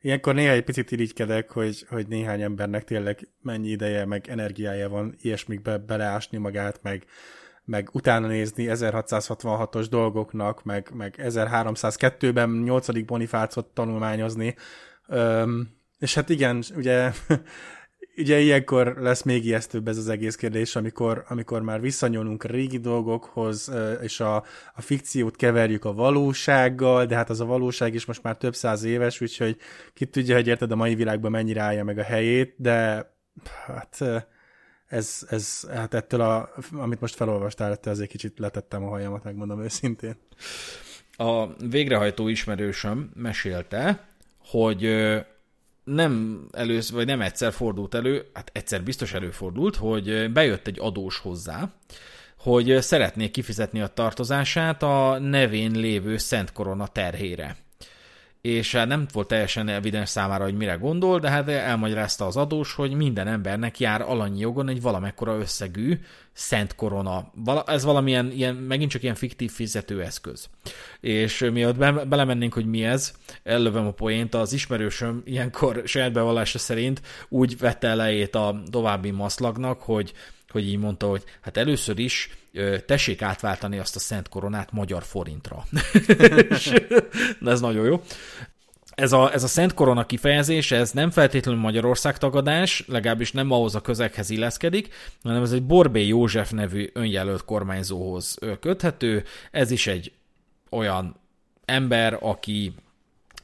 ilyenkor 0.00 0.34
néha 0.34 0.52
egy 0.52 0.64
picit 0.64 0.90
irigykedek, 0.90 1.50
hogy, 1.50 1.86
hogy 1.88 2.06
néhány 2.06 2.42
embernek 2.42 2.84
tényleg 2.84 3.28
mennyi 3.42 3.68
ideje, 3.68 4.04
meg 4.04 4.28
energiája 4.28 4.88
van 4.88 5.16
ilyesmikbe 5.22 5.78
beleásni 5.78 6.38
magát, 6.38 6.82
meg, 6.82 7.04
meg 7.66 7.88
utána 7.92 8.26
nézni 8.26 8.66
1666-os 8.68 9.86
dolgoknak, 9.90 10.64
meg, 10.64 10.90
meg 10.94 11.14
1302-ben 11.22 12.50
8. 12.50 13.04
Bonifácot 13.04 13.66
tanulmányozni, 13.66 14.54
Öm, 15.08 15.68
És 15.98 16.14
hát 16.14 16.28
igen, 16.28 16.62
ugye 16.76 17.12
ugye 18.16 18.38
ilyenkor 18.38 18.96
lesz 18.98 19.22
még 19.22 19.44
ijesztőbb 19.44 19.88
ez 19.88 19.96
az 19.96 20.08
egész 20.08 20.34
kérdés, 20.36 20.76
amikor, 20.76 21.24
amikor 21.28 21.62
már 21.62 21.80
visszanyúlunk 21.80 22.44
a 22.44 22.48
régi 22.48 22.78
dolgokhoz, 22.78 23.72
és 24.02 24.20
a, 24.20 24.36
a 24.74 24.80
fikciót 24.80 25.36
keverjük 25.36 25.84
a 25.84 25.92
valósággal, 25.92 27.06
de 27.06 27.16
hát 27.16 27.30
az 27.30 27.40
a 27.40 27.44
valóság 27.44 27.94
is 27.94 28.04
most 28.04 28.22
már 28.22 28.36
több 28.36 28.54
száz 28.54 28.82
éves, 28.84 29.20
úgyhogy 29.20 29.56
ki 29.94 30.06
tudja, 30.06 30.34
hogy 30.34 30.46
érted 30.46 30.70
a 30.70 30.76
mai 30.76 30.94
világban 30.94 31.30
mennyire 31.30 31.60
állja 31.60 31.84
meg 31.84 31.98
a 31.98 32.02
helyét, 32.02 32.54
de 32.56 33.10
hát 33.66 34.02
ez, 34.86 35.26
ez 35.30 35.68
hát 35.70 35.94
ettől, 35.94 36.20
a, 36.20 36.50
amit 36.72 37.00
most 37.00 37.14
felolvastál, 37.14 37.72
ettől 37.72 37.92
azért 37.92 38.10
kicsit 38.10 38.38
letettem 38.38 38.84
a 38.84 38.88
hajamat, 38.88 39.24
megmondom 39.24 39.62
őszintén. 39.62 40.16
A 41.16 41.46
végrehajtó 41.68 42.28
ismerősöm 42.28 43.10
mesélte, 43.14 44.06
hogy 44.38 45.12
nem 45.84 46.44
először, 46.52 46.96
vagy 46.96 47.06
nem 47.06 47.20
egyszer 47.20 47.52
fordult 47.52 47.94
elő, 47.94 48.26
hát 48.32 48.50
egyszer 48.54 48.82
biztos 48.82 49.12
előfordult, 49.12 49.76
hogy 49.76 50.32
bejött 50.32 50.66
egy 50.66 50.78
adós 50.80 51.18
hozzá, 51.18 51.72
hogy 52.38 52.76
szeretné 52.80 53.30
kifizetni 53.30 53.80
a 53.80 53.86
tartozását 53.86 54.82
a 54.82 55.18
nevén 55.18 55.70
lévő 55.70 56.16
Szent 56.16 56.52
Korona 56.52 56.86
terhére 56.86 57.56
és 58.46 58.72
hát 58.72 58.86
nem 58.86 59.06
volt 59.12 59.28
teljesen 59.28 59.68
evidens 59.68 60.08
számára, 60.08 60.44
hogy 60.44 60.56
mire 60.56 60.74
gondol, 60.74 61.18
de 61.18 61.30
hát 61.30 61.48
elmagyarázta 61.48 62.26
az 62.26 62.36
adós, 62.36 62.72
hogy 62.72 62.92
minden 62.92 63.26
embernek 63.26 63.78
jár 63.78 64.00
alanyi 64.00 64.40
jogon 64.40 64.68
egy 64.68 64.82
valamekkora 64.82 65.38
összegű 65.38 65.98
szent 66.32 66.74
korona. 66.74 67.32
Ez 67.66 67.84
valamilyen, 67.84 68.30
ilyen, 68.30 68.54
megint 68.54 68.90
csak 68.90 69.02
ilyen 69.02 69.14
fiktív 69.14 69.50
fizetőeszköz. 69.50 70.48
És 71.00 71.48
miatt 71.52 71.76
be, 71.76 71.92
belemennénk, 71.92 72.54
hogy 72.54 72.66
mi 72.66 72.84
ez, 72.84 73.12
ellövem 73.42 73.86
a 73.86 73.92
poént, 73.92 74.34
az 74.34 74.52
ismerősöm 74.52 75.22
ilyenkor 75.24 75.82
saját 75.84 76.12
bevallása 76.12 76.58
szerint 76.58 77.00
úgy 77.28 77.58
vette 77.58 77.88
elejét 77.88 78.34
a 78.34 78.62
további 78.70 79.10
maszlagnak, 79.10 79.82
hogy 79.82 80.12
hogy 80.48 80.68
így 80.68 80.78
mondta, 80.78 81.08
hogy 81.08 81.24
hát 81.40 81.56
először 81.56 81.98
is 81.98 82.30
tessék 82.86 83.22
átváltani 83.22 83.78
azt 83.78 83.96
a 83.96 83.98
szent 83.98 84.28
koronát 84.28 84.72
magyar 84.72 85.02
forintra. 85.02 85.64
Na 87.40 87.50
ez 87.50 87.60
nagyon 87.60 87.84
jó. 87.84 88.02
Ez 88.96 89.12
a, 89.12 89.32
ez 89.32 89.42
a 89.42 89.46
Szent 89.46 89.74
Korona 89.74 90.06
kifejezés, 90.06 90.70
ez 90.70 90.90
nem 90.90 91.10
feltétlenül 91.10 91.60
Magyarország 91.60 92.18
tagadás, 92.18 92.84
legalábbis 92.86 93.32
nem 93.32 93.50
ahhoz 93.50 93.74
a 93.74 93.80
közeghez 93.80 94.30
illeszkedik, 94.30 94.94
hanem 95.22 95.42
ez 95.42 95.52
egy 95.52 95.62
Borbé 95.62 96.06
József 96.06 96.50
nevű 96.50 96.90
önjelölt 96.92 97.44
kormányzóhoz 97.44 98.38
köthető. 98.60 99.24
Ez 99.50 99.70
is 99.70 99.86
egy 99.86 100.12
olyan 100.70 101.16
ember, 101.64 102.18
aki 102.20 102.74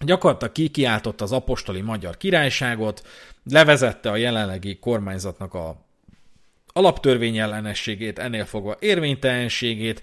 gyakorlatilag 0.00 0.52
kikiáltotta 0.52 1.24
az 1.24 1.32
apostoli 1.32 1.80
magyar 1.80 2.16
királyságot, 2.16 3.06
levezette 3.50 4.10
a 4.10 4.16
jelenlegi 4.16 4.78
kormányzatnak 4.78 5.54
a 5.54 5.81
alaptörvény 6.72 7.38
ellenességét, 7.38 8.18
ennél 8.18 8.44
fogva 8.44 8.76
érvénytelenségét, 8.80 10.02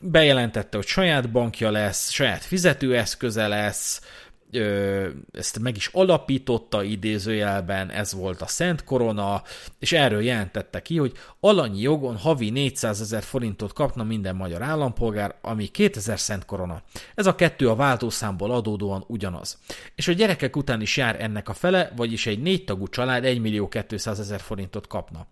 bejelentette, 0.00 0.76
hogy 0.76 0.86
saját 0.86 1.30
bankja 1.30 1.70
lesz, 1.70 2.10
saját 2.10 2.44
fizetőeszköze 2.44 3.48
lesz, 3.48 4.00
ezt 5.32 5.58
meg 5.58 5.76
is 5.76 5.86
alapította 5.92 6.82
idézőjelben, 6.82 7.90
ez 7.90 8.12
volt 8.12 8.40
a 8.40 8.46
Szent 8.46 8.84
Korona, 8.84 9.42
és 9.78 9.92
erről 9.92 10.22
jelentette 10.22 10.82
ki, 10.82 10.96
hogy 10.98 11.12
alanyi 11.40 11.80
jogon 11.80 12.16
havi 12.16 12.50
400 12.50 13.00
ezer 13.00 13.22
forintot 13.22 13.72
kapna 13.72 14.02
minden 14.02 14.36
magyar 14.36 14.62
állampolgár, 14.62 15.34
ami 15.40 15.66
2000 15.66 16.18
Szent 16.18 16.44
Korona. 16.44 16.82
Ez 17.14 17.26
a 17.26 17.34
kettő 17.34 17.68
a 17.68 17.74
váltószámból 17.74 18.50
adódóan 18.50 19.04
ugyanaz. 19.06 19.58
És 19.94 20.08
a 20.08 20.12
gyerekek 20.12 20.56
után 20.56 20.80
is 20.80 20.96
jár 20.96 21.22
ennek 21.22 21.48
a 21.48 21.52
fele, 21.54 21.92
vagyis 21.96 22.26
egy 22.26 22.42
négy 22.42 22.64
tagú 22.64 22.88
család 22.88 23.24
1 23.24 23.40
millió 23.40 23.68
200 23.68 24.20
ezer 24.20 24.40
forintot 24.40 24.86
kapna. 24.86 25.26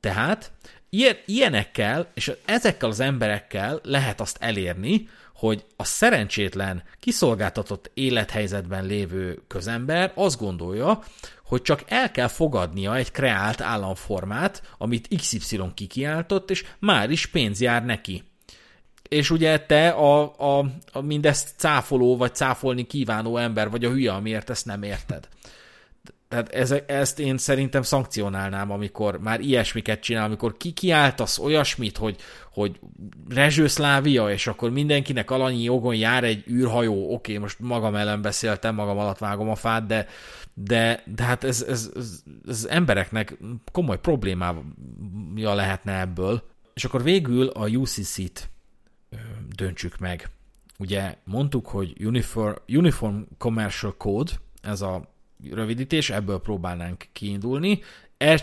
Tehát 0.00 0.50
ilyen, 0.90 1.16
ilyenekkel 1.26 2.10
és 2.14 2.32
ezekkel 2.44 2.88
az 2.88 3.00
emberekkel 3.00 3.80
lehet 3.82 4.20
azt 4.20 4.36
elérni, 4.40 5.08
hogy 5.34 5.64
a 5.76 5.84
szerencsétlen, 5.84 6.82
kiszolgáltatott 7.00 7.90
élethelyzetben 7.94 8.84
lévő 8.84 9.42
közember 9.46 10.12
azt 10.14 10.38
gondolja, 10.38 11.02
hogy 11.44 11.62
csak 11.62 11.82
el 11.86 12.10
kell 12.10 12.28
fogadnia 12.28 12.96
egy 12.96 13.10
kreált 13.10 13.60
államformát, 13.60 14.62
amit 14.78 15.08
XY 15.16 15.60
kikiáltott, 15.74 16.50
és 16.50 16.64
már 16.78 17.10
is 17.10 17.26
pénz 17.26 17.60
jár 17.60 17.84
neki. 17.84 18.22
És 19.08 19.30
ugye 19.30 19.60
te 19.60 19.88
a, 19.88 20.34
a, 20.38 20.64
a 20.92 21.00
mindezt 21.00 21.54
cáfoló 21.56 22.16
vagy 22.16 22.34
cáfolni 22.34 22.86
kívánó 22.86 23.36
ember 23.36 23.70
vagy 23.70 23.84
a 23.84 23.90
hülye, 23.90 24.12
amiért 24.12 24.50
ezt 24.50 24.66
nem 24.66 24.82
érted. 24.82 25.28
Tehát 26.28 26.48
ez, 26.48 26.74
ezt 26.86 27.18
én 27.18 27.38
szerintem 27.38 27.82
szankcionálnám, 27.82 28.70
amikor 28.70 29.20
már 29.20 29.40
ilyesmiket 29.40 30.00
csinál, 30.00 30.24
amikor 30.24 30.56
ki 30.56 30.70
kiáltasz 30.70 31.38
olyasmit, 31.38 31.96
hogy, 31.96 32.16
hogy 32.52 32.80
Rezsőszlávia, 33.28 34.30
és 34.30 34.46
akkor 34.46 34.70
mindenkinek 34.70 35.30
alanyi 35.30 35.62
jogon 35.62 35.94
jár 35.94 36.24
egy 36.24 36.44
űrhajó, 36.48 37.12
oké, 37.14 37.38
most 37.38 37.58
magam 37.58 37.94
ellen 37.94 38.22
beszéltem, 38.22 38.74
magam 38.74 38.98
alatt 38.98 39.18
vágom 39.18 39.48
a 39.48 39.54
fát, 39.54 39.86
de, 39.86 40.06
de, 40.54 41.02
de 41.06 41.22
hát 41.22 41.44
ez, 41.44 41.62
ez, 41.62 41.90
ez, 41.96 42.22
ez 42.48 42.64
embereknek 42.70 43.38
komoly 43.72 43.98
problémája 43.98 44.64
lehetne 45.54 46.00
ebből. 46.00 46.42
És 46.74 46.84
akkor 46.84 47.02
végül 47.02 47.46
a 47.46 47.68
UCC-t 47.68 48.50
döntsük 49.56 49.98
meg. 49.98 50.28
Ugye 50.78 51.16
mondtuk, 51.24 51.66
hogy 51.66 52.04
Uniform, 52.04 52.54
Uniform 52.68 53.20
Commercial 53.38 53.96
Code, 53.96 54.32
ez 54.62 54.80
a 54.80 55.16
rövidítés, 55.50 56.10
ebből 56.10 56.40
próbálnánk 56.40 57.04
kiindulni. 57.12 57.82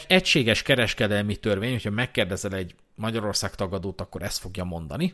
Egységes 0.08 0.62
kereskedelmi 0.62 1.36
törvény, 1.36 1.72
hogyha 1.72 1.90
megkérdezel 1.90 2.54
egy 2.54 2.76
Magyarország 2.96 3.56
tagadót, 3.56 4.02
akkor 4.02 4.22
ezt 4.22 4.40
fogja 4.40 4.64
mondani. 4.64 5.14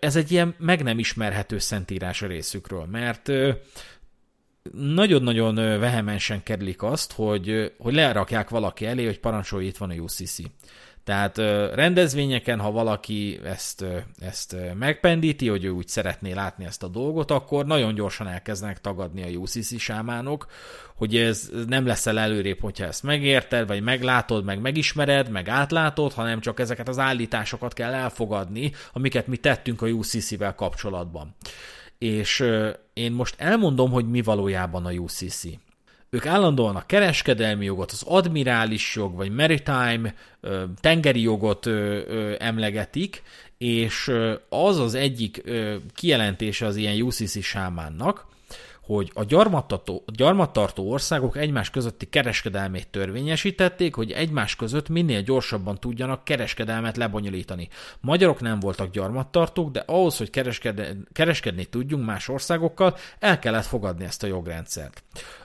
Ez 0.00 0.16
egy 0.16 0.32
ilyen 0.32 0.54
meg 0.58 0.82
nem 0.82 0.98
ismerhető 0.98 1.58
szentírás 1.58 2.22
a 2.22 2.26
részükről, 2.26 2.84
mert 2.84 3.30
nagyon-nagyon 4.72 5.54
vehemensen 5.54 6.42
kerülik 6.42 6.82
azt, 6.82 7.12
hogy, 7.12 7.72
hogy 7.78 7.94
lerakják 7.94 8.48
valaki 8.48 8.86
elé, 8.86 9.04
hogy 9.04 9.20
parancsolj, 9.20 9.66
itt 9.66 9.76
van 9.76 9.90
a 9.90 9.94
UCC. 9.94 10.38
Tehát 11.04 11.36
rendezvényeken, 11.74 12.60
ha 12.60 12.70
valaki 12.70 13.40
ezt, 13.44 13.84
ezt 14.18 14.56
megpendíti, 14.78 15.48
hogy 15.48 15.64
ő 15.64 15.70
úgy 15.70 15.88
szeretné 15.88 16.32
látni 16.32 16.64
ezt 16.64 16.82
a 16.82 16.88
dolgot, 16.88 17.30
akkor 17.30 17.66
nagyon 17.66 17.94
gyorsan 17.94 18.28
elkezdenek 18.28 18.80
tagadni 18.80 19.22
a 19.22 19.38
UCC 19.38 19.78
sámánok, 19.78 20.46
hogy 20.94 21.16
ez 21.16 21.50
nem 21.66 21.86
leszel 21.86 22.18
előrébb, 22.18 22.60
hogyha 22.60 22.84
ezt 22.84 23.02
megérted, 23.02 23.66
vagy 23.66 23.82
meglátod, 23.82 24.44
meg 24.44 24.60
megismered, 24.60 25.30
meg 25.30 25.48
átlátod, 25.48 26.12
hanem 26.12 26.40
csak 26.40 26.60
ezeket 26.60 26.88
az 26.88 26.98
állításokat 26.98 27.72
kell 27.72 27.92
elfogadni, 27.92 28.72
amiket 28.92 29.26
mi 29.26 29.36
tettünk 29.36 29.82
a 29.82 29.86
UCC-vel 29.86 30.54
kapcsolatban. 30.54 31.34
És 31.98 32.44
én 32.92 33.12
most 33.12 33.34
elmondom, 33.38 33.90
hogy 33.90 34.10
mi 34.10 34.22
valójában 34.22 34.86
a 34.86 34.90
UCC. 34.90 35.44
Ők 36.14 36.26
állandóan 36.26 36.76
a 36.76 36.86
kereskedelmi 36.86 37.64
jogot, 37.64 37.90
az 37.90 38.02
admirális 38.06 38.94
jog, 38.94 39.14
vagy 39.16 39.30
maritime, 39.30 40.14
tengeri 40.80 41.22
jogot 41.22 41.66
emlegetik, 42.38 43.22
és 43.58 44.12
az 44.48 44.78
az 44.78 44.94
egyik 44.94 45.42
kijelentése 45.94 46.66
az 46.66 46.76
ilyen 46.76 47.02
UCC 47.02 47.42
sámánnak, 47.42 48.26
hogy 48.80 49.10
a 49.14 49.24
gyarmattartó, 49.24 50.90
országok 50.90 51.36
egymás 51.36 51.70
közötti 51.70 52.08
kereskedelmét 52.08 52.88
törvényesítették, 52.88 53.94
hogy 53.94 54.10
egymás 54.10 54.56
között 54.56 54.88
minél 54.88 55.20
gyorsabban 55.22 55.78
tudjanak 55.80 56.24
kereskedelmet 56.24 56.96
lebonyolítani. 56.96 57.68
Magyarok 58.00 58.40
nem 58.40 58.60
voltak 58.60 58.90
gyarmattartók, 58.90 59.70
de 59.70 59.82
ahhoz, 59.86 60.16
hogy 60.16 60.30
kereskedni 61.12 61.64
tudjunk 61.64 62.06
más 62.06 62.28
országokkal, 62.28 62.96
el 63.18 63.38
kellett 63.38 63.64
fogadni 63.64 64.04
ezt 64.04 64.22
a 64.22 64.26
jogrendszert. 64.26 65.02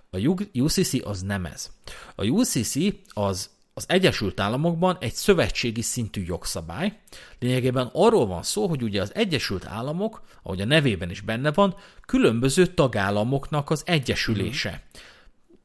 A 0.10 0.18
UCC 0.53 1.06
az 1.06 1.22
nem 1.22 1.45
ez. 1.45 1.72
A 2.15 2.26
UCC 2.26 2.76
az 3.14 3.49
az 3.80 3.86
Egyesült 3.88 4.40
Államokban 4.40 4.98
egy 4.99 5.14
szövetségi 5.14 5.81
szintű 5.81 6.23
jogszabály. 6.26 6.98
Lényegében 7.40 7.90
arról 7.94 8.27
van 8.27 8.44
szó, 8.44 8.68
hogy 8.68 8.84
ugye 8.84 9.02
az 9.02 9.15
Egyesült 9.15 9.65
Államok, 9.65 10.22
ahogy 10.44 10.61
a 10.61 10.65
nevében 10.65 11.10
is 11.10 11.22
benne 11.22 11.52
van, 11.52 11.76
különböző 12.06 12.65
tagállamoknak 12.68 13.69
az 13.69 13.84
egyesülése. 13.86 14.84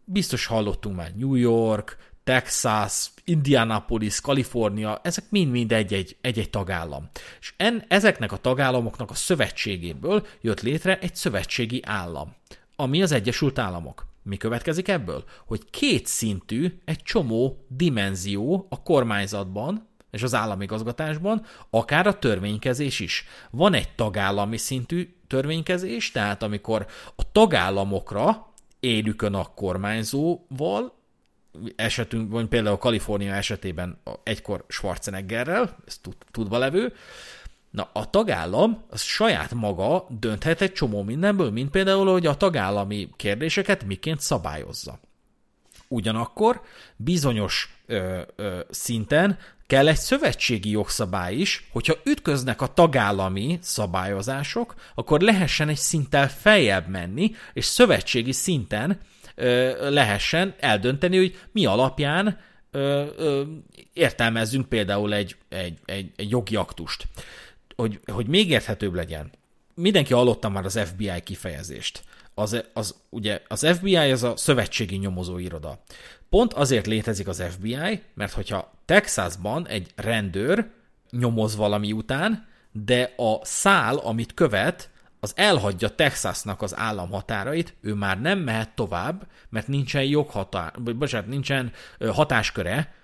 Biztos 0.04 0.46
hallottunk 0.46 0.96
már 0.96 1.12
New 1.14 1.34
York, 1.34 1.96
Texas, 2.24 3.10
Indianapolis, 3.24 4.20
Kalifornia, 4.20 5.00
ezek 5.02 5.24
mind-mind 5.28 5.72
egy-egy, 5.72 6.16
egy-egy 6.20 6.50
tagállam. 6.50 7.08
És 7.40 7.54
en, 7.56 7.84
ezeknek 7.88 8.32
a 8.32 8.36
tagállamoknak 8.36 9.10
a 9.10 9.14
szövetségéből 9.14 10.26
jött 10.40 10.60
létre 10.60 10.98
egy 10.98 11.14
szövetségi 11.14 11.82
állam, 11.84 12.34
ami 12.76 13.02
az 13.02 13.12
Egyesült 13.12 13.58
Államok. 13.58 14.06
Mi 14.24 14.36
következik 14.36 14.88
ebből? 14.88 15.24
Hogy 15.46 15.70
két 15.70 16.06
szintű, 16.06 16.80
egy 16.84 17.02
csomó 17.02 17.66
dimenzió 17.68 18.66
a 18.68 18.82
kormányzatban 18.82 19.88
és 20.10 20.22
az 20.22 20.34
államigazgatásban, 20.34 21.46
akár 21.70 22.06
a 22.06 22.18
törvénykezés 22.18 23.00
is. 23.00 23.26
Van 23.50 23.74
egy 23.74 23.94
tagállami 23.94 24.56
szintű 24.56 25.14
törvénykezés, 25.26 26.10
tehát 26.10 26.42
amikor 26.42 26.86
a 27.16 27.32
tagállamokra 27.32 28.52
élükön 28.80 29.34
a 29.34 29.44
kormányzóval, 29.44 30.92
esetünk, 31.76 32.30
vagy 32.30 32.46
például 32.46 32.74
a 32.74 32.78
Kalifornia 32.78 33.34
esetében 33.34 34.00
egykor 34.22 34.64
Schwarzeneggerrel, 34.68 35.76
ez 35.86 35.98
tud, 35.98 36.16
tudva 36.30 36.58
levő, 36.58 36.92
Na, 37.74 37.90
a 37.92 38.10
tagállam 38.10 38.84
az 38.90 39.02
saját 39.02 39.54
maga 39.54 40.06
dönthet 40.08 40.60
egy 40.60 40.72
csomó 40.72 41.02
mindenből, 41.02 41.50
mint 41.50 41.70
például, 41.70 42.12
hogy 42.12 42.26
a 42.26 42.36
tagállami 42.36 43.08
kérdéseket 43.16 43.84
miként 43.84 44.20
szabályozza. 44.20 45.00
Ugyanakkor 45.88 46.60
bizonyos 46.96 47.76
ö, 47.86 48.20
ö, 48.36 48.60
szinten 48.70 49.38
kell 49.66 49.88
egy 49.88 49.96
szövetségi 49.96 50.70
jogszabály 50.70 51.34
is, 51.34 51.68
hogyha 51.72 51.96
ütköznek 52.04 52.60
a 52.60 52.72
tagállami 52.72 53.58
szabályozások, 53.62 54.74
akkor 54.94 55.20
lehessen 55.20 55.68
egy 55.68 55.76
szinttel 55.76 56.28
feljebb 56.28 56.88
menni, 56.88 57.34
és 57.52 57.64
szövetségi 57.64 58.32
szinten 58.32 59.00
ö, 59.34 59.90
lehessen 59.90 60.54
eldönteni, 60.60 61.16
hogy 61.16 61.38
mi 61.52 61.66
alapján 61.66 62.38
ö, 62.70 63.06
ö, 63.16 63.42
értelmezzünk 63.92 64.68
például 64.68 65.14
egy, 65.14 65.36
egy, 65.48 65.78
egy, 65.84 66.12
egy 66.16 66.30
jogi 66.30 66.56
aktust. 66.56 67.06
Hogy, 67.76 68.00
hogy 68.12 68.26
még 68.26 68.50
érthetőbb 68.50 68.94
legyen, 68.94 69.30
mindenki 69.74 70.12
hallotta 70.12 70.48
már 70.48 70.64
az 70.64 70.80
FBI 70.84 71.20
kifejezést. 71.24 72.02
Az, 72.34 72.64
az, 72.72 72.94
ugye 73.08 73.42
az 73.48 73.66
FBI 73.76 73.96
az 73.96 74.22
a 74.22 74.36
szövetségi 74.36 74.96
nyomozóiroda. 74.96 75.78
Pont 76.28 76.52
azért 76.52 76.86
létezik 76.86 77.28
az 77.28 77.42
FBI, 77.50 78.02
mert 78.14 78.32
hogyha 78.32 78.72
Texasban 78.84 79.66
egy 79.66 79.92
rendőr 79.96 80.70
nyomoz 81.10 81.56
valami 81.56 81.92
után, 81.92 82.46
de 82.72 83.14
a 83.16 83.44
szál, 83.44 83.96
amit 83.96 84.34
követ, 84.34 84.90
az 85.20 85.32
elhagyja 85.36 85.88
Texasnak 85.88 86.62
az 86.62 86.76
államhatárait, 86.76 87.74
ő 87.80 87.94
már 87.94 88.20
nem 88.20 88.38
mehet 88.38 88.74
tovább, 88.74 89.26
mert 89.48 89.68
nincsen 89.68 90.02
joghatár, 90.02 90.72
bocsánat, 90.82 91.28
nincsen 91.28 91.72
hatásköre 92.12 92.94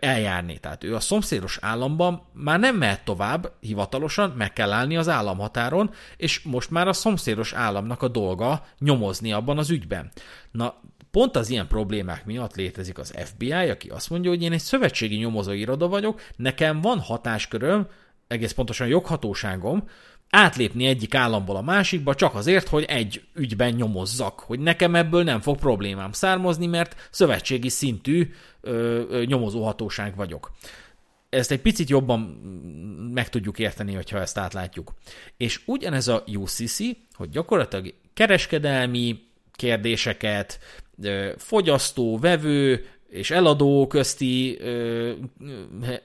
eljárni. 0.00 0.58
Tehát 0.58 0.84
ő 0.84 0.94
a 0.94 1.00
szomszédos 1.00 1.58
államban 1.60 2.22
már 2.32 2.58
nem 2.58 2.76
mehet 2.76 3.04
tovább 3.04 3.52
hivatalosan, 3.60 4.30
meg 4.30 4.52
kell 4.52 4.72
állni 4.72 4.96
az 4.96 5.08
államhatáron, 5.08 5.90
és 6.16 6.42
most 6.42 6.70
már 6.70 6.88
a 6.88 6.92
szomszédos 6.92 7.52
államnak 7.52 8.02
a 8.02 8.08
dolga 8.08 8.66
nyomozni 8.78 9.32
abban 9.32 9.58
az 9.58 9.70
ügyben. 9.70 10.10
Na, 10.50 10.74
Pont 11.10 11.36
az 11.36 11.50
ilyen 11.50 11.66
problémák 11.66 12.24
miatt 12.24 12.54
létezik 12.54 12.98
az 12.98 13.14
FBI, 13.16 13.52
aki 13.52 13.88
azt 13.88 14.10
mondja, 14.10 14.30
hogy 14.30 14.42
én 14.42 14.52
egy 14.52 14.60
szövetségi 14.60 15.16
nyomozóiroda 15.16 15.88
vagyok, 15.88 16.20
nekem 16.36 16.80
van 16.80 17.00
hatásköröm, 17.00 17.86
egész 18.26 18.52
pontosan 18.52 18.86
joghatóságom, 18.86 19.88
átlépni 20.30 20.86
egyik 20.86 21.14
államból 21.14 21.56
a 21.56 21.62
másikba 21.62 22.14
csak 22.14 22.34
azért, 22.34 22.68
hogy 22.68 22.84
egy 22.84 23.22
ügyben 23.34 23.74
nyomozzak, 23.74 24.40
hogy 24.40 24.58
nekem 24.58 24.94
ebből 24.94 25.22
nem 25.22 25.40
fog 25.40 25.58
problémám 25.58 26.12
származni, 26.12 26.66
mert 26.66 27.08
szövetségi 27.10 27.68
szintű 27.68 28.30
ö, 28.60 29.02
ö, 29.10 29.24
nyomozóhatóság 29.24 30.16
vagyok. 30.16 30.52
Ezt 31.28 31.50
egy 31.50 31.60
picit 31.60 31.88
jobban 31.88 32.20
meg 33.14 33.28
tudjuk 33.28 33.58
érteni, 33.58 33.94
hogyha 33.94 34.20
ezt 34.20 34.38
átlátjuk. 34.38 34.94
És 35.36 35.60
ugyanez 35.64 36.08
a 36.08 36.24
UCC, 36.26 36.78
hogy 37.12 37.28
gyakorlatilag 37.28 37.94
kereskedelmi 38.14 39.24
kérdéseket, 39.52 40.58
fogyasztó, 41.36 42.18
vevő 42.18 42.86
és 43.08 43.30
eladó 43.30 43.86
közti 43.86 44.58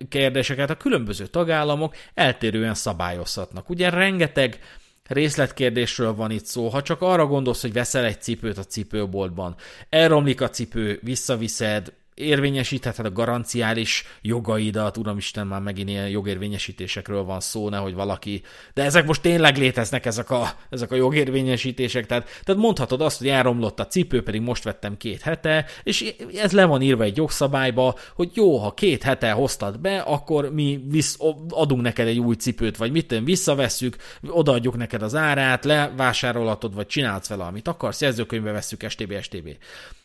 kérdéseket 0.10 0.69
a 0.69 0.78
különböző 0.78 1.28
tagállamok 1.28 1.95
eltérően 2.14 2.73
szabályozhatnak. 2.73 3.69
Ugye 3.69 3.90
rengeteg 3.90 4.60
részletkérdésről 5.07 6.15
van 6.15 6.32
itt 6.32 6.45
szó. 6.45 6.68
Ha 6.68 6.82
csak 6.82 7.02
arra 7.02 7.26
gondolsz, 7.26 7.61
hogy 7.61 7.73
veszel 7.73 8.06
egy 8.06 8.22
cipőt 8.22 8.57
a 8.57 8.64
cipőboltban, 8.64 9.56
elromlik 9.90 10.41
a 10.41 10.49
cipő, 10.49 10.99
visszaviszed, 11.03 11.94
érvényesítheted 12.14 13.06
a 13.06 13.12
garanciális 13.12 14.06
jogaidat, 14.22 14.98
uramisten, 14.98 15.48
már 15.48 15.62
megint 15.62 15.90
ilyen 15.90 16.10
jogérvényesítésekről 16.10 17.24
van 17.24 17.40
szó, 17.40 17.70
nehogy 17.70 17.94
valaki, 17.94 18.42
de 18.74 18.84
ezek 18.84 19.06
most 19.06 19.22
tényleg 19.22 19.58
léteznek, 19.58 20.06
ezek 20.06 20.30
a, 20.30 20.50
ezek 20.70 20.92
a 20.92 20.96
jogérvényesítések, 20.96 22.06
tehát, 22.06 22.28
tehát 22.44 22.62
mondhatod 22.62 23.02
azt, 23.02 23.18
hogy 23.18 23.28
elromlott 23.28 23.80
a 23.80 23.88
cipő, 23.88 24.24
pedig 24.24 24.42
most 24.42 24.64
vettem 24.64 24.98
két 24.98 25.22
hete, 25.22 25.66
és 25.84 26.14
ez 26.36 26.52
le 26.52 26.66
van 26.66 26.82
írva 26.82 27.04
egy 27.04 27.18
jogszabályba, 27.18 27.96
hogy 28.16 28.32
jó, 28.34 28.58
ha 28.58 28.74
két 28.74 29.04
hete 29.04 29.32
hoztad 29.32 29.80
be, 29.80 30.00
akkor 30.00 30.54
mi 30.54 30.84
visz, 30.88 31.18
adunk 31.50 31.82
neked 31.82 32.08
egy 32.08 32.20
új 32.20 32.36
cipőt, 32.36 32.78
vagy 32.78 32.92
mit 32.92 33.08
tudom, 33.08 33.24
visszavesszük, 33.24 33.96
odaadjuk 34.28 34.78
neked 34.78 35.02
az 35.02 35.16
árát, 35.16 35.66
levásárolhatod, 35.66 36.76
vagy 36.76 36.88
csinálsz 36.88 37.28
vele, 37.28 37.44
amit 37.44 37.68
akarsz, 37.68 38.02
jegyzőkönyvbe 38.02 38.52
vesszük, 38.52 38.90
STB, 38.90 39.22
STB. 39.22 39.50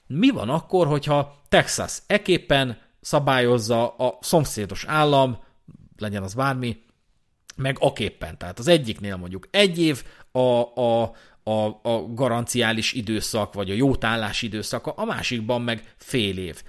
Mi 0.06 0.30
van 0.30 0.48
akkor, 0.48 0.86
hogyha 0.86 1.42
Texas 1.48 1.98
eképpen 2.06 2.78
szabályozza 3.00 3.88
a 3.88 4.18
szomszédos 4.20 4.84
állam, 4.84 5.38
legyen 5.98 6.22
az 6.22 6.34
bármi, 6.34 6.84
meg 7.56 7.76
aképpen. 7.80 8.38
Tehát 8.38 8.58
az 8.58 8.66
egyiknél 8.66 9.16
mondjuk 9.16 9.48
egy 9.50 9.78
év 9.78 10.04
a, 10.32 10.38
a, 10.38 11.02
a, 11.42 11.80
a 11.82 12.12
garanciális 12.14 12.92
időszak, 12.92 13.52
vagy 13.52 13.70
a 13.70 13.74
jótállás 13.74 14.42
időszaka, 14.42 14.90
a 14.90 15.04
másikban 15.04 15.62
meg 15.62 15.94
fél 15.96 16.38
év. 16.38 16.62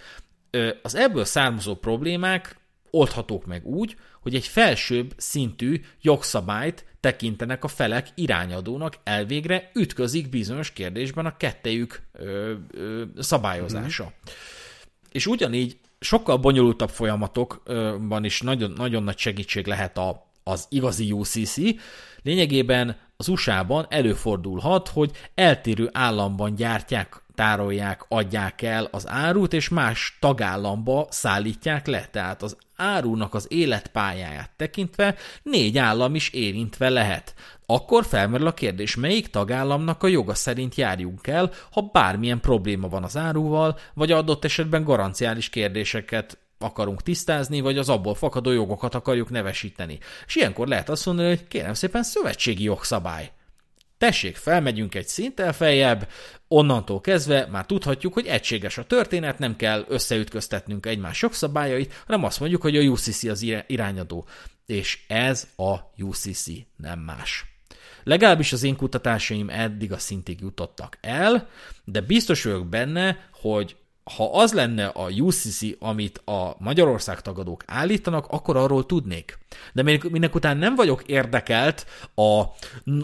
Az 0.81 0.95
ebből 0.95 1.25
származó 1.25 1.75
problémák 1.75 2.57
oldhatók 2.91 3.45
meg 3.45 3.65
úgy, 3.65 3.95
hogy 4.21 4.35
egy 4.35 4.47
felsőbb 4.47 5.13
szintű 5.17 5.81
jogszabályt 6.01 6.85
tekintenek 7.07 7.63
a 7.63 7.67
felek 7.67 8.07
irányadónak, 8.15 8.97
elvégre 9.03 9.71
ütközik 9.73 10.29
bizonyos 10.29 10.71
kérdésben 10.71 11.25
a 11.25 11.37
kettejük 11.37 12.01
ö, 12.11 12.53
ö, 12.71 13.03
szabályozása. 13.19 14.03
Mm. 14.03 14.31
És 15.11 15.27
ugyanígy 15.27 15.77
sokkal 15.99 16.37
bonyolultabb 16.37 16.89
folyamatokban 16.89 18.23
is 18.23 18.41
nagyon, 18.41 18.71
nagyon 18.71 19.03
nagy 19.03 19.17
segítség 19.17 19.67
lehet 19.67 19.97
a, 19.97 20.31
az 20.43 20.65
igazi 20.69 21.11
UCC. 21.11 21.57
Lényegében 22.23 22.97
az 23.17 23.27
USA-ban 23.27 23.85
előfordulhat, 23.89 24.87
hogy 24.87 25.11
eltérő 25.35 25.89
államban 25.93 26.55
gyártják 26.55 27.21
tárolják, 27.37 28.05
adják 28.07 28.61
el 28.61 28.87
az 28.91 29.07
árut, 29.07 29.53
és 29.53 29.69
más 29.69 30.17
tagállamba 30.19 31.07
szállítják 31.09 31.87
le. 31.87 32.07
Tehát 32.11 32.43
az 32.43 32.57
árunak 32.75 33.33
az 33.33 33.45
életpályáját 33.49 34.49
tekintve 34.55 35.15
négy 35.43 35.77
állam 35.77 36.15
is 36.15 36.29
érintve 36.29 36.89
lehet. 36.89 37.33
Akkor 37.65 38.05
felmerül 38.05 38.47
a 38.47 38.53
kérdés, 38.53 38.95
melyik 38.95 39.27
tagállamnak 39.27 40.03
a 40.03 40.07
joga 40.07 40.33
szerint 40.33 40.75
járjunk 40.75 41.27
el, 41.27 41.51
ha 41.71 41.89
bármilyen 41.91 42.39
probléma 42.39 42.87
van 42.87 43.03
az 43.03 43.17
áruval, 43.17 43.77
vagy 43.93 44.11
adott 44.11 44.45
esetben 44.45 44.83
garanciális 44.83 45.49
kérdéseket 45.49 46.37
akarunk 46.59 47.01
tisztázni, 47.01 47.61
vagy 47.61 47.77
az 47.77 47.89
abból 47.89 48.15
fakadó 48.15 48.51
jogokat 48.51 48.95
akarjuk 48.95 49.29
nevesíteni. 49.29 49.99
És 50.27 50.35
ilyenkor 50.35 50.67
lehet 50.67 50.89
azt 50.89 51.05
mondani, 51.05 51.27
hogy 51.27 51.47
kérem 51.47 51.73
szépen 51.73 52.03
szövetségi 52.03 52.63
jogszabály. 52.63 53.31
Tessék, 53.97 54.35
felmegyünk 54.35 54.95
egy 54.95 55.07
szinttel 55.07 55.53
feljebb, 55.53 56.09
onnantól 56.47 57.01
kezdve 57.01 57.47
már 57.51 57.65
tudhatjuk, 57.65 58.13
hogy 58.13 58.25
egységes 58.25 58.77
a 58.77 58.85
történet, 58.85 59.39
nem 59.39 59.55
kell 59.55 59.85
összeütköztetnünk 59.87 60.85
egymás 60.85 61.21
jogszabályait, 61.21 62.03
hanem 62.05 62.23
azt 62.23 62.39
mondjuk, 62.39 62.61
hogy 62.61 62.77
a 62.77 62.81
UCC 62.81 63.23
az 63.23 63.45
irányadó. 63.67 64.25
És 64.65 64.99
ez 65.07 65.47
a 65.55 65.75
UCC, 65.97 66.47
nem 66.75 66.99
más. 66.99 67.45
Legalábbis 68.03 68.53
az 68.53 68.63
én 68.63 68.75
kutatásaim 68.75 69.49
eddig 69.49 69.91
a 69.91 69.97
szintig 69.97 70.39
jutottak 70.41 70.97
el, 71.01 71.49
de 71.83 72.01
biztos 72.01 72.43
vagyok 72.43 72.67
benne, 72.67 73.29
hogy 73.31 73.75
ha 74.15 74.31
az 74.31 74.53
lenne 74.53 74.85
a 74.85 75.09
UCC, 75.09 75.61
amit 75.79 76.17
a 76.25 76.55
Magyarország 76.59 77.21
tagadók 77.21 77.63
állítanak, 77.65 78.27
akkor 78.29 78.57
arról 78.57 78.85
tudnék. 78.85 79.37
De 79.73 79.99
minek 80.09 80.35
után 80.35 80.57
nem 80.57 80.75
vagyok 80.75 81.03
érdekelt 81.03 81.85
a 82.15 82.43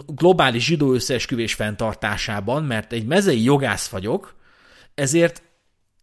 globális 0.06 0.64
zsidó 0.64 0.92
összeesküvés 0.92 1.54
fenntartásában, 1.54 2.64
mert 2.64 2.92
egy 2.92 3.06
mezei 3.06 3.42
jogász 3.42 3.88
vagyok, 3.88 4.34
ezért 4.94 5.42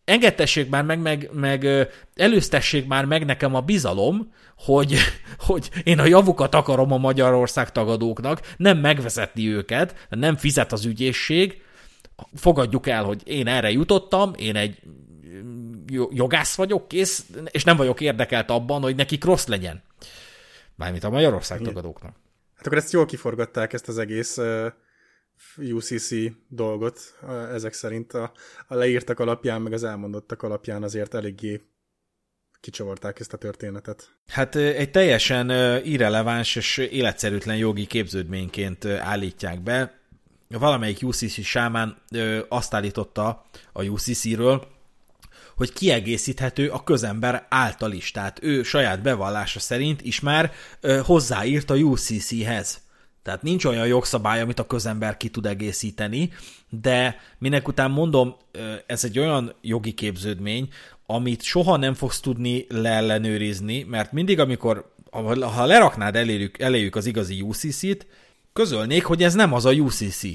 engedtessék 0.06 0.70
már 0.70 0.84
meg, 0.84 1.00
meg, 1.00 1.30
meg 1.34 1.68
előztessék 2.16 2.88
már 2.88 3.06
meg 3.06 3.26
nekem 3.26 3.56
a 3.56 3.62
bizalom, 3.62 4.34
hogy, 4.58 4.98
hogy 5.48 5.70
én 5.84 6.00
a 6.00 6.06
javukat 6.06 6.56
akarom 6.56 6.92
a 6.92 6.98
Magyarország 6.98 7.72
tagadóknak, 7.72 8.54
nem 8.58 8.78
megvezetni 8.78 9.48
őket, 9.48 10.08
nem 10.10 10.36
fizet 10.36 10.72
az 10.72 10.86
ügyészség, 10.86 11.62
fogadjuk 12.34 12.88
el, 12.88 13.04
hogy 13.04 13.22
én 13.26 13.48
erre 13.48 13.72
jutottam, 13.72 14.34
én 14.38 14.56
egy 14.56 14.80
jogász 16.10 16.56
vagyok, 16.56 16.88
kész, 16.88 17.26
és 17.52 17.64
nem 17.64 17.78
vagyok 17.78 18.02
érdekelt 18.02 18.50
abban, 18.50 18.82
hogy 18.82 18.96
nekik 18.96 19.24
rossz 19.24 19.46
legyen. 19.46 19.84
Mármint 20.76 21.04
a 21.04 21.10
Magyarország 21.10 21.62
tagadóknak. 21.62 22.16
Hát 22.56 22.66
akkor 22.66 22.78
ezt 22.78 22.92
jól 22.92 23.06
kiforgatták, 23.06 23.74
ezt 23.74 23.88
az 23.88 23.98
egész 23.98 24.38
uh, 24.38 24.72
UCC 25.58 26.14
dolgot, 26.48 27.00
uh, 27.22 27.54
ezek 27.54 27.74
szerint 27.74 28.14
a, 28.14 28.32
a 28.68 28.76
leírtak 28.76 29.20
alapján, 29.20 29.62
meg 29.62 29.74
az 29.74 29.84
elmondottak 29.84 30.44
alapján 30.44 30.84
azért 30.84 31.14
eléggé 31.14 31.62
kicsavarták 32.60 33.20
ezt 33.20 33.34
a 33.34 33.38
történetet. 33.38 34.18
Hát 34.28 34.56
egy 34.56 34.92
teljesen 34.92 35.50
irreleváns 35.86 36.56
és 36.56 36.78
életszerűtlen 36.78 37.58
jogi 37.58 37.86
képződményként 37.86 38.86
állítják 38.86 39.62
be 39.62 40.01
valamelyik 40.60 41.00
UCC 41.02 41.44
sámán 41.44 41.98
ö, 42.12 42.40
azt 42.50 42.74
állította 42.74 43.46
a 43.74 43.84
UCC-ről, 43.84 44.68
hogy 45.56 45.74
kiegészíthető 45.74 46.70
a 46.70 46.84
közember 46.84 47.46
által 47.50 47.92
is. 47.92 48.12
Tehát 48.12 48.40
ő 48.44 48.64
saját 48.64 49.02
bevallása 49.02 49.60
szerint 49.60 50.02
is 50.02 50.20
már 50.20 50.52
ö, 50.82 51.00
hozzáírt 51.04 51.70
a 51.70 51.76
UCC-hez. 51.76 52.82
Tehát 53.24 53.42
nincs 53.42 53.66
olyan 53.66 53.88
jogszabály, 53.88 54.42
amit 54.42 54.60
a 54.60 54.68
közember 54.68 55.18
ki 55.18 55.30
tud 55.30 55.46
egészíteni, 55.46 56.32
de 56.70 57.20
minek 57.38 57.68
után 57.68 57.92
mondom, 57.92 58.36
ez 58.86 59.04
egy 59.04 59.20
olyan 59.20 59.54
jogi 59.62 59.94
képződmény, 59.94 60.70
amit 61.06 61.42
soha 61.42 61.78
nem 61.78 61.94
fogsz 61.94 62.20
tudni 62.20 62.66
leellenőrizni, 62.70 63.84
mert 63.84 64.12
mindig, 64.12 64.40
amikor 64.40 64.94
ha 65.42 65.66
leraknád 65.66 66.16
eléjük, 66.16 66.60
eléjük 66.60 66.96
az 66.96 67.06
igazi 67.06 67.42
UCC-t, 67.42 68.08
közölnék, 68.54 69.06
hogy 69.06 69.24
ez 69.24 69.34
nem 69.34 69.54
az 69.54 69.66
a 69.66 69.72
UCC 69.72 70.26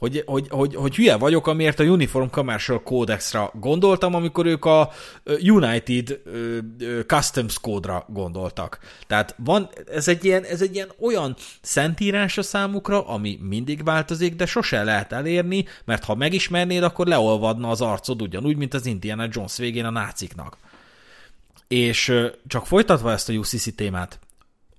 hogy, 0.00 0.22
hogy, 0.26 0.48
hogy, 0.48 0.74
hogy 0.74 0.94
hülye 0.94 1.16
vagyok, 1.16 1.46
amiért 1.46 1.80
a 1.80 1.84
Uniform 1.84 2.28
Commercial 2.30 2.82
Codexra 2.82 3.52
gondoltam, 3.54 4.14
amikor 4.14 4.46
ők 4.46 4.64
a 4.64 4.90
United 5.40 6.20
Customs 7.06 7.58
Code-ra 7.58 8.06
gondoltak. 8.08 8.78
Tehát 9.06 9.34
van, 9.38 9.68
ez 9.92 10.08
egy 10.08 10.24
ilyen, 10.24 10.44
ez 10.44 10.62
egy 10.62 10.74
ilyen 10.74 10.92
olyan 11.00 11.36
szentírás 11.60 12.38
a 12.38 12.42
számukra, 12.42 13.06
ami 13.06 13.38
mindig 13.42 13.84
változik, 13.84 14.36
de 14.36 14.46
sose 14.46 14.84
lehet 14.84 15.12
elérni, 15.12 15.64
mert 15.84 16.04
ha 16.04 16.14
megismernéd, 16.14 16.82
akkor 16.82 17.06
leolvadna 17.06 17.70
az 17.70 17.80
arcod 17.80 18.22
ugyanúgy, 18.22 18.56
mint 18.56 18.74
az 18.74 18.86
Indiana 18.86 19.26
Jones 19.30 19.56
végén 19.56 19.84
a 19.84 19.90
náciknak. 19.90 20.56
És 21.68 22.12
csak 22.46 22.66
folytatva 22.66 23.12
ezt 23.12 23.28
a 23.28 23.32
UCC 23.32 23.74
témát, 23.74 24.18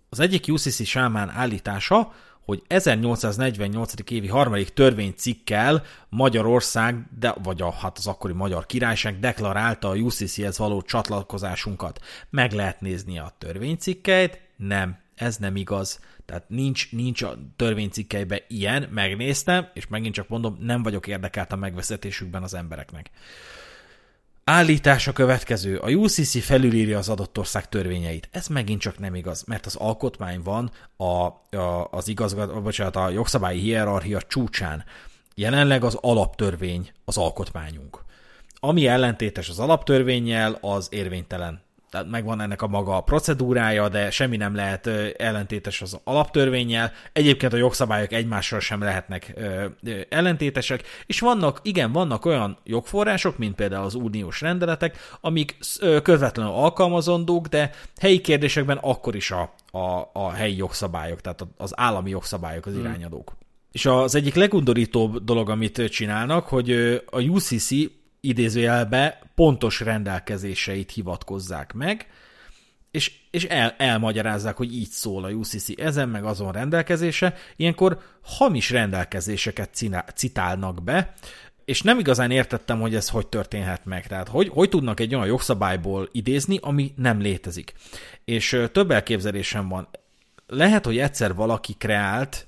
az 0.09 0.19
egyik 0.19 0.45
UCC 0.47 0.85
sámán 0.85 1.29
állítása, 1.29 2.13
hogy 2.45 2.63
1848. 2.67 3.93
évi 4.11 4.27
harmadik 4.27 4.69
törvénycikkel 4.69 5.83
Magyarország, 6.09 7.05
de, 7.19 7.35
vagy 7.43 7.61
a, 7.61 7.71
hát 7.71 7.97
az 7.97 8.07
akkori 8.07 8.33
Magyar 8.33 8.65
Királyság 8.65 9.19
deklarálta 9.19 9.89
a 9.89 9.95
UCC-hez 9.95 10.57
való 10.57 10.81
csatlakozásunkat. 10.81 11.99
Meg 12.29 12.51
lehet 12.51 12.81
nézni 12.81 13.19
a 13.19 13.33
törvénycikkeit? 13.37 14.41
Nem, 14.55 14.97
ez 15.15 15.37
nem 15.37 15.55
igaz. 15.55 15.99
Tehát 16.25 16.49
nincs, 16.49 16.91
nincs 16.91 17.21
a 17.21 17.37
törvénycikkeiben 17.55 18.39
ilyen, 18.47 18.87
megnéztem, 18.91 19.67
és 19.73 19.87
megint 19.87 20.13
csak 20.13 20.27
mondom, 20.27 20.57
nem 20.59 20.83
vagyok 20.83 21.07
érdekelt 21.07 21.51
a 21.51 21.55
megvezetésükben 21.55 22.43
az 22.43 22.53
embereknek. 22.53 23.09
Állítás 24.51 25.07
a 25.07 25.11
következő. 25.11 25.77
A 25.77 25.89
UCC 25.89 26.43
felülírja 26.43 26.97
az 26.97 27.09
adott 27.09 27.37
ország 27.37 27.69
törvényeit. 27.69 28.29
Ez 28.31 28.47
megint 28.47 28.81
csak 28.81 28.99
nem 28.99 29.15
igaz, 29.15 29.43
mert 29.43 29.65
az 29.65 29.75
alkotmány 29.75 30.41
van 30.41 30.71
a, 30.97 31.05
a, 31.05 31.87
az 31.91 32.07
igazgat, 32.07 32.61
bocsánat, 32.63 32.95
a 32.95 33.09
jogszabályi 33.09 33.59
hierarchia 33.59 34.21
csúcsán. 34.21 34.83
Jelenleg 35.35 35.83
az 35.83 35.97
alaptörvény 36.01 36.91
az 37.05 37.17
alkotmányunk. 37.17 38.03
Ami 38.59 38.87
ellentétes 38.87 39.49
az 39.49 39.59
alaptörvényjel, 39.59 40.57
az 40.61 40.87
érvénytelen 40.91 41.61
tehát 41.91 42.09
megvan 42.09 42.41
ennek 42.41 42.61
a 42.61 42.67
maga 42.67 43.01
procedúrája, 43.01 43.89
de 43.89 44.11
semmi 44.11 44.37
nem 44.37 44.55
lehet 44.55 44.87
ellentétes 45.17 45.81
az 45.81 45.99
alaptörvényel. 46.03 46.91
Egyébként 47.13 47.53
a 47.53 47.57
jogszabályok 47.57 48.11
egymással 48.11 48.59
sem 48.59 48.81
lehetnek 48.81 49.33
ellentétesek, 50.09 50.83
és 51.05 51.19
vannak, 51.19 51.59
igen, 51.63 51.91
vannak 51.91 52.25
olyan 52.25 52.57
jogforrások, 52.63 53.37
mint 53.37 53.55
például 53.55 53.85
az 53.85 53.95
uniós 53.95 54.41
rendeletek, 54.41 54.97
amik 55.21 55.57
közvetlenül 56.03 56.51
alkalmazandók, 56.51 57.47
de 57.47 57.71
helyi 57.99 58.21
kérdésekben 58.21 58.77
akkor 58.77 59.15
is 59.15 59.31
a, 59.31 59.53
a, 59.71 60.09
a 60.13 60.31
helyi 60.31 60.55
jogszabályok, 60.57 61.21
tehát 61.21 61.47
az 61.57 61.71
állami 61.75 62.09
jogszabályok 62.09 62.65
az 62.65 62.73
hmm. 62.73 62.81
irányadók. 62.81 63.29
Hmm. 63.29 63.39
És 63.71 63.85
az 63.85 64.15
egyik 64.15 64.35
legundorítóbb 64.35 65.23
dolog, 65.23 65.49
amit 65.49 65.89
csinálnak, 65.89 66.47
hogy 66.47 66.71
a 67.09 67.21
UCC 67.21 67.71
idézőjelbe 68.21 69.21
pontos 69.35 69.79
rendelkezéseit 69.79 70.91
hivatkozzák 70.91 71.73
meg, 71.73 72.07
és, 72.91 73.11
és 73.31 73.43
el, 73.43 73.75
elmagyarázzák, 73.77 74.57
hogy 74.57 74.73
így 74.75 74.89
szól 74.89 75.23
a 75.23 75.29
UCC 75.29 75.79
ezen, 75.79 76.09
meg 76.09 76.23
azon 76.23 76.51
rendelkezése, 76.51 77.35
ilyenkor 77.55 77.99
hamis 78.21 78.69
rendelkezéseket 78.69 79.85
citálnak 80.15 80.83
be, 80.83 81.13
és 81.65 81.81
nem 81.81 81.99
igazán 81.99 82.31
értettem, 82.31 82.79
hogy 82.79 82.95
ez 82.95 83.09
hogy 83.09 83.27
történhet 83.27 83.85
meg. 83.85 84.07
Tehát 84.07 84.27
hogy, 84.27 84.49
hogy 84.49 84.69
tudnak 84.69 84.99
egy 84.99 85.15
olyan 85.15 85.27
jogszabályból 85.27 86.09
idézni, 86.11 86.57
ami 86.61 86.93
nem 86.95 87.19
létezik. 87.19 87.73
És 88.25 88.61
több 88.71 88.91
elképzelésem 88.91 89.67
van. 89.67 89.87
Lehet, 90.47 90.85
hogy 90.85 90.97
egyszer 90.97 91.35
valaki 91.35 91.73
kreált 91.73 92.47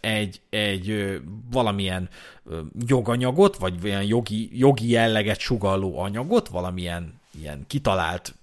egy, 0.00 0.40
egy 0.50 1.20
valamilyen 1.50 2.08
joganyagot, 2.86 3.56
vagy 3.56 3.74
olyan 3.84 4.04
jogi, 4.04 4.58
jogi 4.58 4.90
jelleget 4.90 5.38
sugalló 5.38 5.98
anyagot, 5.98 6.48
valamilyen 6.48 7.20
ilyen 7.40 7.64
kitalált 7.66 8.34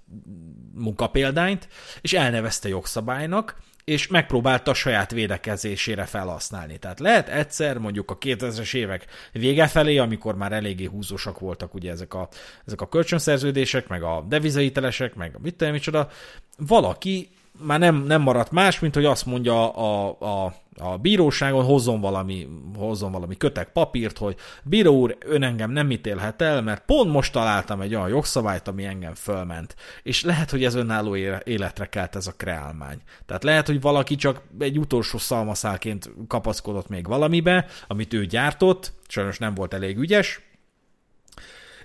munkapéldányt, 0.74 1.68
és 2.02 2.14
elnevezte 2.14 2.70
jogszabálynak, 2.70 3.62
és 3.84 4.08
megpróbálta 4.08 4.72
a 4.72 4.74
saját 4.74 5.12
védekezésére 5.12 6.06
felhasználni. 6.06 6.78
Tehát 6.78 7.00
lehet 7.00 7.30
egyszer, 7.30 7.78
mondjuk 7.78 8.12
a 8.12 8.18
2000-es 8.18 8.74
évek 8.74 9.06
vége 9.32 9.68
felé, 9.68 9.98
amikor 9.98 10.36
már 10.36 10.52
eléggé 10.52 10.86
húzósak 10.86 11.40
voltak 11.40 11.74
ugye 11.74 11.92
ezek 11.92 12.14
a, 12.14 12.30
ezek 12.66 12.82
a 12.82 12.88
kölcsönszerződések, 12.88 13.88
meg 13.88 14.04
a 14.04 14.26
devizaitelesek, 14.28 15.16
meg 15.16 15.36
a 15.36 15.40
mit 15.42 15.56
tudom, 15.56 15.74
micsoda, 15.74 16.10
valaki 16.58 17.30
már 17.60 17.80
nem, 17.80 17.96
nem 17.96 18.22
maradt 18.22 18.52
más, 18.52 18.80
mint 18.80 18.94
hogy 18.94 19.06
azt 19.06 19.26
mondja 19.26 19.72
a, 19.72 20.16
a, 20.20 20.54
a 20.78 20.98
bíróságon, 20.98 21.66
hozzon 21.66 22.02
valami, 22.02 22.48
hozzon 22.76 23.12
valami 23.12 23.38
kötek 23.38 23.72
papírt, 23.72 24.18
hogy 24.18 24.36
bíró 24.64 25.00
úr, 25.00 25.18
ön 25.20 25.44
engem 25.44 25.72
nem 25.72 25.92
ítélhet 25.92 26.42
el, 26.42 26.62
mert 26.62 26.86
pont 26.86 27.12
most 27.12 27.34
találtam 27.34 27.82
egy 27.82 27.96
olyan 27.96 28.10
jogszabályt, 28.10 28.68
ami 28.68 28.86
engem 28.86 29.14
fölment. 29.14 29.76
És 30.04 30.24
lehet, 30.24 30.52
hogy 30.52 30.64
ez 30.64 30.76
önálló 30.76 31.16
életre 31.44 31.86
kelt 31.86 32.16
ez 32.16 32.28
a 32.28 32.34
kreálmány. 32.38 33.02
Tehát 33.26 33.44
lehet, 33.44 33.68
hogy 33.68 33.82
valaki 33.82 34.16
csak 34.16 34.42
egy 34.60 34.80
utolsó 34.80 35.18
szalmaszálként 35.18 36.12
kapaszkodott 36.28 36.90
még 36.90 37.08
valamibe, 37.08 37.66
amit 37.88 38.14
ő 38.14 38.26
gyártott, 38.26 38.94
sajnos 39.08 39.38
nem 39.38 39.54
volt 39.54 39.74
elég 39.74 39.98
ügyes, 39.98 40.42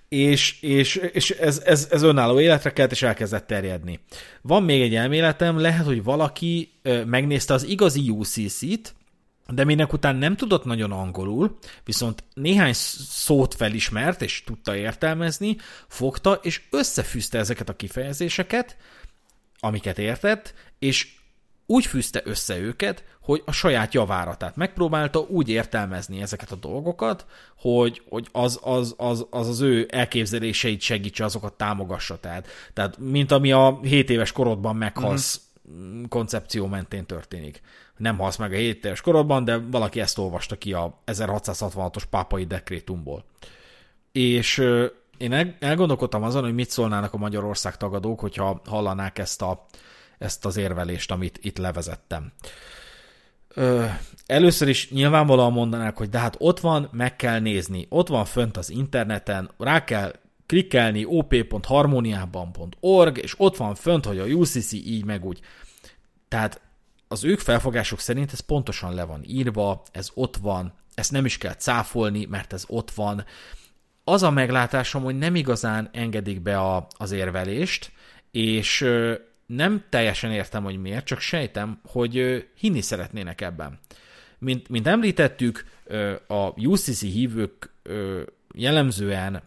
és, 0.09 0.61
és, 0.61 0.97
és 1.13 1.31
ez, 1.31 1.63
ez, 1.65 1.89
ez 1.91 2.03
önálló 2.03 2.41
életre 2.41 2.73
kelt, 2.73 2.91
és 2.91 3.03
elkezdett 3.03 3.47
terjedni. 3.47 4.01
Van 4.43 4.63
még 4.63 4.83
egy 4.83 4.95
elméletem, 4.95 5.59
lehet, 5.59 5.85
hogy 5.85 6.03
valaki 6.03 6.73
megnézte 7.07 7.55
az 7.55 7.63
igazi 7.63 8.11
UCC-t, 8.11 8.95
de 9.47 9.65
minek 9.65 9.93
után 9.93 10.17
nem 10.17 10.37
tudott 10.37 10.65
nagyon 10.65 10.93
angolul, 10.93 11.59
viszont 11.85 12.25
néhány 12.35 12.73
szót 12.73 13.55
felismert, 13.55 14.23
és 14.23 14.43
tudta 14.45 14.77
értelmezni, 14.77 15.57
fogta, 15.89 16.33
és 16.43 16.63
összefűzte 16.71 17.39
ezeket 17.39 17.69
a 17.69 17.77
kifejezéseket, 17.77 18.77
amiket 19.59 19.99
értett, 19.99 20.55
és 20.79 21.09
úgy 21.71 21.87
fűzte 21.87 22.21
össze 22.25 22.59
őket, 22.59 23.05
hogy 23.21 23.43
a 23.47 23.53
saját 23.53 23.95
javára. 23.95 24.37
Tehát 24.37 24.57
megpróbálta 24.57 25.21
úgy 25.21 25.49
értelmezni 25.49 26.21
ezeket 26.21 26.51
a 26.51 26.57
dolgokat, 26.57 27.27
hogy, 27.59 28.03
hogy 28.09 28.29
az, 28.33 28.61
az, 28.63 28.95
az, 28.97 29.27
az, 29.31 29.49
az 29.49 29.61
ő 29.61 29.89
elképzeléseit 29.91 30.81
segítse, 30.81 31.25
azokat 31.25 31.53
támogassa. 31.53 32.21
Tehát, 32.21 32.47
tehát 32.73 32.99
mint 32.99 33.31
ami 33.31 33.53
a 33.53 33.79
7 33.83 34.11
éves 34.11 34.33
korodban 34.33 34.77
meghalsz 34.77 35.41
mm-hmm. 35.71 36.05
koncepció 36.09 36.67
mentén 36.67 37.07
történik. 37.07 37.61
Nem 37.97 38.19
halsz 38.19 38.37
meg 38.37 38.53
a 38.53 38.57
7 38.57 38.85
éves 38.85 39.01
korodban, 39.01 39.45
de 39.45 39.57
valaki 39.57 40.01
ezt 40.01 40.19
olvasta 40.19 40.57
ki 40.57 40.73
a 40.73 41.03
1666-os 41.07 42.03
pápai 42.11 42.45
dekrétumból. 42.45 43.25
És 44.13 44.65
én 45.19 45.57
elgondolkodtam 45.61 46.23
azon, 46.23 46.43
hogy 46.43 46.55
mit 46.55 46.71
szólnának 46.71 47.15
a 47.15 47.19
Magyarország 47.19 47.77
tagadók, 47.77 48.21
hogyha 48.21 48.61
hallanák 48.67 49.19
ezt, 49.19 49.43
a, 49.43 49.67
ezt 50.19 50.45
az 50.45 50.57
érvelést, 50.57 51.11
amit 51.11 51.39
itt 51.43 51.59
levezettem. 51.59 52.33
Ö, 53.49 53.85
először 54.27 54.69
is 54.69 54.91
nyilvánvalóan 54.91 55.53
mondanák, 55.53 55.97
hogy 55.97 56.09
de 56.09 56.19
hát 56.19 56.37
ott 56.39 56.61
van, 56.61 56.89
meg 56.93 57.17
kell 57.17 57.41
nézni, 57.41 57.87
ott 57.89 58.09
van 58.09 58.25
fönt 58.25 58.57
az 58.57 58.71
interneten, 58.71 59.51
rá 59.59 59.85
kell 59.85 60.13
klikkelni 60.47 61.05
op.harmoniában.org, 61.05 63.19
és 63.19 63.35
ott 63.37 63.57
van 63.57 63.75
fönt, 63.75 64.05
hogy 64.05 64.19
a 64.19 64.25
UCC 64.25 64.73
így 64.73 65.05
meg 65.05 65.25
úgy. 65.25 65.41
Tehát 66.29 66.61
az 67.09 67.25
ők 67.25 67.39
felfogások 67.39 68.01
szerint 68.01 68.33
ez 68.33 68.41
pontosan 68.41 68.95
le 68.95 69.05
van 69.05 69.25
írva, 69.27 69.83
ez 69.93 70.11
ott 70.15 70.37
van, 70.37 70.73
ezt 70.95 71.11
nem 71.11 71.25
is 71.25 71.39
kell 71.39 71.55
cáfolni, 71.55 72.25
mert 72.25 72.53
ez 72.53 72.65
ott 72.67 72.91
van. 72.91 73.25
Az 74.05 74.23
a 74.23 74.31
meglátásom, 74.31 75.03
hogy 75.03 75.19
nem 75.19 75.35
igazán 75.35 75.89
engedik 75.93 76.43
be 76.43 76.59
a, 76.59 76.87
az 76.97 77.11
érvelést, 77.11 77.93
és 78.31 78.87
nem 79.49 79.85
teljesen 79.89 80.33
értem, 80.33 80.63
hogy 80.63 80.77
miért, 80.77 81.05
csak 81.05 81.21
sejtem, 81.21 81.81
hogy 81.85 82.47
hinni 82.55 82.81
szeretnének 82.81 83.41
ebben. 83.41 83.79
Mint, 84.39 84.69
mint 84.69 84.87
említettük, 84.87 85.65
a 86.27 86.61
UCC 86.61 87.01
hívők 87.01 87.71
jellemzően 88.55 89.43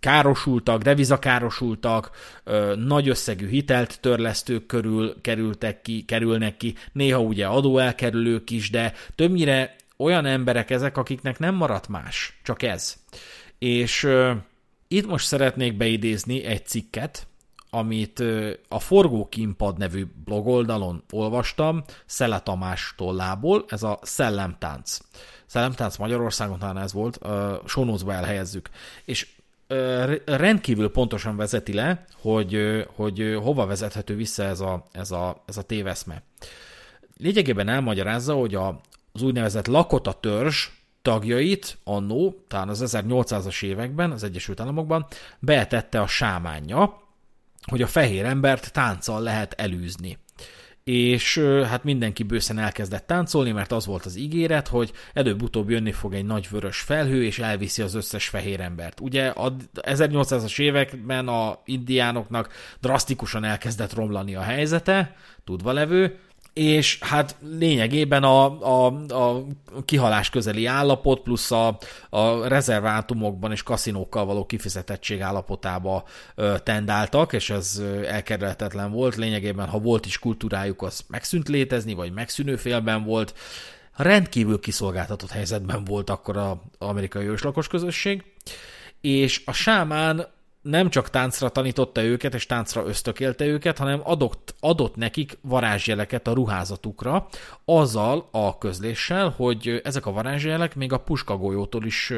károsultak, 0.00 0.82
devizakárosultak, 0.82 2.10
nagy 2.76 3.08
összegű 3.08 3.48
hitelt 3.48 4.00
törlesztők 4.00 4.66
körül 4.66 5.20
kerültek 5.20 5.82
ki, 5.82 6.04
kerülnek 6.04 6.56
ki, 6.56 6.74
néha 6.92 7.20
ugye 7.20 7.46
adóelkerülők 7.46 8.50
is, 8.50 8.70
de 8.70 8.92
többnyire 9.14 9.76
olyan 9.96 10.26
emberek 10.26 10.70
ezek, 10.70 10.96
akiknek 10.96 11.38
nem 11.38 11.54
maradt 11.54 11.88
más, 11.88 12.40
csak 12.42 12.62
ez. 12.62 12.96
És 13.58 14.08
itt 14.88 15.06
most 15.06 15.26
szeretnék 15.26 15.76
beidézni 15.76 16.44
egy 16.44 16.66
cikket, 16.66 17.26
amit 17.74 18.22
a 18.68 18.78
Forgókínpad 18.78 19.78
nevű 19.78 20.06
blogoldalon 20.24 21.02
olvastam, 21.12 21.84
Szele 22.06 22.40
Tamás 22.40 22.94
tollából, 22.96 23.64
ez 23.68 23.82
a 23.82 23.98
Szellemtánc. 24.02 24.98
Szellemtánc 25.46 25.96
Magyarországon 25.96 26.58
talán 26.58 26.78
ez 26.78 26.92
volt, 26.92 27.18
sonózba 27.64 28.12
elhelyezzük. 28.12 28.70
És 29.04 29.28
rendkívül 30.24 30.90
pontosan 30.90 31.36
vezeti 31.36 31.72
le, 31.72 32.04
hogy, 32.20 32.84
hogy 32.94 33.38
hova 33.42 33.66
vezethető 33.66 34.16
vissza 34.16 34.42
ez 34.42 34.60
a, 34.60 34.84
ez 34.92 35.10
a, 35.10 35.42
ez 35.46 35.56
a 35.56 35.62
téveszme. 35.62 36.22
Lényegében 37.16 37.68
elmagyarázza, 37.68 38.34
hogy 38.34 38.54
a, 38.54 38.80
az 39.12 39.22
úgynevezett 39.22 39.66
lakota 39.66 40.12
törzs 40.12 40.68
tagjait 41.02 41.78
annó, 41.84 42.44
talán 42.48 42.68
az 42.68 42.82
1800-as 42.86 43.62
években 43.62 44.10
az 44.10 44.22
Egyesült 44.22 44.60
Államokban 44.60 45.06
beetette 45.38 46.00
a 46.00 46.06
sámánja, 46.06 47.01
hogy 47.70 47.82
a 47.82 47.86
fehér 47.86 48.24
embert 48.24 48.72
tánccal 48.72 49.20
lehet 49.20 49.52
elűzni 49.52 50.18
és 50.84 51.38
hát 51.68 51.84
mindenki 51.84 52.22
bőszen 52.22 52.58
elkezdett 52.58 53.06
táncolni, 53.06 53.50
mert 53.52 53.72
az 53.72 53.86
volt 53.86 54.04
az 54.04 54.16
ígéret, 54.16 54.68
hogy 54.68 54.92
előbb-utóbb 55.12 55.70
jönni 55.70 55.92
fog 55.92 56.14
egy 56.14 56.24
nagy 56.24 56.48
vörös 56.50 56.80
felhő, 56.80 57.24
és 57.24 57.38
elviszi 57.38 57.82
az 57.82 57.94
összes 57.94 58.28
fehér 58.28 58.60
embert. 58.60 59.00
Ugye 59.00 59.26
a 59.26 59.56
1800-as 59.74 60.60
években 60.60 61.28
a 61.28 61.58
indiánoknak 61.64 62.52
drasztikusan 62.80 63.44
elkezdett 63.44 63.94
romlani 63.94 64.34
a 64.34 64.40
helyzete, 64.40 65.16
tudva 65.44 65.72
levő, 65.72 66.18
és 66.52 66.98
hát 67.00 67.36
lényegében 67.58 68.22
a, 68.22 68.60
a, 68.60 68.86
a 69.08 69.44
kihalás 69.84 70.30
közeli 70.30 70.66
állapot 70.66 71.20
plusz 71.20 71.50
a, 71.50 71.78
a 72.10 72.48
rezervátumokban 72.48 73.52
és 73.52 73.62
kaszinókkal 73.62 74.24
való 74.24 74.46
kifizetettség 74.46 75.20
állapotába 75.20 76.04
ö, 76.34 76.54
tendáltak, 76.62 77.32
és 77.32 77.50
ez 77.50 77.82
elkerülhetetlen 78.06 78.90
volt. 78.90 79.16
Lényegében, 79.16 79.68
ha 79.68 79.78
volt 79.78 80.06
is 80.06 80.18
kultúrájuk, 80.18 80.82
az 80.82 81.04
megszűnt 81.08 81.48
létezni, 81.48 81.94
vagy 81.94 82.12
megszűnő 82.12 82.56
félben 82.56 83.04
volt. 83.04 83.34
Rendkívül 83.96 84.60
kiszolgáltatott 84.60 85.30
helyzetben 85.30 85.84
volt 85.84 86.10
akkor 86.10 86.36
az 86.36 86.56
amerikai 86.78 87.26
őslakos 87.26 87.68
közösség, 87.68 88.24
és 89.00 89.42
a 89.44 89.52
sámán 89.52 90.26
nem 90.62 90.90
csak 90.90 91.10
táncra 91.10 91.48
tanította 91.48 92.02
őket, 92.02 92.34
és 92.34 92.46
táncra 92.46 92.86
ösztökélte 92.86 93.44
őket, 93.44 93.78
hanem 93.78 94.00
adott, 94.04 94.54
adott 94.60 94.96
nekik 94.96 95.38
varázsjeleket 95.40 96.26
a 96.26 96.32
ruházatukra, 96.32 97.28
azzal 97.64 98.28
a 98.30 98.58
közléssel, 98.58 99.28
hogy 99.28 99.80
ezek 99.84 100.06
a 100.06 100.12
varázsjelek 100.12 100.74
még 100.74 100.92
a 100.92 100.98
puskagolyótól 100.98 101.84
is 101.84 102.12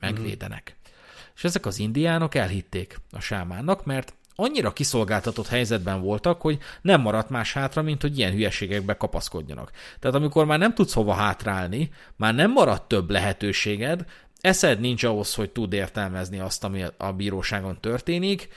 megvédenek. 0.00 0.76
Mm. 0.76 0.90
És 1.34 1.44
ezek 1.44 1.66
az 1.66 1.78
indiánok 1.78 2.34
elhitték 2.34 3.00
a 3.10 3.20
sámánnak, 3.20 3.84
mert 3.84 4.14
annyira 4.34 4.72
kiszolgáltatott 4.72 5.46
helyzetben 5.46 6.00
voltak, 6.00 6.40
hogy 6.40 6.58
nem 6.82 7.00
maradt 7.00 7.30
más 7.30 7.52
hátra, 7.52 7.82
mint 7.82 8.02
hogy 8.02 8.18
ilyen 8.18 8.32
hülyeségekbe 8.32 8.96
kapaszkodjanak. 8.96 9.70
Tehát 9.98 10.16
amikor 10.16 10.44
már 10.44 10.58
nem 10.58 10.74
tudsz 10.74 10.92
hova 10.92 11.12
hátrálni, 11.12 11.90
már 12.16 12.34
nem 12.34 12.52
maradt 12.52 12.88
több 12.88 13.10
lehetőséged, 13.10 14.04
eszed 14.40 14.80
nincs 14.80 15.04
ahhoz, 15.04 15.34
hogy 15.34 15.50
tud 15.50 15.72
értelmezni 15.72 16.38
azt, 16.38 16.64
ami 16.64 16.84
a 16.96 17.12
bíróságon 17.12 17.80
történik, 17.80 18.48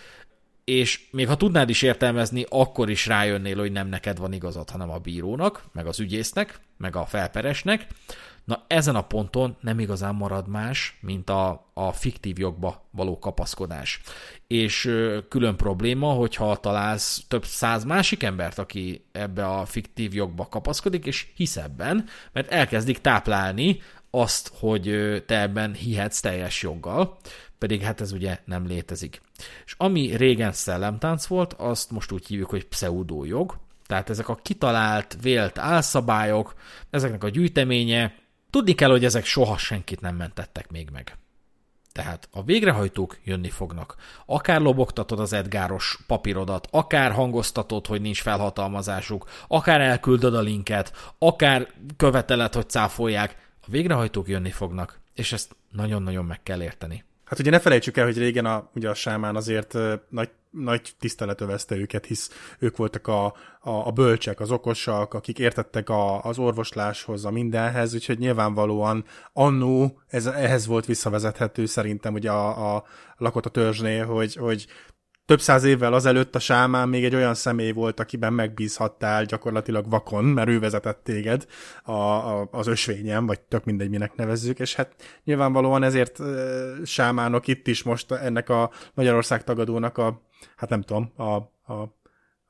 és 0.63 1.07
még 1.11 1.27
ha 1.27 1.37
tudnád 1.37 1.69
is 1.69 1.81
értelmezni, 1.81 2.45
akkor 2.49 2.89
is 2.89 3.05
rájönnél, 3.05 3.57
hogy 3.57 3.71
nem 3.71 3.87
neked 3.87 4.17
van 4.17 4.33
igazad, 4.33 4.69
hanem 4.69 4.89
a 4.89 4.97
bírónak, 4.97 5.63
meg 5.71 5.87
az 5.87 5.99
ügyésznek, 5.99 6.59
meg 6.77 6.95
a 6.95 7.05
felperesnek. 7.05 7.87
Na 8.45 8.63
ezen 8.67 8.95
a 8.95 9.01
ponton 9.01 9.55
nem 9.59 9.79
igazán 9.79 10.15
marad 10.15 10.47
más, 10.47 10.97
mint 11.01 11.29
a, 11.29 11.71
a 11.73 11.91
fiktív 11.91 12.39
jogba 12.39 12.87
való 12.91 13.19
kapaszkodás. 13.19 14.01
És 14.47 14.81
külön 15.29 15.55
probléma, 15.55 16.11
hogyha 16.11 16.57
találsz 16.57 17.23
több 17.27 17.45
száz 17.45 17.83
másik 17.83 18.23
embert, 18.23 18.59
aki 18.59 19.05
ebbe 19.11 19.45
a 19.45 19.65
fiktív 19.65 20.13
jogba 20.13 20.47
kapaszkodik, 20.47 21.05
és 21.05 21.27
hisz 21.35 21.57
ebben, 21.57 22.05
mert 22.31 22.51
elkezdik 22.51 23.01
táplálni 23.01 23.79
azt, 24.15 24.51
hogy 24.59 24.83
te 25.25 25.41
ebben 25.41 25.73
hihetsz 25.73 26.19
teljes 26.19 26.61
joggal, 26.61 27.17
pedig 27.57 27.81
hát 27.81 28.01
ez 28.01 28.11
ugye 28.11 28.39
nem 28.45 28.67
létezik. 28.67 29.21
És 29.65 29.75
ami 29.77 30.15
régen 30.15 30.51
szellemtánc 30.51 31.25
volt, 31.25 31.53
azt 31.53 31.91
most 31.91 32.11
úgy 32.11 32.27
hívjuk, 32.27 32.49
hogy 32.49 32.65
pseudójog, 32.65 33.57
tehát 33.87 34.09
ezek 34.09 34.29
a 34.29 34.35
kitalált, 34.35 35.17
vélt 35.21 35.57
álszabályok, 35.57 36.53
ezeknek 36.89 37.23
a 37.23 37.29
gyűjteménye, 37.29 38.15
tudni 38.49 38.73
kell, 38.73 38.89
hogy 38.89 39.05
ezek 39.05 39.25
soha 39.25 39.57
senkit 39.57 40.01
nem 40.01 40.15
mentettek 40.15 40.71
még 40.71 40.89
meg. 40.89 41.17
Tehát 41.91 42.27
a 42.31 42.43
végrehajtók 42.43 43.17
jönni 43.23 43.49
fognak. 43.49 43.95
Akár 44.25 44.61
lobogtatod 44.61 45.19
az 45.19 45.33
Edgáros 45.33 45.99
papírodat, 46.07 46.67
akár 46.71 47.11
hangoztatod, 47.11 47.87
hogy 47.87 48.01
nincs 48.01 48.21
felhatalmazásuk, 48.21 49.29
akár 49.47 49.81
elküldöd 49.81 50.35
a 50.35 50.41
linket, 50.41 51.13
akár 51.17 51.67
követeled, 51.97 52.53
hogy 52.53 52.69
cáfolják, 52.69 53.42
a 53.67 53.71
végrehajtók 53.71 54.27
jönni 54.27 54.51
fognak, 54.51 54.99
és 55.13 55.31
ezt 55.31 55.55
nagyon-nagyon 55.71 56.25
meg 56.25 56.43
kell 56.43 56.61
érteni. 56.61 57.03
Hát 57.23 57.39
ugye 57.39 57.49
ne 57.49 57.59
felejtsük 57.59 57.97
el, 57.97 58.05
hogy 58.05 58.17
régen 58.17 58.45
a, 58.45 58.69
ugye 58.75 58.89
a 58.89 58.93
sámán 58.93 59.35
azért 59.35 59.77
nagy, 60.09 60.29
nagy 60.49 60.93
tisztelet 60.99 61.41
övezte 61.41 61.75
őket, 61.75 62.05
hisz 62.05 62.55
ők 62.59 62.77
voltak 62.77 63.07
a, 63.07 63.25
a, 63.25 63.69
a 63.69 63.91
bölcsek, 63.91 64.39
az 64.39 64.51
okosak, 64.51 65.13
akik 65.13 65.39
értettek 65.39 65.89
a, 65.89 66.23
az 66.23 66.37
orvosláshoz, 66.37 67.25
a 67.25 67.31
mindenhez, 67.31 67.93
úgyhogy 67.93 68.17
nyilvánvalóan 68.17 69.05
annó 69.33 70.01
ez, 70.07 70.25
ehhez 70.25 70.65
volt 70.65 70.85
visszavezethető 70.85 71.65
szerintem 71.65 72.13
ugye 72.13 72.31
a, 72.31 72.75
a 72.75 72.83
lakott 73.17 73.45
a 73.45 73.49
törzsnél, 73.49 74.05
hogy, 74.05 74.35
hogy 74.35 74.67
több 75.25 75.41
száz 75.41 75.63
évvel 75.63 75.93
azelőtt 75.93 76.35
a 76.35 76.39
sámán 76.39 76.89
még 76.89 77.05
egy 77.05 77.15
olyan 77.15 77.33
személy 77.33 77.71
volt, 77.71 77.99
akiben 77.99 78.33
megbízhattál 78.33 79.25
gyakorlatilag 79.25 79.89
vakon, 79.89 80.25
mert 80.25 80.49
ő 80.49 80.59
vezetett 80.59 81.03
téged 81.03 81.45
a, 81.83 81.91
a, 81.91 82.47
az 82.51 82.67
ösvényen, 82.67 83.25
vagy 83.25 83.39
tök 83.41 83.63
mindegy, 83.63 83.89
minek 83.89 84.15
nevezzük, 84.15 84.59
és 84.59 84.75
hát 84.75 84.95
nyilvánvalóan 85.23 85.83
ezért 85.83 86.19
e, 86.19 86.25
sámánok 86.85 87.47
itt 87.47 87.67
is 87.67 87.83
most 87.83 88.11
ennek 88.11 88.49
a 88.49 88.71
Magyarország 88.93 89.43
tagadónak 89.43 89.97
a, 89.97 90.21
hát 90.55 90.69
nem 90.69 90.81
tudom, 90.81 91.11
a, 91.15 91.33
a 91.73 92.01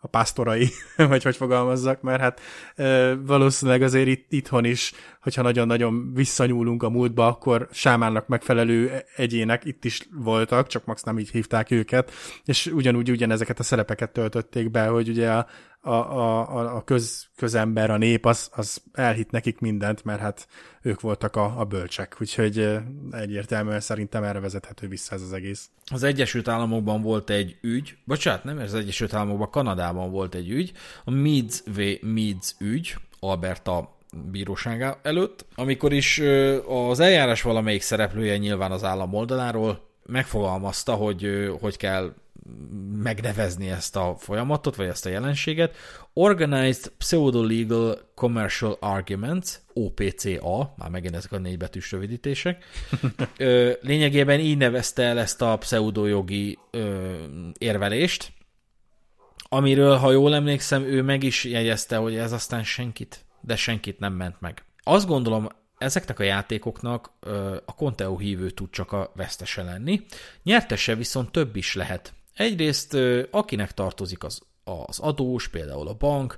a 0.04 0.08
pásztorai, 0.08 0.70
vagy 1.10 1.24
hogy 1.24 1.36
fogalmazzak, 1.36 2.02
mert 2.02 2.22
hát 2.22 2.42
e, 2.76 3.16
valószínűleg 3.16 3.82
azért 3.82 4.08
itt, 4.08 4.26
itthon 4.30 4.66
is, 4.66 4.92
hogyha 5.22 5.42
nagyon-nagyon 5.42 6.14
visszanyúlunk 6.14 6.84
a 6.84 6.90
múltba, 6.90 7.28
akkor 7.28 7.68
sámánnak 7.72 8.28
megfelelő 8.28 9.04
egyének 9.16 9.66
itt 9.66 9.86
is 9.86 10.08
voltak, 10.12 10.68
csak 10.68 10.86
max 10.86 11.04
nem 11.04 11.20
így 11.20 11.30
hívták 11.30 11.72
őket, 11.72 12.12
és 12.46 12.66
ugyanúgy 12.66 13.12
ugyanezeket 13.12 13.60
a 13.60 13.64
szerepeket 13.64 14.12
töltötték 14.12 14.72
be, 14.72 14.86
hogy 14.86 15.10
ugye 15.10 15.32
a, 15.32 15.48
a, 15.86 15.92
a, 15.92 16.76
a 16.76 16.84
köz, 16.84 17.28
közember, 17.36 17.92
a 17.92 17.98
nép, 17.98 18.26
az, 18.26 18.50
az 18.52 18.82
elhit 18.94 19.32
nekik 19.32 19.60
mindent, 19.60 20.04
mert 20.04 20.20
hát 20.20 20.48
ők 20.82 21.02
voltak 21.02 21.36
a, 21.36 21.60
a 21.60 21.64
bölcsek, 21.64 22.16
úgyhogy 22.22 22.78
egyértelműen 23.12 23.80
szerintem 23.80 24.24
erre 24.24 24.40
vezethető 24.40 24.88
vissza 24.88 25.16
ez 25.16 25.22
az 25.22 25.34
egész. 25.34 25.70
Az 25.92 26.04
Egyesült 26.04 26.48
Államokban 26.48 27.02
volt 27.02 27.30
egy 27.30 27.58
ügy, 27.62 27.98
bocsánat, 28.06 28.44
nem, 28.44 28.58
az 28.58 28.74
Egyesült 28.74 29.14
Államokban, 29.14 29.50
Kanadában 29.50 30.12
volt 30.12 30.36
egy 30.36 30.50
ügy, 30.50 30.72
a 31.04 31.12
Meads 31.12 31.62
v. 31.76 31.82
Meads 32.02 32.56
ügy, 32.60 32.96
Alberta 33.20 33.98
bírósága 34.32 35.00
előtt, 35.04 35.46
amikor 35.56 35.94
is 35.94 36.22
az 36.68 37.00
eljárás 37.00 37.42
valamelyik 37.42 37.82
szereplője 37.82 38.38
nyilván 38.38 38.72
az 38.72 38.84
állam 38.84 39.14
oldaláról 39.14 39.88
megfogalmazta, 40.06 40.94
hogy 40.94 41.52
hogy 41.60 41.78
kell 41.78 42.14
megnevezni 42.94 43.70
ezt 43.70 43.96
a 43.96 44.16
folyamatot, 44.18 44.76
vagy 44.76 44.88
ezt 44.88 45.06
a 45.06 45.10
jelenséget. 45.10 45.76
Organized 46.14 46.92
Pseudo-Legal 46.98 48.12
Commercial 48.16 48.78
Arguments, 48.80 49.50
OPCA, 49.74 50.74
már 50.78 50.90
megint 50.90 51.16
ezek 51.16 51.32
a 51.32 51.38
négybetűs 51.38 51.92
rövidítések. 51.92 52.66
Lényegében 53.82 54.40
így 54.40 54.58
nevezte 54.58 55.04
el 55.04 55.20
ezt 55.20 55.42
a 55.42 55.58
pseudojogi 55.58 56.60
érvelést, 57.58 58.32
amiről, 59.54 59.96
ha 59.96 60.12
jól 60.12 60.36
emlékszem, 60.36 60.84
ő 60.84 61.02
meg 61.02 61.24
is 61.24 61.44
jegyezte, 61.44 61.96
hogy 61.98 62.16
ez 62.16 62.32
aztán 62.32 62.64
senkit, 62.64 63.26
de 63.42 63.56
senkit 63.56 64.00
nem 64.00 64.14
ment 64.14 64.42
meg. 64.42 64.64
Azt 64.84 65.08
gondolom, 65.08 65.50
ezeknek 65.78 66.20
a 66.20 66.24
játékoknak 66.24 67.12
a 67.66 67.76
Conteo 67.76 68.18
hívő 68.18 68.50
tud 68.50 68.70
csak 68.70 68.92
a 68.92 69.12
vesztese 69.16 69.64
lenni, 69.64 70.06
nyertese 70.44 70.96
viszont 70.96 71.32
több 71.32 71.56
is 71.56 71.76
lehet. 71.76 72.14
Egyrészt 72.36 72.98
akinek 73.32 73.72
tartozik 73.72 74.24
az, 74.24 74.42
az 74.64 75.00
adós, 75.00 75.48
például 75.48 75.88
a 75.88 75.94
bank, 75.94 76.38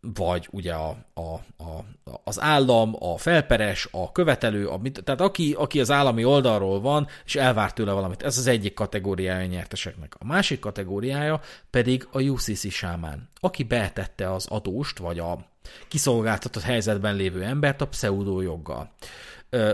vagy 0.00 0.48
ugye 0.50 0.72
a, 0.72 0.96
a, 1.14 1.22
a, 1.64 1.84
az 2.24 2.40
állam, 2.40 2.96
a 2.98 3.18
felperes, 3.18 3.88
a 3.90 4.12
követelő, 4.12 4.68
a, 4.68 4.80
tehát 5.04 5.20
aki, 5.20 5.54
aki 5.58 5.80
az 5.80 5.90
állami 5.90 6.24
oldalról 6.24 6.80
van, 6.80 7.06
és 7.24 7.36
elvárt 7.36 7.74
tőle 7.74 7.92
valamit. 7.92 8.22
Ez 8.22 8.38
az 8.38 8.46
egyik 8.46 8.74
kategóriája 8.74 9.44
a 9.44 9.46
nyerteseknek. 9.46 10.14
A 10.18 10.24
másik 10.24 10.58
kategóriája 10.58 11.40
pedig 11.70 12.08
a 12.12 12.20
UCC 12.20 12.70
sámán, 12.70 13.28
aki 13.40 13.62
betette 13.62 14.32
az 14.32 14.46
adóst, 14.46 14.98
vagy 14.98 15.18
a, 15.18 15.48
kiszolgáltatott 15.88 16.62
helyzetben 16.62 17.14
lévő 17.14 17.42
embert 17.42 17.80
a 17.80 17.88
pseudo 17.88 18.40
joggal. 18.40 18.92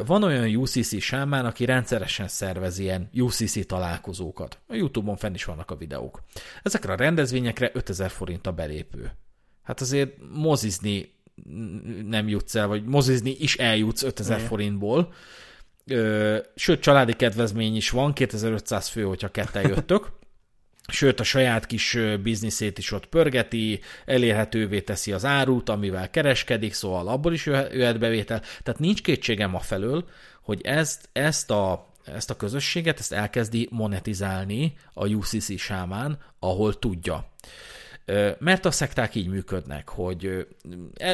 Van 0.06 0.22
olyan 0.22 0.56
UCC 0.56 1.00
sámán, 1.00 1.44
aki 1.44 1.64
rendszeresen 1.64 2.28
szervez 2.28 2.78
ilyen 2.78 3.08
UCC 3.12 3.66
találkozókat. 3.66 4.58
A 4.66 4.74
Youtube-on 4.74 5.16
fenn 5.16 5.34
is 5.34 5.44
vannak 5.44 5.70
a 5.70 5.76
videók. 5.76 6.22
Ezekre 6.62 6.92
a 6.92 6.96
rendezvényekre 6.96 7.70
5000 7.72 8.10
forint 8.10 8.46
a 8.46 8.52
belépő. 8.52 9.12
Hát 9.62 9.80
azért 9.80 10.12
mozizni 10.32 11.14
nem 12.06 12.28
jutsz 12.28 12.54
el, 12.54 12.66
vagy 12.66 12.84
mozizni 12.84 13.36
is 13.38 13.56
eljutsz 13.56 14.02
5000 14.02 14.36
Igen. 14.36 14.48
forintból. 14.48 15.12
Sőt, 16.54 16.80
családi 16.80 17.12
kedvezmény 17.12 17.76
is 17.76 17.90
van, 17.90 18.12
2500 18.12 18.88
fő, 18.88 19.02
hogyha 19.02 19.28
ketten 19.28 19.68
jöttök 19.68 20.10
sőt 20.88 21.20
a 21.20 21.24
saját 21.24 21.66
kis 21.66 21.98
bizniszét 22.22 22.78
is 22.78 22.92
ott 22.92 23.06
pörgeti, 23.06 23.80
elérhetővé 24.04 24.80
teszi 24.80 25.12
az 25.12 25.24
árut, 25.24 25.68
amivel 25.68 26.10
kereskedik, 26.10 26.72
szóval 26.72 27.08
abból 27.08 27.32
is 27.32 27.46
jöhet 27.46 27.98
bevétel. 27.98 28.40
Tehát 28.62 28.80
nincs 28.80 29.02
kétségem 29.02 29.54
a 29.54 29.60
felől, 29.60 30.08
hogy 30.42 30.60
ezt, 30.62 31.08
ezt 31.12 31.50
a 31.50 31.94
ezt 32.14 32.30
a 32.30 32.36
közösséget, 32.36 32.98
ezt 32.98 33.12
elkezdi 33.12 33.68
monetizálni 33.70 34.74
a 34.92 35.06
UCC 35.06 35.58
sámán, 35.58 36.18
ahol 36.38 36.78
tudja. 36.78 37.30
Mert 38.38 38.64
a 38.64 38.70
szekták 38.70 39.14
így 39.14 39.28
működnek, 39.28 39.88
hogy 39.88 40.46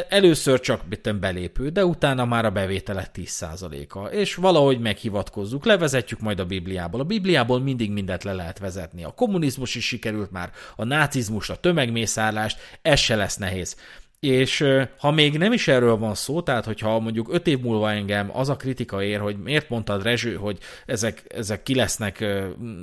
először 0.09 0.61
csak 0.61 0.81
belépő, 1.21 1.69
de 1.69 1.85
utána 1.85 2.25
már 2.25 2.45
a 2.45 2.51
bevételek 2.51 3.11
10%-a, 3.15 4.07
és 4.07 4.35
valahogy 4.35 4.81
meghivatkozzuk, 4.81 5.65
levezetjük 5.65 6.21
majd 6.21 6.41
a 6.41 6.47
Bibliából. 6.47 7.01
A 7.01 7.05
Bibliából 7.05 7.61
mindig 7.61 7.91
mindent 7.91 8.25
le 8.25 8.33
lehet 8.33 8.59
vezetni. 8.59 9.05
A 9.05 9.15
kommunizmus 9.15 9.75
is 9.75 9.87
sikerült 9.87 10.31
már, 10.31 10.51
a 10.77 10.85
nácizmus, 10.85 11.51
a 11.51 11.57
tömegmészárlást, 11.57 12.79
ez 12.83 12.99
se 12.99 13.17
lesz 13.17 13.37
nehéz. 13.37 13.77
És 14.21 14.65
ha 14.99 15.11
még 15.11 15.39
nem 15.39 15.53
is 15.53 15.69
erről 15.69 15.97
van 15.97 16.15
szó, 16.15 16.43
tehát 16.43 16.65
hogyha 16.65 16.99
mondjuk 16.99 17.33
öt 17.33 17.47
év 17.47 17.61
múlva 17.61 17.93
engem 17.93 18.31
az 18.37 18.49
a 18.49 18.57
kritika 18.57 19.03
ér, 19.03 19.21
hogy 19.21 19.37
miért 19.37 19.69
mondtad 19.69 20.03
Rezső, 20.03 20.35
hogy 20.35 20.59
ezek, 20.87 21.25
ezek 21.29 21.63
ki 21.63 21.75
lesznek 21.75 22.25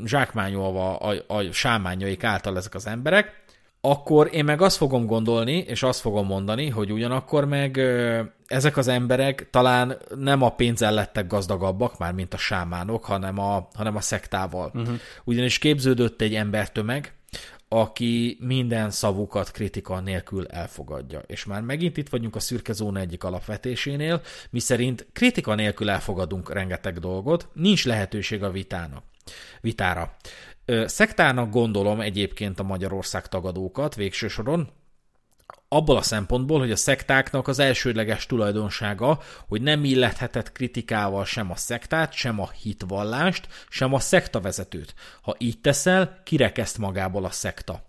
zsákmányolva 0.06 0.98
a, 0.98 1.23
a 1.27 1.52
sámányaik 1.52 2.23
által 2.23 2.57
ezek 2.57 2.76
az 2.76 2.88
emberek, 2.88 3.48
akkor 3.81 4.30
én 4.31 4.45
meg 4.45 4.61
azt 4.61 4.77
fogom 4.77 5.06
gondolni, 5.06 5.57
és 5.57 5.84
azt 5.84 5.99
fogom 5.99 6.26
mondani, 6.26 6.69
hogy 6.69 6.91
ugyanakkor 6.91 7.45
meg 7.45 7.77
ezek 8.47 8.77
az 8.77 8.88
emberek 8.88 9.49
talán 9.49 9.97
nem 10.15 10.41
a 10.41 10.49
pénzzel 10.49 10.93
lettek 10.93 11.27
gazdagabbak, 11.27 11.97
már 11.97 12.14
mint 12.14 12.34
a 12.34 12.38
sámánok, 12.38 13.06
hanem 13.06 13.39
a, 13.39 13.68
hanem 13.73 13.95
a 13.95 14.01
szektával. 14.01 14.72
Uh-huh. 14.73 14.99
Ugyanis 15.23 15.57
képződött 15.57 16.22
egy 16.22 16.35
embertömeg, 16.35 17.14
aki 17.68 18.38
minden 18.39 18.91
szavukat 18.91 19.51
kritika 19.51 19.99
nélkül 19.99 20.47
elfogadja. 20.47 21.19
És 21.19 21.45
már 21.45 21.61
megint 21.61 21.97
itt 21.97 22.10
vagyunk 22.10 22.35
a 22.35 22.39
szürke 22.39 22.73
zóna 22.73 22.99
egyik 22.99 23.23
alapvetésénél, 23.23 24.22
mi 24.49 24.60
szerint 24.60 25.07
kritika 25.14 25.56
nélkül 25.56 25.89
elfogadunk 25.89 26.53
rengeteg 26.53 26.99
dolgot, 26.99 27.47
nincs 27.53 27.85
lehetőség 27.85 28.43
a 28.43 28.51
vitának, 28.51 29.03
vitára. 29.61 30.15
Szektának 30.86 31.52
gondolom 31.52 32.00
egyébként 32.00 32.60
a 32.60 32.64
Magyarország 32.64 33.28
tagadókat 33.28 33.96
végső 33.96 34.28
soron, 34.28 34.70
abból 35.68 35.98
a 35.98 36.02
szempontból, 36.02 36.60
hogy 36.60 36.72
a 36.72 36.76
szektáknak 36.76 37.48
az 37.48 37.60
elsődleges 37.60 38.26
tulajdonsága, 38.26 39.20
hogy 39.48 39.62
nem 39.62 39.84
illethetett 39.84 40.52
kritikával 40.52 41.26
sem 41.26 41.52
a 41.52 41.56
szektát, 41.56 42.14
sem 42.14 42.40
a 42.40 42.50
hitvallást, 42.50 43.48
sem 43.70 43.94
a 43.94 44.00
szektavezetőt. 44.00 44.94
Ha 45.22 45.36
így 45.38 45.62
teszel, 45.62 46.22
kirekeszt 46.24 46.78
magából 46.78 47.26
a 47.26 47.32
szekta. 47.32 47.84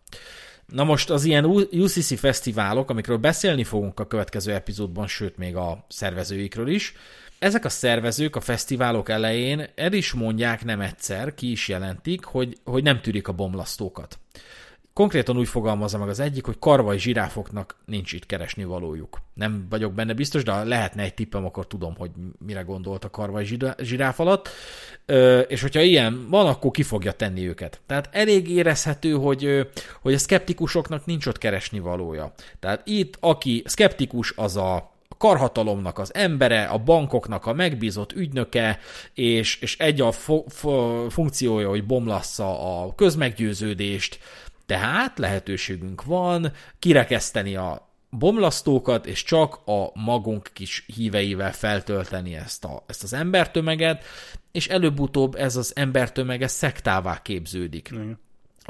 Na 0.66 0.84
most 0.84 1.10
az 1.10 1.24
ilyen 1.24 1.44
UCC 1.44 2.18
fesztiválok, 2.18 2.90
amikről 2.90 3.16
beszélni 3.16 3.64
fogunk 3.64 4.00
a 4.00 4.06
következő 4.06 4.52
epizódban, 4.52 5.06
sőt 5.06 5.36
még 5.36 5.56
a 5.56 5.84
szervezőikről 5.88 6.68
is, 6.68 6.94
ezek 7.40 7.64
a 7.64 7.68
szervezők 7.68 8.36
a 8.36 8.40
fesztiválok 8.40 9.08
elején 9.08 9.66
el 9.74 9.92
is 9.92 10.12
mondják 10.12 10.64
nem 10.64 10.80
egyszer, 10.80 11.34
ki 11.34 11.50
is 11.50 11.68
jelentik, 11.68 12.24
hogy, 12.24 12.56
hogy 12.64 12.82
nem 12.82 13.00
tűrik 13.00 13.28
a 13.28 13.32
bomlasztókat. 13.32 14.18
Konkrétan 14.92 15.38
úgy 15.38 15.48
fogalmazza 15.48 15.98
meg 15.98 16.08
az 16.08 16.20
egyik, 16.20 16.44
hogy 16.44 16.58
karvaj 16.58 16.98
zsiráfoknak 16.98 17.76
nincs 17.84 18.12
itt 18.12 18.26
keresni 18.26 18.64
valójuk. 18.64 19.18
Nem 19.34 19.66
vagyok 19.70 19.92
benne 19.92 20.12
biztos, 20.12 20.42
de 20.42 20.64
lehetne 20.64 21.02
egy 21.02 21.14
tippem, 21.14 21.44
akkor 21.44 21.66
tudom, 21.66 21.96
hogy 21.96 22.10
mire 22.46 22.60
gondolt 22.60 23.04
a 23.04 23.10
karvaj 23.10 23.44
zsiráf 23.78 24.20
alatt. 24.20 24.48
És 25.48 25.60
hogyha 25.62 25.80
ilyen 25.80 26.26
van, 26.28 26.46
akkor 26.46 26.70
ki 26.70 26.82
fogja 26.82 27.12
tenni 27.12 27.48
őket. 27.48 27.80
Tehát 27.86 28.08
elég 28.12 28.50
érezhető, 28.50 29.12
hogy, 29.12 29.68
hogy 30.00 30.14
a 30.14 30.18
szkeptikusoknak 30.18 31.06
nincs 31.06 31.26
ott 31.26 31.38
keresni 31.38 31.78
valója. 31.78 32.32
Tehát 32.58 32.82
itt, 32.84 33.16
aki 33.20 33.62
szkeptikus, 33.66 34.32
az 34.36 34.56
a 34.56 34.89
karhatalomnak 35.20 35.98
az 35.98 36.14
embere, 36.14 36.64
a 36.64 36.78
bankoknak 36.78 37.46
a 37.46 37.52
megbízott 37.52 38.12
ügynöke, 38.12 38.78
és, 39.14 39.60
és 39.60 39.78
egy 39.78 40.00
a 40.00 40.12
fo- 40.12 40.52
fo- 40.52 41.12
funkciója, 41.12 41.68
hogy 41.68 41.86
bomlassza 41.86 42.82
a 42.82 42.94
közmeggyőződést, 42.94 44.18
tehát 44.66 45.18
lehetőségünk 45.18 46.04
van 46.04 46.52
kirekeszteni 46.78 47.56
a 47.56 47.88
bomlasztókat, 48.10 49.06
és 49.06 49.22
csak 49.22 49.60
a 49.64 49.90
magunk 49.94 50.50
kis 50.52 50.84
híveivel 50.94 51.52
feltölteni 51.52 52.34
ezt, 52.34 52.64
a, 52.64 52.84
ezt 52.86 53.02
az 53.02 53.12
embertömeget, 53.12 54.04
és 54.52 54.68
előbb-utóbb 54.68 55.34
ez 55.34 55.56
az 55.56 55.72
embertömege 55.76 56.46
szektává 56.46 57.22
képződik. 57.22 57.88
Igen. 57.92 58.18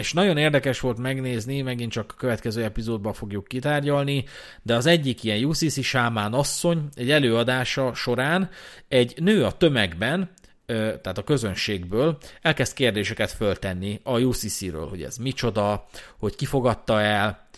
És 0.01 0.13
nagyon 0.13 0.37
érdekes 0.37 0.81
volt 0.81 0.99
megnézni, 0.99 1.63
megint 1.63 1.93
csak 1.93 2.13
a 2.13 2.19
következő 2.19 2.63
epizódban 2.63 3.13
fogjuk 3.13 3.49
kitárgyalni, 3.49 4.25
de 4.63 4.75
az 4.75 4.87
egyik 4.87 5.25
ilyen 5.25 5.45
UCC 5.45 5.83
sámán 5.83 6.33
asszony 6.33 6.89
egy 6.95 7.11
előadása 7.11 7.95
során 7.95 8.51
egy 8.89 9.15
nő 9.17 9.45
a 9.45 9.53
tömegben, 9.53 10.31
tehát 10.67 11.19
a 11.19 11.25
közönségből 11.25 12.19
elkezd 12.43 12.75
kérdéseket 12.75 13.31
föltenni 13.31 14.01
a 14.03 14.19
UCC-ről, 14.19 14.89
hogy 14.89 15.03
ez 15.03 15.17
micsoda, 15.17 15.87
hogy 16.19 16.37
kifogadta 16.37 17.01
el, 17.01 17.49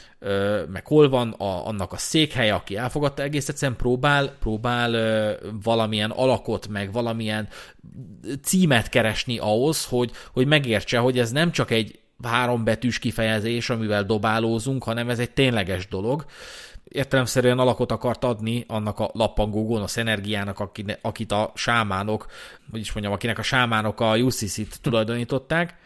meg 0.73 0.87
hol 0.87 1.09
van 1.09 1.31
a, 1.31 1.67
annak 1.67 1.93
a 1.93 1.97
székhelye, 1.97 2.55
aki 2.55 2.77
elfogadta, 2.77 3.23
egész 3.23 3.49
egyszerűen 3.49 3.79
próbál, 3.79 4.37
próbál 4.41 4.93
valamilyen 5.63 6.11
alakot, 6.11 6.69
meg 6.69 6.93
valamilyen 6.93 7.49
címet 8.43 8.89
keresni 8.89 9.39
ahhoz, 9.39 9.85
hogy, 9.85 10.11
hogy 10.33 10.47
megértse, 10.47 10.99
hogy 10.99 11.19
ez 11.19 11.31
nem 11.31 11.51
csak 11.51 11.71
egy 11.71 12.02
hárombetűs 12.23 12.99
kifejezés, 12.99 13.71
amivel 13.71 14.05
dobálózunk, 14.05 14.85
hanem 14.85 15.09
ez 15.09 15.19
egy 15.19 15.31
tényleges 15.31 15.89
dolog. 15.89 16.25
Értelemszerűen 16.85 17.59
alakot 17.59 17.93
akart 17.93 18.25
adni 18.25 18.65
annak 18.69 18.99
a 18.99 19.11
lappangó 19.13 19.67
gonosz 19.67 19.97
energiának, 19.97 20.71
akit 21.01 21.33
a 21.33 21.53
sámánok, 21.55 22.27
vagyis 22.71 22.93
mondjam, 22.93 23.15
akinek 23.15 23.39
a 23.39 23.43
sámánok 23.43 24.01
a 24.01 24.17
UCC-t 24.17 24.81
tulajdonították. 24.81 25.77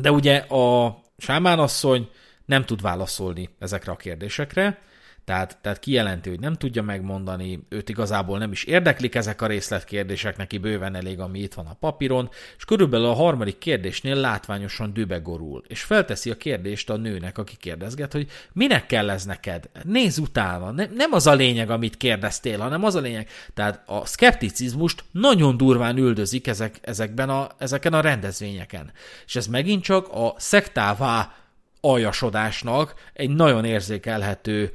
De 0.00 0.12
ugye 0.12 0.36
a 0.36 0.98
sámánasszony 1.18 2.08
nem 2.44 2.64
tud 2.64 2.80
válaszolni 2.80 3.48
ezekre 3.58 3.92
a 3.92 3.96
kérdésekre, 3.96 4.78
tehát, 5.24 5.58
tehát 5.60 5.78
kijelenti, 5.78 6.28
hogy 6.28 6.40
nem 6.40 6.54
tudja 6.54 6.82
megmondani, 6.82 7.66
őt 7.68 7.88
igazából 7.88 8.38
nem 8.38 8.52
is 8.52 8.64
érdeklik 8.64 9.14
ezek 9.14 9.42
a 9.42 9.46
részletkérdések, 9.46 10.36
neki 10.36 10.58
bőven 10.58 10.94
elég, 10.94 11.20
ami 11.20 11.38
itt 11.38 11.54
van 11.54 11.66
a 11.66 11.76
papíron, 11.80 12.30
és 12.56 12.64
körülbelül 12.64 13.06
a 13.06 13.12
harmadik 13.12 13.58
kérdésnél 13.58 14.14
látványosan 14.14 14.92
dübegorul, 14.92 15.62
és 15.66 15.82
felteszi 15.82 16.30
a 16.30 16.36
kérdést 16.36 16.90
a 16.90 16.96
nőnek, 16.96 17.38
aki 17.38 17.56
kérdezget, 17.56 18.12
hogy 18.12 18.30
minek 18.52 18.86
kell 18.86 19.10
ez 19.10 19.24
neked? 19.24 19.68
Nézz 19.82 20.18
utána, 20.18 20.70
ne, 20.70 20.86
nem 20.94 21.12
az 21.12 21.26
a 21.26 21.34
lényeg, 21.34 21.70
amit 21.70 21.96
kérdeztél, 21.96 22.58
hanem 22.58 22.84
az 22.84 22.94
a 22.94 23.00
lényeg. 23.00 23.28
Tehát 23.54 23.82
a 23.86 24.06
szkepticizmust 24.06 25.04
nagyon 25.10 25.56
durván 25.56 25.96
üldözik 25.96 26.46
ezek, 26.46 26.78
ezekben 26.80 27.28
a, 27.28 27.48
ezeken 27.58 27.92
a 27.92 28.00
rendezvényeken. 28.00 28.92
És 29.26 29.36
ez 29.36 29.46
megint 29.46 29.82
csak 29.82 30.08
a 30.08 30.34
szektává 30.36 31.43
aljasodásnak 31.84 32.94
egy 33.12 33.30
nagyon 33.30 33.64
érzékelhető 33.64 34.74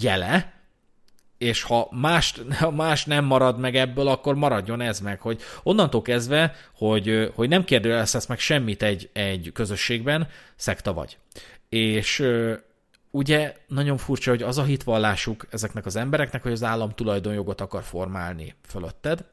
jele, 0.00 0.52
és 1.38 1.62
ha 1.62 1.88
más, 1.90 2.34
ha 2.60 2.70
más 2.70 3.04
nem 3.04 3.24
marad 3.24 3.58
meg 3.58 3.76
ebből, 3.76 4.08
akkor 4.08 4.34
maradjon 4.34 4.80
ez 4.80 5.00
meg, 5.00 5.20
hogy 5.20 5.40
onnantól 5.62 6.02
kezdve, 6.02 6.54
hogy, 6.74 7.32
hogy 7.34 7.48
nem 7.48 7.64
kérdőjelezhetsz 7.64 8.26
meg 8.26 8.38
semmit 8.38 8.82
egy, 8.82 9.10
egy 9.12 9.50
közösségben, 9.54 10.28
szekta 10.56 10.92
vagy. 10.92 11.18
És 11.68 12.24
ugye 13.10 13.54
nagyon 13.66 13.96
furcsa, 13.96 14.30
hogy 14.30 14.42
az 14.42 14.58
a 14.58 14.64
hitvallásuk 14.64 15.46
ezeknek 15.50 15.86
az 15.86 15.96
embereknek, 15.96 16.42
hogy 16.42 16.52
az 16.52 16.62
állam 16.62 16.90
tulajdonjogot 16.90 17.60
akar 17.60 17.82
formálni 17.82 18.54
fölötted, 18.66 19.24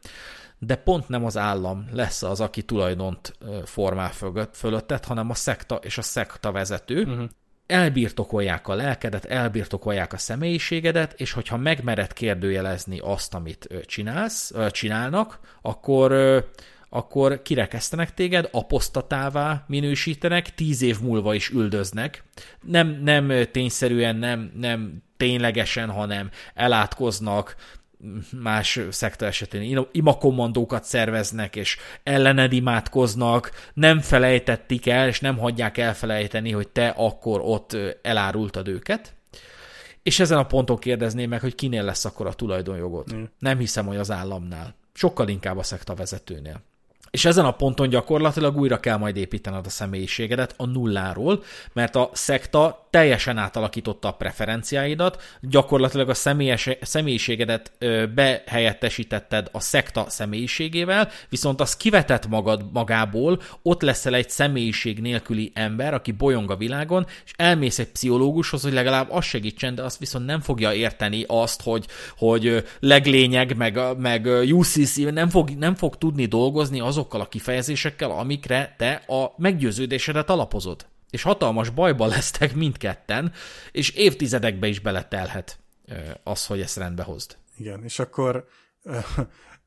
de 0.60 0.76
pont 0.76 1.10
nem 1.10 1.26
az 1.26 1.38
állam 1.38 1.86
lesz 1.92 2.24
az, 2.24 2.42
aki 2.42 2.64
tulajdont 2.64 3.34
formál 3.64 4.12
fölötted, 4.54 5.06
hanem 5.06 5.30
a 5.30 5.34
szekta 5.34 5.76
és 5.76 5.98
a 5.98 6.02
szekta 6.02 6.52
vezető. 6.52 7.04
Uh-huh. 7.04 7.30
Elbirtokolják 7.68 8.68
a 8.68 8.74
lelkedet, 8.74 9.26
elbirtokolják 9.26 10.14
a 10.14 10.18
személyiségedet, 10.18 11.14
és 11.20 11.32
hogyha 11.32 11.58
megmered 11.58 12.14
kérdőjelezni 12.14 13.00
azt, 13.00 13.34
amit 13.34 13.68
csinálsz, 13.86 14.54
csinálnak, 14.72 15.40
akkor 15.62 16.14
akkor 16.90 17.42
kirekesztenek 17.42 18.14
téged, 18.14 18.50
apostatává 18.52 19.64
minősítenek, 19.68 20.56
tíz 20.56 20.82
év 20.82 21.00
múlva 21.02 21.34
is 21.34 21.50
üldöznek. 21.50 22.24
Nem, 22.62 23.00
nem 23.04 23.32
tényszerűen, 23.52 24.16
nem, 24.16 24.52
nem 24.56 25.04
ténylegesen, 25.18 25.90
hanem 25.90 26.30
elátkoznak, 26.54 27.56
más 28.42 28.80
szekta 28.90 29.26
esetén 29.26 29.88
imakommandókat 29.92 30.84
szerveznek, 30.84 31.56
és 31.56 31.78
ellened 32.04 32.54
imádkoznak, 32.54 33.52
nem 33.74 34.00
felejtettik 34.00 34.88
el, 34.88 35.08
és 35.08 35.20
nem 35.20 35.38
hagyják 35.38 35.78
elfelejteni, 35.78 36.52
hogy 36.52 36.68
te 36.68 36.88
akkor 36.88 37.42
ott 37.44 37.78
elárultad 38.02 38.68
őket. 38.68 39.14
És 40.04 40.20
ezen 40.20 40.38
a 40.38 40.46
ponton 40.46 40.78
kérdezném 40.78 41.30
meg, 41.30 41.42
hogy 41.42 41.56
kinél 41.56 41.84
lesz 41.84 42.06
akkor 42.06 42.28
a 42.28 42.34
tulajdonjogod. 42.34 43.16
Mm. 43.16 43.24
Nem 43.40 43.58
hiszem, 43.58 43.86
hogy 43.86 43.98
az 43.98 44.12
államnál. 44.12 44.76
Sokkal 44.94 45.28
inkább 45.28 45.58
a 45.58 45.64
szekta 45.64 45.96
vezetőnél. 45.96 46.62
És 47.16 47.26
ezen 47.26 47.46
a 47.46 47.52
ponton 47.52 47.90
gyakorlatilag 47.90 48.58
újra 48.58 48.80
kell 48.80 48.98
majd 48.98 49.18
építened 49.18 49.66
a 49.66 49.70
személyiségedet 49.70 50.54
a 50.58 50.66
nulláról, 50.66 51.44
mert 51.74 51.96
a 51.96 52.10
szekta 52.14 52.88
teljesen 52.90 53.38
átalakította 53.38 54.08
a 54.08 54.12
preferenciáidat, 54.12 55.22
gyakorlatilag 55.42 56.10
a 56.10 56.14
személyes, 56.14 56.70
személyiségedet 56.82 57.72
ö, 57.78 58.06
behelyettesítetted 58.16 59.50
a 59.52 59.60
szekta 59.60 60.06
személyiségével, 60.10 61.10
viszont 61.30 61.62
az 61.62 61.78
kivetett 61.78 62.28
magad 62.28 62.64
magából, 62.74 63.42
ott 63.62 63.82
leszel 63.82 64.14
egy 64.14 64.30
személyiség 64.30 65.00
nélküli 65.00 65.52
ember, 65.54 65.94
aki 65.94 66.12
bolyong 66.12 66.52
a 66.52 66.56
világon, 66.56 67.06
és 67.26 67.32
elmész 67.36 67.80
egy 67.80 67.92
pszichológushoz, 67.92 68.62
hogy 68.62 68.74
legalább 68.74 69.12
az 69.12 69.26
segítsen, 69.26 69.76
de 69.76 69.84
azt 69.84 70.00
viszont 70.00 70.26
nem 70.26 70.40
fogja 70.40 70.74
érteni 70.74 71.24
azt, 71.28 71.62
hogy, 71.62 71.86
hogy 72.18 72.64
leglényeg, 72.80 73.58
meg, 73.58 73.80
meg 73.98 74.26
UCC 74.52 74.96
nem 74.96 75.30
fog, 75.30 75.50
nem 75.50 75.76
fog 75.76 75.98
tudni 75.98 76.26
dolgozni 76.26 76.80
azokkal 77.06 77.22
a 77.22 77.30
kifejezésekkel, 77.30 78.12
amikre 78.12 78.76
te 78.78 78.94
a 78.94 79.34
meggyőződésedet 79.38 80.30
alapozod 80.30 80.86
és 81.10 81.22
hatalmas 81.22 81.70
bajba 81.70 82.06
lesztek 82.06 82.56
mindketten, 82.56 83.32
és 83.72 83.90
évtizedekbe 83.90 84.68
is 84.68 84.80
beletelhet 84.80 85.60
az, 86.24 86.46
hogy 86.46 86.62
ezt 86.62 86.78
rendbe 86.78 87.04
hozd. 87.04 87.38
Igen, 87.58 87.84
és 87.84 88.00
akkor 88.00 88.48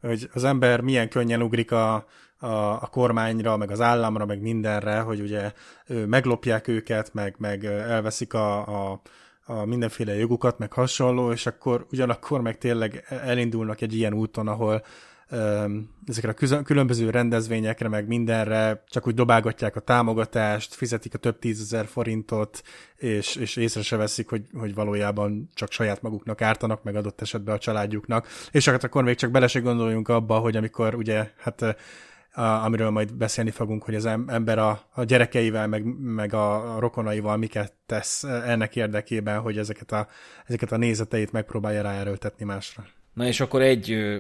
hogy 0.00 0.30
az 0.32 0.44
ember 0.44 0.80
milyen 0.80 1.08
könnyen 1.08 1.42
ugrik 1.42 1.72
a, 1.72 1.94
a, 2.38 2.46
a 2.82 2.88
kormányra, 2.90 3.56
meg 3.56 3.70
az 3.70 3.80
államra, 3.80 4.26
meg 4.26 4.40
mindenre, 4.40 5.00
hogy 5.00 5.20
ugye 5.20 5.52
meglopják 5.86 6.68
őket, 6.68 7.14
meg, 7.14 7.34
meg 7.38 7.64
elveszik 7.64 8.34
a, 8.34 8.66
a, 8.90 9.00
a 9.44 9.64
mindenféle 9.64 10.14
jogukat, 10.14 10.58
meg 10.58 10.72
hasonló, 10.72 11.32
és 11.32 11.46
akkor 11.46 11.86
ugyanakkor 11.90 12.40
meg 12.40 12.58
tényleg 12.58 13.04
elindulnak 13.08 13.80
egy 13.80 13.94
ilyen 13.94 14.14
úton, 14.14 14.48
ahol 14.48 14.82
ezekre 16.06 16.34
a 16.56 16.62
különböző 16.62 17.10
rendezvényekre, 17.10 17.88
meg 17.88 18.06
mindenre 18.06 18.84
csak 18.88 19.06
úgy 19.06 19.14
dobálgatják 19.14 19.76
a 19.76 19.80
támogatást, 19.80 20.74
fizetik 20.74 21.14
a 21.14 21.18
több 21.18 21.38
tízezer 21.38 21.86
forintot, 21.86 22.62
és, 22.96 23.36
és 23.36 23.56
észre 23.56 23.82
se 23.82 23.96
veszik, 23.96 24.28
hogy, 24.28 24.46
hogy 24.52 24.74
valójában 24.74 25.48
csak 25.54 25.72
saját 25.72 26.02
maguknak 26.02 26.42
ártanak, 26.42 26.82
meg 26.82 26.96
adott 26.96 27.20
esetben 27.20 27.54
a 27.54 27.58
családjuknak. 27.58 28.26
És 28.50 28.68
hát 28.68 28.84
akkor 28.84 29.04
még 29.04 29.16
csak 29.16 29.30
bele 29.30 29.46
se 29.46 29.60
gondoljunk 29.60 30.08
abba, 30.08 30.38
hogy 30.38 30.56
amikor 30.56 30.94
ugye, 30.94 31.30
hát 31.36 31.62
a, 32.32 32.42
amiről 32.42 32.90
majd 32.90 33.14
beszélni 33.14 33.50
fogunk, 33.50 33.82
hogy 33.84 33.94
az 33.94 34.06
ember 34.06 34.58
a, 34.58 34.82
a 34.92 35.04
gyerekeivel, 35.04 35.66
meg, 35.66 35.84
meg 35.98 36.34
a, 36.34 36.76
a 36.76 36.78
rokonaival 36.78 37.36
miket 37.36 37.72
tesz 37.86 38.22
ennek 38.24 38.76
érdekében, 38.76 39.40
hogy 39.40 39.58
ezeket 39.58 39.92
a, 39.92 40.08
ezeket 40.46 40.72
a 40.72 40.76
nézeteit 40.76 41.32
megpróbálja 41.32 41.82
ráerőltetni 41.82 42.44
másra. 42.44 42.86
Na 43.14 43.26
és 43.26 43.40
akkor 43.40 43.62
egy 43.62 44.18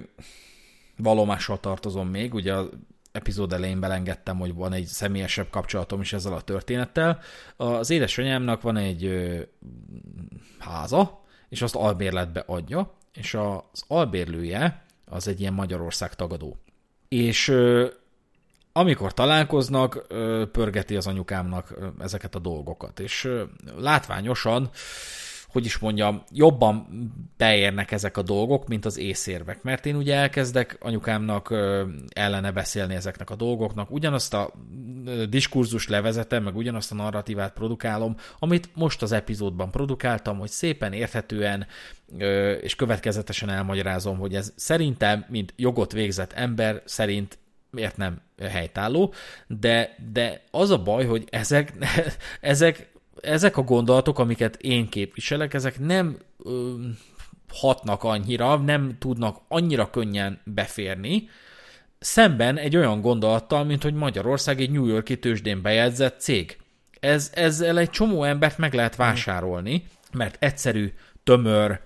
valomással 0.98 1.60
tartozom 1.60 2.08
még, 2.08 2.34
ugye 2.34 2.54
az 2.54 2.68
epizód 3.12 3.52
elején 3.52 3.80
belengedtem, 3.80 4.38
hogy 4.38 4.54
van 4.54 4.72
egy 4.72 4.86
személyesebb 4.86 5.50
kapcsolatom 5.50 6.00
is 6.00 6.12
ezzel 6.12 6.32
a 6.32 6.40
történettel. 6.40 7.20
Az 7.56 7.90
édesanyámnak 7.90 8.62
van 8.62 8.76
egy 8.76 9.04
ö, 9.04 9.40
háza, 10.58 11.20
és 11.48 11.62
azt 11.62 11.74
albérletbe 11.74 12.44
adja, 12.46 12.94
és 13.12 13.34
az 13.34 13.84
albérlője 13.86 14.84
az 15.04 15.28
egy 15.28 15.40
ilyen 15.40 15.52
Magyarország 15.52 16.14
tagadó. 16.14 16.56
És 17.08 17.48
ö, 17.48 17.86
amikor 18.72 19.14
találkoznak, 19.14 20.06
pörgeti 20.52 20.96
az 20.96 21.06
anyukámnak 21.06 21.74
ezeket 21.98 22.34
a 22.34 22.38
dolgokat, 22.38 23.00
és 23.00 23.28
látványosan 23.76 24.70
hogy 25.48 25.64
is 25.64 25.78
mondjam, 25.78 26.22
jobban 26.32 26.86
beérnek 27.36 27.90
ezek 27.92 28.16
a 28.16 28.22
dolgok, 28.22 28.68
mint 28.68 28.84
az 28.84 28.98
észérvek. 28.98 29.62
Mert 29.62 29.86
én 29.86 29.96
ugye 29.96 30.14
elkezdek 30.14 30.76
anyukámnak 30.80 31.54
ellene 32.08 32.52
beszélni 32.52 32.94
ezeknek 32.94 33.30
a 33.30 33.34
dolgoknak, 33.34 33.90
ugyanazt 33.90 34.34
a 34.34 34.52
diskurzus 35.28 35.88
levezetem, 35.88 36.42
meg 36.42 36.56
ugyanazt 36.56 36.92
a 36.92 36.94
narratívát 36.94 37.52
produkálom, 37.52 38.16
amit 38.38 38.68
most 38.74 39.02
az 39.02 39.12
epizódban 39.12 39.70
produkáltam, 39.70 40.38
hogy 40.38 40.50
szépen 40.50 40.92
érthetően 40.92 41.66
és 42.60 42.74
következetesen 42.76 43.48
elmagyarázom, 43.48 44.18
hogy 44.18 44.34
ez 44.34 44.52
szerintem, 44.56 45.24
mint 45.28 45.52
jogot 45.56 45.92
végzett 45.92 46.32
ember 46.32 46.82
szerint 46.84 47.38
miért 47.70 47.96
nem 47.96 48.20
helytálló, 48.42 49.12
de, 49.46 49.96
de 50.12 50.42
az 50.50 50.70
a 50.70 50.82
baj, 50.82 51.06
hogy 51.06 51.24
ezek, 51.30 51.72
ezek 52.40 52.88
ezek 53.20 53.56
a 53.56 53.62
gondolatok, 53.62 54.18
amiket 54.18 54.56
én 54.56 54.88
képviselek, 54.88 55.54
ezek 55.54 55.78
nem 55.78 56.18
ö, 56.44 56.74
hatnak 57.52 58.04
annyira, 58.04 58.56
nem 58.56 58.96
tudnak 58.98 59.40
annyira 59.48 59.90
könnyen 59.90 60.40
beférni, 60.44 61.28
szemben 61.98 62.56
egy 62.56 62.76
olyan 62.76 63.00
gondolattal, 63.00 63.64
mint 63.64 63.82
hogy 63.82 63.94
Magyarország 63.94 64.60
egy 64.60 64.70
New 64.70 64.86
Yorki 64.86 65.18
tőzsdén 65.18 65.62
bejegyzett 65.62 66.20
cég. 66.20 66.56
Ez, 67.00 67.30
ezzel 67.34 67.78
egy 67.78 67.90
csomó 67.90 68.24
embert 68.24 68.58
meg 68.58 68.74
lehet 68.74 68.96
vásárolni, 68.96 69.84
mert 70.12 70.36
egyszerű, 70.38 70.92
tömör, 71.24 71.80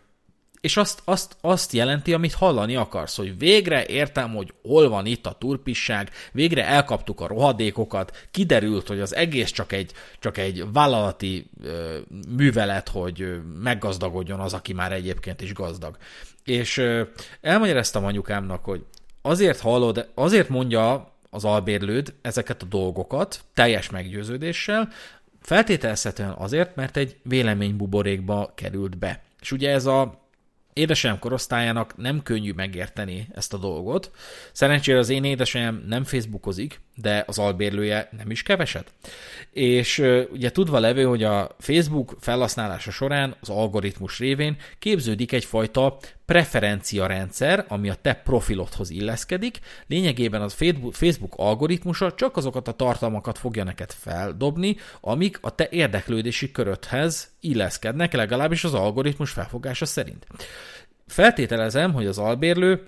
és 0.63 0.77
azt, 0.77 1.03
azt, 1.05 1.37
azt 1.41 1.73
jelenti, 1.73 2.13
amit 2.13 2.33
hallani 2.33 2.77
akarsz, 2.77 3.17
hogy 3.17 3.39
végre 3.39 3.87
értem, 3.87 4.35
hogy 4.35 4.53
hol 4.63 4.89
van 4.89 5.07
itt 5.07 5.27
a 5.27 5.37
turpisság, 5.39 6.11
végre 6.33 6.67
elkaptuk 6.67 7.21
a 7.21 7.27
rohadékokat, 7.27 8.27
kiderült, 8.31 8.89
hogy 8.89 9.01
az 9.01 9.15
egész 9.15 9.51
csak 9.51 9.73
egy, 9.73 9.93
csak 10.19 10.39
egy 10.39 10.73
vállalati 10.73 11.51
ö, 11.65 11.99
művelet, 12.37 12.89
hogy 12.89 13.41
meggazdagodjon 13.63 14.41
az, 14.41 14.53
aki 14.53 14.73
már 14.73 14.93
egyébként 14.93 15.41
is 15.41 15.55
gazdag. 15.55 15.97
És 16.45 16.77
ö, 16.77 17.03
elmagyaráztam 17.41 18.05
anyukámnak, 18.05 18.65
hogy 18.65 18.85
azért 19.23 19.61
hallod, 19.61 20.09
azért 20.15 20.49
mondja 20.49 21.13
az 21.31 21.45
albérlőd 21.45 22.15
ezeket 22.21 22.63
a 22.63 22.67
dolgokat, 22.67 23.41
teljes 23.55 23.91
meggyőződéssel, 23.91 24.89
feltételezhetően 25.41 26.35
azért, 26.39 26.77
mert 26.77 26.97
egy 26.97 27.17
véleménybuborékba 27.23 28.53
került 28.55 28.99
be. 28.99 29.23
És 29.41 29.53
ugye 29.53 29.71
ez 29.71 29.87
a 29.87 30.22
édesanyám 30.73 31.19
korosztályának 31.19 31.97
nem 31.97 32.23
könnyű 32.23 32.53
megérteni 32.53 33.29
ezt 33.35 33.55
a 33.55 33.59
dolgot. 33.59 34.11
Szerencsére 34.53 34.99
az 34.99 35.09
én 35.09 35.25
édesanyám 35.25 35.85
nem 35.87 36.05
Facebookozik, 36.05 36.81
de 37.03 37.25
az 37.27 37.39
albérlője 37.39 38.09
nem 38.17 38.31
is 38.31 38.43
keveset. 38.43 38.93
És 39.51 39.99
ugye 40.31 40.51
tudva 40.51 40.79
levő, 40.79 41.05
hogy 41.05 41.23
a 41.23 41.57
Facebook 41.59 42.17
felhasználása 42.21 42.91
során 42.91 43.37
az 43.41 43.49
algoritmus 43.49 44.19
révén 44.19 44.57
képződik 44.79 45.33
egyfajta 45.33 45.99
preferencia 46.25 47.07
rendszer, 47.07 47.65
ami 47.69 47.89
a 47.89 47.95
te 47.95 48.15
profilodhoz 48.15 48.91
illeszkedik. 48.91 49.59
Lényegében 49.87 50.43
az 50.43 50.57
Facebook 50.93 51.33
algoritmusa 51.37 52.13
csak 52.15 52.37
azokat 52.37 52.69
a 52.69 52.73
tartalmakat 52.73 53.39
fogja 53.39 53.65
neked 53.65 53.93
feldobni, 53.93 54.77
amik 55.01 55.39
a 55.41 55.55
te 55.55 55.69
érdeklődési 55.71 56.51
körödhez 56.51 57.31
illeszkednek, 57.41 58.13
legalábbis 58.13 58.65
az 58.65 58.75
algoritmus 58.75 59.31
felfogása 59.31 59.87
szerint. 59.87 60.27
Feltételezem, 61.07 61.93
hogy 61.93 62.07
az 62.07 62.19
albérlő 62.19 62.87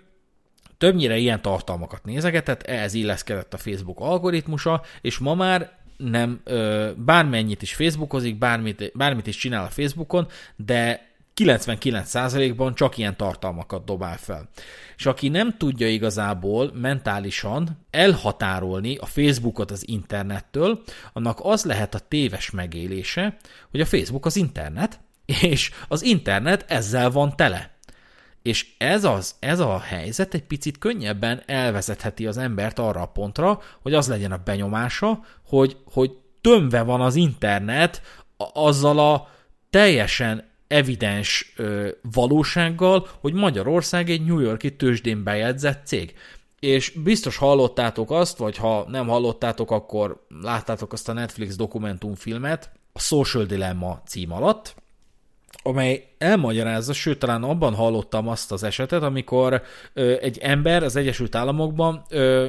többnyire 0.79 1.17
ilyen 1.17 1.43
tartalmakat 1.43 2.05
nézegetett, 2.05 2.63
ehhez 2.63 2.95
illeszkedett 2.95 3.55
a 3.55 3.59
Facebook 3.59 4.01
algoritmusa, 4.01 4.83
és 5.01 5.19
ma 5.19 5.35
már 5.35 5.73
nem, 5.97 6.43
bármennyit 6.97 7.63
is 7.63 7.75
Facebookozik, 7.75 8.39
bármit, 8.39 8.93
bármit 8.95 9.27
is 9.27 9.37
csinál 9.37 9.65
a 9.65 9.71
Facebookon, 9.71 10.27
de 10.57 11.13
99%-ban 11.37 12.75
csak 12.75 12.99
ilyen 12.99 13.17
tartalmakat 13.17 13.85
dobál 13.85 14.17
fel. 14.17 14.49
És 14.97 15.07
aki 15.07 15.29
nem 15.29 15.57
tudja 15.57 15.89
igazából 15.89 16.71
mentálisan 16.75 17.87
elhatárolni 17.91 18.97
a 18.97 19.07
Facebookot 19.07 19.71
az 19.71 19.89
internettől, 19.89 20.83
annak 21.13 21.39
az 21.43 21.65
lehet 21.65 21.95
a 21.95 21.99
téves 21.99 22.51
megélése, 22.51 23.37
hogy 23.71 23.81
a 23.81 23.87
Facebook 23.87 24.27
az 24.27 24.37
internet, 24.37 25.01
és 25.25 25.71
az 25.89 26.03
internet 26.03 26.65
ezzel 26.69 27.11
van 27.11 27.37
tele. 27.37 27.74
És 28.45 28.67
ez, 28.79 29.05
az, 29.05 29.35
ez 29.39 29.59
a 29.59 29.79
helyzet 29.79 30.35
egy 30.35 30.43
picit 30.43 30.79
könnyebben 30.79 31.43
elvezetheti 31.47 32.27
az 32.27 32.37
embert 32.37 32.79
arra 32.79 33.01
a 33.01 33.07
pontra, 33.07 33.61
hogy 33.83 33.95
az 33.95 34.09
legyen 34.09 34.33
a 34.33 34.41
benyomása, 34.45 35.25
hogy, 35.47 35.77
hogy 35.85 36.11
tömve 36.41 36.83
van 36.83 37.01
az 37.01 37.15
internet 37.15 38.03
azzal 38.53 38.99
a 38.99 39.29
teljesen 39.71 40.49
evidens 40.69 41.53
ö, 41.57 41.89
valósággal, 42.13 43.09
hogy 43.21 43.33
Magyarország 43.33 44.11
egy 44.11 44.25
New 44.25 44.39
Yorki 44.39 44.77
tőzsdén 44.77 45.23
bejegyzett 45.23 45.87
cég. 45.87 46.15
És 46.59 46.91
biztos 46.91 47.37
hallottátok 47.37 48.11
azt, 48.11 48.39
vagy 48.39 48.57
ha 48.57 48.85
nem 48.89 49.07
hallottátok, 49.07 49.71
akkor 49.71 50.27
láttátok 50.43 50.93
azt 50.93 51.09
a 51.09 51.13
Netflix 51.13 51.57
dokumentumfilmet, 51.57 52.71
a 52.93 53.01
Social 53.01 53.45
Dilemma 53.45 54.03
cím 54.07 54.33
alatt, 54.33 54.75
amely 55.67 56.09
elmagyarázza, 56.19 56.93
sőt, 56.93 57.19
talán 57.19 57.43
abban 57.43 57.75
hallottam 57.75 58.29
azt 58.29 58.53
az 58.53 58.63
esetet, 58.63 59.03
amikor 59.03 59.63
ö, 59.93 60.15
egy 60.21 60.39
ember 60.39 60.83
az 60.83 60.97
Egyesült 60.97 61.35
Államokban 61.35 62.03
ö, 62.09 62.47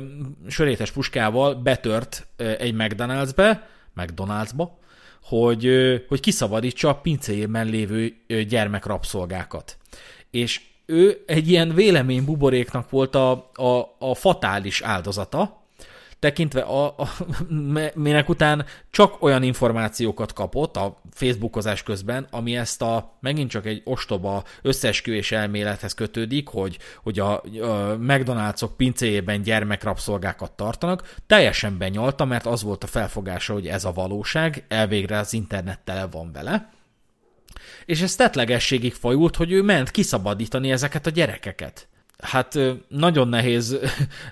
sörétes 0.48 0.92
puskával 0.92 1.54
betört 1.54 2.28
ö, 2.36 2.52
egy 2.58 2.74
McDonald'sbe, 2.78 3.60
McDonald'sba, 3.96 4.68
hogy, 5.24 5.66
ö, 5.66 5.96
hogy 6.08 6.20
kiszabadítsa 6.20 6.90
a 6.90 6.96
pincéjében 6.96 7.68
lévő 7.68 8.14
ö, 8.28 8.42
gyermekrabszolgákat. 8.42 9.78
És 10.32 10.62
ő 10.86 11.24
egy 11.26 11.50
ilyen 11.50 11.74
véleménybuboréknak 11.74 12.90
volt 12.90 13.16
a, 13.16 13.32
a, 13.54 13.96
a 14.00 14.16
fatális 14.16 14.82
áldozata, 14.82 15.65
tekintve 16.26 16.62
a, 16.62 16.86
a, 16.86 17.10
minek 17.96 18.30
után 18.30 18.66
csak 18.92 19.24
olyan 19.24 19.44
információkat 19.44 20.34
kapott 20.34 20.76
a 20.76 21.02
Facebookozás 21.12 21.84
közben, 21.84 22.28
ami 22.32 22.58
ezt 22.58 22.82
a 22.82 23.18
megint 23.20 23.50
csak 23.50 23.66
egy 23.66 23.82
ostoba 23.84 24.44
összeesküvés 24.62 25.32
elmélethez 25.32 25.94
kötődik, 25.94 26.48
hogy, 26.48 26.78
hogy 27.04 27.20
a, 27.20 27.34
a 27.34 27.98
McDonald'sok 27.98 28.70
pincéjében 28.78 29.42
gyermekrabszolgákat 29.42 30.52
tartanak, 30.52 31.16
teljesen 31.28 31.78
benyalta, 31.78 32.26
mert 32.26 32.46
az 32.46 32.64
volt 32.64 32.84
a 32.84 32.88
felfogása, 32.88 33.54
hogy 33.54 33.68
ez 33.68 33.86
a 33.86 33.92
valóság, 33.92 34.66
elvégre 34.68 35.18
az 35.18 35.34
internet 35.34 35.80
tele 35.80 36.08
van 36.08 36.32
vele, 36.32 36.70
és 37.86 38.02
ez 38.02 38.16
tetlegességig 38.16 38.94
fajult, 38.94 39.36
hogy 39.36 39.52
ő 39.52 39.62
ment 39.62 39.92
kiszabadítani 39.92 40.72
ezeket 40.72 41.06
a 41.06 41.10
gyerekeket. 41.10 41.88
Hát 42.18 42.60
nagyon 42.88 43.28
nehéz, 43.28 43.78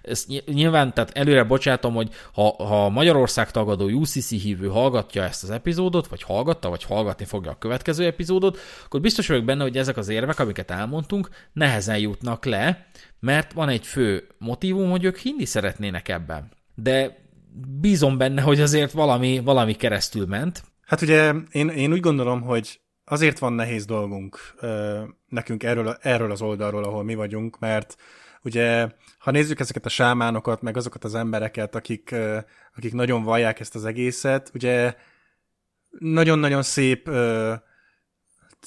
ezt 0.01 0.27
nyilván, 0.45 0.93
tehát 0.93 1.18
előre 1.18 1.43
bocsátom, 1.43 1.93
hogy 1.93 2.10
ha, 2.34 2.64
ha 2.64 2.89
Magyarország 2.89 3.51
tagadó 3.51 3.85
UCC 3.85 4.30
hívő 4.30 4.68
hallgatja 4.68 5.23
ezt 5.23 5.43
az 5.43 5.49
epizódot, 5.49 6.07
vagy 6.07 6.23
hallgatta, 6.23 6.69
vagy 6.69 6.84
hallgatni 6.84 7.26
fogja 7.26 7.51
a 7.51 7.57
következő 7.57 8.05
epizódot, 8.05 8.57
akkor 8.85 9.01
biztos 9.01 9.27
vagyok 9.27 9.45
benne, 9.45 9.64
hogy 9.64 9.77
ezek 9.77 9.97
az 9.97 10.10
érvek, 10.10 10.39
amiket 10.39 10.72
elmondtunk, 10.72 11.30
nehezen 11.53 11.97
jutnak 11.97 12.45
le, 12.45 12.88
mert 13.19 13.53
van 13.53 13.69
egy 13.69 13.85
fő 13.85 14.27
motivum, 14.38 14.89
hogy 14.89 15.03
ők 15.03 15.18
hinni 15.18 15.45
szeretnének 15.45 16.10
ebben. 16.10 16.51
De 16.76 17.22
bízom 17.80 18.18
benne, 18.18 18.41
hogy 18.41 18.61
azért 18.61 18.91
valami, 18.91 19.39
valami 19.39 19.73
keresztül 19.73 20.26
ment. 20.26 20.64
Hát 20.85 21.01
ugye 21.01 21.34
én, 21.51 21.68
én 21.68 21.91
úgy 21.91 21.99
gondolom, 21.99 22.41
hogy 22.41 22.80
azért 23.14 23.40
van 23.40 23.53
nehéz 23.53 23.85
dolgunk 23.85 24.40
nekünk 25.30 25.64
erről, 25.64 25.98
erről 26.02 26.31
az 26.31 26.41
oldalról, 26.41 26.84
ahol 26.84 27.03
mi 27.03 27.15
vagyunk, 27.15 27.60
mert 27.60 27.95
ugye, 28.44 28.90
ha 29.18 29.31
nézzük 29.31 29.60
ezeket 29.60 29.85
a 29.85 29.90
sámánokat, 29.90 30.61
meg 30.61 30.77
azokat 30.77 31.03
az 31.03 31.15
embereket, 31.15 31.76
akik, 31.76 32.15
akik 32.76 32.94
nagyon 32.94 33.23
vallják 33.23 33.60
ezt 33.60 33.76
az 33.76 33.85
egészet, 33.85 34.52
ugye 34.53 34.95
nagyon-nagyon 35.99 36.64
szép 36.64 37.10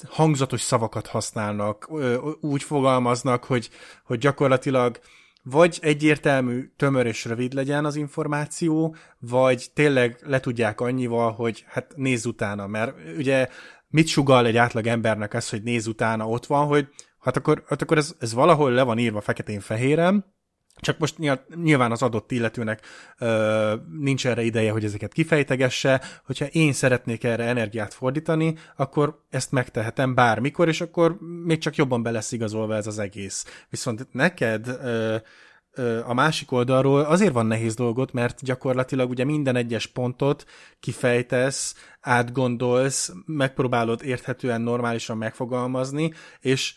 hangzatos 0.07 0.61
szavakat 0.61 1.07
használnak, 1.07 1.89
úgy 2.41 2.63
fogalmaznak, 2.63 3.43
hogy, 3.43 3.69
hogy 4.03 4.17
gyakorlatilag 4.17 4.99
vagy 5.49 5.79
egyértelmű, 5.81 6.71
tömör 6.75 7.05
és 7.05 7.25
rövid 7.25 7.53
legyen 7.53 7.85
az 7.85 7.95
információ, 7.95 8.95
vagy 9.19 9.67
tényleg 9.73 10.19
le 10.25 10.39
tudják 10.39 10.81
annyival, 10.81 11.31
hogy 11.31 11.65
hát 11.67 11.93
nézz 11.95 12.25
utána, 12.25 12.67
mert 12.67 12.95
ugye 13.17 13.47
mit 13.87 14.07
sugal 14.07 14.45
egy 14.45 14.57
átlag 14.57 14.87
embernek 14.87 15.33
ez, 15.33 15.49
hogy 15.49 15.63
néz 15.63 15.87
utána 15.87 16.27
ott 16.27 16.45
van, 16.45 16.67
hogy 16.67 16.87
hát 17.19 17.37
akkor, 17.37 17.63
hát 17.67 17.81
akkor 17.81 17.97
ez, 17.97 18.15
ez 18.19 18.33
valahol 18.33 18.71
le 18.71 18.83
van 18.83 18.97
írva 18.97 19.21
feketén-fehéren, 19.21 20.35
csak 20.79 20.97
most 20.97 21.15
nyilván 21.55 21.91
az 21.91 22.01
adott 22.01 22.31
illetőnek 22.31 22.81
ö, 23.17 23.75
nincs 23.99 24.27
erre 24.27 24.41
ideje, 24.41 24.71
hogy 24.71 24.83
ezeket 24.83 25.13
kifejtegesse. 25.13 26.01
Hogyha 26.25 26.45
én 26.45 26.73
szeretnék 26.73 27.23
erre 27.23 27.43
energiát 27.43 27.93
fordítani, 27.93 28.55
akkor 28.75 29.23
ezt 29.29 29.51
megtehetem 29.51 30.13
bármikor, 30.13 30.67
és 30.67 30.81
akkor 30.81 31.17
még 31.43 31.57
csak 31.57 31.75
jobban 31.75 32.03
be 32.03 32.11
lesz 32.11 32.31
igazolva 32.31 32.75
ez 32.75 32.87
az 32.87 32.99
egész. 32.99 33.65
Viszont 33.69 34.07
neked 34.11 34.67
ö, 34.67 35.15
a 36.05 36.13
másik 36.13 36.51
oldalról 36.51 37.01
azért 37.01 37.33
van 37.33 37.45
nehéz 37.45 37.75
dolgot, 37.75 38.13
mert 38.13 38.43
gyakorlatilag 38.43 39.09
ugye 39.09 39.23
minden 39.23 39.55
egyes 39.55 39.85
pontot 39.85 40.45
kifejtesz, 40.79 41.75
átgondolsz, 42.01 43.13
megpróbálod 43.25 44.03
érthetően 44.03 44.61
normálisan 44.61 45.17
megfogalmazni, 45.17 46.13
és 46.39 46.75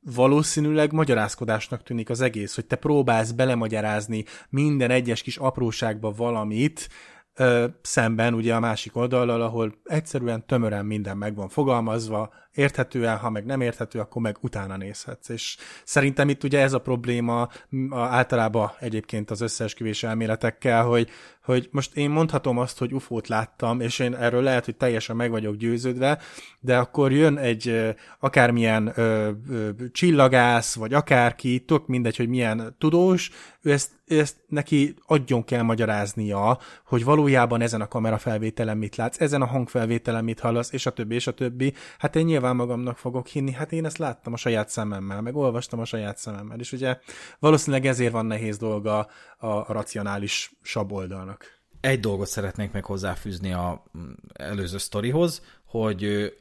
valószínűleg 0.00 0.92
magyarázkodásnak 0.92 1.82
tűnik 1.82 2.10
az 2.10 2.20
egész, 2.20 2.54
hogy 2.54 2.66
te 2.66 2.76
próbálsz 2.76 3.30
belemagyarázni 3.30 4.24
minden 4.48 4.90
egyes 4.90 5.22
kis 5.22 5.36
apróságba 5.36 6.10
valamit, 6.10 6.88
ö, 7.34 7.66
szemben 7.82 8.34
ugye 8.34 8.54
a 8.54 8.60
másik 8.60 8.96
oldallal, 8.96 9.42
ahol 9.42 9.74
egyszerűen 9.84 10.46
tömören 10.46 10.86
minden 10.86 11.16
meg 11.16 11.34
van 11.34 11.48
fogalmazva, 11.48 12.32
érthetően, 12.54 13.16
ha 13.16 13.30
meg 13.30 13.44
nem 13.44 13.60
érthető, 13.60 13.98
akkor 13.98 14.22
meg 14.22 14.36
utána 14.40 14.76
nézhetsz. 14.76 15.28
És 15.28 15.56
szerintem 15.84 16.28
itt 16.28 16.44
ugye 16.44 16.60
ez 16.60 16.72
a 16.72 16.78
probléma 16.78 17.48
általában 17.90 18.70
egyébként 18.78 19.30
az 19.30 19.40
összeesküvés 19.40 20.02
elméletekkel, 20.02 20.84
hogy, 20.84 21.08
hogy 21.44 21.68
most 21.70 21.96
én 21.96 22.10
mondhatom 22.10 22.58
azt, 22.58 22.78
hogy 22.78 22.92
ufót 22.92 23.28
láttam, 23.28 23.80
és 23.80 23.98
én 23.98 24.14
erről 24.14 24.42
lehet, 24.42 24.64
hogy 24.64 24.76
teljesen 24.76 25.16
meg 25.16 25.30
vagyok 25.30 25.56
győződve, 25.56 26.18
de 26.60 26.78
akkor 26.78 27.12
jön 27.12 27.38
egy 27.38 27.94
akármilyen 28.18 28.92
ö, 28.94 29.30
ö, 29.50 29.68
csillagász, 29.92 30.74
vagy 30.74 30.94
akárki, 30.94 31.60
tök 31.60 31.86
mindegy, 31.86 32.16
hogy 32.16 32.28
milyen 32.28 32.76
tudós, 32.78 33.30
ő 33.62 33.72
ezt, 33.72 33.90
ezt 34.06 34.36
neki 34.48 34.94
adjon 35.06 35.44
kell 35.44 35.62
magyaráznia, 35.62 36.58
hogy 36.84 37.04
valójában 37.04 37.60
ezen 37.60 37.80
a 37.80 37.88
kamerafelvételen 37.88 38.76
mit 38.76 38.96
látsz, 38.96 39.20
ezen 39.20 39.42
a 39.42 39.46
hangfelvételen 39.46 40.24
mit 40.24 40.40
hallasz, 40.40 40.72
és 40.72 40.86
a 40.86 40.90
többi, 40.90 41.14
és 41.14 41.26
a 41.26 41.32
többi. 41.32 41.74
Hát 41.98 42.16
én 42.16 42.28
nyilván 42.40 42.56
magamnak 42.56 42.98
fogok 42.98 43.26
hinni, 43.26 43.52
hát 43.52 43.72
én 43.72 43.84
ezt 43.84 43.98
láttam 43.98 44.32
a 44.32 44.36
saját 44.36 44.68
szememmel, 44.68 45.20
meg 45.20 45.36
olvastam 45.36 45.80
a 45.80 45.84
saját 45.84 46.18
szememmel, 46.18 46.58
és 46.58 46.72
ugye 46.72 46.98
valószínűleg 47.38 47.86
ezért 47.86 48.12
van 48.12 48.26
nehéz 48.26 48.58
dolga 48.58 48.98
a, 48.98 49.46
a 49.46 49.66
racionális 49.68 50.52
saboldalnak. 50.62 51.58
Egy 51.80 52.00
dolgot 52.00 52.26
szeretnék 52.26 52.72
meg 52.72 52.84
hozzáfűzni 52.84 53.52
a 53.52 53.84
mm, 53.98 54.10
előző 54.32 54.78
sztorihoz, 54.78 55.42
hogy 55.64 56.32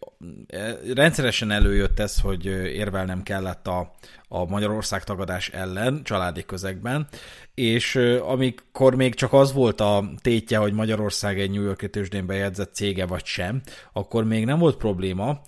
e, 0.47 0.77
rendszeresen 0.93 1.51
előjött 1.51 1.99
ez, 1.99 2.19
hogy 2.19 2.45
érvelnem 2.45 3.23
kellett 3.23 3.67
a, 3.67 3.91
a 4.27 4.45
Magyarország 4.45 5.03
tagadás 5.03 5.49
ellen 5.49 6.03
családi 6.03 6.45
közegben, 6.45 7.07
és 7.53 7.95
amikor 8.21 8.95
még 8.95 9.15
csak 9.15 9.34
az 9.34 9.53
volt 9.53 9.81
a 9.81 10.09
tétje, 10.21 10.57
hogy 10.57 10.73
Magyarország 10.73 11.39
egy 11.39 11.51
New 11.51 11.63
York 11.63 11.89
tőzsdén 11.89 12.26
bejegyzett 12.26 12.73
cége 12.73 13.05
vagy 13.05 13.26
sem, 13.26 13.61
akkor 13.93 14.23
még 14.23 14.45
nem 14.45 14.59
volt 14.59 14.77
probléma, 14.77 15.41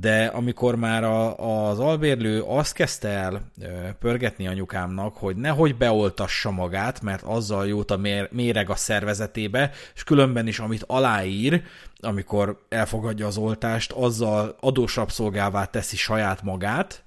de 0.00 0.24
amikor 0.24 0.76
már 0.76 1.04
a, 1.04 1.38
az 1.68 1.78
albérlő 1.78 2.42
azt 2.42 2.72
kezdte 2.72 3.08
el 3.08 3.50
pörgetni 3.98 4.46
anyukámnak, 4.46 5.16
hogy 5.16 5.36
nehogy 5.36 5.76
beoltassa 5.76 6.50
magát, 6.50 7.02
mert 7.02 7.22
azzal 7.22 7.66
jót 7.66 7.90
a 7.90 8.00
méreg 8.30 8.70
a 8.70 8.76
szervezetébe, 8.76 9.70
és 9.94 10.04
különben 10.04 10.46
is, 10.46 10.58
amit 10.58 10.84
aláír, 10.86 11.62
amikor 12.00 12.64
elfogadja 12.68 13.26
az 13.26 13.36
oltást, 13.36 13.92
azzal 13.92 14.56
adósabb 14.60 15.10
szolgává 15.10 15.64
teszi 15.64 15.96
saját 15.96 16.42
magát, 16.42 17.02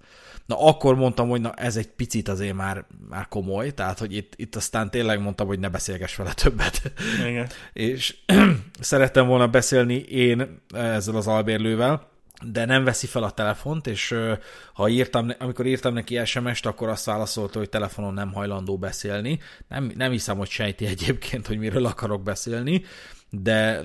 Na 0.46 0.60
akkor 0.60 0.96
mondtam, 0.96 1.30
hogy 1.30 1.42
na 1.42 1.54
ez 1.54 1.78
egy 1.78 1.88
picit 1.88 2.28
azért 2.28 2.56
már, 2.56 2.86
már 3.10 3.28
komoly, 3.28 3.74
tehát 3.74 4.00
hogy 4.00 4.16
itt, 4.16 4.34
itt 4.36 4.56
aztán 4.56 4.90
tényleg 4.90 5.22
mondtam, 5.22 5.48
hogy 5.48 5.60
ne 5.60 5.70
beszélgess 5.70 6.16
vele 6.16 6.34
többet. 6.34 6.92
Igen. 7.28 7.48
És 7.74 8.16
szerettem 8.80 9.28
volna 9.28 9.48
beszélni 9.48 9.96
én 9.96 10.62
ezzel 10.74 11.16
az 11.16 11.28
albérlővel, 11.28 12.16
de 12.46 12.66
nem 12.66 12.84
veszi 12.84 13.08
fel 13.08 13.24
a 13.24 13.32
telefont, 13.32 13.88
és 13.88 14.16
ha 14.74 14.90
írtam, 14.90 15.32
amikor 15.40 15.66
írtam 15.66 15.94
neki 15.94 16.26
SMS-t, 16.26 16.66
akkor 16.66 16.90
azt 16.90 17.06
válaszolta, 17.06 17.60
hogy 17.60 17.70
telefonon 17.70 18.14
nem 18.14 18.34
hajlandó 18.34 18.78
beszélni. 18.78 19.40
Nem, 19.68 19.92
nem 19.96 20.12
hiszem, 20.12 20.38
hogy 20.38 20.50
sejti 20.50 20.86
egyébként, 20.86 21.48
hogy 21.48 21.58
miről 21.58 21.86
akarok 21.86 22.24
beszélni, 22.24 22.84
de 23.30 23.82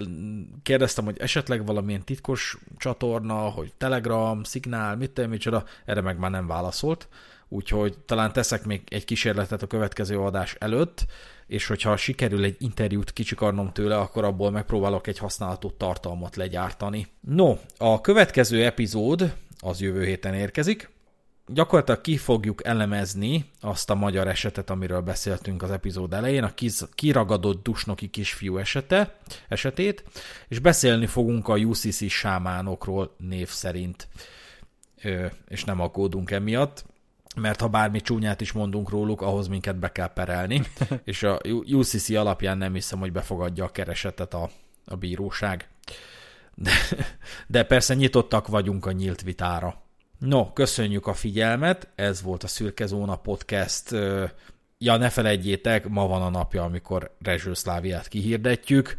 kérdeztem, 0.63 1.05
hogy 1.05 1.19
esetleg 1.19 1.67
valamilyen 1.67 2.05
titkos 2.05 2.59
csatorna, 2.77 3.35
hogy 3.35 3.73
Telegram, 3.79 4.45
Signál, 4.45 4.97
mit 4.97 5.11
tudom, 5.11 5.31
micsoda, 5.31 5.65
erre 5.85 6.01
meg 6.01 6.19
már 6.19 6.31
nem 6.31 6.47
válaszolt, 6.47 7.09
úgyhogy 7.49 7.99
talán 7.99 8.33
teszek 8.33 8.65
még 8.65 8.83
egy 8.89 9.05
kísérletet 9.05 9.63
a 9.63 9.67
következő 9.67 10.19
adás 10.19 10.57
előtt, 10.59 11.07
és 11.53 11.67
hogyha 11.67 11.97
sikerül 11.97 12.45
egy 12.45 12.57
interjút 12.59 13.13
kicsikarnom 13.13 13.73
tőle, 13.73 13.97
akkor 13.97 14.25
abból 14.25 14.51
megpróbálok 14.51 15.07
egy 15.07 15.19
használható 15.19 15.71
tartalmat 15.71 16.37
legyártani. 16.37 17.07
No, 17.21 17.57
a 17.79 18.01
következő 18.01 18.65
epizód 18.65 19.35
az 19.59 19.81
jövő 19.81 20.05
héten 20.05 20.35
érkezik, 20.35 20.91
gyakorlatilag 21.47 22.01
ki 22.01 22.17
fogjuk 22.17 22.65
elemezni 22.65 23.45
azt 23.61 23.91
a 23.91 23.95
magyar 23.95 24.29
esetet, 24.29 24.71
amiről 24.71 25.01
beszéltünk 25.01 25.63
az 25.63 25.71
epizód 25.71 26.13
elején, 26.13 26.43
a 26.43 26.55
kiragadott 26.95 27.63
dusnoki 27.63 28.09
kisfiú 28.09 28.57
esete, 28.57 29.19
esetét, 29.49 30.05
és 30.49 30.59
beszélni 30.59 31.07
fogunk 31.07 31.49
a 31.49 31.57
UCC 31.57 32.11
sámánokról 32.11 33.15
név 33.19 33.49
szerint, 33.49 34.09
és 35.49 35.65
nem 35.65 35.81
aggódunk 35.81 36.31
emiatt 36.31 36.85
mert 37.37 37.61
ha 37.61 37.69
bármi 37.69 38.01
csúnyát 38.01 38.41
is 38.41 38.53
mondunk 38.53 38.91
róluk, 38.91 39.21
ahhoz 39.21 39.49
minket 39.49 39.77
be 39.77 39.93
kell 39.93 40.13
perelni, 40.13 40.63
és 41.05 41.23
a 41.23 41.39
UCC 41.73 42.11
alapján 42.11 42.59
nem 42.59 42.75
hiszem, 42.75 42.99
hogy 42.99 43.13
befogadja 43.13 43.65
a 43.65 43.71
keresetet 43.71 44.35
a, 44.35 44.51
a 44.85 44.97
bíróság. 44.97 45.69
de, 46.55 46.71
de 47.47 47.65
persze 47.65 47.95
nyitottak 47.95 48.49
vagyunk 48.49 48.87
a 48.87 48.93
nyílt 48.93 49.23
vitára. 49.23 49.83
No, 50.19 50.53
köszönjük 50.53 51.07
a 51.07 51.15
figyelmet, 51.15 51.89
ez 51.95 52.23
volt 52.23 52.43
a 52.43 52.47
Szürke 52.47 52.87
Zóna 52.87 53.17
Podcast. 53.17 53.91
Ja, 54.79 54.97
ne 54.97 55.09
felejtjétek, 55.09 55.89
ma 55.89 56.07
van 56.07 56.23
a 56.23 56.29
napja, 56.29 56.65
amikor 56.65 57.17
Rezsőszláviát 57.23 58.09
kihirdetjük. 58.09 58.97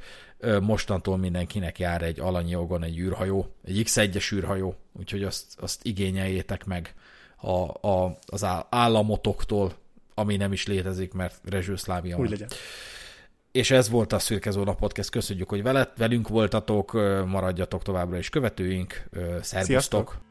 Mostantól 0.62 1.18
mindenkinek 1.18 1.80
jár 1.80 2.02
egy 2.02 2.20
alanyi 2.20 2.56
ogon 2.56 2.84
egy 2.84 2.98
űrhajó, 2.98 3.56
egy 3.64 3.82
X1-es 3.86 4.34
űrhajó, 4.34 4.76
úgyhogy 5.00 5.24
azt, 5.24 5.60
azt 5.60 5.86
igényeljétek 5.86 6.66
meg 6.66 6.94
a, 7.44 7.88
a, 7.88 8.18
az 8.26 8.46
államotoktól, 8.70 9.74
ami 10.14 10.36
nem 10.36 10.52
is 10.52 10.68
létezik, 10.68 11.14
mert 11.14 11.40
Rezsőszlávia 11.50 12.16
van. 12.16 12.26
Úgy 12.26 12.32
legyen. 12.32 12.48
És 13.52 13.72
ez 13.72 13.90
volt 13.90 14.14
a 14.14 14.20
Szürke 14.20 14.52
Zóna 14.52 14.74
Podcast. 14.74 15.10
Köszönjük, 15.10 15.50
hogy 15.50 15.64
velet, 15.64 15.92
velünk 15.98 16.28
voltatok, 16.28 16.94
maradjatok 17.26 17.84
továbbra 17.84 18.18
is 18.18 18.30
követőink. 18.30 19.04
Szervusztok! 19.42 19.66
Sziasztok. 19.66 20.22